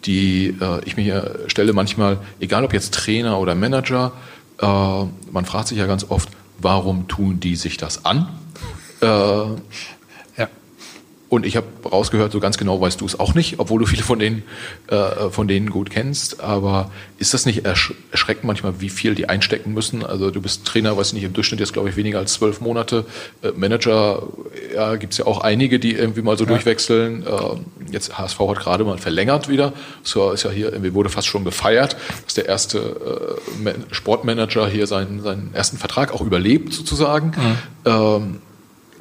die 0.04 0.48
äh, 0.60 0.84
ich 0.84 0.98
mir 0.98 1.40
stelle 1.46 1.72
manchmal, 1.72 2.18
egal 2.40 2.64
ob 2.64 2.74
jetzt 2.74 2.92
Trainer 2.92 3.38
oder 3.38 3.54
Manager, 3.54 4.12
äh, 4.60 4.66
man 4.66 5.46
fragt 5.46 5.68
sich 5.68 5.78
ja 5.78 5.86
ganz 5.86 6.04
oft, 6.10 6.28
warum 6.58 7.08
tun 7.08 7.40
die 7.40 7.56
sich 7.56 7.78
das 7.78 8.04
an? 8.04 8.28
Und 11.32 11.46
ich 11.46 11.56
habe 11.56 11.66
rausgehört, 11.90 12.30
so 12.30 12.40
ganz 12.40 12.58
genau 12.58 12.78
weißt 12.78 13.00
du 13.00 13.06
es 13.06 13.18
auch 13.18 13.32
nicht, 13.32 13.58
obwohl 13.58 13.80
du 13.80 13.86
viele 13.86 14.02
von 14.02 14.18
denen, 14.18 14.42
äh, 14.88 15.30
von 15.30 15.48
denen 15.48 15.70
gut 15.70 15.88
kennst. 15.88 16.42
Aber 16.42 16.90
ist 17.16 17.32
das 17.32 17.46
nicht 17.46 17.64
ersch 17.64 17.94
erschreckend 18.10 18.44
manchmal, 18.44 18.82
wie 18.82 18.90
viel 18.90 19.14
die 19.14 19.30
einstecken 19.30 19.72
müssen? 19.72 20.04
Also 20.04 20.30
du 20.30 20.42
bist 20.42 20.66
Trainer, 20.66 20.94
weiß 20.94 21.14
nicht, 21.14 21.24
im 21.24 21.32
Durchschnitt 21.32 21.58
jetzt 21.58 21.72
glaube 21.72 21.88
ich 21.88 21.96
weniger 21.96 22.18
als 22.18 22.34
zwölf 22.34 22.60
Monate. 22.60 23.06
Äh, 23.40 23.52
Manager, 23.56 24.24
ja, 24.74 24.96
gibt 24.96 25.14
es 25.14 25.20
ja 25.20 25.24
auch 25.24 25.40
einige, 25.40 25.78
die 25.78 25.94
irgendwie 25.94 26.20
mal 26.20 26.36
so 26.36 26.44
ja. 26.44 26.50
durchwechseln. 26.50 27.26
Äh, 27.26 27.90
jetzt 27.90 28.18
HSV 28.18 28.38
hat 28.38 28.60
gerade 28.60 28.84
mal 28.84 28.98
verlängert 28.98 29.48
wieder. 29.48 29.72
So 30.02 30.32
ist 30.32 30.42
ja 30.42 30.50
hier, 30.50 30.70
irgendwie 30.70 30.92
wurde 30.92 31.08
fast 31.08 31.28
schon 31.28 31.44
gefeiert, 31.44 31.96
dass 32.26 32.34
der 32.34 32.44
erste 32.44 33.38
äh, 33.64 33.72
Sportmanager 33.90 34.68
hier 34.68 34.86
seinen, 34.86 35.22
seinen 35.22 35.54
ersten 35.54 35.78
Vertrag 35.78 36.12
auch 36.12 36.20
überlebt 36.20 36.74
sozusagen. 36.74 37.28
Mhm. 37.28 37.58
Ähm, 37.86 38.40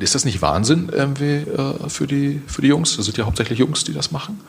ist 0.04 0.16
das 0.16 0.26
nicht 0.26 0.42
Wahnsinn 0.42 0.90
irgendwie 0.92 1.38
äh, 1.38 1.90
für, 1.90 2.08
die, 2.08 2.42
für 2.48 2.62
die 2.62 2.68
Jungs? 2.70 2.96
Das 2.98 3.06
sind 3.06 3.18
ja 3.18 3.26
hauptsächlich 3.26 3.60
Jungs, 3.60 3.84
die 3.84 3.94
das 3.94 4.12
machen. 4.12 4.40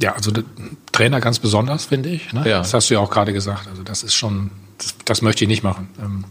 Ja, 0.00 0.14
also 0.14 0.32
Trainer 0.90 1.20
ganz 1.20 1.38
besonders, 1.38 1.86
finde 1.86 2.08
ich. 2.10 2.32
Ne? 2.32 2.48
Ja. 2.48 2.58
Das 2.58 2.74
hast 2.74 2.90
du 2.90 2.94
ja 2.94 3.00
auch 3.00 3.10
gerade 3.10 3.32
gesagt. 3.32 3.68
Also 3.68 3.82
das 3.82 4.02
ist 4.02 4.14
schon, 4.14 4.50
das, 4.78 4.94
das 5.04 5.22
möchte 5.22 5.44
ich 5.44 5.48
nicht 5.48 5.62
machen. 5.62 5.88
Ähm, 6.00 6.24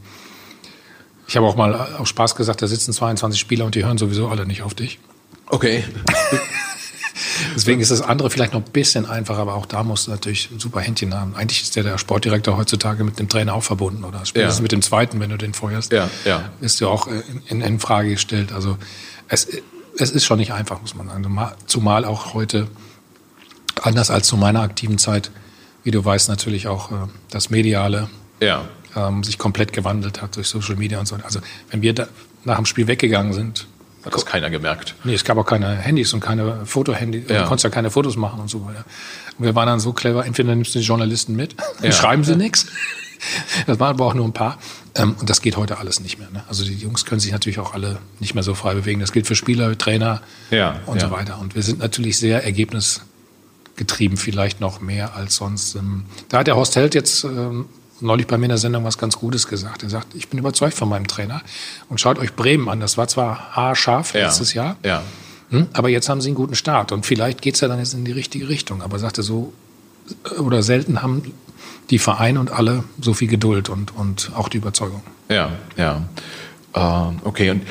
ich 1.28 1.38
habe 1.38 1.48
auch 1.48 1.56
mal 1.56 1.96
auf 1.98 2.08
Spaß 2.08 2.36
gesagt, 2.36 2.62
da 2.62 2.68
sitzen 2.68 2.92
22 2.92 3.40
Spieler 3.40 3.66
und 3.66 3.76
die 3.76 3.86
hören 3.86 3.98
sowieso 3.98 4.28
alle 4.28 4.46
nicht 4.46 4.64
auf 4.64 4.74
dich. 4.74 5.00
Okay. 5.48 5.84
Deswegen 7.56 7.82
ist 7.82 7.92
das 7.92 8.02
andere 8.02 8.30
vielleicht 8.30 8.54
noch 8.54 8.64
ein 8.66 8.72
bisschen 8.72 9.06
einfacher, 9.06 9.40
aber 9.40 9.56
auch 9.56 9.66
da 9.66 9.84
musst 9.84 10.08
du 10.08 10.12
natürlich 10.12 10.50
ein 10.52 10.60
super 10.60 10.82
Händchen 10.82 11.14
haben. 11.14 11.36
Eigentlich 11.36 11.62
ist 11.62 11.76
der, 11.76 11.84
der 11.84 11.98
Sportdirektor 11.98 12.58
heutzutage 12.58 13.04
mit 13.04 13.20
dem 13.20 13.30
Trainer 13.30 13.54
auch 13.54 13.64
verbunden 13.64 14.04
oder 14.04 14.26
spätestens 14.26 14.60
ja. 14.60 14.64
mit 14.64 14.72
dem 14.72 14.82
zweiten, 14.82 15.20
wenn 15.20 15.30
du 15.30 15.38
den 15.38 15.54
feuerst, 15.54 15.92
ja, 15.92 16.10
ja. 16.26 16.50
ist 16.62 16.82
du 16.82 16.88
auch 16.88 17.08
in, 17.08 17.42
in, 17.48 17.62
in, 17.62 17.80
Frage 17.80 18.12
gestellt. 18.12 18.52
Also 18.52 18.78
es, 19.28 19.48
es 19.98 20.12
ist 20.12 20.26
schon 20.26 20.40
nicht 20.40 20.54
einfach, 20.54 20.82
muss 20.82 20.96
man 20.96 21.08
sagen. 21.08 21.40
Zumal 21.66 22.06
auch 22.06 22.34
heute, 22.34 22.68
anders 23.82 24.10
als 24.10 24.28
zu 24.28 24.38
meiner 24.38 24.62
aktiven 24.62 24.98
Zeit, 24.98 25.32
wie 25.84 25.92
du 25.92 26.04
weißt, 26.04 26.30
natürlich 26.30 26.68
auch 26.68 26.92
äh, 26.92 26.96
das 27.30 27.50
Mediale 27.50 28.10
ja. 28.40 28.66
ähm, 28.96 29.24
sich 29.24 29.38
komplett 29.38 29.74
gewandelt 29.74 30.22
hat 30.22 30.36
durch 30.36 30.48
Social 30.48 30.76
Media 30.76 31.00
und 31.00 31.08
so. 31.08 31.16
Also 31.24 31.40
wenn 31.70 31.82
wir 31.82 31.94
da 31.94 32.08
nach 32.44 32.58
dem 32.58 32.66
Spiel 32.66 32.88
weggegangen 32.88 33.34
sind, 33.34 33.68
hat 34.06 34.14
das 34.14 34.26
keiner 34.26 34.50
gemerkt. 34.50 34.96
Nee, 35.04 35.14
es 35.14 35.24
gab 35.24 35.38
auch 35.38 35.46
keine 35.46 35.76
Handys 35.76 36.14
und 36.14 36.22
keine 36.22 36.66
Fotohandys. 36.66 37.30
Ja. 37.30 37.42
Du 37.42 37.48
konntest 37.48 37.64
ja 37.64 37.70
keine 37.70 37.92
Fotos 37.92 38.18
machen 38.18 38.40
und 38.40 38.50
so 38.50 38.66
weiter. 38.66 38.84
Und 39.38 39.46
wir 39.46 39.56
waren 39.56 39.68
dann 39.68 39.80
so 39.80 39.94
clever, 39.94 40.26
entweder 40.26 40.56
nimmst 40.56 40.74
du 40.74 40.80
die 40.80 40.86
Journalisten 40.86 41.36
mit, 41.36 41.56
ja. 41.82 41.92
schreiben 41.92 42.24
sie 42.24 42.32
ja. 42.32 42.38
nichts. 42.38 42.68
Das 43.68 43.80
waren 43.80 43.92
aber 43.92 44.08
auch 44.08 44.16
nur 44.16 44.26
ein 44.26 44.34
paar. 44.34 44.58
Ähm, 44.96 45.16
und 45.20 45.30
das 45.30 45.44
geht 45.44 45.56
heute 45.56 45.78
alles 45.78 46.00
nicht 46.00 46.18
mehr. 46.18 46.28
Ne? 46.32 46.44
Also 46.50 46.66
die 46.66 46.74
Jungs 46.74 47.06
können 47.06 47.22
sich 47.22 47.32
natürlich 47.32 47.60
auch 47.60 47.76
alle 47.76 48.00
nicht 48.20 48.34
mehr 48.34 48.42
so 48.42 48.56
frei 48.56 48.74
bewegen. 48.74 49.00
Das 49.00 49.12
gilt 49.12 49.28
für 49.28 49.36
Spieler, 49.36 49.78
Trainer 49.78 50.24
ja, 50.50 50.80
und 50.88 51.00
so 51.00 51.12
weiter. 51.12 51.38
Und 51.40 51.54
wir 51.54 51.62
sind 51.62 51.78
natürlich 51.78 52.18
sehr 52.18 52.44
ergebnisgetrieben, 52.44 54.18
vielleicht 54.18 54.60
noch 54.60 54.82
mehr 54.82 55.16
als 55.16 55.36
sonst. 55.36 55.76
Ähm, 55.76 56.06
da 56.30 56.40
hat 56.40 56.48
der 56.48 56.56
Horst 56.56 56.76
Held 56.76 56.96
jetzt 56.96 57.24
ähm, 57.24 57.68
neulich 58.02 58.28
bei 58.28 58.38
mir 58.38 58.46
in 58.46 58.50
der 58.50 58.58
Sendung 58.58 58.84
was 58.84 58.98
ganz 58.98 59.18
Gutes 59.18 59.48
gesagt. 59.48 59.84
Er 59.84 59.90
sagt, 59.90 60.16
ich 60.16 60.28
bin 60.30 60.40
überzeugt 60.40 60.74
von 60.74 60.90
meinem 60.90 61.08
Trainer 61.08 61.42
und 61.90 62.00
schaut 62.00 62.20
euch 62.20 62.34
Bremen 62.36 62.70
an. 62.70 62.80
Das 62.80 62.98
war 62.98 63.08
zwar 63.08 63.56
haarscharf 63.56 64.14
ja. 64.14 64.26
letztes 64.26 64.54
Jahr, 64.54 64.78
ja. 64.84 65.04
Hm, 65.50 65.68
aber 65.74 65.90
jetzt 65.90 66.08
haben 66.08 66.22
sie 66.22 66.30
einen 66.30 66.36
guten 66.36 66.56
Start 66.56 66.92
und 66.92 67.06
vielleicht 67.06 67.42
geht's 67.42 67.60
ja 67.60 67.68
dann 67.68 67.80
jetzt 67.80 67.94
in 67.94 68.06
die 68.06 68.12
richtige 68.12 68.48
Richtung. 68.48 68.82
Aber 68.82 68.96
er 68.96 69.00
sagte 69.00 69.22
so, 69.22 69.54
oder 70.40 70.64
selten 70.64 71.02
haben 71.02 71.34
die 71.90 72.00
Vereine 72.00 72.40
und 72.40 72.52
alle 72.52 72.84
so 73.02 73.14
viel 73.14 73.28
Geduld 73.28 73.70
und, 73.70 73.96
und 73.96 74.32
auch 74.36 74.50
die 74.50 74.58
Überzeugung. 74.58 75.04
Ja, 75.30 75.52
ja. 75.78 76.04
Ähm, 76.74 77.20
okay, 77.24 77.52
und 77.52 77.64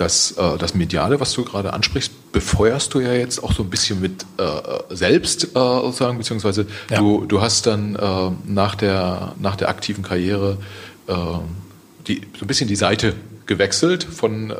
das, 0.00 0.32
äh, 0.32 0.56
das 0.56 0.74
Mediale, 0.74 1.20
was 1.20 1.32
du 1.34 1.44
gerade 1.44 1.74
ansprichst, 1.74 2.32
befeuerst 2.32 2.94
du 2.94 3.00
ja 3.00 3.12
jetzt 3.12 3.44
auch 3.44 3.52
so 3.52 3.62
ein 3.62 3.68
bisschen 3.68 4.00
mit 4.00 4.24
äh, 4.38 4.94
selbst 4.94 5.44
äh, 5.44 5.48
sozusagen, 5.54 6.16
beziehungsweise 6.16 6.66
ja. 6.88 6.98
du, 6.98 7.26
du 7.26 7.42
hast 7.42 7.66
dann 7.66 7.96
äh, 7.96 8.30
nach, 8.46 8.76
der, 8.76 9.34
nach 9.38 9.56
der 9.56 9.68
aktiven 9.68 10.02
Karriere 10.02 10.56
äh, 11.06 11.14
die, 12.06 12.22
so 12.38 12.44
ein 12.44 12.46
bisschen 12.46 12.66
die 12.66 12.76
Seite 12.76 13.14
gewechselt 13.44 14.04
von 14.04 14.50
äh, 14.50 14.54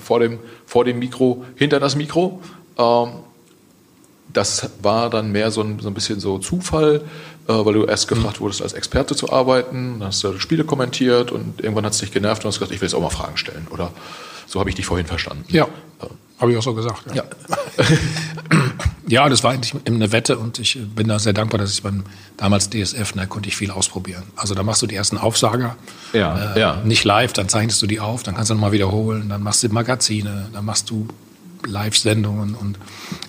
vor, 0.00 0.18
dem, 0.18 0.40
vor 0.66 0.84
dem 0.84 0.98
Mikro 0.98 1.44
hinter 1.54 1.78
das 1.78 1.94
Mikro. 1.94 2.42
Ähm, 2.76 3.08
das 4.32 4.70
war 4.82 5.08
dann 5.08 5.30
mehr 5.30 5.52
so 5.52 5.60
ein, 5.60 5.78
so 5.78 5.86
ein 5.86 5.94
bisschen 5.94 6.18
so 6.18 6.38
Zufall, 6.38 7.02
äh, 7.46 7.52
weil 7.52 7.74
du 7.74 7.84
erst 7.84 8.08
gefragt 8.08 8.40
wurdest, 8.40 8.60
als 8.60 8.72
Experte 8.72 9.14
zu 9.14 9.30
arbeiten, 9.30 10.00
dann 10.00 10.08
hast 10.08 10.24
du 10.24 10.36
Spiele 10.40 10.64
kommentiert 10.64 11.30
und 11.30 11.60
irgendwann 11.60 11.86
hat 11.86 11.92
es 11.92 12.00
dich 12.00 12.10
genervt 12.10 12.44
und 12.44 12.48
hast 12.48 12.58
gesagt, 12.58 12.72
ich 12.72 12.80
will 12.80 12.88
jetzt 12.88 12.94
auch 12.94 13.02
mal 13.02 13.10
Fragen 13.10 13.36
stellen. 13.36 13.68
Oder 13.70 13.92
so 14.46 14.60
habe 14.60 14.70
ich 14.70 14.76
dich 14.76 14.86
vorhin 14.86 15.06
verstanden. 15.06 15.44
Ja, 15.48 15.68
habe 16.38 16.52
ich 16.52 16.58
auch 16.58 16.62
so 16.62 16.74
gesagt. 16.74 17.04
Ja. 17.14 17.24
Ja. 17.24 17.24
ja, 19.08 19.28
das 19.28 19.44
war 19.44 19.52
eigentlich 19.52 19.74
eine 19.86 20.12
Wette 20.12 20.36
und 20.36 20.58
ich 20.58 20.78
bin 20.94 21.08
da 21.08 21.18
sehr 21.18 21.32
dankbar, 21.32 21.58
dass 21.58 21.72
ich 21.72 21.82
beim 21.82 22.04
damals 22.36 22.70
DSF, 22.70 23.12
da 23.12 23.26
konnte 23.26 23.48
ich 23.48 23.56
viel 23.56 23.70
ausprobieren. 23.70 24.24
Also 24.36 24.54
da 24.54 24.62
machst 24.62 24.82
du 24.82 24.86
die 24.86 24.96
ersten 24.96 25.16
Aufsager, 25.16 25.76
ja, 26.12 26.54
äh, 26.54 26.60
ja. 26.60 26.82
nicht 26.84 27.04
live, 27.04 27.32
dann 27.32 27.48
zeichnest 27.48 27.80
du 27.82 27.86
die 27.86 28.00
auf, 28.00 28.24
dann 28.24 28.34
kannst 28.34 28.50
du 28.50 28.54
nochmal 28.54 28.72
wiederholen, 28.72 29.28
dann 29.28 29.42
machst 29.42 29.62
du 29.62 29.68
Magazine, 29.68 30.48
dann 30.52 30.64
machst 30.64 30.90
du 30.90 31.06
Live-Sendungen 31.66 32.54
und 32.54 32.78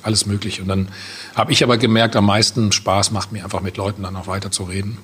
alles 0.03 0.25
Mögliche. 0.25 0.61
Und 0.61 0.67
dann 0.67 0.89
habe 1.35 1.53
ich 1.53 1.63
aber 1.63 1.77
gemerkt, 1.77 2.15
am 2.15 2.25
meisten 2.25 2.71
Spaß 2.71 3.11
macht 3.11 3.31
mir 3.31 3.43
einfach 3.43 3.61
mit 3.61 3.77
Leuten 3.77 4.03
dann 4.03 4.15
auch 4.15 4.27
weiter 4.27 4.51
zu 4.51 4.63
reden. 4.63 4.97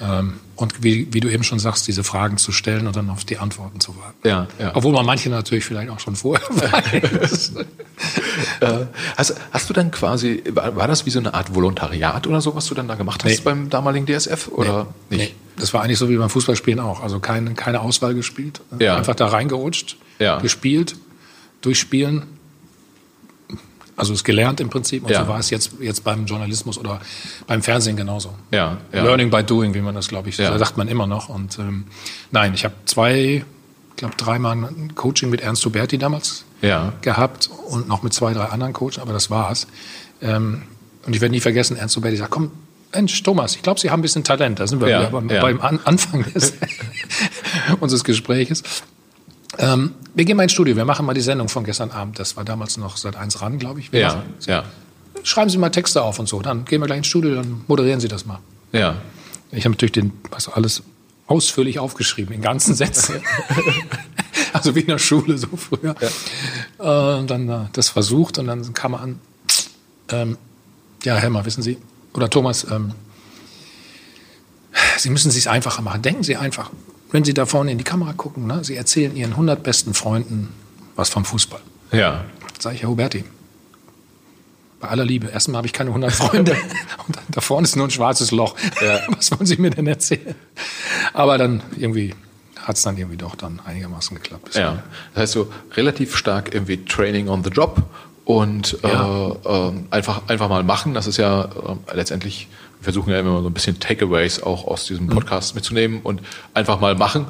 Ähm, 0.00 0.40
und 0.56 0.82
wie, 0.82 1.08
wie, 1.12 1.20
du 1.20 1.28
eben 1.28 1.42
schon 1.42 1.58
sagst, 1.58 1.86
diese 1.88 2.04
Fragen 2.04 2.36
zu 2.36 2.52
stellen 2.52 2.86
und 2.86 2.96
dann 2.96 3.08
auf 3.10 3.24
die 3.24 3.38
Antworten 3.38 3.80
zu 3.80 3.96
warten. 3.96 4.28
Ja, 4.28 4.46
ja. 4.58 4.72
Obwohl 4.74 4.92
man 4.92 5.06
manche 5.06 5.30
natürlich 5.30 5.64
vielleicht 5.64 5.90
auch 5.90 6.00
schon 6.00 6.16
vorher 6.16 6.46
weiß. 6.50 7.52
äh, 8.60 8.86
hast, 9.16 9.34
hast, 9.52 9.70
du 9.70 9.74
dann 9.74 9.90
quasi, 9.90 10.42
war, 10.50 10.76
war, 10.76 10.86
das 10.86 11.06
wie 11.06 11.10
so 11.10 11.18
eine 11.18 11.34
Art 11.34 11.54
Volontariat 11.54 12.26
oder 12.26 12.40
so, 12.40 12.54
was 12.54 12.66
du 12.66 12.74
dann 12.74 12.88
da 12.88 12.94
gemacht 12.94 13.24
hast 13.24 13.30
nee. 13.30 13.40
beim 13.42 13.70
damaligen 13.70 14.06
DSF? 14.06 14.48
Oder 14.48 14.86
nee. 15.08 15.16
nicht? 15.16 15.30
Nee. 15.30 15.36
Das 15.56 15.74
war 15.74 15.82
eigentlich 15.82 15.98
so 15.98 16.08
wie 16.08 16.16
beim 16.16 16.30
Fußballspielen 16.30 16.80
auch. 16.80 17.02
Also 17.02 17.20
keine, 17.20 17.52
keine 17.54 17.80
Auswahl 17.80 18.14
gespielt. 18.14 18.60
Ja. 18.78 18.96
Einfach 18.96 19.14
da 19.14 19.26
reingerutscht, 19.26 19.96
ja. 20.18 20.38
gespielt, 20.38 20.96
durchspielen 21.60 22.39
also 24.00 24.14
es 24.14 24.24
gelernt 24.24 24.60
im 24.60 24.70
Prinzip 24.70 25.04
und 25.04 25.10
ja. 25.10 25.22
so 25.22 25.28
war 25.28 25.38
es 25.38 25.50
jetzt, 25.50 25.72
jetzt 25.80 26.02
beim 26.04 26.24
Journalismus 26.24 26.78
oder 26.78 27.00
beim 27.46 27.62
Fernsehen 27.62 27.96
genauso. 27.96 28.34
Ja, 28.50 28.78
ja. 28.92 29.02
Learning 29.04 29.30
by 29.30 29.44
doing, 29.44 29.74
wie 29.74 29.82
man 29.82 29.94
das, 29.94 30.08
glaube 30.08 30.30
ich, 30.30 30.38
ja. 30.38 30.56
sagt 30.58 30.76
man 30.78 30.88
immer 30.88 31.06
noch. 31.06 31.28
Und 31.28 31.58
ähm, 31.58 31.84
nein, 32.30 32.54
ich 32.54 32.64
habe 32.64 32.74
zwei, 32.86 33.44
ich 33.90 33.96
glaube 33.96 34.14
dreimal 34.16 34.56
ein 34.56 34.94
Coaching 34.94 35.28
mit 35.28 35.42
Ernst 35.42 35.64
Huberti 35.66 35.98
damals 35.98 36.44
ja. 36.62 36.94
gehabt 37.02 37.50
und 37.68 37.88
noch 37.88 38.02
mit 38.02 38.14
zwei, 38.14 38.32
drei 38.32 38.46
anderen 38.46 38.72
Coaches, 38.72 38.98
aber 38.98 39.12
das 39.12 39.30
war's. 39.30 39.66
Ähm, 40.22 40.62
und 41.06 41.14
ich 41.14 41.20
werde 41.20 41.32
nie 41.32 41.40
vergessen, 41.40 41.76
Ernst 41.76 41.96
Huberti 41.96 42.16
sagt, 42.16 42.30
komm, 42.30 42.50
Mensch, 42.92 43.22
Thomas, 43.22 43.54
ich 43.54 43.62
glaube, 43.62 43.78
Sie 43.78 43.90
haben 43.90 44.00
ein 44.00 44.02
bisschen 44.02 44.24
Talent. 44.24 44.58
Da 44.58 44.66
sind 44.66 44.80
wir 44.80 44.88
ja, 44.88 45.00
wieder 45.00 45.10
beim, 45.10 45.28
ja. 45.28 45.40
beim 45.40 45.60
An 45.60 45.78
Anfang 45.84 46.24
des 46.32 46.54
unseres 47.80 48.02
Gespräches. 48.02 48.62
Ähm, 49.60 49.92
wir 50.14 50.24
gehen 50.24 50.36
mal 50.36 50.44
ins 50.44 50.52
Studio, 50.52 50.74
wir 50.74 50.86
machen 50.86 51.04
mal 51.04 51.12
die 51.12 51.20
Sendung 51.20 51.48
von 51.48 51.64
gestern 51.64 51.90
Abend. 51.90 52.18
Das 52.18 52.36
war 52.36 52.44
damals 52.44 52.78
noch 52.78 52.96
seit 52.96 53.14
eins 53.14 53.42
ran, 53.42 53.58
glaube 53.58 53.80
ich. 53.80 53.92
Wir 53.92 54.00
ja, 54.00 54.22
ja. 54.46 54.64
Schreiben 55.22 55.50
Sie 55.50 55.58
mal 55.58 55.68
Texte 55.68 56.02
auf 56.02 56.18
und 56.18 56.28
so. 56.28 56.40
Dann 56.40 56.64
gehen 56.64 56.80
wir 56.80 56.86
gleich 56.86 56.98
ins 56.98 57.06
Studio, 57.06 57.34
dann 57.34 57.62
moderieren 57.66 58.00
Sie 58.00 58.08
das 58.08 58.24
mal. 58.24 58.38
Ja. 58.72 58.96
Ich 59.52 59.64
habe 59.64 59.74
natürlich 59.74 59.92
den, 59.92 60.12
was 60.30 60.48
alles 60.48 60.82
ausführlich 61.26 61.78
aufgeschrieben, 61.78 62.34
in 62.34 62.40
ganzen 62.40 62.74
Sätzen. 62.74 63.16
also 64.52 64.74
wie 64.74 64.80
in 64.80 64.86
der 64.86 64.98
Schule 64.98 65.36
so 65.36 65.48
früher. 65.56 65.94
Ja. 66.78 67.18
Äh, 67.18 67.26
dann 67.26 67.48
äh, 67.48 67.58
das 67.72 67.90
versucht 67.90 68.38
und 68.38 68.46
dann 68.46 68.72
kam 68.72 68.94
er 68.94 69.00
an. 69.00 69.20
Ähm, 70.08 70.38
ja, 71.04 71.16
Helmer, 71.16 71.44
wissen 71.44 71.62
Sie, 71.62 71.78
oder 72.14 72.30
Thomas, 72.30 72.66
ähm, 72.70 72.92
Sie 74.96 75.10
müssen 75.10 75.28
es 75.28 75.34
sich 75.34 75.48
einfacher 75.48 75.82
machen. 75.82 76.02
Denken 76.02 76.22
Sie 76.22 76.36
einfach 76.36 76.70
wenn 77.12 77.24
Sie 77.24 77.34
da 77.34 77.46
vorne 77.46 77.72
in 77.72 77.78
die 77.78 77.84
Kamera 77.84 78.12
gucken, 78.12 78.46
ne, 78.46 78.64
Sie 78.64 78.76
erzählen 78.76 79.14
Ihren 79.16 79.32
100 79.32 79.62
besten 79.62 79.94
Freunden 79.94 80.52
was 80.96 81.08
vom 81.08 81.24
Fußball. 81.24 81.60
Ja. 81.92 82.24
Sag 82.58 82.74
ich, 82.74 82.82
Herr 82.82 82.90
Huberti, 82.90 83.24
bei 84.80 84.88
aller 84.88 85.04
Liebe, 85.04 85.28
erstmal 85.28 85.58
habe 85.58 85.66
ich 85.66 85.72
keine 85.72 85.90
100 85.90 86.12
Freunde 86.12 86.52
und 87.06 87.18
da 87.28 87.40
vorne 87.40 87.66
ist 87.66 87.76
nur 87.76 87.86
ein 87.86 87.90
schwarzes 87.90 88.30
Loch. 88.30 88.56
Ja. 88.82 89.00
Was 89.16 89.30
wollen 89.30 89.46
Sie 89.46 89.56
mir 89.56 89.70
denn 89.70 89.86
erzählen? 89.86 90.34
Aber 91.12 91.38
dann 91.38 91.62
irgendwie 91.76 92.14
hat 92.56 92.76
es 92.76 92.82
dann 92.82 92.96
irgendwie 92.96 93.16
doch 93.16 93.34
dann 93.34 93.60
einigermaßen 93.64 94.16
geklappt. 94.16 94.54
Ja, 94.54 94.82
das 95.14 95.22
heißt 95.22 95.32
so 95.32 95.52
relativ 95.74 96.16
stark 96.16 96.54
irgendwie 96.54 96.84
Training 96.84 97.28
on 97.28 97.42
the 97.42 97.50
Job 97.50 97.82
und 98.24 98.78
ja. 98.82 99.28
äh, 99.28 99.68
äh, 99.68 99.72
einfach, 99.90 100.28
einfach 100.28 100.48
mal 100.48 100.62
machen. 100.62 100.94
Das 100.94 101.06
ist 101.06 101.16
ja 101.16 101.44
äh, 101.44 101.96
letztendlich 101.96 102.48
versuchen 102.80 103.10
ja 103.10 103.20
immer 103.20 103.42
so 103.42 103.48
ein 103.48 103.52
bisschen 103.52 103.78
Takeaways 103.78 104.42
auch 104.42 104.66
aus 104.66 104.86
diesem. 104.86 105.08
Podcast 105.08 105.54
mhm. 105.54 105.58
mitzunehmen 105.58 106.00
und 106.02 106.20
einfach 106.54 106.80
mal 106.80 106.94
machen. 106.94 107.26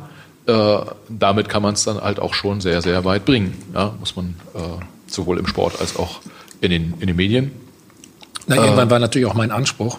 Äh, 0.46 0.78
damit 1.08 1.48
kann 1.48 1.62
man 1.62 1.74
es 1.74 1.84
dann 1.84 2.00
halt 2.00 2.18
auch 2.18 2.34
schon 2.34 2.60
sehr, 2.60 2.82
sehr 2.82 3.04
weit 3.04 3.24
bringen. 3.24 3.56
Ja, 3.74 3.94
muss 3.98 4.16
man 4.16 4.36
äh, 4.54 4.58
sowohl 5.06 5.38
im 5.38 5.46
Sport 5.46 5.80
als 5.80 5.96
auch 5.96 6.20
in 6.60 6.70
den, 6.70 6.94
in 7.00 7.06
den 7.06 7.16
Medien. 7.16 7.52
Na, 8.46 8.56
irgendwann 8.56 8.88
äh, 8.88 8.90
war 8.90 8.98
natürlich 8.98 9.28
auch 9.28 9.34
mein 9.34 9.50
Anspruch, 9.50 9.98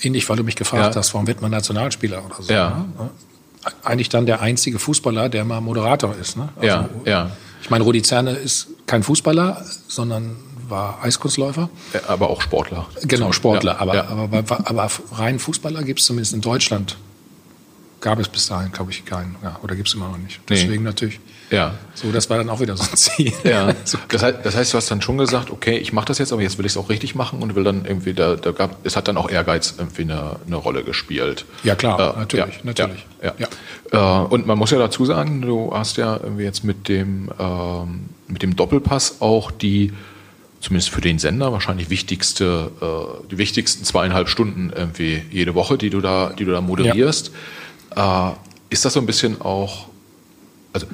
ähnlich 0.00 0.28
weil 0.28 0.36
du 0.36 0.44
mich 0.44 0.56
gefragt 0.56 0.94
ja. 0.94 1.00
hast, 1.00 1.14
warum 1.14 1.26
wird 1.26 1.42
man 1.42 1.50
Nationalspieler 1.50 2.24
oder 2.24 2.42
so. 2.42 2.52
Ja. 2.52 2.86
Ne? 2.98 3.10
Eigentlich 3.82 4.08
dann 4.08 4.26
der 4.26 4.40
einzige 4.40 4.78
Fußballer, 4.78 5.28
der 5.28 5.44
mal 5.44 5.60
Moderator 5.60 6.14
ist. 6.14 6.36
Ne? 6.36 6.48
Also, 6.56 6.66
ja, 6.66 6.88
ja. 7.04 7.30
Ich 7.60 7.70
meine, 7.70 7.84
Rudi 7.84 8.02
Zerne 8.02 8.32
ist 8.32 8.68
kein 8.86 9.02
Fußballer, 9.02 9.64
sondern 9.88 10.36
war 10.68 11.02
Eiskunstläufer. 11.02 11.70
Aber 12.06 12.30
auch 12.30 12.42
Sportler. 12.42 12.86
Genau, 13.02 13.32
Sportler. 13.32 13.74
Ja, 13.74 13.80
aber, 13.80 13.94
ja. 13.94 14.08
Aber, 14.08 14.38
aber, 14.38 14.68
aber, 14.68 14.90
rein 15.12 15.38
Fußballer 15.38 15.82
gibt 15.82 16.00
es 16.00 16.06
zumindest 16.06 16.34
in 16.34 16.40
Deutschland. 16.40 16.96
Gab 18.00 18.20
es 18.20 18.28
bis 18.28 18.46
dahin, 18.46 18.70
glaube 18.70 18.92
ich, 18.92 19.04
keinen. 19.04 19.36
Ja, 19.42 19.58
oder 19.62 19.74
gibt 19.74 19.88
es 19.88 19.94
immer 19.94 20.08
noch 20.08 20.18
nicht. 20.18 20.40
Deswegen 20.48 20.84
nee. 20.84 20.88
natürlich. 20.88 21.18
Ja. 21.50 21.74
So, 21.94 22.12
das 22.12 22.28
war 22.30 22.36
dann 22.36 22.48
auch 22.50 22.60
wieder 22.60 22.76
so 22.76 22.84
ein 22.84 22.96
Ziel. 22.96 23.32
Ja. 23.44 23.74
Das 24.08 24.22
heißt, 24.22 24.38
das 24.42 24.56
heißt, 24.56 24.72
du 24.72 24.76
hast 24.76 24.90
dann 24.90 25.02
schon 25.02 25.18
gesagt, 25.18 25.50
okay, 25.50 25.76
ich 25.78 25.92
mache 25.92 26.06
das 26.06 26.18
jetzt, 26.18 26.32
aber 26.32 26.42
jetzt 26.42 26.58
will 26.58 26.66
ich 26.66 26.72
es 26.72 26.76
auch 26.76 26.88
richtig 26.88 27.14
machen 27.14 27.42
und 27.42 27.54
will 27.54 27.64
dann 27.64 27.84
irgendwie, 27.84 28.14
da, 28.14 28.36
da 28.36 28.52
gab, 28.52 28.84
es 28.84 28.96
hat 28.96 29.08
dann 29.08 29.16
auch 29.16 29.30
Ehrgeiz 29.30 29.74
irgendwie 29.76 30.02
eine, 30.02 30.36
eine 30.46 30.56
Rolle 30.56 30.84
gespielt. 30.84 31.44
Ja, 31.64 31.74
klar, 31.74 32.14
äh, 32.16 32.18
natürlich, 32.18 32.56
ja, 32.56 32.60
natürlich. 32.64 33.06
Ja, 33.22 33.34
ja. 33.38 34.22
Äh, 34.22 34.26
und 34.26 34.46
man 34.46 34.58
muss 34.58 34.70
ja 34.70 34.78
dazu 34.78 35.04
sagen, 35.04 35.42
du 35.42 35.72
hast 35.72 35.96
ja 35.96 36.18
irgendwie 36.22 36.44
jetzt 36.44 36.64
mit 36.64 36.88
dem, 36.88 37.30
ähm, 37.38 38.08
mit 38.26 38.42
dem 38.42 38.56
Doppelpass 38.56 39.16
auch 39.20 39.50
die 39.50 39.92
zumindest 40.60 40.90
für 40.90 41.00
den 41.00 41.18
Sender 41.18 41.52
wahrscheinlich 41.52 41.90
wichtigste, 41.90 42.70
äh, 42.80 43.28
die 43.30 43.38
wichtigsten 43.38 43.84
zweieinhalb 43.84 44.28
Stunden 44.28 44.72
irgendwie 44.74 45.22
jede 45.30 45.54
Woche, 45.54 45.78
die 45.78 45.90
du 45.90 46.00
da, 46.00 46.32
die 46.38 46.44
du 46.44 46.52
da 46.52 46.60
moderierst. 46.60 47.30
Ja. 47.96 48.30
Äh, 48.30 48.34
ist 48.70 48.84
das 48.84 48.92
so 48.92 49.00
ein 49.00 49.06
bisschen 49.06 49.40
auch, 49.40 49.88
also 50.72 50.86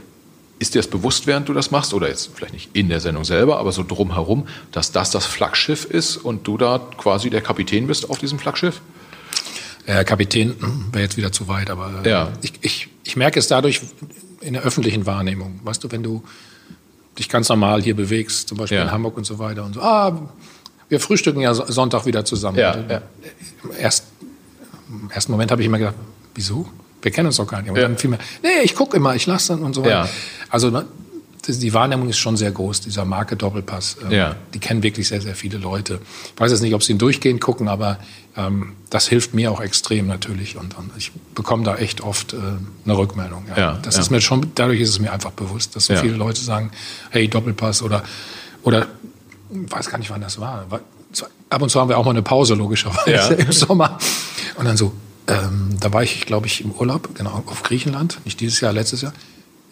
ist 0.58 0.74
dir 0.74 0.78
das 0.78 0.88
bewusst, 0.88 1.26
während 1.26 1.48
du 1.48 1.52
das 1.52 1.70
machst, 1.70 1.92
oder 1.92 2.08
jetzt 2.08 2.30
vielleicht 2.34 2.52
nicht 2.52 2.70
in 2.74 2.88
der 2.88 3.00
Sendung 3.00 3.24
selber, 3.24 3.58
aber 3.58 3.72
so 3.72 3.82
drumherum, 3.82 4.46
dass 4.70 4.92
das 4.92 5.10
das 5.10 5.26
Flaggschiff 5.26 5.84
ist 5.84 6.16
und 6.16 6.46
du 6.46 6.56
da 6.56 6.78
quasi 6.96 7.30
der 7.30 7.40
Kapitän 7.40 7.86
bist 7.86 8.08
auf 8.08 8.18
diesem 8.18 8.38
Flaggschiff? 8.38 8.80
Ja, 9.86 10.04
Kapitän 10.04 10.54
wäre 10.92 11.02
jetzt 11.02 11.16
wieder 11.16 11.32
zu 11.32 11.48
weit, 11.48 11.70
aber 11.70 12.02
ja. 12.06 12.32
ich, 12.40 12.54
ich, 12.62 12.88
ich 13.02 13.16
merke 13.16 13.38
es 13.38 13.48
dadurch 13.48 13.82
in 14.40 14.54
der 14.54 14.62
öffentlichen 14.62 15.04
Wahrnehmung. 15.04 15.60
Weißt 15.64 15.82
du, 15.84 15.90
wenn 15.90 16.02
du 16.02 16.22
dich 17.18 17.28
ganz 17.28 17.48
normal 17.48 17.82
hier 17.82 17.94
bewegst, 17.94 18.48
zum 18.48 18.58
Beispiel 18.58 18.78
ja. 18.78 18.84
in 18.84 18.90
Hamburg 18.90 19.16
und 19.16 19.24
so 19.24 19.38
weiter 19.38 19.64
und 19.64 19.74
so, 19.74 19.80
ah, 19.80 20.28
wir 20.88 21.00
frühstücken 21.00 21.40
ja 21.40 21.54
Sonntag 21.54 22.06
wieder 22.06 22.24
zusammen. 22.24 22.58
Ja, 22.58 22.76
ja. 22.88 23.02
Im, 23.62 23.70
erst, 23.78 24.04
Im 24.88 25.10
ersten 25.10 25.32
Moment 25.32 25.50
habe 25.50 25.62
ich 25.62 25.66
immer 25.66 25.78
gedacht, 25.78 25.96
wieso? 26.34 26.68
Wir 27.02 27.10
kennen 27.10 27.26
uns 27.26 27.36
doch 27.36 27.46
gar 27.46 27.60
nicht. 27.60 27.70
Und 27.70 27.76
ja. 27.76 27.82
dann 27.82 27.98
fiel 27.98 28.10
mir, 28.10 28.18
nee, 28.42 28.62
ich 28.62 28.74
gucke 28.74 28.96
immer, 28.96 29.14
ich 29.14 29.26
lasse 29.26 29.54
dann 29.54 29.62
und 29.62 29.74
so 29.74 29.84
weiter. 29.84 30.08
Also 30.48 30.70
ne, 30.70 30.86
die 31.46 31.74
Wahrnehmung 31.74 32.08
ist 32.08 32.18
schon 32.18 32.36
sehr 32.36 32.50
groß, 32.50 32.80
dieser 32.80 33.04
Marke 33.04 33.36
Doppelpass. 33.36 33.98
Ähm, 34.04 34.10
ja. 34.10 34.36
Die 34.52 34.58
kennen 34.58 34.82
wirklich 34.82 35.08
sehr, 35.08 35.20
sehr 35.20 35.34
viele 35.34 35.58
Leute. 35.58 36.00
Ich 36.34 36.40
weiß 36.40 36.50
jetzt 36.50 36.62
nicht, 36.62 36.74
ob 36.74 36.82
sie 36.82 36.92
ihn 36.92 36.98
durchgehend 36.98 37.40
gucken, 37.40 37.68
aber 37.68 37.98
ähm, 38.36 38.72
das 38.90 39.08
hilft 39.08 39.34
mir 39.34 39.52
auch 39.52 39.60
extrem 39.60 40.06
natürlich. 40.06 40.56
Und, 40.56 40.76
und 40.78 40.90
ich 40.96 41.12
bekomme 41.34 41.64
da 41.64 41.76
echt 41.76 42.00
oft 42.00 42.32
äh, 42.32 42.36
eine 42.84 42.96
Rückmeldung. 42.96 43.44
Ja. 43.50 43.58
ja 43.58 43.78
das 43.82 43.98
ist 43.98 44.10
mir 44.10 44.20
schon, 44.20 44.52
dadurch 44.54 44.80
ist 44.80 44.90
es 44.90 44.98
mir 44.98 45.12
einfach 45.12 45.32
bewusst, 45.32 45.76
dass 45.76 45.86
so 45.86 45.96
viele 45.96 46.16
Leute 46.16 46.40
sagen, 46.40 46.70
hey, 47.10 47.28
Doppelpass 47.28 47.82
oder, 47.82 48.02
oder, 48.62 48.86
weiß 49.50 49.90
gar 49.90 49.98
nicht, 49.98 50.10
wann 50.10 50.20
das 50.20 50.40
war. 50.40 50.66
Ab 51.50 51.62
und 51.62 51.68
zu 51.68 51.80
haben 51.80 51.88
wir 51.88 51.98
auch 51.98 52.04
mal 52.04 52.10
eine 52.10 52.22
Pause, 52.22 52.54
logischerweise, 52.54 53.34
im 53.38 53.52
Sommer. 53.52 53.98
Und 54.56 54.64
dann 54.64 54.76
so, 54.76 54.92
ähm, 55.26 55.76
da 55.78 55.92
war 55.92 56.02
ich, 56.02 56.26
glaube 56.26 56.46
ich, 56.46 56.64
im 56.64 56.72
Urlaub, 56.72 57.14
genau, 57.14 57.42
auf 57.46 57.62
Griechenland, 57.62 58.20
nicht 58.24 58.40
dieses 58.40 58.60
Jahr, 58.60 58.72
letztes 58.72 59.02
Jahr 59.02 59.12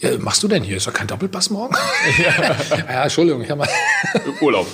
Ja, 0.02 0.18
machst 0.18 0.42
du 0.42 0.48
denn 0.48 0.64
hier? 0.64 0.76
Ist 0.76 0.86
doch 0.86 0.92
kein 0.92 1.06
Doppelpass 1.06 1.50
morgen? 1.50 1.74
Ja, 2.18 2.56
ja 2.76 3.02
Entschuldigung, 3.04 3.40
ich 3.42 3.50
habe 3.50 3.60
mal. 3.60 3.68
Urlaub. 4.40 4.66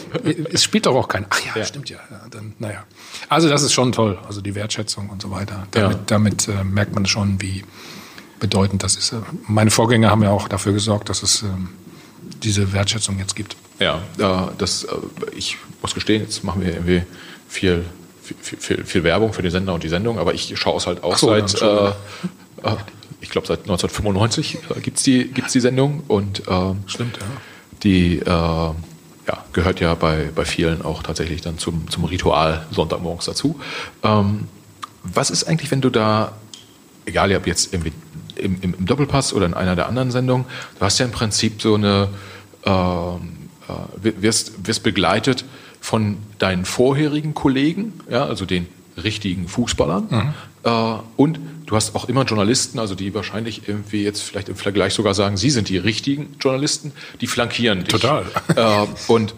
es 0.53 0.65
spielt 0.65 0.87
doch 0.87 0.95
auch 0.95 1.07
kein. 1.07 1.27
Ach 1.29 1.41
ja, 1.45 1.53
ja. 1.55 1.65
stimmt 1.65 1.91
ja. 1.91 1.99
ja. 2.11 2.23
Dann, 2.31 2.55
naja. 2.59 2.85
Also 3.29 3.49
das 3.49 3.63
ist 3.63 3.75
schon 3.75 3.93
toll. 3.93 4.19
Also 4.27 4.41
die 4.41 4.55
Wertschätzung 4.55 5.11
und 5.11 5.21
so 5.21 5.31
weiter. 5.31 5.67
Damit, 5.73 5.99
damit 6.11 6.49
äh, 6.49 6.65
merkt 6.65 6.95
man 6.95 7.05
schon, 7.05 7.41
wie 7.43 7.63
bedeutend 8.41 8.83
das 8.83 8.97
ist. 8.97 9.15
Meine 9.47 9.71
Vorgänger 9.71 10.11
haben 10.11 10.23
ja 10.23 10.31
auch 10.31 10.49
dafür 10.49 10.73
gesorgt, 10.73 11.11
dass 11.11 11.23
es 11.23 11.43
ähm, 11.43 11.69
diese 12.43 12.73
Wertschätzung 12.73 13.19
jetzt 13.19 13.37
gibt. 13.37 13.57
Ja, 13.79 14.03
äh, 14.19 14.51
das, 14.57 14.85
äh, 14.85 14.97
ich 15.37 15.59
muss 15.83 15.95
gestehen, 15.95 16.23
jetzt 16.23 16.43
machen 16.45 16.63
wir 16.63 16.73
irgendwie 16.73 17.03
viel, 17.49 17.85
viel, 18.41 18.59
viel, 18.59 18.85
viel, 18.85 19.05
Werbung 19.05 19.33
für 19.33 19.43
den 19.43 19.51
Sender 19.51 19.75
und 19.75 19.83
die 19.83 19.89
Sendung, 19.89 20.19
aber 20.19 20.35
ich 20.35 20.59
schaue 20.59 20.77
es 20.77 20.87
halt 20.87 21.03
auch 21.03 21.17
so, 21.17 21.29
seit, 21.29 21.61
äh, 21.61 21.89
äh, 21.89 21.93
ich 23.21 23.31
glaube 23.31 23.47
seit 23.47 23.61
1995 23.61 24.59
äh, 24.77 24.81
gibt 24.81 24.99
es 24.99 25.03
die, 25.03 25.29
gibt's 25.29 25.53
die 25.53 25.61
Sendung 25.61 26.03
und 26.09 26.43
ähm, 26.49 26.83
Stimmt, 26.87 27.19
ja. 27.19 27.27
die 27.83 28.19
äh, 28.19 28.25
ja, 29.29 29.45
gehört 29.53 29.81
ja 29.81 29.95
bei, 29.95 30.31
bei 30.35 30.45
vielen 30.45 30.83
auch 30.83 31.03
tatsächlich 31.03 31.43
dann 31.43 31.59
zum, 31.59 31.89
zum 31.91 32.05
Ritual 32.05 32.67
Sonntagmorgens 32.71 33.27
dazu. 33.27 33.61
Ähm, 34.03 34.49
was 35.03 35.31
ist 35.31 35.45
eigentlich, 35.45 35.71
wenn 35.71 35.81
du 35.81 35.91
da, 35.91 36.33
egal 37.05 37.35
ob 37.35 37.47
jetzt 37.47 37.75
im, 37.75 37.85
im, 38.37 38.59
im, 38.63 38.87
Doppelpass 38.87 39.33
oder 39.33 39.47
in 39.47 39.55
einer 39.55 39.77
der 39.77 39.87
anderen 39.87 40.11
Sendungen, 40.11 40.47
du 40.79 40.85
hast 40.85 40.99
ja 40.99 41.05
im 41.05 41.13
Prinzip 41.13 41.61
so 41.61 41.75
eine, 41.75 42.09
ähm, 42.65 43.49
äh, 43.69 44.13
wirst, 44.23 44.67
wirst 44.67 44.83
begleitet 44.83 45.45
von 45.81 46.17
deinen 46.39 46.65
vorherigen 46.65 47.35
Kollegen, 47.35 48.01
ja, 48.11 48.25
also 48.25 48.45
den 48.45 48.67
richtigen 49.03 49.49
Fußballern. 49.49 50.07
Mhm. 50.11 50.35
Äh, 50.65 50.71
und 51.17 51.41
du 51.67 51.77
hast 51.77 51.95
auch 51.95 52.09
immer 52.09 52.25
Journalisten, 52.25 52.79
also 52.79 52.95
die 52.95 53.15
wahrscheinlich 53.15 53.69
irgendwie 53.69 54.03
jetzt 54.03 54.23
vielleicht 54.23 54.49
im 54.49 54.57
Vergleich 54.57 54.95
sogar 54.95 55.15
sagen, 55.15 55.37
sie 55.37 55.51
sind 55.51 55.69
die 55.69 55.79
richtigen 55.79 56.35
Journalisten, 56.41 56.93
die 57.21 57.27
flankieren 57.27 57.81
dich. 57.81 57.89
Total. 57.89 58.25
Äh, 58.57 58.87
und 59.07 59.35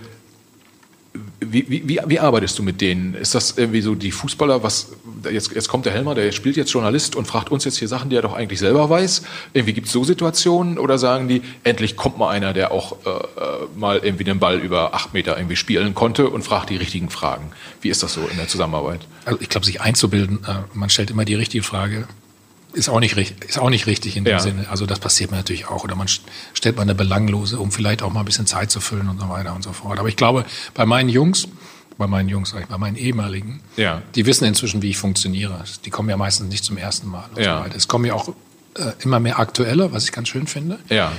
wie, 1.41 1.89
wie, 1.89 2.01
wie 2.07 2.21
arbeitest 2.21 2.59
du 2.59 2.63
mit 2.63 2.81
denen? 2.81 3.15
Ist 3.15 3.35
das 3.35 3.57
irgendwie 3.57 3.81
so 3.81 3.95
die 3.95 4.11
Fußballer, 4.11 4.63
was 4.63 4.93
jetzt, 5.31 5.53
jetzt 5.53 5.69
kommt 5.69 5.87
der 5.87 5.93
Helmer, 5.93 6.15
der 6.15 6.33
spielt 6.33 6.57
jetzt 6.57 6.71
Journalist 6.73 7.17
und 7.17 7.27
fragt 7.27 7.51
uns 7.51 7.65
jetzt 7.65 7.79
hier 7.79 7.89
Sachen, 7.89 8.11
die 8.11 8.17
er 8.17 8.23
doch 8.23 8.35
eigentlich 8.35 8.61
selber 8.61 8.91
weiß? 8.91 9.23
Irgendwie 9.55 9.73
gibt 9.73 9.87
es 9.87 9.93
so 9.93 10.05
Situationen 10.05 10.79
oder 10.79 10.99
sagen 10.99 11.29
die, 11.29 11.43
endlich 11.65 11.97
kommt 11.97 12.19
mal 12.19 12.29
einer, 12.29 12.53
der 12.53 12.73
auch 12.73 12.97
äh, 13.07 13.11
äh, 13.11 13.67
mal 13.77 13.99
irgendwie 13.99 14.25
den 14.25 14.39
Ball 14.39 14.59
über 14.59 14.95
acht 14.95 15.15
Meter 15.15 15.37
irgendwie 15.37 15.57
spielen 15.57 15.95
konnte 15.95 16.29
und 16.29 16.43
fragt 16.43 16.71
die 16.71 16.77
richtigen 16.77 17.09
Fragen? 17.09 17.53
Wie 17.81 17.89
ist 17.89 18.03
das 18.03 18.13
so 18.15 18.21
in 18.31 18.37
der 18.37 18.49
Zusammenarbeit? 18.49 19.01
Also 19.25 19.41
ich 19.41 19.49
glaube, 19.49 19.65
sich 19.65 19.81
einzubilden, 19.81 20.41
äh, 20.47 20.55
man 20.75 20.91
stellt 20.91 21.11
immer 21.11 21.25
die 21.25 21.35
richtige 21.35 21.65
Frage 21.65 22.07
ist 22.73 22.89
auch 22.89 23.01
nicht, 23.01 23.17
ist 23.17 23.59
auch 23.59 23.71
nicht 23.71 23.87
richtig 23.87 24.17
in 24.17 24.25
dem 24.25 24.33
ja. 24.33 24.39
Sinne. 24.39 24.67
Also 24.71 24.87
das 24.87 24.99
passiert 24.99 25.31
mir 25.31 25.39
natürlich 25.39 25.67
auch. 25.67 25.85
Oder 25.85 25.95
man 25.95 26.09
stellt 26.55 26.77
mal 26.77 26.83
eine 26.83 26.95
belanglose, 26.95 27.59
um 27.59 27.73
vielleicht 27.73 28.03
auch 28.03 28.13
mal 28.13 28.21
ein 28.21 28.27
bisschen 28.27 28.47
Zeit 28.47 28.71
zu 28.71 28.81
füllen 28.81 29.09
und 29.09 29.21
so 29.21 29.29
weiter 29.29 29.55
und 29.55 29.63
so 29.63 29.73
fort. 29.73 29.99
Aber 29.99 30.09
ich 30.09 30.17
glaube, 30.17 30.45
bei 30.75 30.87
meinen 30.87 31.09
Jungs, 31.09 31.49
bei 31.99 32.07
meinen 32.07 32.29
Jungs, 32.29 32.55
bei 32.69 32.79
meinen 32.79 32.97
ehemaligen, 32.97 33.61
ja. 33.77 34.03
die 34.15 34.27
wissen 34.27 34.45
inzwischen, 34.45 34.83
wie 34.83 34.91
ich 34.91 34.99
funktioniere. 34.99 35.65
Die 35.85 35.91
kommen 35.91 36.09
ja 36.09 36.17
meistens 36.17 36.49
nicht 36.49 36.65
zum 36.65 36.77
ersten 36.77 37.09
Mal 37.09 37.25
und 37.35 37.43
ja. 37.43 37.59
so 37.59 37.65
weiter. 37.65 37.77
Es 37.77 37.89
kommen 37.89 38.05
ja 38.05 38.15
auch 38.15 38.29
äh, 38.29 38.93
immer 39.01 39.21
mehr 39.21 39.39
aktuelle, 39.39 39.93
was 39.93 40.05
ich 40.05 40.13
ganz 40.13 40.29
schön 40.29 40.47
finde. 40.47 40.79
Ja. 40.89 41.13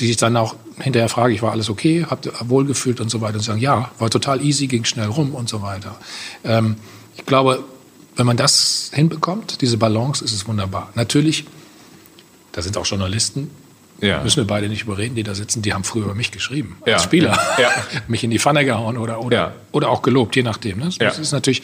Die 0.00 0.06
sich 0.06 0.16
dann 0.16 0.36
auch 0.36 0.56
hinterher 0.80 1.08
fragen, 1.08 1.32
ich 1.32 1.42
war 1.42 1.52
alles 1.52 1.70
okay, 1.70 2.06
habt 2.08 2.26
ihr 2.26 2.32
wohlgefühlt 2.40 3.00
und 3.00 3.10
so 3.10 3.20
weiter 3.20 3.36
und 3.36 3.44
sagen, 3.44 3.60
ja, 3.60 3.90
war 3.98 4.10
total 4.10 4.44
easy, 4.44 4.66
ging 4.66 4.84
schnell 4.84 5.06
rum 5.06 5.34
und 5.34 5.48
so 5.48 5.62
weiter. 5.62 5.96
Ähm, 6.42 6.76
ich 7.16 7.26
glaube, 7.26 7.62
wenn 8.16 8.26
man 8.26 8.36
das 8.36 8.90
hinbekommt, 8.92 9.60
diese 9.60 9.76
Balance, 9.76 10.24
ist 10.24 10.32
es 10.32 10.46
wunderbar. 10.46 10.90
Natürlich, 10.94 11.44
da 12.52 12.62
sind 12.62 12.76
auch 12.76 12.86
Journalisten, 12.86 13.50
ja. 14.00 14.22
müssen 14.22 14.38
wir 14.38 14.46
beide 14.46 14.68
nicht 14.68 14.82
überreden, 14.82 15.14
die 15.14 15.22
da 15.22 15.34
sitzen, 15.34 15.62
die 15.62 15.72
haben 15.72 15.84
früher 15.84 16.04
über 16.04 16.14
mich 16.14 16.30
geschrieben, 16.30 16.76
ja. 16.86 16.94
als 16.94 17.04
Spieler. 17.04 17.38
Ja. 17.58 17.70
mich 18.08 18.24
in 18.24 18.30
die 18.30 18.38
Pfanne 18.38 18.64
gehauen 18.64 18.98
oder, 18.98 19.20
oder, 19.20 19.54
oder 19.72 19.88
auch 19.88 20.02
gelobt, 20.02 20.36
je 20.36 20.42
nachdem. 20.42 20.78
Ne? 20.78 20.90
Das 20.98 21.18
ist 21.18 21.32
natürlich 21.32 21.62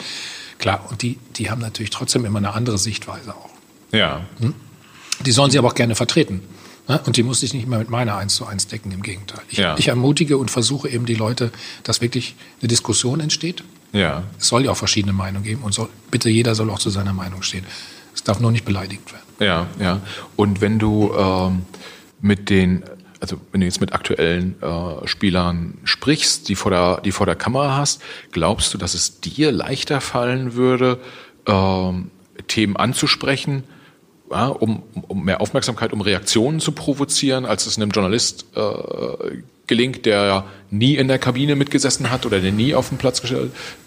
klar. 0.58 0.84
Und 0.90 1.02
die, 1.02 1.18
die 1.36 1.50
haben 1.50 1.60
natürlich 1.60 1.90
trotzdem 1.90 2.24
immer 2.24 2.38
eine 2.38 2.52
andere 2.52 2.78
Sichtweise 2.78 3.34
auch. 3.34 3.50
Ja. 3.92 4.22
Hm? 4.40 4.54
Die 5.20 5.32
sollen 5.32 5.50
sie 5.50 5.58
aber 5.58 5.68
auch 5.68 5.74
gerne 5.74 5.94
vertreten. 5.94 6.42
Ne? 6.88 7.00
Und 7.04 7.16
die 7.16 7.22
muss 7.22 7.42
ich 7.42 7.54
nicht 7.54 7.68
mehr 7.68 7.78
mit 7.78 7.90
meiner 7.90 8.16
eins 8.16 8.34
zu 8.34 8.46
eins 8.46 8.66
decken, 8.66 8.90
im 8.92 9.02
Gegenteil. 9.02 9.40
Ich, 9.48 9.58
ich 9.58 9.88
ermutige 9.88 10.38
und 10.38 10.50
versuche 10.50 10.88
eben 10.88 11.06
die 11.06 11.14
Leute, 11.14 11.52
dass 11.82 12.00
wirklich 12.00 12.34
eine 12.60 12.68
Diskussion 12.68 13.20
entsteht 13.20 13.62
ja. 13.92 14.22
Es 14.38 14.48
soll 14.48 14.64
ja 14.64 14.70
auch 14.70 14.76
verschiedene 14.76 15.12
Meinungen 15.12 15.44
geben 15.44 15.62
und 15.62 15.72
soll, 15.72 15.88
bitte 16.10 16.28
jeder 16.28 16.54
soll 16.54 16.70
auch 16.70 16.78
zu 16.78 16.90
seiner 16.90 17.12
Meinung 17.12 17.42
stehen. 17.42 17.64
Es 18.14 18.22
darf 18.22 18.40
nur 18.40 18.52
nicht 18.52 18.64
beleidigt 18.64 19.12
werden. 19.12 19.24
Ja, 19.40 19.66
ja. 19.80 20.00
Und 20.36 20.60
wenn 20.60 20.78
du 20.78 21.12
ähm, 21.16 21.62
mit 22.20 22.50
den, 22.50 22.84
also 23.20 23.36
wenn 23.52 23.60
du 23.60 23.66
jetzt 23.66 23.80
mit 23.80 23.92
aktuellen 23.92 24.60
äh, 24.62 25.06
Spielern 25.06 25.78
sprichst, 25.84 26.48
die 26.48 26.54
vor 26.54 26.70
der, 26.70 27.00
die 27.00 27.12
vor 27.12 27.26
der 27.26 27.36
Kamera 27.36 27.76
hast, 27.76 28.02
glaubst 28.32 28.72
du, 28.74 28.78
dass 28.78 28.94
es 28.94 29.20
dir 29.20 29.52
leichter 29.52 30.00
fallen 30.00 30.54
würde, 30.54 31.00
ähm, 31.46 32.10
Themen 32.46 32.76
anzusprechen, 32.76 33.64
ja, 34.30 34.46
um, 34.46 34.82
um 35.08 35.24
mehr 35.24 35.40
Aufmerksamkeit, 35.40 35.92
um 35.92 36.00
Reaktionen 36.00 36.60
zu 36.60 36.72
provozieren, 36.72 37.44
als 37.46 37.66
es 37.66 37.76
einem 37.76 37.90
Journalist 37.90 38.46
äh, 38.54 38.60
gelingt, 39.70 40.04
der 40.04 40.44
nie 40.70 40.96
in 40.96 41.08
der 41.08 41.18
Kabine 41.18 41.56
mitgesessen 41.56 42.10
hat 42.10 42.26
oder 42.26 42.40
der 42.40 42.52
nie 42.52 42.74
auf 42.74 42.90
dem 42.90 42.98
Platz 42.98 43.22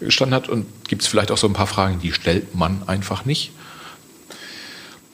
gestanden 0.00 0.34
hat? 0.34 0.48
Und 0.48 0.66
gibt 0.88 1.02
es 1.02 1.08
vielleicht 1.08 1.30
auch 1.30 1.38
so 1.38 1.46
ein 1.46 1.52
paar 1.52 1.68
Fragen, 1.68 2.00
die 2.00 2.10
stellt 2.10 2.56
man 2.56 2.82
einfach 2.88 3.24
nicht? 3.24 3.52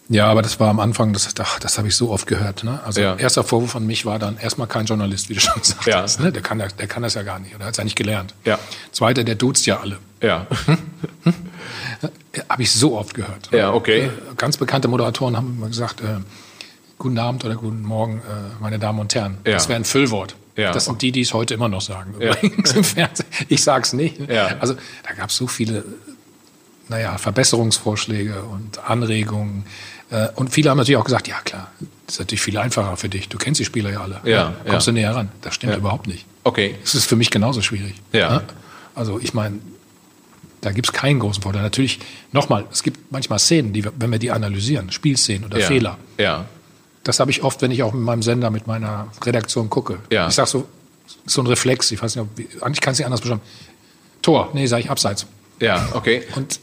Ja, 0.08 0.26
aber 0.26 0.42
das 0.42 0.58
war 0.58 0.70
am 0.70 0.80
Anfang, 0.80 1.12
das, 1.12 1.32
ach, 1.38 1.60
das 1.60 1.78
habe 1.78 1.86
ich 1.86 1.94
so 1.94 2.10
oft 2.10 2.26
gehört. 2.26 2.64
Ne? 2.64 2.80
Also 2.84 3.00
ja. 3.00 3.14
erster 3.14 3.44
Vorwurf 3.44 3.70
von 3.70 3.86
mich 3.86 4.06
war 4.06 4.18
dann 4.18 4.38
erstmal 4.38 4.66
kein 4.66 4.86
Journalist, 4.86 5.28
wie 5.28 5.34
du 5.34 5.40
schon 5.40 5.54
gesagt 5.60 5.86
ja. 5.86 6.02
hast. 6.02 6.18
Ne? 6.18 6.32
Der, 6.32 6.42
kann, 6.42 6.58
der 6.58 6.86
kann 6.88 7.04
das 7.04 7.14
ja 7.14 7.22
gar 7.22 7.38
nicht 7.38 7.54
oder 7.54 7.66
hat 7.66 7.72
es 7.72 7.78
ja 7.78 7.84
nicht 7.84 7.96
gelernt. 7.96 8.34
Ja. 8.44 8.58
Zweiter, 8.90 9.22
der 9.22 9.36
duzt 9.36 9.66
ja 9.66 9.78
alle. 9.78 9.98
Ja. 10.20 10.48
habe 12.48 12.62
ich 12.62 12.72
so 12.72 12.98
oft 12.98 13.14
gehört. 13.14 13.50
Ja, 13.52 13.72
okay. 13.72 14.06
Äh, 14.06 14.10
ganz 14.36 14.56
bekannte 14.56 14.88
Moderatoren 14.88 15.36
haben 15.36 15.54
immer 15.56 15.68
gesagt, 15.68 16.00
äh, 16.00 16.18
guten 16.98 17.18
Abend 17.18 17.44
oder 17.44 17.54
guten 17.54 17.82
Morgen, 17.82 18.18
äh, 18.18 18.60
meine 18.60 18.80
Damen 18.80 18.98
und 18.98 19.14
Herren. 19.14 19.38
Ja. 19.46 19.52
Das 19.52 19.68
wäre 19.68 19.76
ein 19.76 19.84
Füllwort. 19.84 20.34
Ja. 20.60 20.72
Das 20.72 20.84
sind 20.84 21.00
die, 21.02 21.12
die 21.12 21.22
es 21.22 21.32
heute 21.32 21.54
immer 21.54 21.68
noch 21.68 21.80
sagen, 21.80 22.14
übrigens 22.14 22.70
ja. 22.70 22.76
im 22.76 22.84
Fernsehen. 22.84 23.26
Ich 23.48 23.62
sage 23.62 23.84
es 23.84 23.92
nicht. 23.92 24.20
Ja. 24.28 24.56
Also 24.60 24.74
da 25.06 25.14
gab 25.14 25.30
es 25.30 25.36
so 25.36 25.46
viele 25.46 25.84
naja, 26.88 27.16
Verbesserungsvorschläge 27.18 28.42
und 28.42 28.78
Anregungen. 28.84 29.64
Äh, 30.10 30.28
und 30.34 30.50
viele 30.50 30.70
haben 30.70 30.78
natürlich 30.78 30.98
auch 30.98 31.04
gesagt, 31.04 31.28
ja 31.28 31.40
klar, 31.40 31.70
das 32.06 32.16
ist 32.16 32.18
natürlich 32.18 32.42
viel 32.42 32.58
einfacher 32.58 32.96
für 32.96 33.08
dich. 33.08 33.28
Du 33.28 33.38
kennst 33.38 33.60
die 33.60 33.64
Spieler 33.64 33.90
ja 33.90 34.00
alle. 34.00 34.20
Ja, 34.24 34.54
Kommst 34.68 34.88
du 34.88 34.92
näher 34.92 35.14
ran. 35.14 35.30
Das 35.40 35.54
stimmt 35.54 35.76
überhaupt 35.76 36.08
nicht. 36.08 36.26
Okay. 36.44 36.74
Es 36.84 36.94
ist 36.94 37.06
für 37.06 37.16
mich 37.16 37.30
genauso 37.30 37.62
schwierig. 37.62 37.94
Ja. 38.12 38.42
Also 38.94 39.20
ich 39.20 39.34
meine, 39.34 39.60
da 40.60 40.72
gibt 40.72 40.88
es 40.88 40.92
keinen 40.92 41.20
großen 41.20 41.42
Vorteil. 41.42 41.62
Natürlich, 41.62 42.00
nochmal, 42.32 42.66
es 42.72 42.82
gibt 42.82 43.12
manchmal 43.12 43.38
Szenen, 43.38 43.72
die, 43.72 43.84
wenn 43.84 44.10
wir 44.10 44.18
die 44.18 44.32
analysieren, 44.32 44.90
Spielszenen 44.90 45.44
oder 45.44 45.60
Fehler. 45.60 45.96
Ja 46.18 46.46
das 47.04 47.20
habe 47.20 47.30
ich 47.30 47.42
oft, 47.42 47.62
wenn 47.62 47.70
ich 47.70 47.82
auch 47.82 47.92
mit 47.92 48.02
meinem 48.02 48.22
Sender, 48.22 48.50
mit 48.50 48.66
meiner 48.66 49.08
Redaktion 49.24 49.70
gucke. 49.70 49.98
Ja. 50.10 50.28
Ich 50.28 50.34
sage 50.34 50.48
so, 50.48 50.68
so 51.26 51.40
ein 51.42 51.46
Reflex, 51.46 51.90
ich 51.90 52.02
weiß 52.02 52.16
nicht, 52.16 52.24
ob, 52.24 52.62
eigentlich 52.62 52.80
kann 52.80 52.92
es 52.92 52.98
nicht 52.98 53.06
anders 53.06 53.20
beschreiben. 53.20 53.40
Tor, 54.22 54.50
nee, 54.52 54.66
sage 54.66 54.82
ich 54.82 54.90
abseits. 54.90 55.26
Ja, 55.60 55.88
okay. 55.94 56.22
Und 56.36 56.60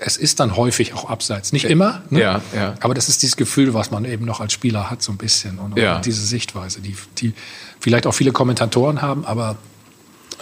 es 0.00 0.16
ist 0.16 0.40
dann 0.40 0.56
häufig 0.56 0.94
auch 0.94 1.08
abseits. 1.08 1.52
Nicht 1.52 1.64
immer, 1.64 2.02
ne? 2.10 2.20
ja, 2.20 2.42
ja. 2.54 2.74
aber 2.80 2.94
das 2.94 3.08
ist 3.08 3.22
dieses 3.22 3.36
Gefühl, 3.36 3.74
was 3.74 3.90
man 3.90 4.04
eben 4.04 4.24
noch 4.24 4.40
als 4.40 4.52
Spieler 4.52 4.90
hat, 4.90 5.02
so 5.02 5.12
ein 5.12 5.18
bisschen. 5.18 5.58
Und, 5.58 5.78
ja. 5.78 6.00
diese 6.00 6.24
Sichtweise, 6.24 6.80
die, 6.80 6.96
die 7.18 7.32
vielleicht 7.78 8.06
auch 8.06 8.12
viele 8.12 8.32
Kommentatoren 8.32 9.02
haben, 9.02 9.24
aber 9.24 9.56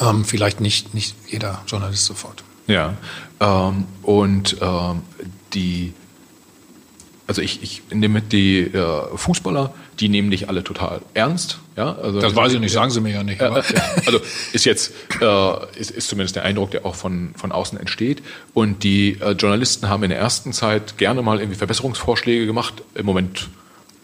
ähm, 0.00 0.24
vielleicht 0.24 0.60
nicht, 0.60 0.94
nicht 0.94 1.14
jeder 1.28 1.62
Journalist 1.66 2.06
sofort. 2.06 2.42
Ja, 2.66 2.94
ähm, 3.40 3.84
und 4.02 4.56
ähm, 4.60 5.02
die 5.52 5.92
also 7.30 7.42
ich, 7.42 7.62
ich 7.62 7.82
nehme 7.92 8.14
mit 8.14 8.32
die 8.32 8.58
äh, 8.58 9.16
Fußballer, 9.16 9.72
die 10.00 10.08
nehmen 10.08 10.32
dich 10.32 10.48
alle 10.48 10.64
total 10.64 11.00
ernst. 11.14 11.60
Ja, 11.76 11.94
also 11.94 12.20
das 12.20 12.34
weiß 12.34 12.54
ich 12.54 12.58
nicht, 12.58 12.72
sagen 12.72 12.90
sie 12.90 13.00
mir 13.00 13.12
ja 13.12 13.22
nicht. 13.22 13.40
Äh, 13.40 13.46
äh, 13.46 13.62
also 14.04 14.18
ist 14.52 14.64
jetzt 14.64 14.92
äh, 15.20 15.78
ist, 15.78 15.92
ist 15.92 16.08
zumindest 16.08 16.34
der 16.34 16.42
Eindruck, 16.42 16.72
der 16.72 16.84
auch 16.84 16.96
von 16.96 17.30
von 17.36 17.52
außen 17.52 17.78
entsteht. 17.78 18.20
Und 18.52 18.82
die 18.82 19.16
äh, 19.20 19.30
Journalisten 19.30 19.88
haben 19.88 20.02
in 20.02 20.10
der 20.10 20.18
ersten 20.18 20.52
Zeit 20.52 20.98
gerne 20.98 21.22
mal 21.22 21.38
irgendwie 21.38 21.56
Verbesserungsvorschläge 21.56 22.46
gemacht. 22.46 22.82
Im 22.96 23.06
Moment 23.06 23.46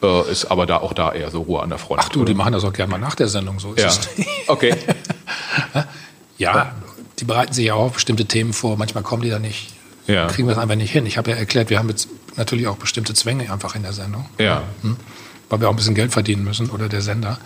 äh, 0.04 0.30
ist 0.30 0.44
aber 0.44 0.66
da 0.66 0.76
auch 0.76 0.92
da 0.92 1.12
eher 1.12 1.32
so 1.32 1.42
Ruhe 1.42 1.64
an 1.64 1.70
der 1.70 1.78
Front. 1.78 2.02
Ach 2.04 2.08
du, 2.08 2.20
oder? 2.20 2.26
die 2.26 2.34
machen 2.34 2.52
das 2.52 2.62
auch 2.62 2.72
gerne 2.72 2.92
mal 2.92 2.98
nach 2.98 3.16
der 3.16 3.26
Sendung 3.26 3.58
so. 3.58 3.74
ja. 3.76 3.90
okay. 4.46 4.72
ja, 6.38 6.76
die 7.18 7.24
bereiten 7.24 7.54
sich 7.54 7.64
ja 7.64 7.74
auch 7.74 7.90
bestimmte 7.90 8.26
Themen 8.26 8.52
vor. 8.52 8.76
Manchmal 8.76 9.02
kommen 9.02 9.22
die 9.22 9.30
da 9.30 9.40
nicht 9.40 9.72
ja. 10.06 10.26
kriegen 10.26 10.48
wir 10.48 10.52
es 10.52 10.58
einfach 10.58 10.76
nicht 10.76 10.90
hin. 10.90 11.06
Ich 11.06 11.18
habe 11.18 11.30
ja 11.30 11.36
erklärt, 11.36 11.70
wir 11.70 11.78
haben 11.78 11.88
jetzt 11.88 12.08
natürlich 12.36 12.66
auch 12.66 12.76
bestimmte 12.76 13.14
Zwänge 13.14 13.52
einfach 13.52 13.74
in 13.74 13.82
der 13.82 13.92
Sendung. 13.92 14.26
Ja. 14.38 14.62
Hm? 14.82 14.96
Weil 15.48 15.60
wir 15.60 15.68
auch 15.68 15.72
ein 15.72 15.76
bisschen 15.76 15.94
Geld 15.94 16.12
verdienen 16.12 16.44
müssen 16.44 16.70
oder 16.70 16.88
der 16.88 17.02
Sender. 17.02 17.38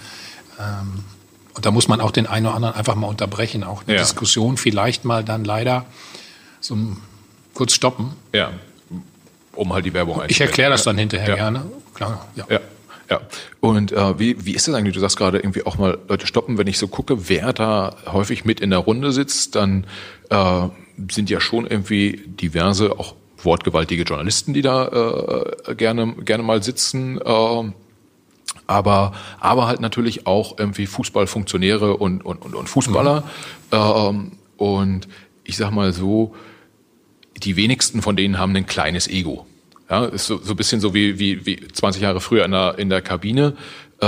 Ähm, 0.59 1.05
und 1.55 1.67
da 1.67 1.71
muss 1.71 1.89
man 1.89 2.01
auch 2.01 2.11
den 2.11 2.27
einen 2.27 2.47
oder 2.47 2.55
anderen 2.55 2.75
einfach 2.75 2.95
mal 2.95 3.07
unterbrechen, 3.07 3.65
auch 3.65 3.83
eine 3.87 3.97
ja. 3.97 4.01
Diskussion 4.01 4.57
vielleicht 4.57 5.05
mal 5.05 5.25
dann 5.25 5.45
leider 5.45 5.85
so 6.61 6.77
kurz 7.55 7.73
stoppen. 7.75 8.13
Ja. 8.33 8.53
Um 9.53 9.73
halt 9.73 9.85
die 9.85 9.93
Werbung 9.93 10.23
Ich 10.29 10.41
erkläre 10.41 10.71
das 10.71 10.85
dann 10.85 10.97
hinterher 10.97 11.31
ja. 11.31 11.35
gerne. 11.35 11.67
Klar, 11.95 12.27
ja. 12.37 12.47
ja. 12.49 12.61
Ja. 13.11 13.21
Und 13.59 13.91
äh, 13.91 14.19
wie, 14.21 14.47
wie 14.47 14.55
ist 14.55 14.69
das 14.69 14.75
eigentlich? 14.77 14.95
Du 14.95 15.01
sagst 15.01 15.17
gerade 15.17 15.39
irgendwie 15.39 15.67
auch 15.67 15.77
mal 15.77 15.99
Leute 16.09 16.29
stoppen. 16.29 16.59
Wenn 16.59 16.69
ich 16.69 16.79
so 16.79 16.87
gucke, 16.87 17.29
wer 17.29 17.53
da 17.53 17.97
häufig 18.07 18.45
mit 18.45 18.61
in 18.61 18.71
der 18.71 18.79
Runde 18.79 19.11
sitzt, 19.11 19.57
dann 19.57 19.85
äh, 20.31 20.69
sind 21.11 21.29
ja 21.29 21.41
schon 21.41 21.67
irgendwie 21.67 22.23
diverse, 22.27 22.99
auch 22.99 23.17
wortgewaltige 23.45 24.03
Journalisten, 24.03 24.55
die 24.55 24.63
da 24.63 25.43
äh, 25.67 25.75
gerne, 25.75 26.15
gerne 26.25 26.43
mal 26.43 26.63
sitzen. 26.63 27.21
Äh, 27.21 27.73
aber, 28.67 29.13
aber 29.41 29.67
halt 29.67 29.81
natürlich 29.81 30.27
auch 30.27 30.59
irgendwie 30.59 30.87
Fußballfunktionäre 30.87 31.97
und, 31.97 32.25
und, 32.25 32.39
und, 32.39 32.55
und 32.55 32.69
Fußballer. 32.69 33.21
Mhm. 33.21 33.79
Ähm, 33.79 34.33
und 34.57 35.09
ich 35.45 35.57
sag 35.57 35.71
mal 35.71 35.93
so, 35.93 36.35
die 37.37 37.57
wenigsten 37.57 38.03
von 38.03 38.17
denen 38.17 38.39
haben 38.39 38.55
ein 38.55 38.67
kleines 38.67 39.09
Ego. 39.09 39.47
Ja, 39.89 40.05
ist 40.05 40.27
so, 40.27 40.39
so 40.39 40.53
ein 40.53 40.57
bisschen 40.57 40.81
so 40.81 40.95
wie, 40.95 41.19
wie, 41.19 41.47
wie 41.47 41.67
20 41.67 42.03
Jahre 42.03 42.21
früher 42.21 42.45
in 42.45 42.53
der, 42.53 42.79
in 42.79 42.91
der 42.91 43.03
Kabine. 43.03 43.57
Äh, 44.01 44.07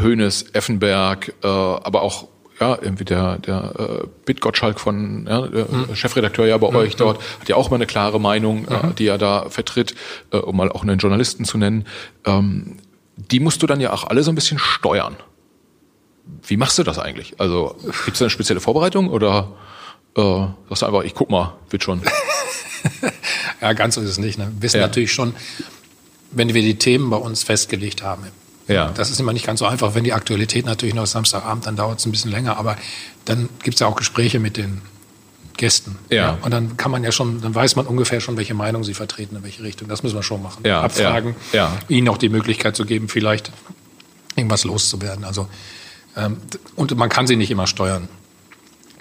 Hönes, 0.00 0.54
Effenberg, 0.54 1.34
äh, 1.42 1.46
aber 1.46 2.02
auch 2.02 2.28
ja, 2.60 2.78
irgendwie 2.80 3.04
der, 3.04 3.38
der 3.38 3.74
äh, 3.78 4.06
Bit 4.24 4.40
Gottschalk 4.40 4.80
von 4.80 5.26
ja, 5.28 5.42
mhm. 5.42 5.94
Chefredakteur 5.94 6.46
ja 6.46 6.58
bei 6.58 6.70
mhm. 6.70 6.76
euch 6.76 6.96
dort, 6.96 7.20
hat 7.40 7.48
ja 7.48 7.56
auch 7.56 7.70
mal 7.70 7.76
eine 7.76 7.86
klare 7.86 8.20
Meinung, 8.20 8.66
äh, 8.66 8.86
mhm. 8.86 8.90
äh, 8.90 8.94
die 8.94 9.06
er 9.06 9.18
da 9.18 9.48
vertritt, 9.48 9.94
äh, 10.32 10.38
um 10.38 10.56
mal 10.56 10.70
auch 10.70 10.82
einen 10.82 10.98
Journalisten 10.98 11.44
zu 11.44 11.58
nennen. 11.58 11.86
Ähm, 12.24 12.78
die 13.16 13.40
musst 13.40 13.62
du 13.62 13.66
dann 13.66 13.80
ja 13.80 13.92
auch 13.92 14.04
alle 14.04 14.22
so 14.22 14.32
ein 14.32 14.34
bisschen 14.34 14.58
steuern. 14.58 15.16
Wie 16.46 16.56
machst 16.56 16.78
du 16.78 16.82
das 16.82 16.98
eigentlich? 16.98 17.34
Also 17.38 17.76
gibt 18.04 18.14
es 18.14 18.18
da 18.18 18.26
eine 18.26 18.30
spezielle 18.30 18.60
Vorbereitung 18.60 19.08
oder 19.08 19.52
äh, 20.16 20.46
sagst 20.68 20.82
du 20.82 20.86
einfach, 20.86 21.02
ich 21.02 21.14
guck 21.14 21.30
mal, 21.30 21.54
wird 21.70 21.82
schon? 21.82 22.02
ja, 23.60 23.72
ganz 23.72 23.94
so 23.94 24.00
ist 24.00 24.10
es 24.10 24.18
nicht. 24.18 24.38
Ne? 24.38 24.52
Wir 24.54 24.62
wissen 24.62 24.78
ja. 24.78 24.86
natürlich 24.86 25.12
schon, 25.12 25.34
wenn 26.30 26.52
wir 26.54 26.62
die 26.62 26.76
Themen 26.76 27.10
bei 27.10 27.16
uns 27.16 27.42
festgelegt 27.42 28.02
haben. 28.02 28.26
Ja. 28.68 28.90
Das 28.94 29.10
ist 29.10 29.18
immer 29.18 29.32
nicht 29.32 29.46
ganz 29.46 29.60
so 29.60 29.66
einfach. 29.66 29.94
Wenn 29.94 30.04
die 30.04 30.12
Aktualität 30.12 30.66
natürlich 30.66 30.94
noch 30.94 31.06
Samstagabend, 31.06 31.66
dann 31.66 31.76
dauert 31.76 31.98
es 31.98 32.06
ein 32.06 32.12
bisschen 32.12 32.30
länger. 32.30 32.58
Aber 32.58 32.76
dann 33.24 33.48
gibt 33.62 33.74
es 33.74 33.80
ja 33.80 33.86
auch 33.86 33.96
Gespräche 33.96 34.38
mit 34.38 34.56
den 34.56 34.82
Gästen. 35.56 35.98
Ja. 36.10 36.16
ja. 36.16 36.38
Und 36.42 36.52
dann 36.52 36.76
kann 36.76 36.90
man 36.90 37.02
ja 37.02 37.10
schon, 37.10 37.40
dann 37.40 37.54
weiß 37.54 37.76
man 37.76 37.86
ungefähr 37.86 38.20
schon, 38.20 38.36
welche 38.36 38.54
Meinung 38.54 38.84
sie 38.84 38.94
vertreten, 38.94 39.36
in 39.36 39.42
welche 39.42 39.62
Richtung. 39.62 39.88
Das 39.88 40.02
müssen 40.02 40.14
wir 40.14 40.22
schon 40.22 40.42
machen. 40.42 40.62
Ja. 40.64 40.82
Abfragen, 40.82 41.34
ja. 41.52 41.66
ja. 41.66 41.78
ihnen 41.88 42.08
auch 42.08 42.18
die 42.18 42.28
Möglichkeit 42.28 42.76
zu 42.76 42.84
geben, 42.84 43.08
vielleicht 43.08 43.50
irgendwas 44.36 44.64
loszuwerden. 44.64 45.24
Also 45.24 45.48
ähm, 46.16 46.36
und 46.76 46.96
man 46.96 47.08
kann 47.08 47.26
sie 47.26 47.36
nicht 47.36 47.50
immer 47.50 47.66
steuern. 47.66 48.08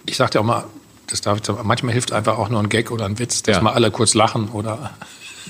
Ich 0.06 0.18
sagte 0.18 0.40
auch 0.40 0.44
mal, 0.44 0.66
das 1.08 1.22
darf 1.22 1.40
ich, 1.40 1.64
manchmal 1.64 1.94
hilft 1.94 2.12
einfach 2.12 2.38
auch 2.38 2.50
nur 2.50 2.62
ein 2.62 2.70
Gag 2.70 2.92
oder 2.92 3.06
ein 3.06 3.20
Witz, 3.20 3.44
dass 3.44 3.58
ja. 3.58 3.62
mal 3.62 3.74
alle 3.74 3.92
kurz 3.92 4.14
lachen 4.14 4.50
oder 4.50 4.94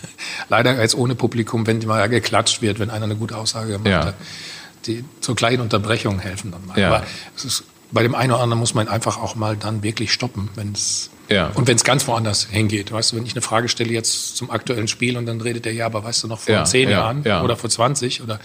leider 0.49 0.71
als 0.71 0.95
ohne 0.95 1.15
Publikum, 1.15 1.67
wenn 1.67 1.79
mal 1.85 2.07
geklatscht 2.09 2.61
wird, 2.61 2.79
wenn 2.79 2.89
einer 2.89 3.05
eine 3.05 3.15
gute 3.15 3.37
Aussage 3.37 3.73
gemacht 3.73 3.87
ja. 3.87 4.05
hat. 4.05 4.15
Die 4.85 5.03
so 5.19 5.35
kleinen 5.35 5.61
Unterbrechungen 5.61 6.19
helfen 6.19 6.51
dann 6.51 6.65
mal. 6.65 6.79
Ja. 6.79 6.87
Aber 6.87 7.05
es 7.35 7.45
ist, 7.45 7.63
bei 7.91 8.03
dem 8.03 8.15
einen 8.15 8.31
oder 8.31 8.41
anderen 8.41 8.59
muss 8.59 8.73
man 8.73 8.87
einfach 8.87 9.17
auch 9.17 9.35
mal 9.35 9.57
dann 9.57 9.83
wirklich 9.83 10.13
stoppen, 10.13 10.49
wenn 10.55 10.71
es 10.73 11.09
ja. 11.29 11.47
und 11.53 11.67
wenn 11.67 11.75
es 11.75 11.83
ganz 11.83 12.07
woanders 12.07 12.47
hingeht. 12.49 12.91
Weißt 12.91 13.11
du, 13.11 13.17
wenn 13.17 13.25
ich 13.25 13.33
eine 13.33 13.41
Frage 13.41 13.69
stelle 13.69 13.91
jetzt 13.91 14.37
zum 14.37 14.51
aktuellen 14.51 14.87
Spiel 14.87 15.17
und 15.17 15.25
dann 15.25 15.41
redet 15.41 15.65
der 15.65 15.73
ja, 15.73 15.85
aber 15.85 16.03
weißt 16.03 16.23
du 16.23 16.27
noch 16.27 16.39
vor 16.39 16.63
zehn 16.65 16.89
Jahren 16.89 17.21
oder 17.21 17.55
vor 17.55 17.69
20 17.69 18.21
oder 18.21 18.39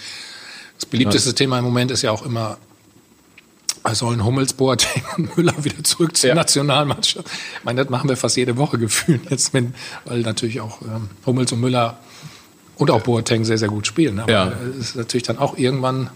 das 0.76 0.86
beliebteste 0.86 1.34
Thema 1.34 1.58
im 1.58 1.64
Moment 1.64 1.90
ist 1.90 2.02
ja 2.02 2.10
auch 2.10 2.22
immer 2.22 2.58
sollen 3.92 4.24
Hummels, 4.24 4.52
Boateng 4.52 5.02
und 5.16 5.36
Müller 5.36 5.64
wieder 5.64 5.82
zurück 5.84 6.16
zur 6.16 6.28
ja. 6.28 6.34
Nationalmannschaft. 6.34 7.26
Ich 7.58 7.64
meine, 7.64 7.82
das 7.82 7.90
machen 7.90 8.08
wir 8.08 8.16
fast 8.16 8.36
jede 8.36 8.56
Woche 8.56 8.78
gefühlt 8.78 9.30
jetzt, 9.30 9.52
wenn, 9.54 9.74
weil 10.04 10.20
natürlich 10.20 10.60
auch 10.60 10.80
ähm, 10.82 11.10
Hummels 11.26 11.52
und 11.52 11.60
Müller 11.60 11.98
und 12.76 12.90
auch 12.90 13.02
Boateng 13.02 13.44
sehr, 13.44 13.58
sehr 13.58 13.68
gut 13.68 13.86
spielen. 13.86 14.18
Aber 14.20 14.32
ja. 14.32 14.52
es 14.78 14.90
ist 14.90 14.96
natürlich 14.96 15.24
dann 15.24 15.38
auch 15.38 15.56
irgendwann, 15.58 16.10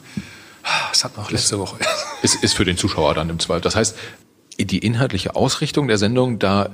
das 0.90 1.04
hat 1.04 1.16
noch 1.16 1.30
letzte 1.30 1.58
Woche. 1.58 1.76
Ist, 2.22 2.42
ist 2.42 2.54
für 2.54 2.64
den 2.64 2.78
Zuschauer 2.78 3.14
dann 3.14 3.28
im 3.28 3.38
Zweifel. 3.38 3.60
Das 3.60 3.76
heißt, 3.76 3.94
die 4.58 4.78
inhaltliche 4.78 5.36
Ausrichtung 5.36 5.86
der 5.86 5.98
Sendung, 5.98 6.38
da 6.38 6.70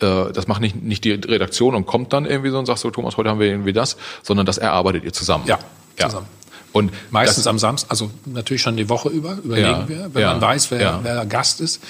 äh, 0.00 0.32
das 0.32 0.48
macht 0.48 0.60
nicht, 0.60 0.82
nicht 0.82 1.04
die 1.04 1.12
Redaktion 1.12 1.74
und 1.74 1.86
kommt 1.86 2.12
dann 2.12 2.24
irgendwie 2.24 2.50
so 2.50 2.58
und 2.58 2.66
sagt 2.66 2.80
so, 2.80 2.90
Thomas, 2.90 3.16
heute 3.16 3.28
haben 3.28 3.38
wir 3.38 3.46
irgendwie 3.46 3.72
das, 3.72 3.96
sondern 4.22 4.46
das 4.46 4.58
erarbeitet 4.58 5.04
ihr 5.04 5.12
zusammen. 5.12 5.44
Ja, 5.46 5.58
zusammen. 5.96 6.26
Und 6.72 6.92
meistens 7.10 7.46
am 7.46 7.58
Samstag, 7.58 7.90
also 7.90 8.10
natürlich 8.26 8.62
schon 8.62 8.76
die 8.76 8.88
Woche 8.88 9.08
über, 9.08 9.38
überlegen 9.42 9.68
ja, 9.68 9.88
wir, 9.88 10.14
wenn 10.14 10.22
ja, 10.22 10.32
man 10.32 10.40
weiß, 10.40 10.70
wer, 10.70 11.00
wer 11.02 11.26
Gast 11.26 11.60
ist. 11.60 11.80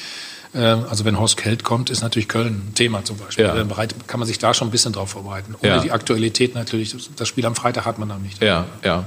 Ähm, 0.55 0.85
also 0.89 1.05
wenn 1.05 1.19
Horst 1.19 1.37
Kelt 1.37 1.65
kommt, 1.65 1.91
ist 1.91 2.03
natürlich 2.03 2.29
Köln 2.29 2.69
ein 2.69 2.75
Thema 2.75 3.05
zum 3.05 3.19
Beispiel. 3.19 3.45
Ja. 3.45 3.55
Dann 3.55 3.69
kann 4.07 4.21
man 4.21 4.27
sich 4.27 4.39
da 4.39 4.55
schon 4.55 4.69
ein 4.69 4.71
bisschen 4.71 4.93
drauf 4.93 5.11
vorbereiten. 5.11 5.55
Ohne 5.61 5.69
ja. 5.69 5.81
die 5.81 5.93
Aktualität 5.93 6.55
natürlich, 6.55 6.95
das 7.17 7.29
Spiel 7.29 7.45
am 7.45 7.55
Freitag 7.55 7.85
hat 7.85 7.99
man 7.99 8.09
dann 8.09 8.23
nicht. 8.23 8.43
Ja, 8.43 8.67
ja. 8.83 9.05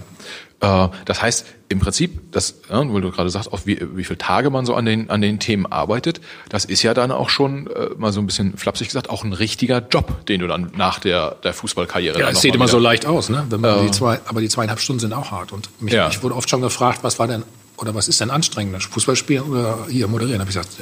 Äh, 0.62 0.90
das 1.06 1.22
heißt, 1.22 1.46
im 1.70 1.80
Prinzip, 1.80 2.32
das, 2.32 2.62
weil 2.70 3.02
du 3.02 3.12
gerade 3.12 3.30
sagst, 3.30 3.52
auf 3.52 3.66
wie, 3.66 3.80
wie 3.96 4.04
viele 4.04 4.18
Tage 4.18 4.50
man 4.50 4.66
so 4.66 4.76
an 4.76 4.86
den, 4.86 5.10
an 5.10 5.22
den 5.22 5.40
Themen 5.40 5.66
arbeitet, 5.66 6.22
das 6.50 6.66
ist 6.66 6.84
ja 6.84 6.94
dann 6.94 7.12
auch 7.12 7.30
schon, 7.30 7.68
äh, 7.68 7.90
mal 7.98 8.14
so 8.14 8.20
ein 8.20 8.26
bisschen 8.26 8.58
flapsig 8.58 8.88
gesagt, 8.88 9.10
auch 9.10 9.24
ein 9.24 9.34
richtiger 9.34 9.86
Job, 9.90 10.26
den 10.28 10.42
du 10.42 10.48
dann 10.48 10.72
nach 10.76 11.00
der, 11.00 11.38
der 11.44 11.54
Fußballkarriere 11.54 12.20
Ja, 12.20 12.30
es 12.30 12.42
sieht 12.42 12.56
immer 12.56 12.68
so 12.68 12.78
leicht 12.78 13.06
aus, 13.06 13.30
ne? 13.30 13.46
Wenn 13.50 13.62
man 13.62 13.80
äh, 13.80 13.86
die 13.86 13.92
zwei, 13.92 14.20
aber 14.26 14.42
die 14.42 14.50
zweieinhalb 14.50 14.80
Stunden 14.80 15.00
sind 15.00 15.14
auch 15.14 15.32
hart. 15.32 15.52
Und 15.52 15.70
mich, 15.82 15.94
ja. 15.94 16.10
ich 16.10 16.22
wurde 16.22 16.36
oft 16.36 16.50
schon 16.50 16.62
gefragt, 16.62 17.00
was 17.02 17.18
war 17.20 17.28
denn, 17.28 17.44
oder 17.78 17.96
was 17.96 18.08
ist 18.08 18.22
denn 18.22 18.30
anstrengender, 18.30 18.80
Fußballspielen 18.80 19.44
oder 19.46 19.88
hier 19.90 20.08
moderieren? 20.08 20.40
Da 20.40 20.42
habe 20.42 20.52
ich 20.52 20.58
gesagt, 20.58 20.78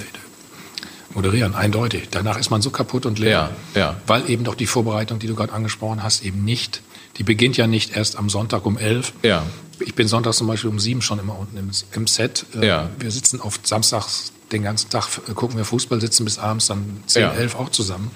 moderieren, 1.13 1.55
eindeutig. 1.55 2.09
Danach 2.11 2.37
ist 2.37 2.49
man 2.49 2.61
so 2.61 2.69
kaputt 2.69 3.05
und 3.05 3.19
leer. 3.19 3.51
Ja, 3.73 3.79
ja. 3.79 3.95
Weil 4.07 4.29
eben 4.29 4.43
doch 4.43 4.55
die 4.55 4.67
Vorbereitung, 4.67 5.19
die 5.19 5.27
du 5.27 5.35
gerade 5.35 5.53
angesprochen 5.53 6.03
hast, 6.03 6.23
eben 6.23 6.43
nicht, 6.43 6.81
die 7.19 7.23
beginnt 7.23 7.57
ja 7.57 7.67
nicht 7.67 7.95
erst 7.95 8.17
am 8.17 8.29
Sonntag 8.29 8.65
um 8.65 8.77
elf. 8.77 9.13
Ja. 9.21 9.45
Ich 9.79 9.93
bin 9.93 10.07
sonntags 10.07 10.37
zum 10.37 10.47
Beispiel 10.47 10.69
um 10.69 10.79
sieben 10.79 11.01
schon 11.01 11.19
immer 11.19 11.37
unten 11.37 11.57
im, 11.57 11.69
im 11.91 12.07
Set. 12.07 12.45
Äh, 12.55 12.65
ja. 12.65 12.89
Wir 12.97 13.11
sitzen 13.11 13.41
oft 13.41 13.67
samstags 13.67 14.31
den 14.51 14.63
ganzen 14.63 14.89
Tag, 14.89 15.07
äh, 15.29 15.33
gucken 15.33 15.57
wir 15.57 15.65
Fußball, 15.65 16.01
sitzen 16.01 16.25
bis 16.25 16.39
abends 16.39 16.67
dann 16.67 17.03
zehn, 17.05 17.23
ja. 17.23 17.33
elf 17.33 17.55
auch 17.55 17.69
zusammen. 17.69 18.09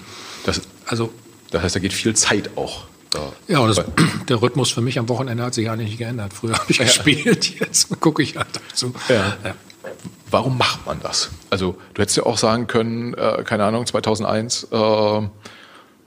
Das, 0.44 0.62
also, 0.86 1.12
das 1.50 1.62
heißt, 1.62 1.76
da 1.76 1.80
geht 1.80 1.92
viel 1.92 2.14
Zeit 2.14 2.56
auch. 2.56 2.84
Ja, 3.46 3.60
und 3.60 3.68
das, 3.68 3.84
der 4.28 4.42
Rhythmus 4.42 4.70
für 4.70 4.80
mich 4.80 4.98
am 4.98 5.08
Wochenende 5.08 5.44
hat 5.44 5.54
sich 5.54 5.70
eigentlich 5.70 5.90
nicht 5.90 5.98
geändert. 5.98 6.32
Früher 6.32 6.54
habe 6.54 6.64
ich 6.68 6.78
ja. 6.78 6.84
gespielt, 6.84 7.60
jetzt 7.60 8.00
gucke 8.00 8.22
ich 8.22 8.36
halt 8.36 8.48
dazu. 8.70 8.92
Ja. 9.08 9.36
Ja. 9.44 9.54
Warum 10.30 10.58
macht 10.58 10.84
man 10.86 11.00
das? 11.00 11.30
Also 11.50 11.76
du 11.92 12.02
hättest 12.02 12.16
ja 12.16 12.24
auch 12.24 12.38
sagen 12.38 12.66
können, 12.66 13.14
äh, 13.14 13.44
keine 13.44 13.64
Ahnung, 13.64 13.86
2001, 13.86 14.68
äh, 14.72 15.22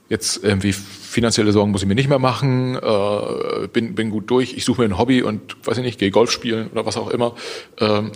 jetzt 0.08 0.42
irgendwie 0.42 0.72
finanzielle 0.72 1.52
Sorgen 1.52 1.70
muss 1.70 1.82
ich 1.82 1.88
mir 1.88 1.94
nicht 1.94 2.08
mehr 2.08 2.18
machen, 2.18 2.76
äh, 2.76 3.68
bin, 3.72 3.94
bin 3.94 4.10
gut 4.10 4.30
durch, 4.30 4.54
ich 4.54 4.64
suche 4.64 4.82
mir 4.82 4.88
ein 4.88 4.98
Hobby 4.98 5.22
und 5.22 5.56
weiß 5.66 5.78
ich 5.78 5.84
nicht, 5.84 5.98
gehe 5.98 6.10
Golf 6.10 6.30
spielen 6.30 6.68
oder 6.68 6.86
was 6.86 6.96
auch 6.96 7.08
immer. 7.08 7.34
Ähm, 7.78 8.12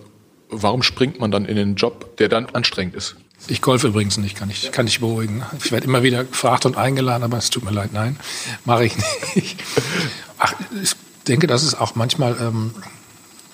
warum 0.49 0.83
springt 0.83 1.21
man 1.21 1.31
dann 1.31 1.45
in 1.45 1.57
den 1.57 1.75
Job, 1.75 2.17
der 2.17 2.29
dann 2.29 2.47
anstrengend 2.47 2.95
ist? 2.95 3.17
Ich 3.49 3.61
golfe 3.61 3.89
übrigens 3.89 4.19
nicht, 4.19 4.37
kann 4.37 4.51
ich, 4.51 4.71
kann 4.71 4.87
ich 4.87 5.01
beruhigen. 5.01 5.43
Ich 5.65 5.73
werde 5.73 5.87
immer 5.87 6.03
wieder 6.03 6.25
gefragt 6.25 6.65
und 6.65 6.77
eingeladen, 6.77 7.25
aber 7.25 7.39
es 7.39 7.51
tut 7.51 7.65
mir 7.65 7.73
leid, 7.73 7.93
nein, 7.93 8.17
mache 8.65 8.85
ich 8.85 8.95
nicht. 9.35 9.61
Ach, 10.39 10.55
ich 10.81 10.93
denke, 11.27 11.47
dass 11.49 11.65
es 11.65 11.75
auch 11.75 11.97
manchmal 11.97 12.37
ähm, 12.41 12.73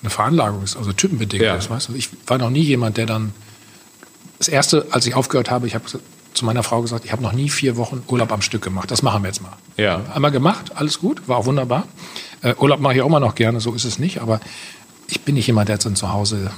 eine 0.01 0.09
Veranlagung 0.09 0.63
ist, 0.63 0.77
also 0.77 0.93
typenbedingt 0.93 1.43
ja. 1.43 1.55
ist. 1.55 1.69
Weißt 1.69 1.89
du? 1.89 1.93
Ich 1.93 2.09
war 2.27 2.37
noch 2.37 2.51
nie 2.51 2.61
jemand, 2.61 2.97
der 2.97 3.07
dann 3.07 3.33
das 4.37 4.47
erste, 4.47 4.87
als 4.91 5.05
ich 5.07 5.15
aufgehört 5.15 5.49
habe, 5.49 5.67
ich 5.67 5.75
habe 5.75 5.85
zu 6.33 6.45
meiner 6.45 6.63
Frau 6.63 6.81
gesagt, 6.81 7.05
ich 7.05 7.11
habe 7.11 7.21
noch 7.21 7.33
nie 7.33 7.49
vier 7.49 7.77
Wochen 7.77 8.03
Urlaub 8.07 8.31
am 8.31 8.41
Stück 8.41 8.61
gemacht. 8.61 8.91
Das 8.91 9.01
machen 9.01 9.23
wir 9.23 9.27
jetzt 9.27 9.41
mal. 9.41 9.53
Ja. 9.77 10.01
Einmal 10.13 10.31
gemacht, 10.31 10.71
alles 10.75 10.99
gut, 10.99 11.27
war 11.27 11.37
auch 11.37 11.45
wunderbar. 11.45 11.85
Äh, 12.41 12.55
Urlaub 12.55 12.79
mache 12.79 12.95
ich 12.95 13.01
auch 13.01 13.07
immer 13.07 13.19
noch 13.19 13.35
gerne, 13.35 13.59
so 13.59 13.73
ist 13.73 13.85
es 13.85 13.99
nicht. 13.99 14.21
Aber 14.21 14.39
ich 15.07 15.21
bin 15.21 15.35
nicht 15.35 15.47
jemand, 15.47 15.69
der 15.69 15.77
dann 15.77 15.95
zu 15.95 16.11
Hause 16.13 16.51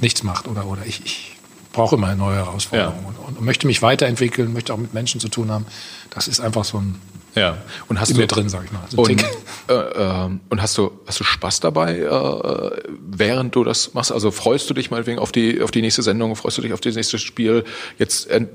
nichts 0.00 0.22
macht 0.22 0.48
oder, 0.48 0.66
oder 0.66 0.84
ich, 0.86 1.04
ich 1.04 1.36
brauche 1.72 1.96
immer 1.96 2.14
neue 2.14 2.36
Herausforderungen 2.36 3.02
ja. 3.02 3.26
und, 3.26 3.36
und, 3.36 3.44
möchte 3.44 3.66
mich 3.66 3.82
weiterentwickeln, 3.82 4.52
möchte 4.52 4.72
auch 4.72 4.78
mit 4.78 4.94
Menschen 4.94 5.20
zu 5.20 5.28
tun 5.28 5.50
haben. 5.50 5.66
Das 6.10 6.28
ist 6.28 6.40
einfach 6.40 6.64
so 6.64 6.78
ein 6.78 7.00
ja. 7.34 7.58
Und 7.88 8.00
hast 8.00 8.16
du 8.16 8.26
drin, 8.26 8.48
sag 8.48 8.64
ich 8.64 8.72
mal. 8.72 8.82
So 8.88 9.02
und, 9.02 9.22
äh, 9.68 9.74
äh, 9.74 10.30
und 10.48 10.62
hast 10.62 10.76
du 10.76 10.90
hast 11.06 11.20
du 11.20 11.24
Spaß 11.24 11.60
dabei, 11.60 11.98
äh, 11.98 12.90
während 13.06 13.54
du 13.54 13.64
das 13.64 13.94
machst? 13.94 14.10
Also 14.10 14.30
freust 14.30 14.68
du 14.70 14.74
dich 14.74 14.90
mal 14.90 15.06
wegen 15.06 15.18
auf 15.18 15.30
die 15.30 15.60
auf 15.60 15.70
die 15.70 15.82
nächste 15.82 16.02
Sendung, 16.02 16.34
freust 16.34 16.58
du 16.58 16.62
dich 16.62 16.72
auf 16.72 16.80
das 16.80 16.96
nächste 16.96 17.18
Spiel? 17.18 17.64
Jetzt 17.98 18.28
äh, 18.28 18.46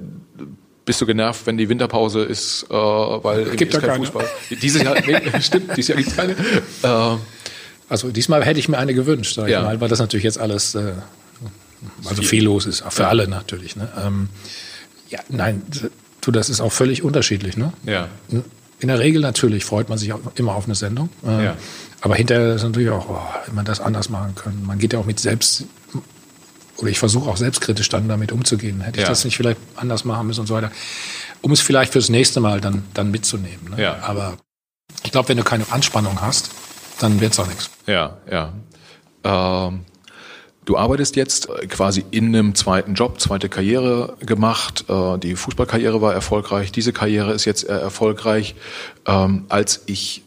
bist 0.86 1.00
du 1.02 1.06
genervt, 1.06 1.46
wenn 1.46 1.58
die 1.58 1.70
Winterpause 1.70 2.22
ist, 2.22 2.66
äh, 2.70 2.74
weil 2.74 3.42
es 3.42 3.56
gibt 3.56 3.74
ja 3.74 3.80
kein 3.80 3.98
Fußball. 3.98 4.26
Dieses 4.62 4.84
Jahr, 4.84 4.96
nee, 5.06 5.42
stimmt, 5.42 5.76
dieses 5.78 5.90
Jahr 5.90 5.98
gibt 5.98 6.16
keine. 6.16 6.34
Äh, 6.34 7.18
also 7.90 8.10
diesmal 8.12 8.44
hätte 8.44 8.60
ich 8.60 8.70
mir 8.70 8.78
eine 8.78 8.94
gewünscht, 8.94 9.36
sag 9.36 9.46
ich 9.46 9.52
ja. 9.52 9.62
mal, 9.62 9.80
weil 9.80 9.90
das 9.90 10.00
natürlich 10.00 10.24
jetzt 10.24 10.40
alles 10.40 10.76
äh, 10.76 10.94
also 12.06 12.22
viel. 12.22 12.30
viel 12.30 12.44
los 12.46 12.66
ist, 12.66 12.84
für 12.90 13.04
ja. 13.04 13.10
alle 13.10 13.28
natürlich. 13.28 13.76
Ne? 13.76 13.88
Ähm, 14.04 14.30
ja, 15.10 15.20
nein, 15.30 15.62
du, 16.22 16.32
das 16.32 16.50
ist 16.50 16.62
auch 16.62 16.72
völlig 16.72 17.04
unterschiedlich. 17.04 17.58
Ne? 17.58 17.74
Ja. 17.86 18.10
In 18.80 18.88
der 18.88 19.00
Regel 19.00 19.22
natürlich 19.22 19.64
freut 19.64 19.90
man 19.90 19.98
sich 19.98 20.12
auch 20.14 20.20
immer 20.36 20.56
auf 20.56 20.66
eine 20.66 20.76
Sendung. 20.76 21.10
Äh, 21.26 21.46
ja. 21.46 21.58
Aber 22.02 22.16
hinterher 22.16 22.56
ist 22.56 22.64
natürlich 22.64 22.90
auch, 22.90 23.10
oh, 23.10 23.20
wenn 23.46 23.56
man 23.56 23.66
das 23.66 23.80
anders 23.80 24.10
machen 24.10 24.36
können. 24.36 24.64
Man 24.66 24.80
geht 24.80 24.94
ja 24.94 25.00
auch 25.00 25.06
mit 25.06 25.20
selbst, 25.20 25.66
oder 26.84 26.92
ich 26.92 27.00
versuche 27.00 27.30
auch 27.30 27.38
selbstkritisch 27.38 27.88
dann 27.88 28.10
damit 28.10 28.34
umzugehen. 28.34 28.82
Hätte 28.82 29.00
ich 29.00 29.08
das 29.08 29.24
nicht 29.24 29.38
vielleicht 29.38 29.60
anders 29.78 30.04
machen 30.04 30.28
müssen 30.28 30.42
und 30.42 30.48
so 30.48 30.54
weiter. 30.54 30.70
Um 31.42 31.52
es 31.52 31.62
vielleicht 31.62 31.94
fürs 31.94 32.10
nächste 32.10 32.42
Mal 32.42 32.60
dann, 32.60 32.84
dann 32.94 33.10
mitzunehmen. 33.10 33.70
Ne? 33.72 33.82
Ja. 33.82 34.00
Aber 34.02 34.38
ich 35.04 35.12
glaube, 35.12 35.30
wenn 35.30 35.38
du 35.38 35.44
keine 35.44 35.66
Anspannung 35.72 36.22
hast, 36.22 36.52
dann 37.00 37.22
wird's 37.22 37.40
auch 37.40 37.48
nichts. 37.48 37.70
Ja, 37.88 38.18
ja. 38.30 38.52
Ähm, 39.24 39.86
du 40.66 40.78
arbeitest 40.78 41.16
jetzt 41.16 41.48
quasi 41.70 42.04
in 42.12 42.28
einem 42.28 42.54
zweiten 42.54 42.96
Job, 42.96 43.22
zweite 43.22 43.48
Karriere 43.48 44.18
gemacht. 44.20 44.84
Äh, 44.90 45.20
die 45.20 45.36
Fußballkarriere 45.36 46.02
war 46.02 46.14
erfolgreich, 46.14 46.74
diese 46.74 46.92
Karriere 46.92 47.32
ist 47.32 47.46
jetzt 47.46 47.64
erfolgreich. 47.64 48.56
Ähm, 49.06 49.46
als 49.48 49.84
ich 49.86 50.24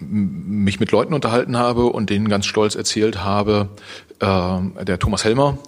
mich 0.00 0.78
mit 0.78 0.92
Leuten 0.92 1.14
unterhalten 1.14 1.56
habe 1.56 1.86
und 1.86 2.10
denen 2.10 2.28
ganz 2.28 2.46
stolz 2.46 2.74
erzählt 2.74 3.24
habe, 3.24 3.68
äh, 4.07 4.07
der 4.20 4.98
Thomas 4.98 5.24
Helmer 5.24 5.58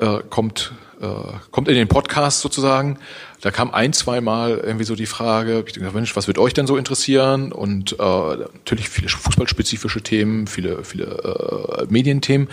äh, 0.00 0.18
kommt, 0.28 0.72
äh, 1.00 1.06
kommt 1.50 1.68
in 1.68 1.74
den 1.74 1.88
Podcast 1.88 2.40
sozusagen. 2.40 2.98
Da 3.40 3.50
kam 3.50 3.72
ein, 3.72 3.92
zwei 3.92 4.20
Mal 4.20 4.58
irgendwie 4.58 4.84
so 4.84 4.94
die 4.96 5.06
Frage, 5.06 5.62
ich 5.66 5.72
denke, 5.72 5.90
Mensch, 5.92 6.16
was 6.16 6.26
wird 6.26 6.38
euch 6.38 6.54
denn 6.54 6.66
so 6.66 6.76
interessieren? 6.76 7.52
Und 7.52 7.92
äh, 7.92 7.96
natürlich 8.02 8.88
viele 8.88 9.08
fußballspezifische 9.08 10.02
Themen, 10.02 10.46
viele, 10.46 10.84
viele 10.84 11.86
Medienthemen. 11.88 12.48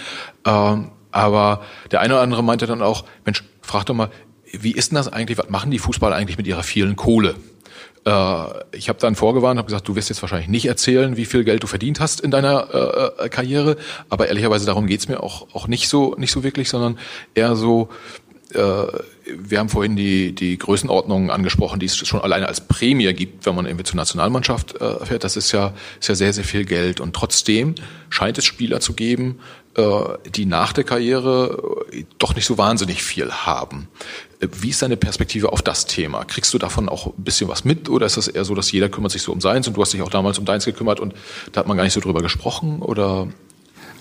Äh, 0.46 0.78
aber 1.12 1.62
der 1.92 2.02
eine 2.02 2.14
oder 2.14 2.24
andere 2.24 2.44
meinte 2.44 2.68
dann 2.68 2.82
auch, 2.82 3.06
Mensch, 3.26 3.44
frag 3.62 3.86
doch 3.86 3.94
mal, 3.94 4.10
wie 4.52 4.72
ist 4.72 4.92
denn 4.92 4.98
das 4.98 5.12
eigentlich, 5.12 5.38
was 5.38 5.50
machen 5.50 5.72
die 5.72 5.80
Fußballer 5.80 6.16
eigentlich 6.16 6.38
mit 6.38 6.48
ihrer 6.48 6.64
vielen 6.64 6.96
Kohle? 6.96 7.36
Äh, 8.06 8.46
ich 8.72 8.90
habe 8.90 9.00
dann 9.00 9.16
vorgewarnt, 9.16 9.58
habe 9.58 9.68
gesagt, 9.68 9.88
du 9.88 9.96
wirst 9.96 10.10
jetzt 10.10 10.22
wahrscheinlich 10.22 10.50
nicht 10.50 10.66
erzählen, 10.66 11.18
wie 11.18 11.26
viel 11.26 11.44
Geld 11.44 11.64
du 11.64 11.68
verdient 11.68 12.00
hast 12.00 12.22
in 12.22 12.32
deiner 12.32 13.14
äh, 13.20 13.30
Karriere, 13.30 13.78
aber 14.10 14.28
ehrlicherweise 14.28 14.66
darum 14.66 14.88
geht's 14.88 15.08
mir 15.08 15.22
auch, 15.22 15.48
auch 15.54 15.68
nicht 15.68 15.88
so 15.88 16.16
nicht 16.18 16.32
so 16.32 16.44
wirklich, 16.44 16.70
sondern 16.70 16.98
eher 17.36 17.56
so, 17.56 17.90
äh, 18.54 18.86
wir 19.38 19.60
haben 19.60 19.70
vorhin 19.70 19.96
die, 19.96 20.34
die 20.34 20.58
Größenordnungen 20.58 21.30
angesprochen, 21.30 21.80
die 21.80 21.86
es 21.86 21.96
schon 21.96 22.22
alleine 22.22 22.48
als 22.48 22.62
Prämie 22.62 23.14
gibt, 23.14 23.46
wenn 23.46 23.56
man 23.56 23.66
irgendwie 23.66 23.86
zur 23.86 23.98
Nationalmannschaft 23.98 24.82
äh, 24.82 25.06
fährt. 25.06 25.24
Das 25.24 25.38
ist 25.38 25.52
ja, 25.52 25.74
ist 26.00 26.10
ja 26.10 26.16
sehr, 26.16 26.34
sehr 26.34 26.44
viel 26.44 26.66
Geld. 26.66 27.00
Und 27.00 27.16
trotzdem 27.16 27.76
scheint 28.10 28.38
es 28.38 28.46
Spieler 28.46 28.80
zu 28.80 28.94
geben, 28.94 29.40
äh, 29.76 29.84
die 30.36 30.46
nach 30.46 30.74
der 30.74 30.84
Karriere 30.84 31.86
äh, 31.92 32.04
doch 32.18 32.36
nicht 32.36 32.46
so 32.46 32.58
wahnsinnig 32.58 33.04
viel 33.04 33.32
haben. 33.32 33.88
Wie 34.60 34.70
ist 34.70 34.82
deine 34.82 34.98
Perspektive 34.98 35.52
auf 35.54 35.62
das 35.62 35.86
Thema? 35.86 36.24
Kriegst 36.26 36.54
du 36.54 36.58
davon 36.58 36.90
auch 36.90 37.08
ein 37.08 37.24
bisschen 37.24 37.48
was 37.48 37.64
mit 37.64 37.90
oder 37.90 38.08
ist 38.08 38.18
das 38.18 38.28
eher 38.28 38.44
so, 38.44 38.56
dass 38.56 38.72
jeder 38.72 38.90
kümmert 38.90 39.12
sich 39.12 39.22
so 39.22 39.32
um 39.32 39.40
seins 39.40 39.68
und 39.68 39.78
du 39.78 39.82
hast 39.82 39.94
dich 39.94 40.02
auch 40.02 40.10
damals 40.10 40.40
um 40.40 40.46
deins 40.46 40.66
gekümmert 40.66 41.00
und 41.00 41.14
da 41.52 41.60
hat 41.60 41.68
man 41.68 41.78
gar 41.78 41.84
nicht 41.84 41.94
so 41.94 42.00
drüber 42.00 42.22
gesprochen 42.22 42.82
oder? 42.82 43.28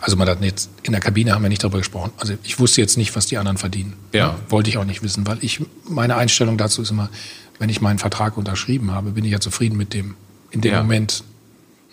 Also 0.00 0.16
man 0.16 0.26
hat 0.30 0.42
jetzt 0.42 0.70
in 0.82 0.92
der 0.92 1.00
Kabine 1.02 1.34
haben 1.34 1.42
wir 1.42 1.50
nicht 1.50 1.62
darüber 1.62 1.76
gesprochen. 1.76 2.10
Also 2.16 2.32
ich 2.42 2.58
wusste 2.58 2.80
jetzt 2.80 2.96
nicht, 2.96 3.14
was 3.14 3.26
die 3.26 3.36
anderen 3.36 3.58
verdienen. 3.58 3.94
Ja. 4.12 4.38
Wollte 4.48 4.70
ich 4.70 4.78
auch 4.78 4.84
nicht 4.86 5.02
wissen, 5.02 5.26
weil 5.26 5.36
ich 5.42 5.60
meine 5.86 6.16
Einstellung 6.16 6.56
dazu 6.56 6.80
ist 6.80 6.90
immer, 6.90 7.10
wenn 7.58 7.68
ich 7.68 7.82
meinen 7.82 7.98
Vertrag 7.98 8.38
unterschrieben 8.38 8.92
habe, 8.92 9.10
bin 9.10 9.26
ich 9.26 9.32
ja 9.32 9.40
zufrieden 9.40 9.76
mit 9.76 9.92
dem 9.92 10.14
in 10.50 10.62
dem 10.62 10.72
Ja. 10.72 10.82
Moment. 10.82 11.22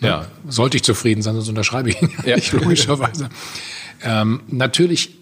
Ne? 0.00 0.08
Ja. 0.08 0.26
Sollte 0.48 0.78
ich 0.78 0.84
zufrieden 0.84 1.20
sein, 1.20 1.34
sonst 1.34 1.50
unterschreibe 1.50 1.90
ich 1.90 2.00
ihn 2.00 2.10
ja 2.22 2.30
Ja. 2.30 2.36
nicht, 2.36 2.52
logischerweise. 2.52 3.28
ähm, 4.02 4.40
natürlich, 4.48 5.18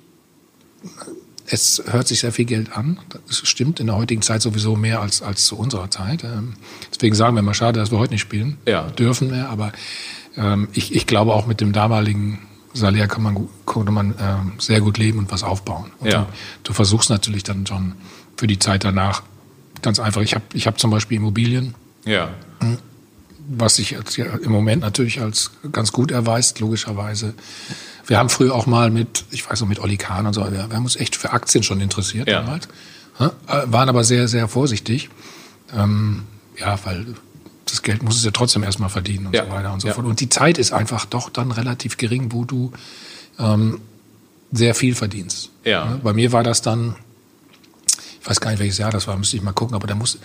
es 1.48 1.82
hört 1.86 2.08
sich 2.08 2.20
sehr 2.20 2.32
viel 2.32 2.44
Geld 2.44 2.72
an. 2.76 2.98
Das 3.28 3.38
stimmt 3.46 3.80
in 3.80 3.86
der 3.86 3.96
heutigen 3.96 4.22
Zeit 4.22 4.42
sowieso 4.42 4.76
mehr 4.76 5.00
als, 5.00 5.22
als 5.22 5.46
zu 5.46 5.56
unserer 5.56 5.90
Zeit. 5.90 6.24
Ähm, 6.24 6.54
deswegen 6.94 7.14
sagen 7.14 7.34
wir 7.36 7.42
mal 7.42 7.54
schade, 7.54 7.78
dass 7.80 7.90
wir 7.90 7.98
heute 7.98 8.12
nicht 8.14 8.20
spielen. 8.22 8.58
Ja. 8.66 8.82
Dürfen 8.90 9.30
wir, 9.30 9.48
aber 9.48 9.72
ähm, 10.36 10.68
ich, 10.72 10.94
ich 10.94 11.06
glaube 11.06 11.32
auch 11.34 11.46
mit 11.46 11.60
dem 11.60 11.72
damaligen 11.72 12.40
Salär 12.74 13.08
kann 13.08 13.22
man, 13.22 13.48
konnte 13.64 13.90
man 13.92 14.14
ähm, 14.20 14.52
sehr 14.58 14.80
gut 14.80 14.98
leben 14.98 15.18
und 15.18 15.30
was 15.32 15.42
aufbauen. 15.42 15.90
Und 15.98 16.12
Ja. 16.12 16.22
du, 16.22 16.26
du 16.64 16.72
versuchst 16.74 17.08
natürlich 17.10 17.42
dann 17.42 17.66
schon 17.66 17.94
für 18.36 18.46
die 18.46 18.58
Zeit 18.58 18.84
danach 18.84 19.22
ganz 19.82 19.98
einfach. 20.00 20.20
Ich 20.22 20.34
habe 20.34 20.44
ich 20.52 20.66
hab 20.66 20.78
zum 20.78 20.90
Beispiel 20.90 21.16
Immobilien, 21.16 21.74
Ja. 22.04 22.30
Was 23.48 23.76
sich 23.76 23.96
im 24.42 24.50
Moment 24.52 24.82
natürlich 24.82 25.20
als 25.20 25.50
ganz 25.72 25.92
gut 25.92 26.10
erweist, 26.10 26.58
logischerweise. 26.60 27.34
Wir 28.06 28.18
haben 28.18 28.28
früher 28.28 28.54
auch 28.54 28.66
mal 28.66 28.90
mit, 28.90 29.24
ich 29.30 29.48
weiß 29.48 29.60
noch, 29.60 29.68
mit 29.68 29.78
Olli 29.80 29.96
Kahn 29.96 30.26
und 30.26 30.32
so, 30.34 30.40
wir, 30.42 30.52
wir 30.52 30.76
haben 30.76 30.84
uns 30.84 30.96
echt 30.96 31.16
für 31.16 31.32
Aktien 31.32 31.62
schon 31.64 31.80
interessiert 31.80 32.28
Ja. 32.28 32.42
damals. 32.42 32.68
Ja, 33.18 33.32
äh, 33.48 33.62
waren 33.72 33.88
aber 33.88 34.04
sehr, 34.04 34.28
sehr 34.28 34.46
vorsichtig. 34.48 35.10
Ähm, 35.74 36.24
ja, 36.58 36.78
weil 36.84 37.06
das 37.64 37.82
Geld 37.82 38.02
muss 38.02 38.16
es 38.16 38.24
ja 38.24 38.30
trotzdem 38.30 38.62
erstmal 38.62 38.90
verdienen 38.90 39.26
und 39.26 39.34
Ja. 39.34 39.44
so 39.46 39.50
weiter 39.50 39.72
und 39.72 39.80
so 39.80 39.88
Ja. 39.88 39.94
fort. 39.94 40.06
Und 40.06 40.20
die 40.20 40.28
Zeit 40.28 40.58
ist 40.58 40.72
einfach 40.72 41.04
doch 41.06 41.30
dann 41.30 41.50
relativ 41.50 41.96
gering, 41.96 42.32
wo 42.32 42.44
du 42.44 42.72
ähm, 43.38 43.80
sehr 44.52 44.74
viel 44.74 44.94
verdienst. 44.94 45.50
Ja. 45.64 45.98
Bei 46.02 46.12
mir 46.12 46.30
war 46.32 46.42
das 46.44 46.62
dann, 46.62 46.94
ich 48.20 48.26
weiß 48.28 48.40
gar 48.40 48.50
nicht, 48.50 48.60
welches 48.60 48.78
Jahr 48.78 48.90
das 48.92 49.06
war, 49.08 49.16
müsste 49.16 49.36
ich 49.36 49.42
mal 49.42 49.52
gucken, 49.52 49.74
aber 49.74 49.86
da, 49.86 49.94
muss, 49.94 50.18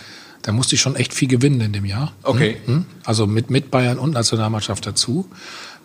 da 0.44 0.52
musste 0.52 0.76
ich 0.76 0.82
schon 0.82 0.96
echt 0.96 1.14
viel 1.14 1.28
gewinnen 1.28 1.62
in 1.62 1.74
dem 1.74 1.86
Jahr. 1.86 2.14
Okay. 2.24 2.58
Hm? 2.66 2.86
Also 3.04 3.28
mit, 3.28 3.50
mit 3.50 3.72
Bayern 3.72 4.00
und 4.00 4.12
Nationalmannschaft 4.12 4.86
dazu. 4.86 5.30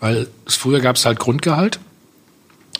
Weil 0.00 0.28
es, 0.46 0.56
früher 0.56 0.80
gab 0.80 0.96
es 0.96 1.04
halt 1.06 1.18
Grundgehalt, 1.18 1.78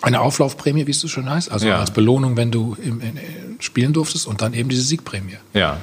eine 0.03 0.21
Auflaufprämie, 0.21 0.87
wie 0.87 0.91
es 0.91 1.01
so 1.01 1.09
schön 1.09 1.29
heißt, 1.29 1.51
also 1.51 1.67
Ja. 1.67 1.79
als 1.79 1.91
Belohnung, 1.91 2.37
wenn 2.37 2.51
du 2.51 2.77
im, 2.83 3.01
in, 3.01 3.17
in, 3.17 3.57
spielen 3.61 3.93
durftest 3.93 4.27
und 4.27 4.43
dann 4.43 4.53
eben 4.55 4.69
diese 4.69 4.83
Siegprämie. 4.83 5.39
Ja. 5.55 5.79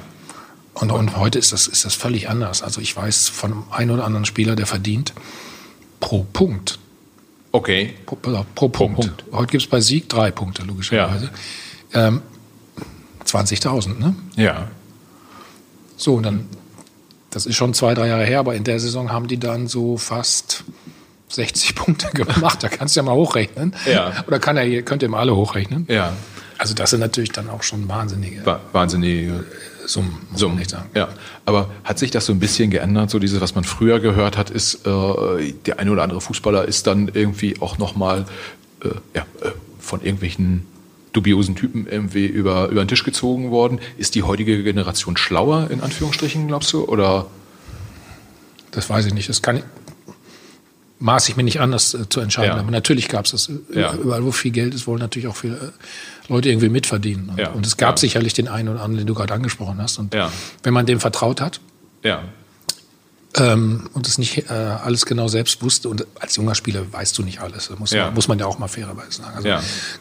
Und, 0.74 0.90
und 0.90 1.16
heute 1.16 1.38
ist 1.38 1.52
das, 1.52 1.66
ist 1.66 1.84
das 1.84 1.94
völlig 1.94 2.28
anders. 2.28 2.62
Also 2.62 2.80
ich 2.80 2.96
weiß 2.96 3.28
von 3.28 3.52
einem 3.52 3.64
einen 3.70 3.90
oder 3.90 4.04
anderen 4.04 4.24
Spieler, 4.24 4.56
der 4.56 4.66
verdient 4.66 5.12
pro 6.00 6.24
Punkt. 6.32 6.78
Okay. 7.52 7.94
Pro, 8.06 8.16
pro, 8.16 8.44
pro 8.54 8.68
Punkt. 8.68 9.00
Punkt. 9.00 9.24
Heute 9.32 9.50
gibt 9.52 9.62
es 9.62 9.68
bei 9.68 9.80
Sieg 9.80 10.08
drei 10.08 10.30
Punkte, 10.30 10.62
logischerweise. 10.64 11.30
Ähm, 11.92 12.22
20.000, 13.26 13.98
ne? 13.98 14.14
Ja. 14.36 14.68
So, 16.04 16.16
und 16.16 16.22
dann, 16.24 16.44
das 17.30 17.46
ist 17.46 17.56
schon 17.56 17.72
zwei, 17.72 17.94
drei 17.94 18.08
Jahre 18.08 18.24
her, 18.24 18.40
aber 18.40 18.54
in 18.54 18.62
der 18.64 18.78
Saison 18.78 19.10
haben 19.10 19.26
die 19.26 19.38
dann 19.38 19.68
so 19.68 19.96
fast 19.96 20.64
60 21.30 21.74
Punkte 21.74 22.08
gemacht. 22.10 22.62
Da 22.62 22.68
kannst 22.68 22.94
du 22.94 23.00
ja 23.00 23.04
mal 23.04 23.14
hochrechnen. 23.14 23.74
Ja. 23.90 24.22
Oder 24.26 24.38
kann 24.38 24.58
er, 24.58 24.82
könnt 24.82 25.02
ihr 25.02 25.08
mal 25.08 25.20
alle 25.20 25.34
hochrechnen. 25.34 25.86
Ja. 25.88 26.12
Also 26.58 26.74
das 26.74 26.90
sind 26.90 27.00
natürlich 27.00 27.32
dann 27.32 27.48
auch 27.48 27.62
schon 27.62 27.88
wahnsinnige 27.88 28.44
Wa- 28.44 28.60
Wahnsinnige 28.72 29.44
Summen, 29.86 30.18
muss 30.30 30.40
So, 30.40 30.48
man 30.48 30.58
nicht 30.58 30.70
sagen. 30.70 30.90
ja. 30.94 31.08
Aber 31.46 31.70
hat 31.84 31.98
sich 31.98 32.10
das 32.10 32.26
so 32.26 32.32
ein 32.32 32.38
bisschen 32.38 32.70
geändert? 32.70 33.08
So 33.10 33.18
dieses, 33.18 33.40
was 33.40 33.54
man 33.54 33.64
früher 33.64 33.98
gehört 33.98 34.36
hat, 34.36 34.50
ist, 34.50 34.86
äh, 34.86 35.52
der 35.66 35.78
eine 35.78 35.90
oder 35.90 36.02
andere 36.02 36.20
Fußballer 36.20 36.66
ist 36.66 36.86
dann 36.86 37.10
irgendwie 37.14 37.60
auch 37.60 37.78
nochmal 37.78 38.26
äh, 38.82 38.88
ja, 39.14 39.22
äh, 39.42 39.50
von 39.80 40.00
irgendwelchen 40.02 40.66
dubiosen 41.14 41.54
Typen 41.56 41.86
irgendwie 41.86 42.26
über, 42.26 42.68
über 42.68 42.84
den 42.84 42.88
Tisch 42.88 43.04
gezogen 43.04 43.50
worden. 43.50 43.80
Ist 43.96 44.14
die 44.14 44.22
heutige 44.22 44.62
Generation 44.62 45.16
schlauer, 45.16 45.70
in 45.70 45.80
Anführungsstrichen, 45.80 46.46
glaubst 46.48 46.72
du? 46.74 46.84
Oder? 46.84 47.26
Das 48.72 48.90
weiß 48.90 49.06
ich 49.06 49.14
nicht. 49.14 49.28
Das 49.28 49.40
kann 49.40 49.56
ich, 49.58 49.62
maß 50.98 51.28
ich 51.28 51.36
mir 51.36 51.44
nicht 51.44 51.60
an, 51.60 51.70
das 51.70 51.94
äh, 51.94 52.08
zu 52.08 52.20
entscheiden. 52.20 52.56
Ja. 52.56 52.60
Aber 52.60 52.70
natürlich 52.70 53.08
gab 53.08 53.24
es 53.24 53.30
das. 53.30 53.50
Ja. 53.74 53.94
Überall, 53.94 54.24
wo 54.24 54.32
viel 54.32 54.50
Geld 54.50 54.74
ist, 54.74 54.86
wollen 54.86 55.00
natürlich 55.00 55.28
auch 55.28 55.36
viele 55.36 55.54
äh, 55.56 56.32
Leute 56.32 56.48
irgendwie 56.50 56.68
mitverdienen. 56.68 57.28
Und, 57.30 57.38
Ja. 57.38 57.50
und 57.50 57.64
es 57.66 57.76
gab 57.76 57.98
sicherlich 57.98 58.34
den 58.34 58.48
einen 58.48 58.68
oder 58.68 58.80
anderen, 58.82 58.98
den 58.98 59.06
du 59.06 59.14
gerade 59.14 59.32
angesprochen 59.32 59.78
hast. 59.80 59.98
Und 59.98 60.14
wenn 60.62 60.74
man 60.74 60.86
dem 60.86 61.00
vertraut 61.00 61.40
hat, 61.40 61.60
Ja. 62.02 62.22
Ähm, 63.36 63.88
und 63.94 64.06
es 64.06 64.18
nicht 64.18 64.48
äh, 64.50 64.52
alles 64.52 65.06
genau 65.06 65.28
selbst 65.28 65.62
wusste. 65.62 65.88
Und 65.88 66.06
als 66.20 66.36
junger 66.36 66.54
Spieler 66.54 66.92
weißt 66.92 67.16
du 67.18 67.22
nicht 67.22 67.40
alles. 67.40 67.70
Muss, 67.78 67.90
Ja. 67.92 68.06
man, 68.06 68.14
muss 68.14 68.28
man 68.28 68.38
ja 68.38 68.46
auch 68.46 68.58
mal 68.58 68.68
fairerweise 68.68 69.22
sagen. 69.22 69.36
Also 69.36 69.48
Ja. 69.48 69.60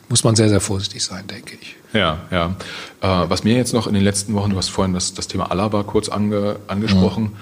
muss 0.10 0.24
man 0.24 0.36
sehr, 0.36 0.50
sehr 0.50 0.62
vorsichtig 0.62 1.04
sein, 1.04 1.26
denke 1.28 1.58
ich. 1.62 1.76
Ja, 1.94 2.20
ja. 2.32 2.56
Äh, 3.02 3.30
was 3.30 3.44
mir 3.44 3.56
jetzt 3.56 3.74
noch 3.74 3.88
in 3.88 3.94
den 3.94 4.04
letzten 4.04 4.34
Wochen, 4.34 4.52
du 4.52 4.58
hast 4.58 4.70
vorhin 4.70 4.94
das, 4.94 5.14
das 5.14 5.28
Thema 5.28 5.52
Alaba 5.52 5.84
kurz 5.84 6.10
ange, 6.10 6.58
angesprochen. 6.68 7.34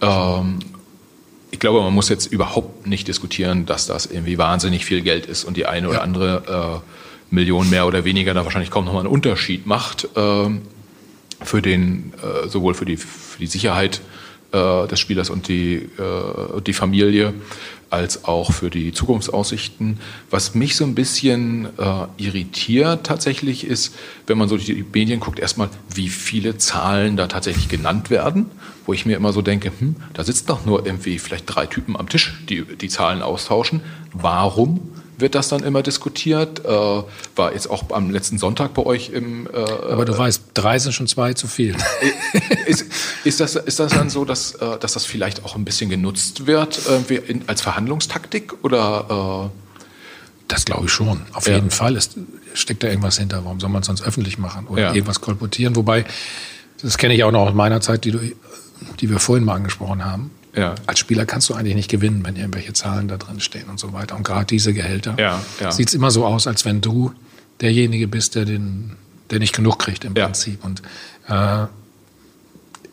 Ähm, 0.00 0.58
ich 1.50 1.58
glaube, 1.58 1.80
man 1.82 1.92
muss 1.92 2.08
jetzt 2.08 2.26
überhaupt 2.26 2.86
nicht 2.86 3.08
diskutieren, 3.08 3.66
dass 3.66 3.86
das 3.86 4.06
irgendwie 4.06 4.38
wahnsinnig 4.38 4.84
viel 4.84 5.00
Geld 5.02 5.26
ist 5.26 5.44
und 5.44 5.56
die 5.56 5.66
eine 5.66 5.88
oder 5.88 6.02
andere 6.02 6.82
äh, 7.30 7.34
Million 7.34 7.68
mehr 7.70 7.86
oder 7.86 8.04
weniger 8.04 8.34
da 8.34 8.44
wahrscheinlich 8.44 8.70
kaum 8.70 8.84
nochmal 8.84 9.02
einen 9.02 9.12
Unterschied 9.12 9.66
macht 9.66 10.08
ähm, 10.16 10.62
für 11.42 11.60
den, 11.62 12.12
äh, 12.22 12.48
sowohl 12.48 12.74
für 12.74 12.84
die, 12.84 12.96
für 12.96 13.38
die 13.38 13.46
Sicherheit 13.46 14.00
äh, 14.52 14.86
des 14.86 15.00
Spielers 15.00 15.30
und 15.30 15.48
die, 15.48 15.76
äh, 15.76 16.60
die 16.66 16.72
Familie, 16.72 17.34
als 17.90 18.24
auch 18.24 18.52
für 18.52 18.70
die 18.70 18.92
Zukunftsaussichten. 18.92 19.98
Was 20.30 20.54
mich 20.54 20.76
so 20.76 20.84
ein 20.84 20.94
bisschen 20.94 21.66
äh, 21.76 22.06
irritiert 22.16 23.04
tatsächlich 23.04 23.66
ist, 23.66 23.94
wenn 24.26 24.38
man 24.38 24.48
so 24.48 24.56
die 24.56 24.84
Medien 24.92 25.18
guckt, 25.18 25.40
erstmal, 25.40 25.68
wie 25.92 26.08
viele 26.08 26.56
Zahlen 26.56 27.16
da 27.16 27.26
tatsächlich 27.26 27.68
genannt 27.68 28.08
werden, 28.08 28.46
wo 28.86 28.92
ich 28.92 29.06
mir 29.06 29.16
immer 29.16 29.32
so 29.32 29.42
denke, 29.42 29.72
hm, 29.76 29.96
da 30.14 30.22
sitzen 30.22 30.46
doch 30.46 30.64
nur 30.64 30.86
irgendwie 30.86 31.18
vielleicht 31.18 31.44
drei 31.52 31.66
Typen 31.66 31.96
am 31.96 32.08
Tisch, 32.08 32.34
die 32.48 32.64
die 32.64 32.88
Zahlen 32.88 33.22
austauschen. 33.22 33.80
Warum 34.12 34.80
wird 35.20 35.34
das 35.34 35.48
dann 35.48 35.62
immer 35.62 35.82
diskutiert? 35.82 36.64
Äh, 36.64 36.68
war 36.68 37.52
jetzt 37.52 37.68
auch 37.70 37.90
am 37.90 38.10
letzten 38.10 38.38
Sonntag 38.38 38.74
bei 38.74 38.84
euch 38.84 39.10
im 39.10 39.46
äh, 39.46 39.50
Aber 39.58 40.04
du 40.04 40.16
weißt, 40.16 40.42
drei 40.54 40.78
sind 40.78 40.92
schon 40.92 41.06
zwei 41.06 41.32
zu 41.34 41.46
viel. 41.48 41.76
ist, 42.66 42.84
ist, 43.24 43.40
das, 43.40 43.56
ist 43.56 43.78
das 43.80 43.92
dann 43.92 44.10
so, 44.10 44.24
dass, 44.24 44.54
äh, 44.54 44.78
dass 44.78 44.92
das 44.94 45.04
vielleicht 45.04 45.44
auch 45.44 45.56
ein 45.56 45.64
bisschen 45.64 45.90
genutzt 45.90 46.46
wird 46.46 46.80
in, 47.08 47.48
als 47.48 47.60
Verhandlungstaktik 47.62 48.54
oder 48.64 49.50
Das 50.48 50.64
glaube 50.64 50.86
ich 50.86 50.92
schon. 50.92 51.22
Auf 51.32 51.46
Ja. 51.46 51.54
jeden 51.54 51.70
Fall 51.70 51.96
ist, 51.96 52.16
steckt 52.54 52.82
da 52.82 52.88
irgendwas 52.88 53.18
hinter. 53.18 53.44
Warum 53.44 53.60
soll 53.60 53.70
man 53.70 53.80
es 53.82 53.86
sonst 53.86 54.02
öffentlich 54.02 54.38
machen 54.38 54.66
oder 54.66 54.82
Ja. 54.82 54.92
irgendwas 54.94 55.20
kolportieren? 55.20 55.76
Wobei, 55.76 56.04
das 56.82 56.98
kenne 56.98 57.14
ich 57.14 57.22
auch 57.24 57.30
noch 57.32 57.46
aus 57.48 57.54
meiner 57.54 57.80
Zeit, 57.80 58.04
die, 58.04 58.10
du, 58.10 58.18
die 59.00 59.10
wir 59.10 59.18
vorhin 59.20 59.44
mal 59.44 59.54
angesprochen 59.54 60.04
haben. 60.04 60.30
Ja. 60.60 60.74
Als 60.86 60.98
Spieler 60.98 61.26
kannst 61.26 61.48
du 61.48 61.54
eigentlich 61.54 61.74
nicht 61.74 61.90
gewinnen, 61.90 62.24
wenn 62.24 62.36
irgendwelche 62.36 62.72
Zahlen 62.72 63.08
da 63.08 63.16
drin 63.16 63.40
stehen 63.40 63.68
und 63.68 63.80
so 63.80 63.92
weiter. 63.92 64.16
Und 64.16 64.22
gerade 64.22 64.46
diese 64.46 64.72
Gehälter 64.72 65.14
ja, 65.18 65.42
ja. 65.60 65.72
sieht 65.72 65.88
es 65.88 65.94
immer 65.94 66.10
so 66.10 66.24
aus, 66.24 66.46
als 66.46 66.64
wenn 66.64 66.80
du 66.80 67.12
derjenige 67.60 68.08
bist, 68.08 68.34
der 68.34 68.44
den, 68.44 68.96
der 69.30 69.38
nicht 69.38 69.54
genug 69.54 69.78
kriegt 69.78 70.04
im 70.04 70.14
ja. 70.14 70.26
Prinzip. 70.26 70.64
Und 70.64 70.82
äh, 71.28 71.66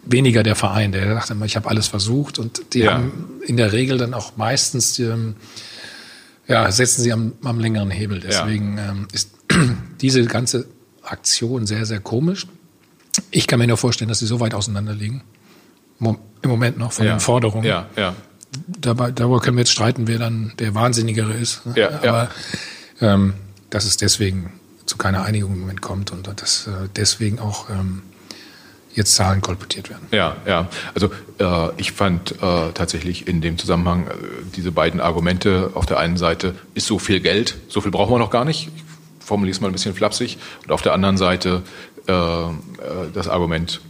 weniger 0.06 0.44
der 0.44 0.56
Verein, 0.56 0.92
der 0.92 1.14
sagt 1.16 1.32
immer, 1.32 1.46
ich 1.46 1.56
habe 1.56 1.70
alles 1.70 1.88
versucht. 1.88 2.40
Und 2.40 2.74
die 2.74 2.88
haben 2.88 3.42
in 3.46 3.58
der 3.58 3.74
Regel 3.74 3.98
dann 3.98 4.14
auch 4.14 4.38
meistens, 4.38 4.98
ähm, 5.00 5.36
ja, 6.48 6.72
setzen 6.72 7.02
sie 7.02 7.12
am, 7.12 7.34
am 7.44 7.60
längeren 7.60 7.92
Hebel. 7.92 8.20
Deswegen 8.20 8.78
ähm, 8.78 9.08
ist 9.12 9.32
diese 10.02 10.24
ganze 10.26 10.68
Aktion 11.04 11.66
sehr, 11.66 11.86
sehr 11.86 12.00
komisch. 12.00 12.48
Ich 13.32 13.48
kann 13.48 13.60
mir 13.60 13.68
nur 13.68 13.78
vorstellen, 13.78 14.10
dass 14.10 14.20
sie 14.20 14.28
so 14.28 14.40
weit 14.40 14.54
auseinander 14.54 14.94
liegen. 14.94 15.24
Im 16.00 16.50
Moment 16.50 16.78
noch 16.78 16.94
von 16.94 17.06
ja. 17.06 17.16
den 17.16 17.20
Forderungen. 17.20 17.66
Ja, 17.66 17.88
ja. 17.96 18.14
Dabei, 18.68 19.12
darüber 19.12 19.40
können 19.40 19.58
wir 19.58 19.62
jetzt 19.62 19.72
streiten, 19.72 20.08
wer 20.08 20.20
dann 20.20 20.54
der 20.60 20.76
Wahnsinnigere 20.76 21.34
ist. 21.34 21.62
Ja, 21.76 21.90
Aber 21.98 22.30
ja. 23.02 23.14
Ähm, 23.14 23.34
dass 23.70 23.86
es 23.86 23.98
deswegen 23.98 24.54
zu 24.86 24.98
keiner 24.98 25.24
Einigung 25.24 25.54
im 25.54 25.60
Moment 25.62 25.82
kommt 25.82 26.12
und 26.12 26.28
dass 26.42 26.68
äh, 26.68 26.72
deswegen 26.96 27.40
auch 27.40 27.70
ähm, 27.70 28.02
jetzt 28.94 29.14
Zahlen 29.14 29.42
kolportiert 29.42 29.90
werden. 29.90 30.08
Ja, 30.12 30.38
ja. 30.46 30.68
Also 30.96 31.12
äh, 31.40 31.70
ich 31.78 31.92
fand 31.92 32.32
äh, 32.42 32.72
tatsächlich 32.74 33.28
in 33.28 33.42
dem 33.42 33.58
Zusammenhang 33.58 34.08
äh, 34.08 34.12
diese 34.56 34.72
beiden 34.72 35.00
Argumente 35.00 35.72
auf 35.76 35.86
der 35.86 36.00
einen 36.00 36.18
Seite 36.18 36.56
ist 36.74 36.88
so 36.88 36.98
viel 36.98 37.20
Geld, 37.20 37.56
so 37.68 37.82
viel 37.82 37.92
brauchen 37.92 38.14
wir 38.14 38.20
noch 38.20 38.32
gar 38.32 38.46
nicht. 38.46 38.70
Ich 38.76 38.84
formuliere 39.26 39.54
es 39.54 39.62
mal 39.62 39.68
ein 39.68 39.74
bisschen 39.74 39.94
flapsig. 39.94 40.38
Und 40.64 40.72
auf 40.72 40.82
der 40.82 40.94
anderen 40.94 41.18
Seite 41.18 41.62
äh, 42.08 42.14
äh, 42.14 42.52
das 43.14 43.28
Argument, 43.28 43.82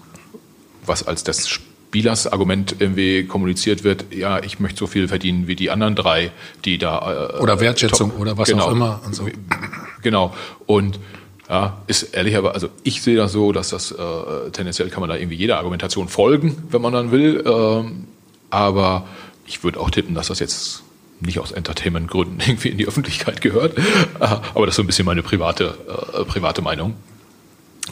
was 0.86 1.08
als 1.08 1.24
das 1.24 1.48
Spielers 1.90 2.28
Argument 2.28 2.76
irgendwie 2.80 3.24
kommuniziert 3.24 3.84
wird, 3.84 4.14
ja, 4.14 4.44
ich 4.44 4.60
möchte 4.60 4.78
so 4.78 4.88
viel 4.88 5.08
verdienen 5.08 5.48
wie 5.48 5.56
die 5.56 5.72
anderen 5.72 5.96
drei, 5.96 6.32
die 6.66 6.78
da. 6.78 7.32
Äh, 7.34 7.40
oder 7.40 7.60
Wertschätzung 7.60 8.12
top, 8.12 8.20
oder 8.20 8.38
was 8.38 8.50
genau, 8.50 8.66
auch 8.66 8.72
immer. 8.72 9.02
Und 9.06 9.16
so. 9.16 9.28
Genau. 10.04 10.36
Und 10.66 11.00
ja, 11.50 11.78
ist 11.88 12.04
ehrlich, 12.14 12.36
aber 12.36 12.54
also 12.54 12.70
ich 12.84 13.02
sehe 13.02 13.16
das 13.16 13.32
so, 13.32 13.52
dass 13.52 13.70
das 13.70 13.92
äh, 13.92 13.96
tendenziell 14.52 14.90
kann 14.90 15.00
man 15.00 15.10
da 15.10 15.16
irgendwie 15.16 15.38
jeder 15.38 15.58
Argumentation 15.58 16.08
folgen, 16.10 16.62
wenn 16.70 16.82
man 16.82 16.94
dann 16.94 17.12
will. 17.12 17.44
Ähm, 17.48 18.08
aber 18.50 19.08
ich 19.46 19.64
würde 19.64 19.80
auch 19.80 19.90
tippen, 19.90 20.14
dass 20.14 20.28
das 20.28 20.40
jetzt 20.40 20.84
nicht 21.20 21.40
aus 21.40 21.52
Entertainment-Gründen 21.52 22.42
irgendwie 22.46 22.70
in 22.70 22.78
die 22.78 22.88
Öffentlichkeit 22.88 23.42
gehört. 23.42 23.76
aber 24.20 24.66
das 24.66 24.74
ist 24.74 24.76
so 24.76 24.84
ein 24.84 24.88
bisschen 24.88 25.06
meine 25.06 25.24
private, 25.24 25.78
äh, 26.14 26.26
private 26.26 26.62
Meinung. 26.62 26.96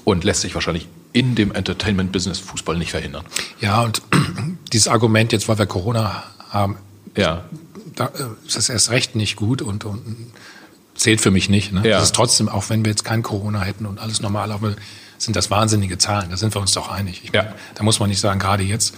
Und 0.03 0.25
lässt 0.25 0.41
sich 0.41 0.53
wahrscheinlich 0.53 0.87
in 1.15 1.33
dem 1.33 1.53
Entertainment-Business 1.53 2.39
Fußball 2.39 2.77
nicht 2.77 2.91
verhindern. 2.91 3.23
Ja, 3.61 3.81
und 3.83 4.01
dieses 4.73 4.89
Argument 4.89 5.31
jetzt, 5.31 5.47
weil 5.47 5.57
wir 5.57 5.65
Corona 5.65 6.23
haben, 6.49 6.75
ja. 7.15 7.45
da 7.95 8.07
äh, 8.07 8.45
ist 8.45 8.57
das 8.57 8.67
erst 8.67 8.89
recht 8.89 9.15
nicht 9.15 9.37
gut 9.37 9.61
und, 9.61 9.85
und 9.85 10.03
zählt 10.93 11.21
für 11.21 11.31
mich 11.31 11.47
nicht. 11.47 11.71
Ne? 11.71 11.87
Ja. 11.87 11.99
Das 11.99 12.07
ist 12.07 12.15
trotzdem, 12.15 12.49
auch 12.49 12.69
wenn 12.69 12.83
wir 12.83 12.89
jetzt 12.89 13.05
kein 13.05 13.23
Corona 13.23 13.61
hätten 13.61 13.85
und 13.85 13.99
alles 13.99 14.21
normal 14.21 14.49
laufen 14.49 14.75
sind 15.17 15.37
das 15.37 15.49
wahnsinnige 15.49 15.97
Zahlen. 15.97 16.29
Da 16.29 16.35
sind 16.35 16.53
wir 16.53 16.59
uns 16.59 16.73
doch 16.73 16.91
einig. 16.91 17.21
Ich 17.23 17.31
ja. 17.31 17.53
da 17.75 17.83
muss 17.83 18.01
man 18.01 18.09
nicht 18.09 18.19
sagen, 18.19 18.37
gerade 18.37 18.63
jetzt 18.63 18.93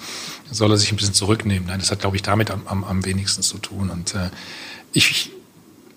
soll 0.49 0.71
er 0.71 0.77
sich 0.77 0.91
ein 0.91 0.95
bisschen 0.95 1.13
zurücknehmen. 1.13 1.67
Nein, 1.67 1.77
das 1.77 1.91
hat, 1.91 1.99
glaube 1.99 2.15
ich, 2.15 2.23
damit 2.23 2.49
am, 2.49 2.65
am, 2.65 2.83
am 2.83 3.05
wenigsten 3.05 3.43
zu 3.43 3.59
tun. 3.59 3.91
Und 3.91 4.15
äh, 4.15 4.31
ich, 4.91 5.29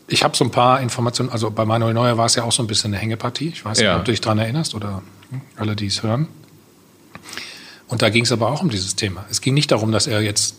ich 0.07 0.23
habe 0.23 0.37
so 0.37 0.45
ein 0.45 0.51
paar 0.51 0.83
Informationen, 0.83 1.31
also 1.31 1.51
bei 1.51 1.65
Manuel 1.65 1.95
Neuer 1.95 2.19
war 2.19 2.27
es 2.27 2.35
ja 2.35 2.43
auch 2.43 2.53
so 2.53 2.63
ein 2.63 2.67
bisschen 2.67 2.93
eine 2.93 3.01
Hängepartie. 3.01 3.49
Ich 3.49 3.65
weiß 3.65 3.81
ja. 3.81 3.93
nicht, 3.93 3.99
ob 4.01 4.05
du 4.05 4.13
dich 4.13 4.21
daran 4.21 4.39
erinnerst 4.39 4.75
oder 4.75 5.01
alle, 5.57 5.77
die 5.77 5.87
es 5.87 6.03
hören. 6.03 6.29
Und 7.89 8.03
da 8.03 8.09
ging 8.09 8.25
es 8.25 8.33
aber 8.33 8.51
auch 8.51 8.63
um 8.63 8.71
dieses 8.71 8.97
Thema. 8.97 9.25
Es 9.31 9.41
ging 9.41 9.55
nicht 9.55 9.71
darum, 9.71 9.93
dass 9.93 10.07
er 10.07 10.21
jetzt, 10.21 10.57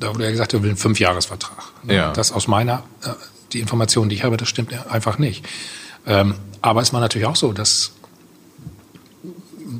da 0.00 0.14
wurde 0.14 0.24
er 0.24 0.30
gesagt, 0.30 0.54
er 0.54 0.62
will 0.62 0.70
einen 0.70 0.78
Fünfjahresvertrag. 0.78 1.62
Ja. 1.88 2.12
Das 2.12 2.32
aus 2.32 2.48
meiner 2.48 2.84
äh, 3.02 3.10
die 3.52 3.60
Informationen, 3.60 4.08
die 4.08 4.16
ich 4.16 4.24
habe, 4.24 4.36
das 4.36 4.48
stimmt 4.48 4.72
einfach 4.90 5.18
nicht. 5.18 5.46
Ähm, 6.06 6.34
aber 6.62 6.82
es 6.82 6.92
war 6.92 7.00
natürlich 7.00 7.26
auch 7.26 7.36
so, 7.36 7.52
dass 7.52 7.92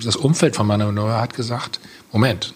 das 0.05 0.17
Umfeld 0.17 0.57
von 0.57 0.67
Manuel 0.67 0.93
Neuer 0.93 1.21
hat 1.21 1.35
gesagt, 1.35 1.81
Moment, 2.13 2.55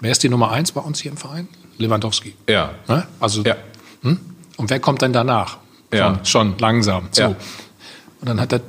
wer 0.00 0.12
ist 0.12 0.22
die 0.22 0.28
Nummer 0.28 0.50
eins 0.50 0.72
bei 0.72 0.80
uns 0.80 1.00
hier 1.00 1.10
im 1.10 1.16
Verein? 1.16 1.48
Lewandowski. 1.78 2.34
Ja. 2.48 2.74
Ne? 2.88 3.06
Also, 3.20 3.42
ja. 3.42 3.56
Hm? 4.02 4.18
Und 4.56 4.70
wer 4.70 4.80
kommt 4.80 5.02
denn 5.02 5.12
danach? 5.12 5.58
Ja. 5.92 6.14
Schon, 6.14 6.26
schon 6.26 6.58
langsam. 6.58 7.08
So. 7.12 7.22
Ja. 7.22 7.28
Und 7.28 8.28
dann 8.28 8.40
hat 8.40 8.52
er, 8.52 8.60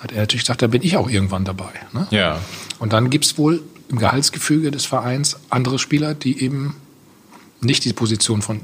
hat 0.00 0.12
er 0.12 0.20
natürlich 0.20 0.44
gesagt, 0.44 0.62
da 0.62 0.66
bin 0.66 0.82
ich 0.82 0.96
auch 0.96 1.08
irgendwann 1.08 1.44
dabei. 1.44 1.70
Ne? 1.92 2.06
Ja. 2.10 2.40
Und 2.78 2.92
dann 2.92 3.10
gibt 3.10 3.24
es 3.24 3.38
wohl 3.38 3.62
im 3.88 3.98
Gehaltsgefüge 3.98 4.70
des 4.70 4.84
Vereins 4.84 5.38
andere 5.50 5.78
Spieler, 5.78 6.14
die 6.14 6.42
eben 6.42 6.76
nicht 7.60 7.84
die 7.84 7.92
Position 7.92 8.42
von 8.42 8.60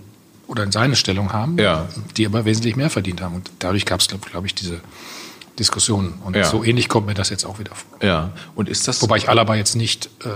oder 0.46 0.62
in 0.62 0.72
seine 0.72 0.94
Stellung 0.94 1.32
haben, 1.32 1.58
ja. 1.58 1.88
die 2.16 2.26
aber 2.26 2.44
wesentlich 2.44 2.76
mehr 2.76 2.90
verdient 2.90 3.22
haben. 3.22 3.34
Und 3.34 3.50
dadurch 3.60 3.86
gab 3.86 4.00
es, 4.00 4.08
glaube 4.08 4.28
glaub 4.28 4.44
ich, 4.44 4.54
diese 4.54 4.80
Diskussionen. 5.58 6.14
Und 6.24 6.36
ja. 6.36 6.44
so 6.44 6.62
ähnlich 6.62 6.88
kommt 6.88 7.06
mir 7.06 7.14
das 7.14 7.30
jetzt 7.30 7.44
auch 7.44 7.58
wieder 7.58 7.74
vor. 7.74 7.98
Ja. 8.06 8.32
Und 8.54 8.68
ist 8.68 8.86
das 8.86 9.00
Wobei 9.02 9.16
ich 9.16 9.28
Alaba 9.28 9.54
jetzt 9.54 9.74
nicht 9.74 10.06
äh, 10.24 10.28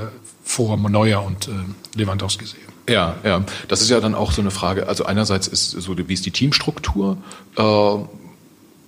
vor 0.42 0.76
Neuer 0.76 1.22
und 1.22 1.48
äh, 1.48 1.50
Lewandowski 1.94 2.46
sehe. 2.46 2.60
Ja, 2.88 3.16
ja. 3.22 3.44
Das 3.68 3.82
ist 3.82 3.90
ja 3.90 4.00
dann 4.00 4.14
auch 4.14 4.32
so 4.32 4.40
eine 4.40 4.50
Frage. 4.50 4.88
Also 4.88 5.04
einerseits 5.04 5.46
ist 5.46 5.72
so, 5.72 5.96
wie 5.98 6.14
ist 6.14 6.24
die 6.24 6.30
Teamstruktur? 6.30 7.18
Äh, 7.56 7.62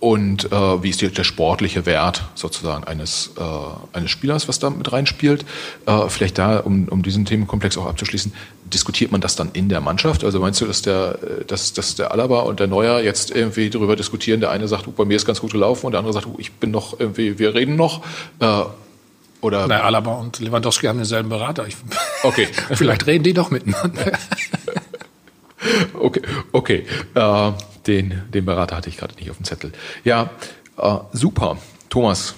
und 0.01 0.51
äh, 0.51 0.83
wie 0.83 0.89
ist 0.89 1.03
die, 1.03 1.09
der 1.09 1.25
sportliche 1.25 1.85
Wert 1.85 2.25
sozusagen 2.35 2.85
eines, 2.85 3.33
äh, 3.39 3.97
eines 3.97 4.11
Spielers, 4.11 4.49
was 4.49 4.59
da 4.59 4.71
mit 4.71 4.91
reinspielt. 4.91 5.45
Äh, 5.85 6.09
vielleicht 6.09 6.39
da, 6.39 6.59
um, 6.59 6.89
um 6.89 7.03
diesen 7.03 7.27
Themenkomplex 7.27 7.77
auch 7.77 7.85
abzuschließen, 7.85 8.33
diskutiert 8.65 9.13
man 9.13 9.21
das 9.21 9.37
dann 9.37 9.51
in 9.53 9.69
der 9.69 9.83
Mannschaft? 9.83 10.25
Also 10.25 10.41
meinst 10.41 10.59
du, 10.63 10.65
dass 10.65 10.81
der, 10.81 11.19
dass, 11.47 11.75
dass 11.75 11.97
der 11.97 12.13
Alaba 12.13 12.41
und 12.41 12.61
der 12.61 12.67
Neuer 12.67 13.01
jetzt 13.01 13.31
irgendwie 13.31 13.69
darüber 13.69 13.95
diskutieren, 13.95 14.41
der 14.41 14.51
eine 14.51 14.69
sagt, 14.69 14.89
oh, 14.89 14.93
bei 14.93 15.05
mir 15.05 15.17
ist 15.17 15.27
ganz 15.27 15.41
gut 15.41 15.53
gelaufen 15.53 15.85
und 15.85 15.93
der 15.93 15.99
andere 15.99 16.15
sagt, 16.15 16.27
oh, 16.27 16.37
ich 16.39 16.53
bin 16.53 16.71
noch 16.71 16.99
irgendwie, 16.99 17.39
wir 17.39 17.55
reden 17.55 17.77
noch? 17.77 18.03
Äh, 18.39 18.63
oder 19.43 19.67
Na, 19.69 19.83
Alaba 19.83 20.15
und 20.15 20.41
Lewandowski 20.41 20.87
haben 20.87 20.99
denselben 20.99 21.29
Berater. 21.29 21.67
Ich, 21.67 21.77
okay. 22.23 22.49
vielleicht 22.73 23.07
reden 23.07 23.25
die 23.25 23.35
doch 23.35 23.51
miteinander. 23.51 24.13
okay, 25.95 26.23
okay. 26.53 26.87
Äh, 27.15 27.53
den, 27.87 28.23
den 28.33 28.45
Berater 28.45 28.77
hatte 28.77 28.89
ich 28.89 28.97
gerade 28.97 29.15
nicht 29.15 29.31
auf 29.31 29.37
dem 29.37 29.45
Zettel. 29.45 29.73
Ja, 30.05 30.31
äh, 30.77 30.97
super. 31.13 31.59
Thomas, 31.89 32.35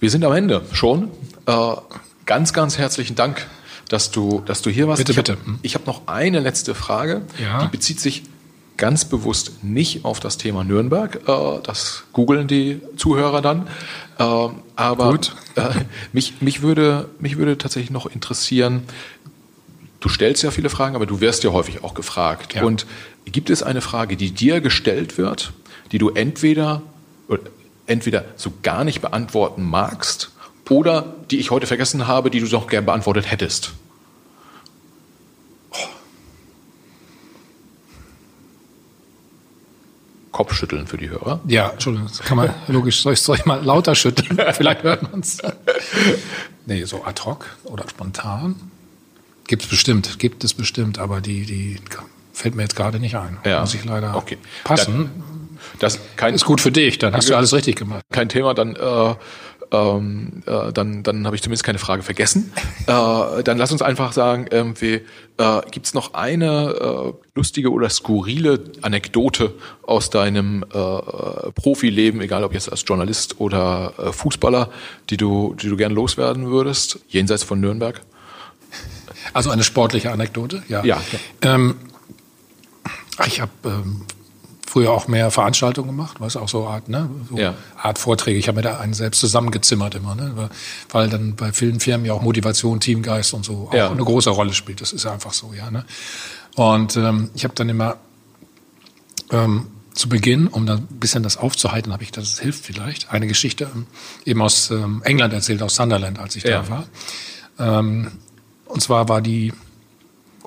wir 0.00 0.10
sind 0.10 0.24
am 0.24 0.32
Ende 0.32 0.62
schon. 0.72 1.10
Äh, 1.46 1.76
ganz, 2.26 2.52
ganz 2.52 2.78
herzlichen 2.78 3.16
Dank, 3.16 3.46
dass 3.88 4.10
du, 4.10 4.42
dass 4.44 4.62
du 4.62 4.70
hier 4.70 4.88
warst. 4.88 4.98
Bitte, 4.98 5.12
ich 5.12 5.16
bitte. 5.16 5.32
Hab, 5.32 5.58
ich 5.62 5.74
habe 5.74 5.86
noch 5.86 6.06
eine 6.06 6.40
letzte 6.40 6.74
Frage. 6.74 7.22
Ja. 7.40 7.62
Die 7.62 7.68
bezieht 7.68 8.00
sich 8.00 8.24
ganz 8.76 9.04
bewusst 9.04 9.64
nicht 9.64 10.04
auf 10.04 10.20
das 10.20 10.38
Thema 10.38 10.64
Nürnberg. 10.64 11.20
Äh, 11.26 11.60
das 11.62 12.04
googeln 12.12 12.48
die 12.48 12.80
Zuhörer 12.96 13.40
dann. 13.40 13.68
Äh, 14.18 14.48
aber 14.76 15.10
Gut. 15.10 15.34
Äh, 15.54 15.70
mich, 16.12 16.40
mich, 16.40 16.62
würde, 16.62 17.08
mich 17.18 17.38
würde 17.38 17.56
tatsächlich 17.58 17.90
noch 17.90 18.06
interessieren, 18.06 18.82
du 20.00 20.08
stellst 20.08 20.42
ja 20.42 20.50
viele 20.50 20.68
Fragen, 20.68 20.94
aber 20.94 21.06
du 21.06 21.20
wirst 21.20 21.44
ja 21.44 21.52
häufig 21.52 21.82
auch 21.82 21.94
gefragt. 21.94 22.54
Ja. 22.54 22.62
Und 22.64 22.86
gibt 23.32 23.50
es 23.50 23.62
eine 23.62 23.80
Frage, 23.80 24.16
die 24.16 24.30
dir 24.30 24.60
gestellt 24.60 25.18
wird, 25.18 25.52
die 25.92 25.98
du 25.98 26.10
entweder, 26.10 26.82
entweder 27.86 28.24
so 28.36 28.52
gar 28.62 28.84
nicht 28.84 29.00
beantworten 29.00 29.62
magst 29.62 30.30
oder 30.68 31.14
die 31.30 31.38
ich 31.38 31.50
heute 31.50 31.66
vergessen 31.66 32.06
habe, 32.06 32.30
die 32.30 32.40
du 32.40 32.48
doch 32.48 32.66
gern 32.66 32.86
beantwortet 32.86 33.30
hättest? 33.30 33.72
Kopfschütteln 40.32 40.86
für 40.86 40.98
die 40.98 41.08
Hörer. 41.08 41.40
Ja, 41.46 41.70
Entschuldigung, 41.70 42.08
das 42.08 42.20
kann 42.20 42.36
man 42.36 42.52
logisch. 42.68 43.00
Soll 43.00 43.14
ich, 43.14 43.22
soll 43.22 43.36
ich 43.36 43.46
mal 43.46 43.64
lauter 43.64 43.94
schütteln? 43.94 44.38
Vielleicht 44.52 44.82
hört 44.82 45.02
man 45.02 45.20
es. 45.20 45.38
Nee, 46.66 46.84
so 46.84 47.04
ad 47.04 47.22
hoc 47.24 47.46
oder 47.64 47.88
spontan. 47.88 48.54
Gibt 49.46 49.62
es 49.62 49.68
bestimmt, 49.70 50.18
gibt 50.18 50.44
es 50.44 50.52
bestimmt, 50.52 50.98
aber 50.98 51.22
die, 51.22 51.46
die 51.46 51.78
fällt 52.36 52.54
mir 52.54 52.62
jetzt 52.62 52.76
gerade 52.76 53.00
nicht 53.00 53.16
ein. 53.16 53.38
Ja. 53.44 53.60
Muss 53.60 53.74
ich 53.74 53.84
leider 53.84 54.14
okay. 54.14 54.36
passen. 54.62 55.10
Das 55.78 55.98
kein, 56.16 56.34
ist 56.34 56.44
gut 56.44 56.60
für 56.60 56.70
dich, 56.70 56.98
dann 56.98 57.14
hast 57.14 57.28
du 57.30 57.34
alles 57.34 57.54
richtig 57.54 57.76
gemacht. 57.76 58.02
Kein 58.12 58.28
Thema, 58.28 58.52
dann 58.52 58.76
äh, 58.76 59.14
ähm, 59.72 60.42
äh, 60.46 60.70
dann, 60.72 61.02
dann 61.02 61.26
habe 61.26 61.34
ich 61.34 61.42
zumindest 61.42 61.64
keine 61.64 61.78
Frage 61.78 62.02
vergessen. 62.02 62.52
äh, 62.86 63.42
dann 63.42 63.56
lass 63.56 63.72
uns 63.72 63.80
einfach 63.80 64.12
sagen, 64.12 64.46
irgendwie, 64.50 65.00
äh, 65.38 65.60
gibt 65.70 65.86
es 65.86 65.94
noch 65.94 66.12
eine 66.12 66.74
äh, 66.78 67.12
lustige 67.34 67.72
oder 67.72 67.88
skurrile 67.88 68.64
Anekdote 68.82 69.54
aus 69.82 70.10
deinem 70.10 70.62
äh, 70.62 71.52
Profileben, 71.52 72.20
egal 72.20 72.44
ob 72.44 72.52
jetzt 72.52 72.70
als 72.70 72.84
Journalist 72.86 73.40
oder 73.40 73.94
äh, 73.98 74.12
Fußballer, 74.12 74.70
die 75.08 75.16
du, 75.16 75.56
die 75.60 75.68
du 75.68 75.76
gern 75.76 75.92
loswerden 75.92 76.46
würdest, 76.50 77.00
jenseits 77.08 77.42
von 77.42 77.60
Nürnberg? 77.60 78.02
Also 79.32 79.50
eine 79.50 79.64
sportliche 79.64 80.12
Anekdote, 80.12 80.62
ja. 80.68 80.84
Ja. 80.84 81.00
Ähm, 81.42 81.76
ich 83.26 83.40
habe 83.40 83.50
ähm, 83.64 84.02
früher 84.66 84.90
auch 84.90 85.08
mehr 85.08 85.30
Veranstaltungen 85.30 85.88
gemacht, 85.88 86.16
was 86.20 86.36
auch 86.36 86.48
so 86.48 86.66
Art, 86.66 86.88
ne, 86.88 87.08
so 87.30 87.38
Ja. 87.38 87.54
Art 87.80 87.98
Vorträge. 87.98 88.38
Ich 88.38 88.48
habe 88.48 88.56
mir 88.56 88.62
da 88.62 88.78
einen 88.78 88.94
selbst 88.94 89.20
zusammengezimmert 89.20 89.94
immer, 89.94 90.14
ne, 90.14 90.50
weil- 90.90 91.08
dann 91.08 91.34
bei 91.36 91.52
vielen 91.52 91.80
Firmen 91.80 92.04
ja 92.04 92.12
auch 92.12 92.20
Motivation, 92.22 92.80
Teamgeist 92.80 93.32
und 93.32 93.44
so 93.44 93.68
auch 93.70 93.74
Ja. 93.74 93.90
eine 93.90 94.04
große 94.04 94.28
Rolle 94.30 94.52
spielt. 94.52 94.80
Das 94.80 94.92
ist 94.92 95.06
einfach 95.06 95.32
so, 95.32 95.52
ja. 95.56 95.70
Ne? 95.70 95.84
Und 96.56 96.96
ähm, 96.96 97.30
ich 97.34 97.44
habe 97.44 97.54
dann 97.54 97.68
immer 97.68 97.96
ähm, 99.30 99.68
zu 99.94 100.08
Beginn, 100.08 100.46
um 100.48 100.66
da 100.66 100.74
ein 100.74 100.86
bisschen 101.00 101.22
das 101.22 101.36
aufzuhalten, 101.36 101.92
habe 101.92 102.02
ich, 102.02 102.12
das 102.12 102.38
hilft 102.38 102.64
vielleicht, 102.64 103.10
eine 103.10 103.26
Geschichte 103.26 103.70
ähm, 103.74 103.86
eben 104.24 104.42
aus 104.42 104.70
ähm, 104.70 105.00
England 105.04 105.32
erzählt, 105.32 105.62
aus 105.62 105.74
Sunderland, 105.76 106.18
als 106.18 106.36
ich 106.36 106.44
Ja. 106.44 106.62
da 106.62 106.68
war. 106.68 106.86
Ähm, 107.58 108.10
und 108.66 108.82
zwar 108.82 109.08
war 109.08 109.22
die, 109.22 109.52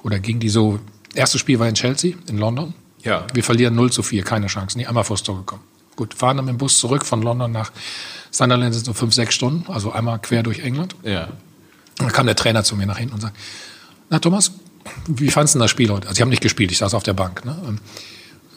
oder 0.03 0.19
ging 0.19 0.39
die 0.39 0.49
so, 0.49 0.79
erstes 1.15 1.41
Spiel 1.41 1.59
war 1.59 1.67
in 1.67 1.75
Chelsea, 1.75 2.15
in 2.27 2.37
London. 2.37 2.73
Ja. 3.03 3.25
Wir 3.33 3.43
verlieren 3.43 3.75
0 3.75 3.91
zu 3.91 4.03
4, 4.03 4.23
keine 4.23 4.47
Chance, 4.47 4.77
nie 4.77 4.85
einmal 4.85 5.03
vors 5.03 5.23
Tor 5.23 5.37
gekommen. 5.37 5.63
Gut, 5.95 6.13
fahren 6.13 6.37
dann 6.37 6.45
mit 6.45 6.53
dem 6.53 6.57
Bus 6.57 6.77
zurück 6.77 7.05
von 7.05 7.21
London 7.21 7.51
nach 7.51 7.71
Sunderland 8.31 8.73
sind 8.73 8.85
so 8.85 8.93
fünf, 8.93 9.13
sechs 9.13 9.33
Stunden, 9.33 9.69
also 9.71 9.91
einmal 9.91 10.19
quer 10.19 10.43
durch 10.43 10.59
England. 10.59 10.95
Ja. 11.03 11.25
Und 11.25 12.05
dann 12.05 12.11
kam 12.11 12.25
der 12.25 12.35
Trainer 12.35 12.63
zu 12.63 12.75
mir 12.75 12.85
nach 12.85 12.97
hinten 12.97 13.15
und 13.15 13.21
sagt, 13.21 13.35
na 14.09 14.19
Thomas, 14.19 14.51
wie 15.07 15.29
fandst 15.29 15.55
du 15.55 15.59
denn 15.59 15.63
das 15.63 15.71
Spiel 15.71 15.89
heute? 15.89 16.07
Also 16.07 16.17
sie 16.17 16.21
haben 16.21 16.29
nicht 16.29 16.41
gespielt, 16.41 16.71
ich 16.71 16.77
saß 16.77 16.93
auf 16.93 17.03
der 17.03 17.13
Bank. 17.13 17.43
Ne? 17.45 17.57
Ähm, 17.67 17.79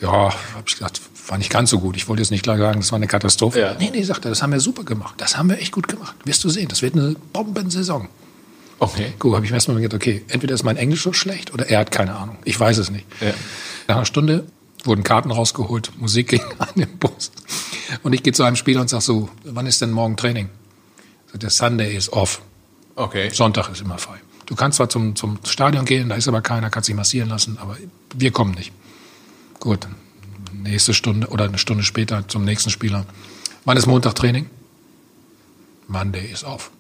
Ja, 0.01 0.11
habe 0.11 0.65
ich 0.67 0.75
gesagt, 0.75 1.01
war 1.29 1.39
nicht 1.39 1.51
ganz 1.51 1.71
so 1.71 1.79
gut. 1.79 1.97
Ich 1.97 2.09
wollte 2.09 2.23
jetzt 2.23 2.31
nicht 2.31 2.43
klar 2.43 2.59
sagen, 2.59 2.81
das 2.81 2.93
war 2.93 2.97
eine 2.97 3.07
Katastrophe. 3.07 3.61
Ja. 3.61 3.75
Nee, 3.79 3.91
nee, 3.93 4.03
sagt 4.03 4.25
er, 4.25 4.31
das 4.31 4.43
haben 4.43 4.53
wir 4.53 4.61
super 4.61 4.85
gemacht. 4.85 5.15
Das 5.19 5.37
haben 5.37 5.49
wir 5.49 5.59
echt 5.59 5.73
gut 5.73 5.89
gemacht. 5.89 6.15
Wirst 6.25 6.45
du 6.45 6.49
sehen, 6.49 6.69
das 6.69 6.83
wird 6.83 6.95
eine 6.97 7.17
Bombensaison. 7.33 8.09
Okay. 8.83 9.13
Gut, 9.21 9.33
habe 9.37 9.45
ich 9.45 9.53
mir 9.53 9.59
erstmal 9.59 9.81
gedacht, 9.81 9.95
okay, 9.95 10.25
entweder 10.27 10.55
ist 10.55 10.65
mein 10.65 10.77
Englisch 10.77 11.05
so 11.05 11.13
schlecht 11.13 11.55
oder 11.55 11.69
er 11.69 11.79
hat 11.79 11.93
keine 11.93 12.17
Ahnung. 12.17 12.39
Ich 12.45 12.59
weiß 12.59 12.79
es 12.79 12.91
nicht. 12.91 13.07
Ja. 13.21 13.33
Nach 13.87 13.95
einer 13.95 14.07
Stunde 14.07 14.45
wurden 14.83 15.05
Karten 15.05 15.31
rausgeholt, 15.31 15.93
Musik 16.01 16.29
ging 16.31 16.43
an 16.59 16.67
den 16.75 16.99
Bus. 16.99 17.31
Und 18.03 18.13
ich 18.13 18.25
gehe 18.25 18.33
zu 18.33 18.43
einem 18.43 18.57
Spieler 18.57 18.81
und 18.81 18.91
sage 18.91 19.05
so, 19.05 19.29
wann 19.45 19.67
ist 19.67 19.81
denn 19.83 19.93
morgen 19.93 20.17
Training? 20.17 20.49
Sagt 21.31 21.45
der 21.45 21.51
Sunday 21.51 21.95
is 21.95 22.13
off. 22.13 22.43
Okay. 22.97 23.31
Sonntag 23.31 23.71
ist 23.71 23.83
immer 23.83 23.99
frei. 23.99 24.17
Du 24.47 24.57
kannst 24.57 24.79
zwar 24.79 24.89
zum, 24.89 25.15
zum 25.15 25.39
Stadion 25.45 25.85
gehen, 25.85 26.09
da 26.09 26.17
ist 26.17 26.27
aber 26.27 26.43
keiner, 26.43 26.69
kannst 26.69 26.89
dich 26.89 26.97
massieren 26.97 27.29
lassen, 27.29 27.59
aber 27.59 27.77
wir 28.17 28.33
kommen 28.33 28.55
nicht. 28.55 28.73
Gut, 29.61 29.87
nächste 30.53 30.93
Stunde 30.93 31.29
oder 31.29 31.45
eine 31.45 31.59
Stunde 31.59 31.85
später 31.85 32.27
zum 32.27 32.45
nächsten 32.45 32.71
Spieler. 32.71 33.07
Wann 33.65 33.77
ist 33.77 33.87
Montag 33.87 34.17
Training? 34.17 34.51
Monday 35.87 36.27
ist 36.33 36.43
off. 36.43 36.73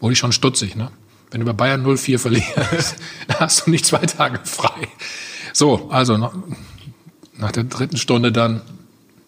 Wurde 0.00 0.12
ich 0.12 0.18
schon 0.18 0.32
stutzig, 0.32 0.76
ne? 0.76 0.90
Wenn 1.30 1.40
du 1.40 1.46
bei 1.46 1.52
Bayern 1.52 1.84
0-4 1.84 2.18
verlierst, 2.18 2.96
dann 3.28 3.40
hast 3.40 3.66
du 3.66 3.70
nicht 3.70 3.84
zwei 3.84 3.98
Tage 4.06 4.38
frei. 4.44 4.88
So, 5.52 5.88
also 5.90 6.16
nach, 6.16 6.32
nach 7.36 7.52
der 7.52 7.64
dritten 7.64 7.96
Stunde 7.96 8.30
dann, 8.32 8.60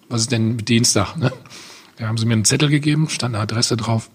was 0.08 0.22
ist 0.22 0.32
denn 0.32 0.56
mit 0.56 0.68
Dienstag? 0.68 1.16
Ne? 1.16 1.32
Da 1.96 2.06
haben 2.06 2.16
sie 2.16 2.26
mir 2.26 2.34
einen 2.34 2.44
Zettel 2.44 2.68
gegeben, 2.68 3.08
stand 3.08 3.34
eine 3.34 3.42
Adresse 3.42 3.76
drauf. 3.76 4.10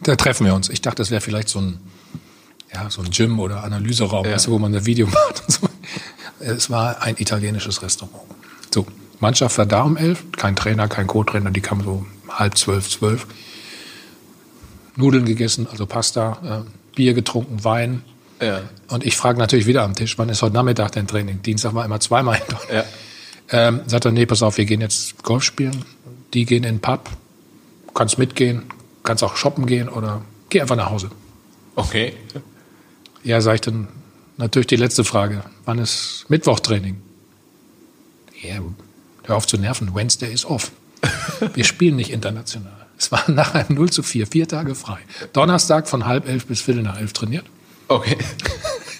Da 0.00 0.16
treffen 0.16 0.44
wir 0.46 0.54
uns. 0.54 0.68
Ich 0.68 0.82
dachte, 0.82 0.96
das 0.96 1.10
wäre 1.10 1.20
vielleicht 1.20 1.48
so 1.48 1.60
ein, 1.60 1.78
ja, 2.72 2.90
so 2.90 3.00
ein 3.00 3.10
Gym 3.10 3.38
oder 3.38 3.62
Analyseraum, 3.64 4.26
Ja. 4.26 4.32
weißt 4.32 4.48
du, 4.48 4.50
wo 4.50 4.58
man 4.58 4.74
ein 4.74 4.84
Video 4.84 5.06
macht 5.06 5.42
und 5.46 5.50
so. 5.52 5.68
Es 6.40 6.68
war 6.68 7.00
ein 7.02 7.16
italienisches 7.16 7.80
Restaurant. 7.80 8.20
So, 8.72 8.86
Mannschaft 9.20 9.56
war 9.56 9.66
da 9.66 9.82
um 9.82 9.96
elf, 9.96 10.24
kein 10.32 10.56
Trainer, 10.56 10.88
kein 10.88 11.06
Co-Trainer, 11.06 11.50
die 11.52 11.60
kamen 11.60 11.84
so 11.84 12.04
halb 12.28 12.58
zwölf, 12.58 12.90
zwölf. 12.90 13.26
Nudeln 14.96 15.24
gegessen, 15.24 15.66
also 15.70 15.86
Pasta, 15.86 16.64
äh, 16.64 16.94
Bier 16.94 17.14
getrunken, 17.14 17.64
Wein. 17.64 18.02
Ja. 18.40 18.62
Und 18.88 19.04
ich 19.04 19.16
frage 19.16 19.38
natürlich 19.38 19.66
wieder 19.66 19.82
am 19.82 19.94
Tisch, 19.94 20.18
wann 20.18 20.28
ist 20.28 20.42
heute 20.42 20.54
Nachmittag 20.54 20.92
dein 20.92 21.06
Training? 21.06 21.42
Dienstag 21.42 21.74
war 21.74 21.84
immer 21.84 22.00
zweimal. 22.00 22.40
Ja. 22.72 22.84
Ähm, 23.50 23.82
sagt 23.86 24.06
er, 24.06 24.12
nee, 24.12 24.26
pass 24.26 24.42
auf, 24.42 24.56
wir 24.56 24.64
gehen 24.64 24.80
jetzt 24.80 25.22
Golf 25.22 25.42
spielen. 25.42 25.84
Die 26.32 26.44
gehen 26.46 26.64
in 26.64 26.76
den 26.76 26.80
Pub. 26.80 27.10
Kannst 27.94 28.18
mitgehen, 28.18 28.64
kannst 29.02 29.22
auch 29.22 29.36
shoppen 29.36 29.66
gehen 29.66 29.88
oder 29.88 30.22
geh 30.48 30.60
einfach 30.60 30.76
nach 30.76 30.90
Hause. 30.90 31.10
Okay. 31.76 32.14
Ja, 33.22 33.40
sag 33.40 33.56
ich 33.56 33.60
dann 33.60 33.88
natürlich 34.36 34.66
die 34.66 34.76
letzte 34.76 35.04
Frage. 35.04 35.44
Wann 35.64 35.78
ist 35.78 36.26
Mittwochtraining? 36.28 37.00
Ja, 38.42 38.56
hör 39.24 39.36
auf 39.36 39.46
zu 39.46 39.56
nerven. 39.56 39.94
Wednesday 39.94 40.32
ist 40.32 40.44
off. 40.44 40.72
Wir 41.54 41.64
spielen 41.64 41.96
nicht 41.96 42.10
international. 42.10 42.73
Es 42.98 43.10
war 43.10 43.28
nach 43.30 43.54
einem 43.54 43.76
0 43.76 43.90
zu 43.90 44.02
4, 44.02 44.26
vier 44.26 44.48
Tage 44.48 44.74
frei. 44.74 44.98
Donnerstag 45.32 45.88
von 45.88 46.06
halb 46.06 46.28
elf 46.28 46.46
bis 46.46 46.60
viertel 46.60 46.82
nach 46.82 46.98
elf 46.98 47.12
trainiert. 47.12 47.44
Okay. 47.88 48.16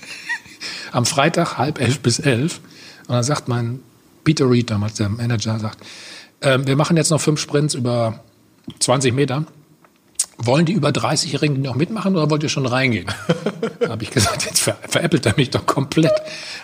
Am 0.92 1.06
Freitag 1.06 1.58
halb 1.58 1.80
elf 1.80 2.00
bis 2.00 2.18
elf. 2.18 2.60
Und 3.06 3.14
dann 3.14 3.24
sagt 3.24 3.48
mein 3.48 3.80
Peter 4.24 4.50
Reed, 4.50 4.70
damals 4.70 4.94
der 4.94 5.08
Manager, 5.08 5.58
sagt, 5.58 5.78
ähm, 6.40 6.66
wir 6.66 6.76
machen 6.76 6.96
jetzt 6.96 7.10
noch 7.10 7.20
fünf 7.20 7.40
Sprints 7.40 7.74
über 7.74 8.20
20 8.80 9.14
Meter. 9.14 9.44
Wollen 10.38 10.66
die 10.66 10.72
über 10.72 10.88
30-Jährigen 10.88 11.62
noch 11.62 11.76
mitmachen 11.76 12.16
oder 12.16 12.28
wollt 12.28 12.42
ihr 12.42 12.48
schon 12.48 12.66
reingehen? 12.66 13.06
da 13.80 13.90
habe 13.90 14.02
ich 14.02 14.10
gesagt, 14.10 14.44
jetzt 14.44 14.60
ver 14.60 14.76
veräppelt 14.88 15.26
er 15.26 15.34
mich 15.36 15.50
doch 15.50 15.64
komplett. 15.64 16.12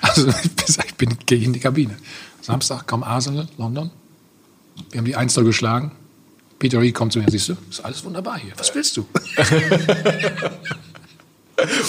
Also 0.01 0.28
ich 0.43 0.55
bin, 0.55 0.85
ich 0.86 0.94
bin 0.97 1.19
gehe 1.27 1.44
in 1.44 1.52
die 1.52 1.61
Kabine. 1.61 1.97
Samstag 2.40 2.86
kam 2.86 3.02
Arsenal, 3.02 3.47
London. 3.59 3.90
Wir 4.90 4.98
haben 4.98 5.05
die 5.05 5.16
1 5.16 5.35
geschlagen. 5.35 5.93
Peter 6.61 6.78
Reed 6.81 6.95
kommt 6.95 7.12
zu 7.12 7.19
mir, 7.19 7.27
siehst 7.28 7.49
du, 7.49 7.57
ist 7.69 7.85
alles 7.85 8.05
wunderbar 8.05 8.39
hier. 8.39 8.53
Was 8.59 8.73
willst 8.74 8.97
du? 8.97 9.07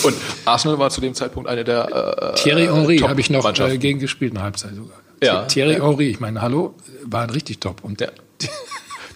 Und 0.04 0.16
Arsenal 0.46 0.80
war 0.80 0.90
zu 0.90 1.00
dem 1.02 1.14
Zeitpunkt 1.14 1.48
eine 1.48 1.64
der 1.64 2.34
äh, 2.34 2.36
Thierry 2.36 2.66
Henry 2.66 2.98
habe 3.00 3.22
ich 3.22 3.30
noch 3.30 3.46
äh, 3.46 3.78
gegen 3.78 4.00
gespielt, 4.00 4.34
eine 4.34 4.44
Halbzeit 4.44 4.76
sogar. 4.76 4.98
Ja. 5.22 5.44
Thierry 5.46 5.76
Henry, 5.76 6.10
ich 6.10 6.20
meine, 6.20 6.42
hallo, 6.42 6.74
war 7.04 7.32
richtig 7.34 7.60
top. 7.60 7.84
Und, 7.84 8.00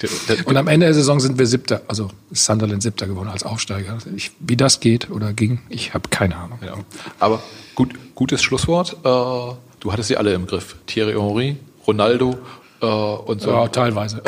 Der, 0.02 0.10
der, 0.28 0.36
der, 0.36 0.48
und 0.48 0.58
am 0.58 0.68
Ende 0.68 0.88
der 0.88 0.94
Saison 0.94 1.22
sind 1.22 1.40
wir 1.40 1.48
Siebter, 1.48 1.82
also 1.88 2.10
ist 2.30 2.44
Sunderland 2.44 2.84
Siebter 2.84 3.08
geworden 3.08 3.30
als 3.30 3.44
Aufsteiger. 3.44 3.98
Ich, 4.14 4.32
wie 4.40 4.58
das 4.58 4.82
geht 4.82 5.10
oder 5.10 5.32
ging, 5.32 5.62
ich 5.70 5.94
habe 5.94 6.10
keine 6.10 6.36
Ahnung. 6.36 6.60
ja. 6.66 6.74
Aber 7.18 7.42
gut, 7.76 7.94
gutes 8.14 8.44
Schlusswort. 8.44 8.92
Äh, 8.92 9.00
du 9.06 9.92
hattest 9.94 10.10
sie 10.10 10.18
alle 10.18 10.34
im 10.34 10.48
Griff. 10.48 10.76
Thierry 10.86 11.14
Henry, 11.14 11.56
Ronaldo 11.88 12.38
äh, 12.86 13.30
und 13.32 13.42
so. 13.42 13.52
Ja, 13.52 13.68
teilweise. 13.68 14.22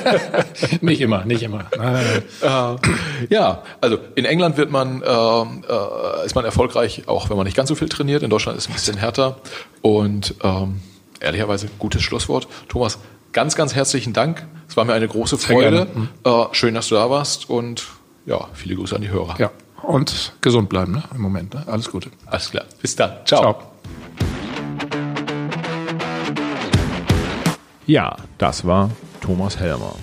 nicht 0.80 1.00
immer, 1.00 1.24
nicht 1.24 1.42
immer. 1.42 1.66
Äh, 1.72 2.22
ja, 3.30 3.62
also 3.80 3.98
in 4.14 4.24
England 4.24 4.56
wird 4.56 4.70
man 4.70 5.02
ähm, 5.06 5.64
äh, 5.68 6.26
ist 6.26 6.34
man 6.34 6.44
erfolgreich, 6.44 7.04
auch 7.06 7.30
wenn 7.30 7.36
man 7.36 7.46
nicht 7.46 7.56
ganz 7.56 7.68
so 7.68 7.74
viel 7.74 7.88
trainiert. 7.88 8.22
In 8.22 8.30
Deutschland 8.30 8.58
ist 8.58 8.64
es 8.64 8.70
ein 8.70 8.74
bisschen 8.74 8.96
härter. 8.96 9.38
Und 9.82 10.34
ähm, 10.42 10.80
ehrlicherweise 11.20 11.68
gutes 11.78 12.02
Schlusswort. 12.02 12.48
Thomas, 12.68 12.98
ganz, 13.32 13.54
ganz 13.54 13.74
herzlichen 13.74 14.12
Dank. 14.12 14.46
Es 14.68 14.76
war 14.76 14.84
mir 14.84 14.92
eine 14.92 15.08
große 15.08 15.38
Freude. 15.38 15.86
Äh, 16.24 16.44
schön, 16.52 16.74
dass 16.74 16.88
du 16.88 16.96
da 16.96 17.08
warst 17.10 17.48
und 17.48 17.86
ja, 18.26 18.48
viele 18.52 18.76
Grüße 18.76 18.94
an 18.94 19.02
die 19.02 19.08
Hörer. 19.08 19.36
Ja, 19.38 19.50
und 19.82 20.34
gesund 20.42 20.68
bleiben 20.68 20.92
ne? 20.92 21.04
im 21.14 21.22
Moment. 21.22 21.54
Ne? 21.54 21.62
Alles 21.66 21.90
Gute. 21.90 22.10
Alles 22.26 22.50
klar. 22.50 22.64
Bis 22.82 22.94
dann. 22.94 23.12
Ciao. 23.24 23.40
Ciao. 23.40 25.07
Ja, 27.88 28.16
das 28.36 28.66
war 28.66 28.90
Thomas 29.22 29.58
Helmer. 29.58 29.94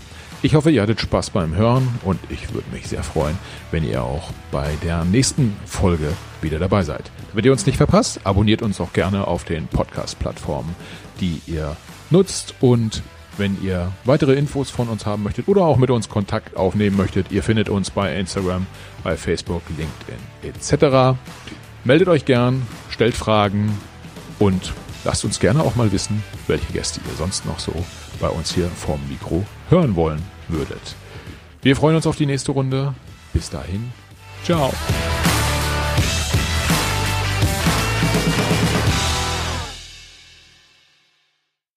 Ich 0.41 0.55
hoffe, 0.55 0.71
ihr 0.71 0.81
hattet 0.81 0.99
Spaß 0.99 1.29
beim 1.29 1.55
Hören 1.55 1.87
und 2.03 2.19
ich 2.31 2.51
würde 2.51 2.67
mich 2.71 2.87
sehr 2.87 3.03
freuen, 3.03 3.37
wenn 3.69 3.87
ihr 3.87 4.01
auch 4.01 4.31
bei 4.49 4.71
der 4.83 5.05
nächsten 5.05 5.55
Folge 5.67 6.11
wieder 6.41 6.57
dabei 6.57 6.81
seid. 6.81 7.11
Damit 7.29 7.45
ihr 7.45 7.51
uns 7.51 7.67
nicht 7.67 7.77
verpasst, 7.77 8.21
abonniert 8.23 8.63
uns 8.63 8.81
auch 8.81 8.91
gerne 8.91 9.27
auf 9.27 9.43
den 9.43 9.67
Podcast-Plattformen, 9.67 10.75
die 11.21 11.43
ihr 11.45 11.77
nutzt 12.09 12.55
und 12.59 13.03
wenn 13.37 13.63
ihr 13.63 13.91
weitere 14.03 14.33
Infos 14.33 14.71
von 14.71 14.89
uns 14.89 15.05
haben 15.05 15.21
möchtet 15.21 15.47
oder 15.47 15.61
auch 15.61 15.77
mit 15.77 15.91
uns 15.91 16.09
Kontakt 16.09 16.57
aufnehmen 16.57 16.97
möchtet, 16.97 17.31
ihr 17.31 17.43
findet 17.43 17.69
uns 17.69 17.91
bei 17.91 18.17
Instagram, 18.17 18.65
bei 19.03 19.15
Facebook, 19.15 19.61
LinkedIn 19.77 20.17
etc. 20.41 21.19
Meldet 21.83 22.07
euch 22.07 22.25
gern, 22.25 22.63
stellt 22.89 23.13
Fragen 23.13 23.77
und 24.39 24.73
lasst 25.05 25.23
uns 25.23 25.39
gerne 25.39 25.63
auch 25.63 25.75
mal 25.75 25.91
wissen, 25.91 26.23
welche 26.47 26.73
Gäste 26.73 26.99
ihr 27.07 27.15
sonst 27.15 27.45
noch 27.45 27.59
so 27.59 27.73
bei 28.19 28.27
uns 28.27 28.53
hier 28.53 28.67
vorm 28.67 29.01
Mikro 29.07 29.45
hören 29.69 29.95
wollen 29.95 30.21
würdet. 30.49 30.95
Wir 31.61 31.75
freuen 31.75 31.95
uns 31.95 32.07
auf 32.07 32.17
die 32.17 32.25
nächste 32.25 32.51
Runde. 32.51 32.93
Bis 33.33 33.49
dahin. 33.49 33.91
Ciao. 34.43 34.71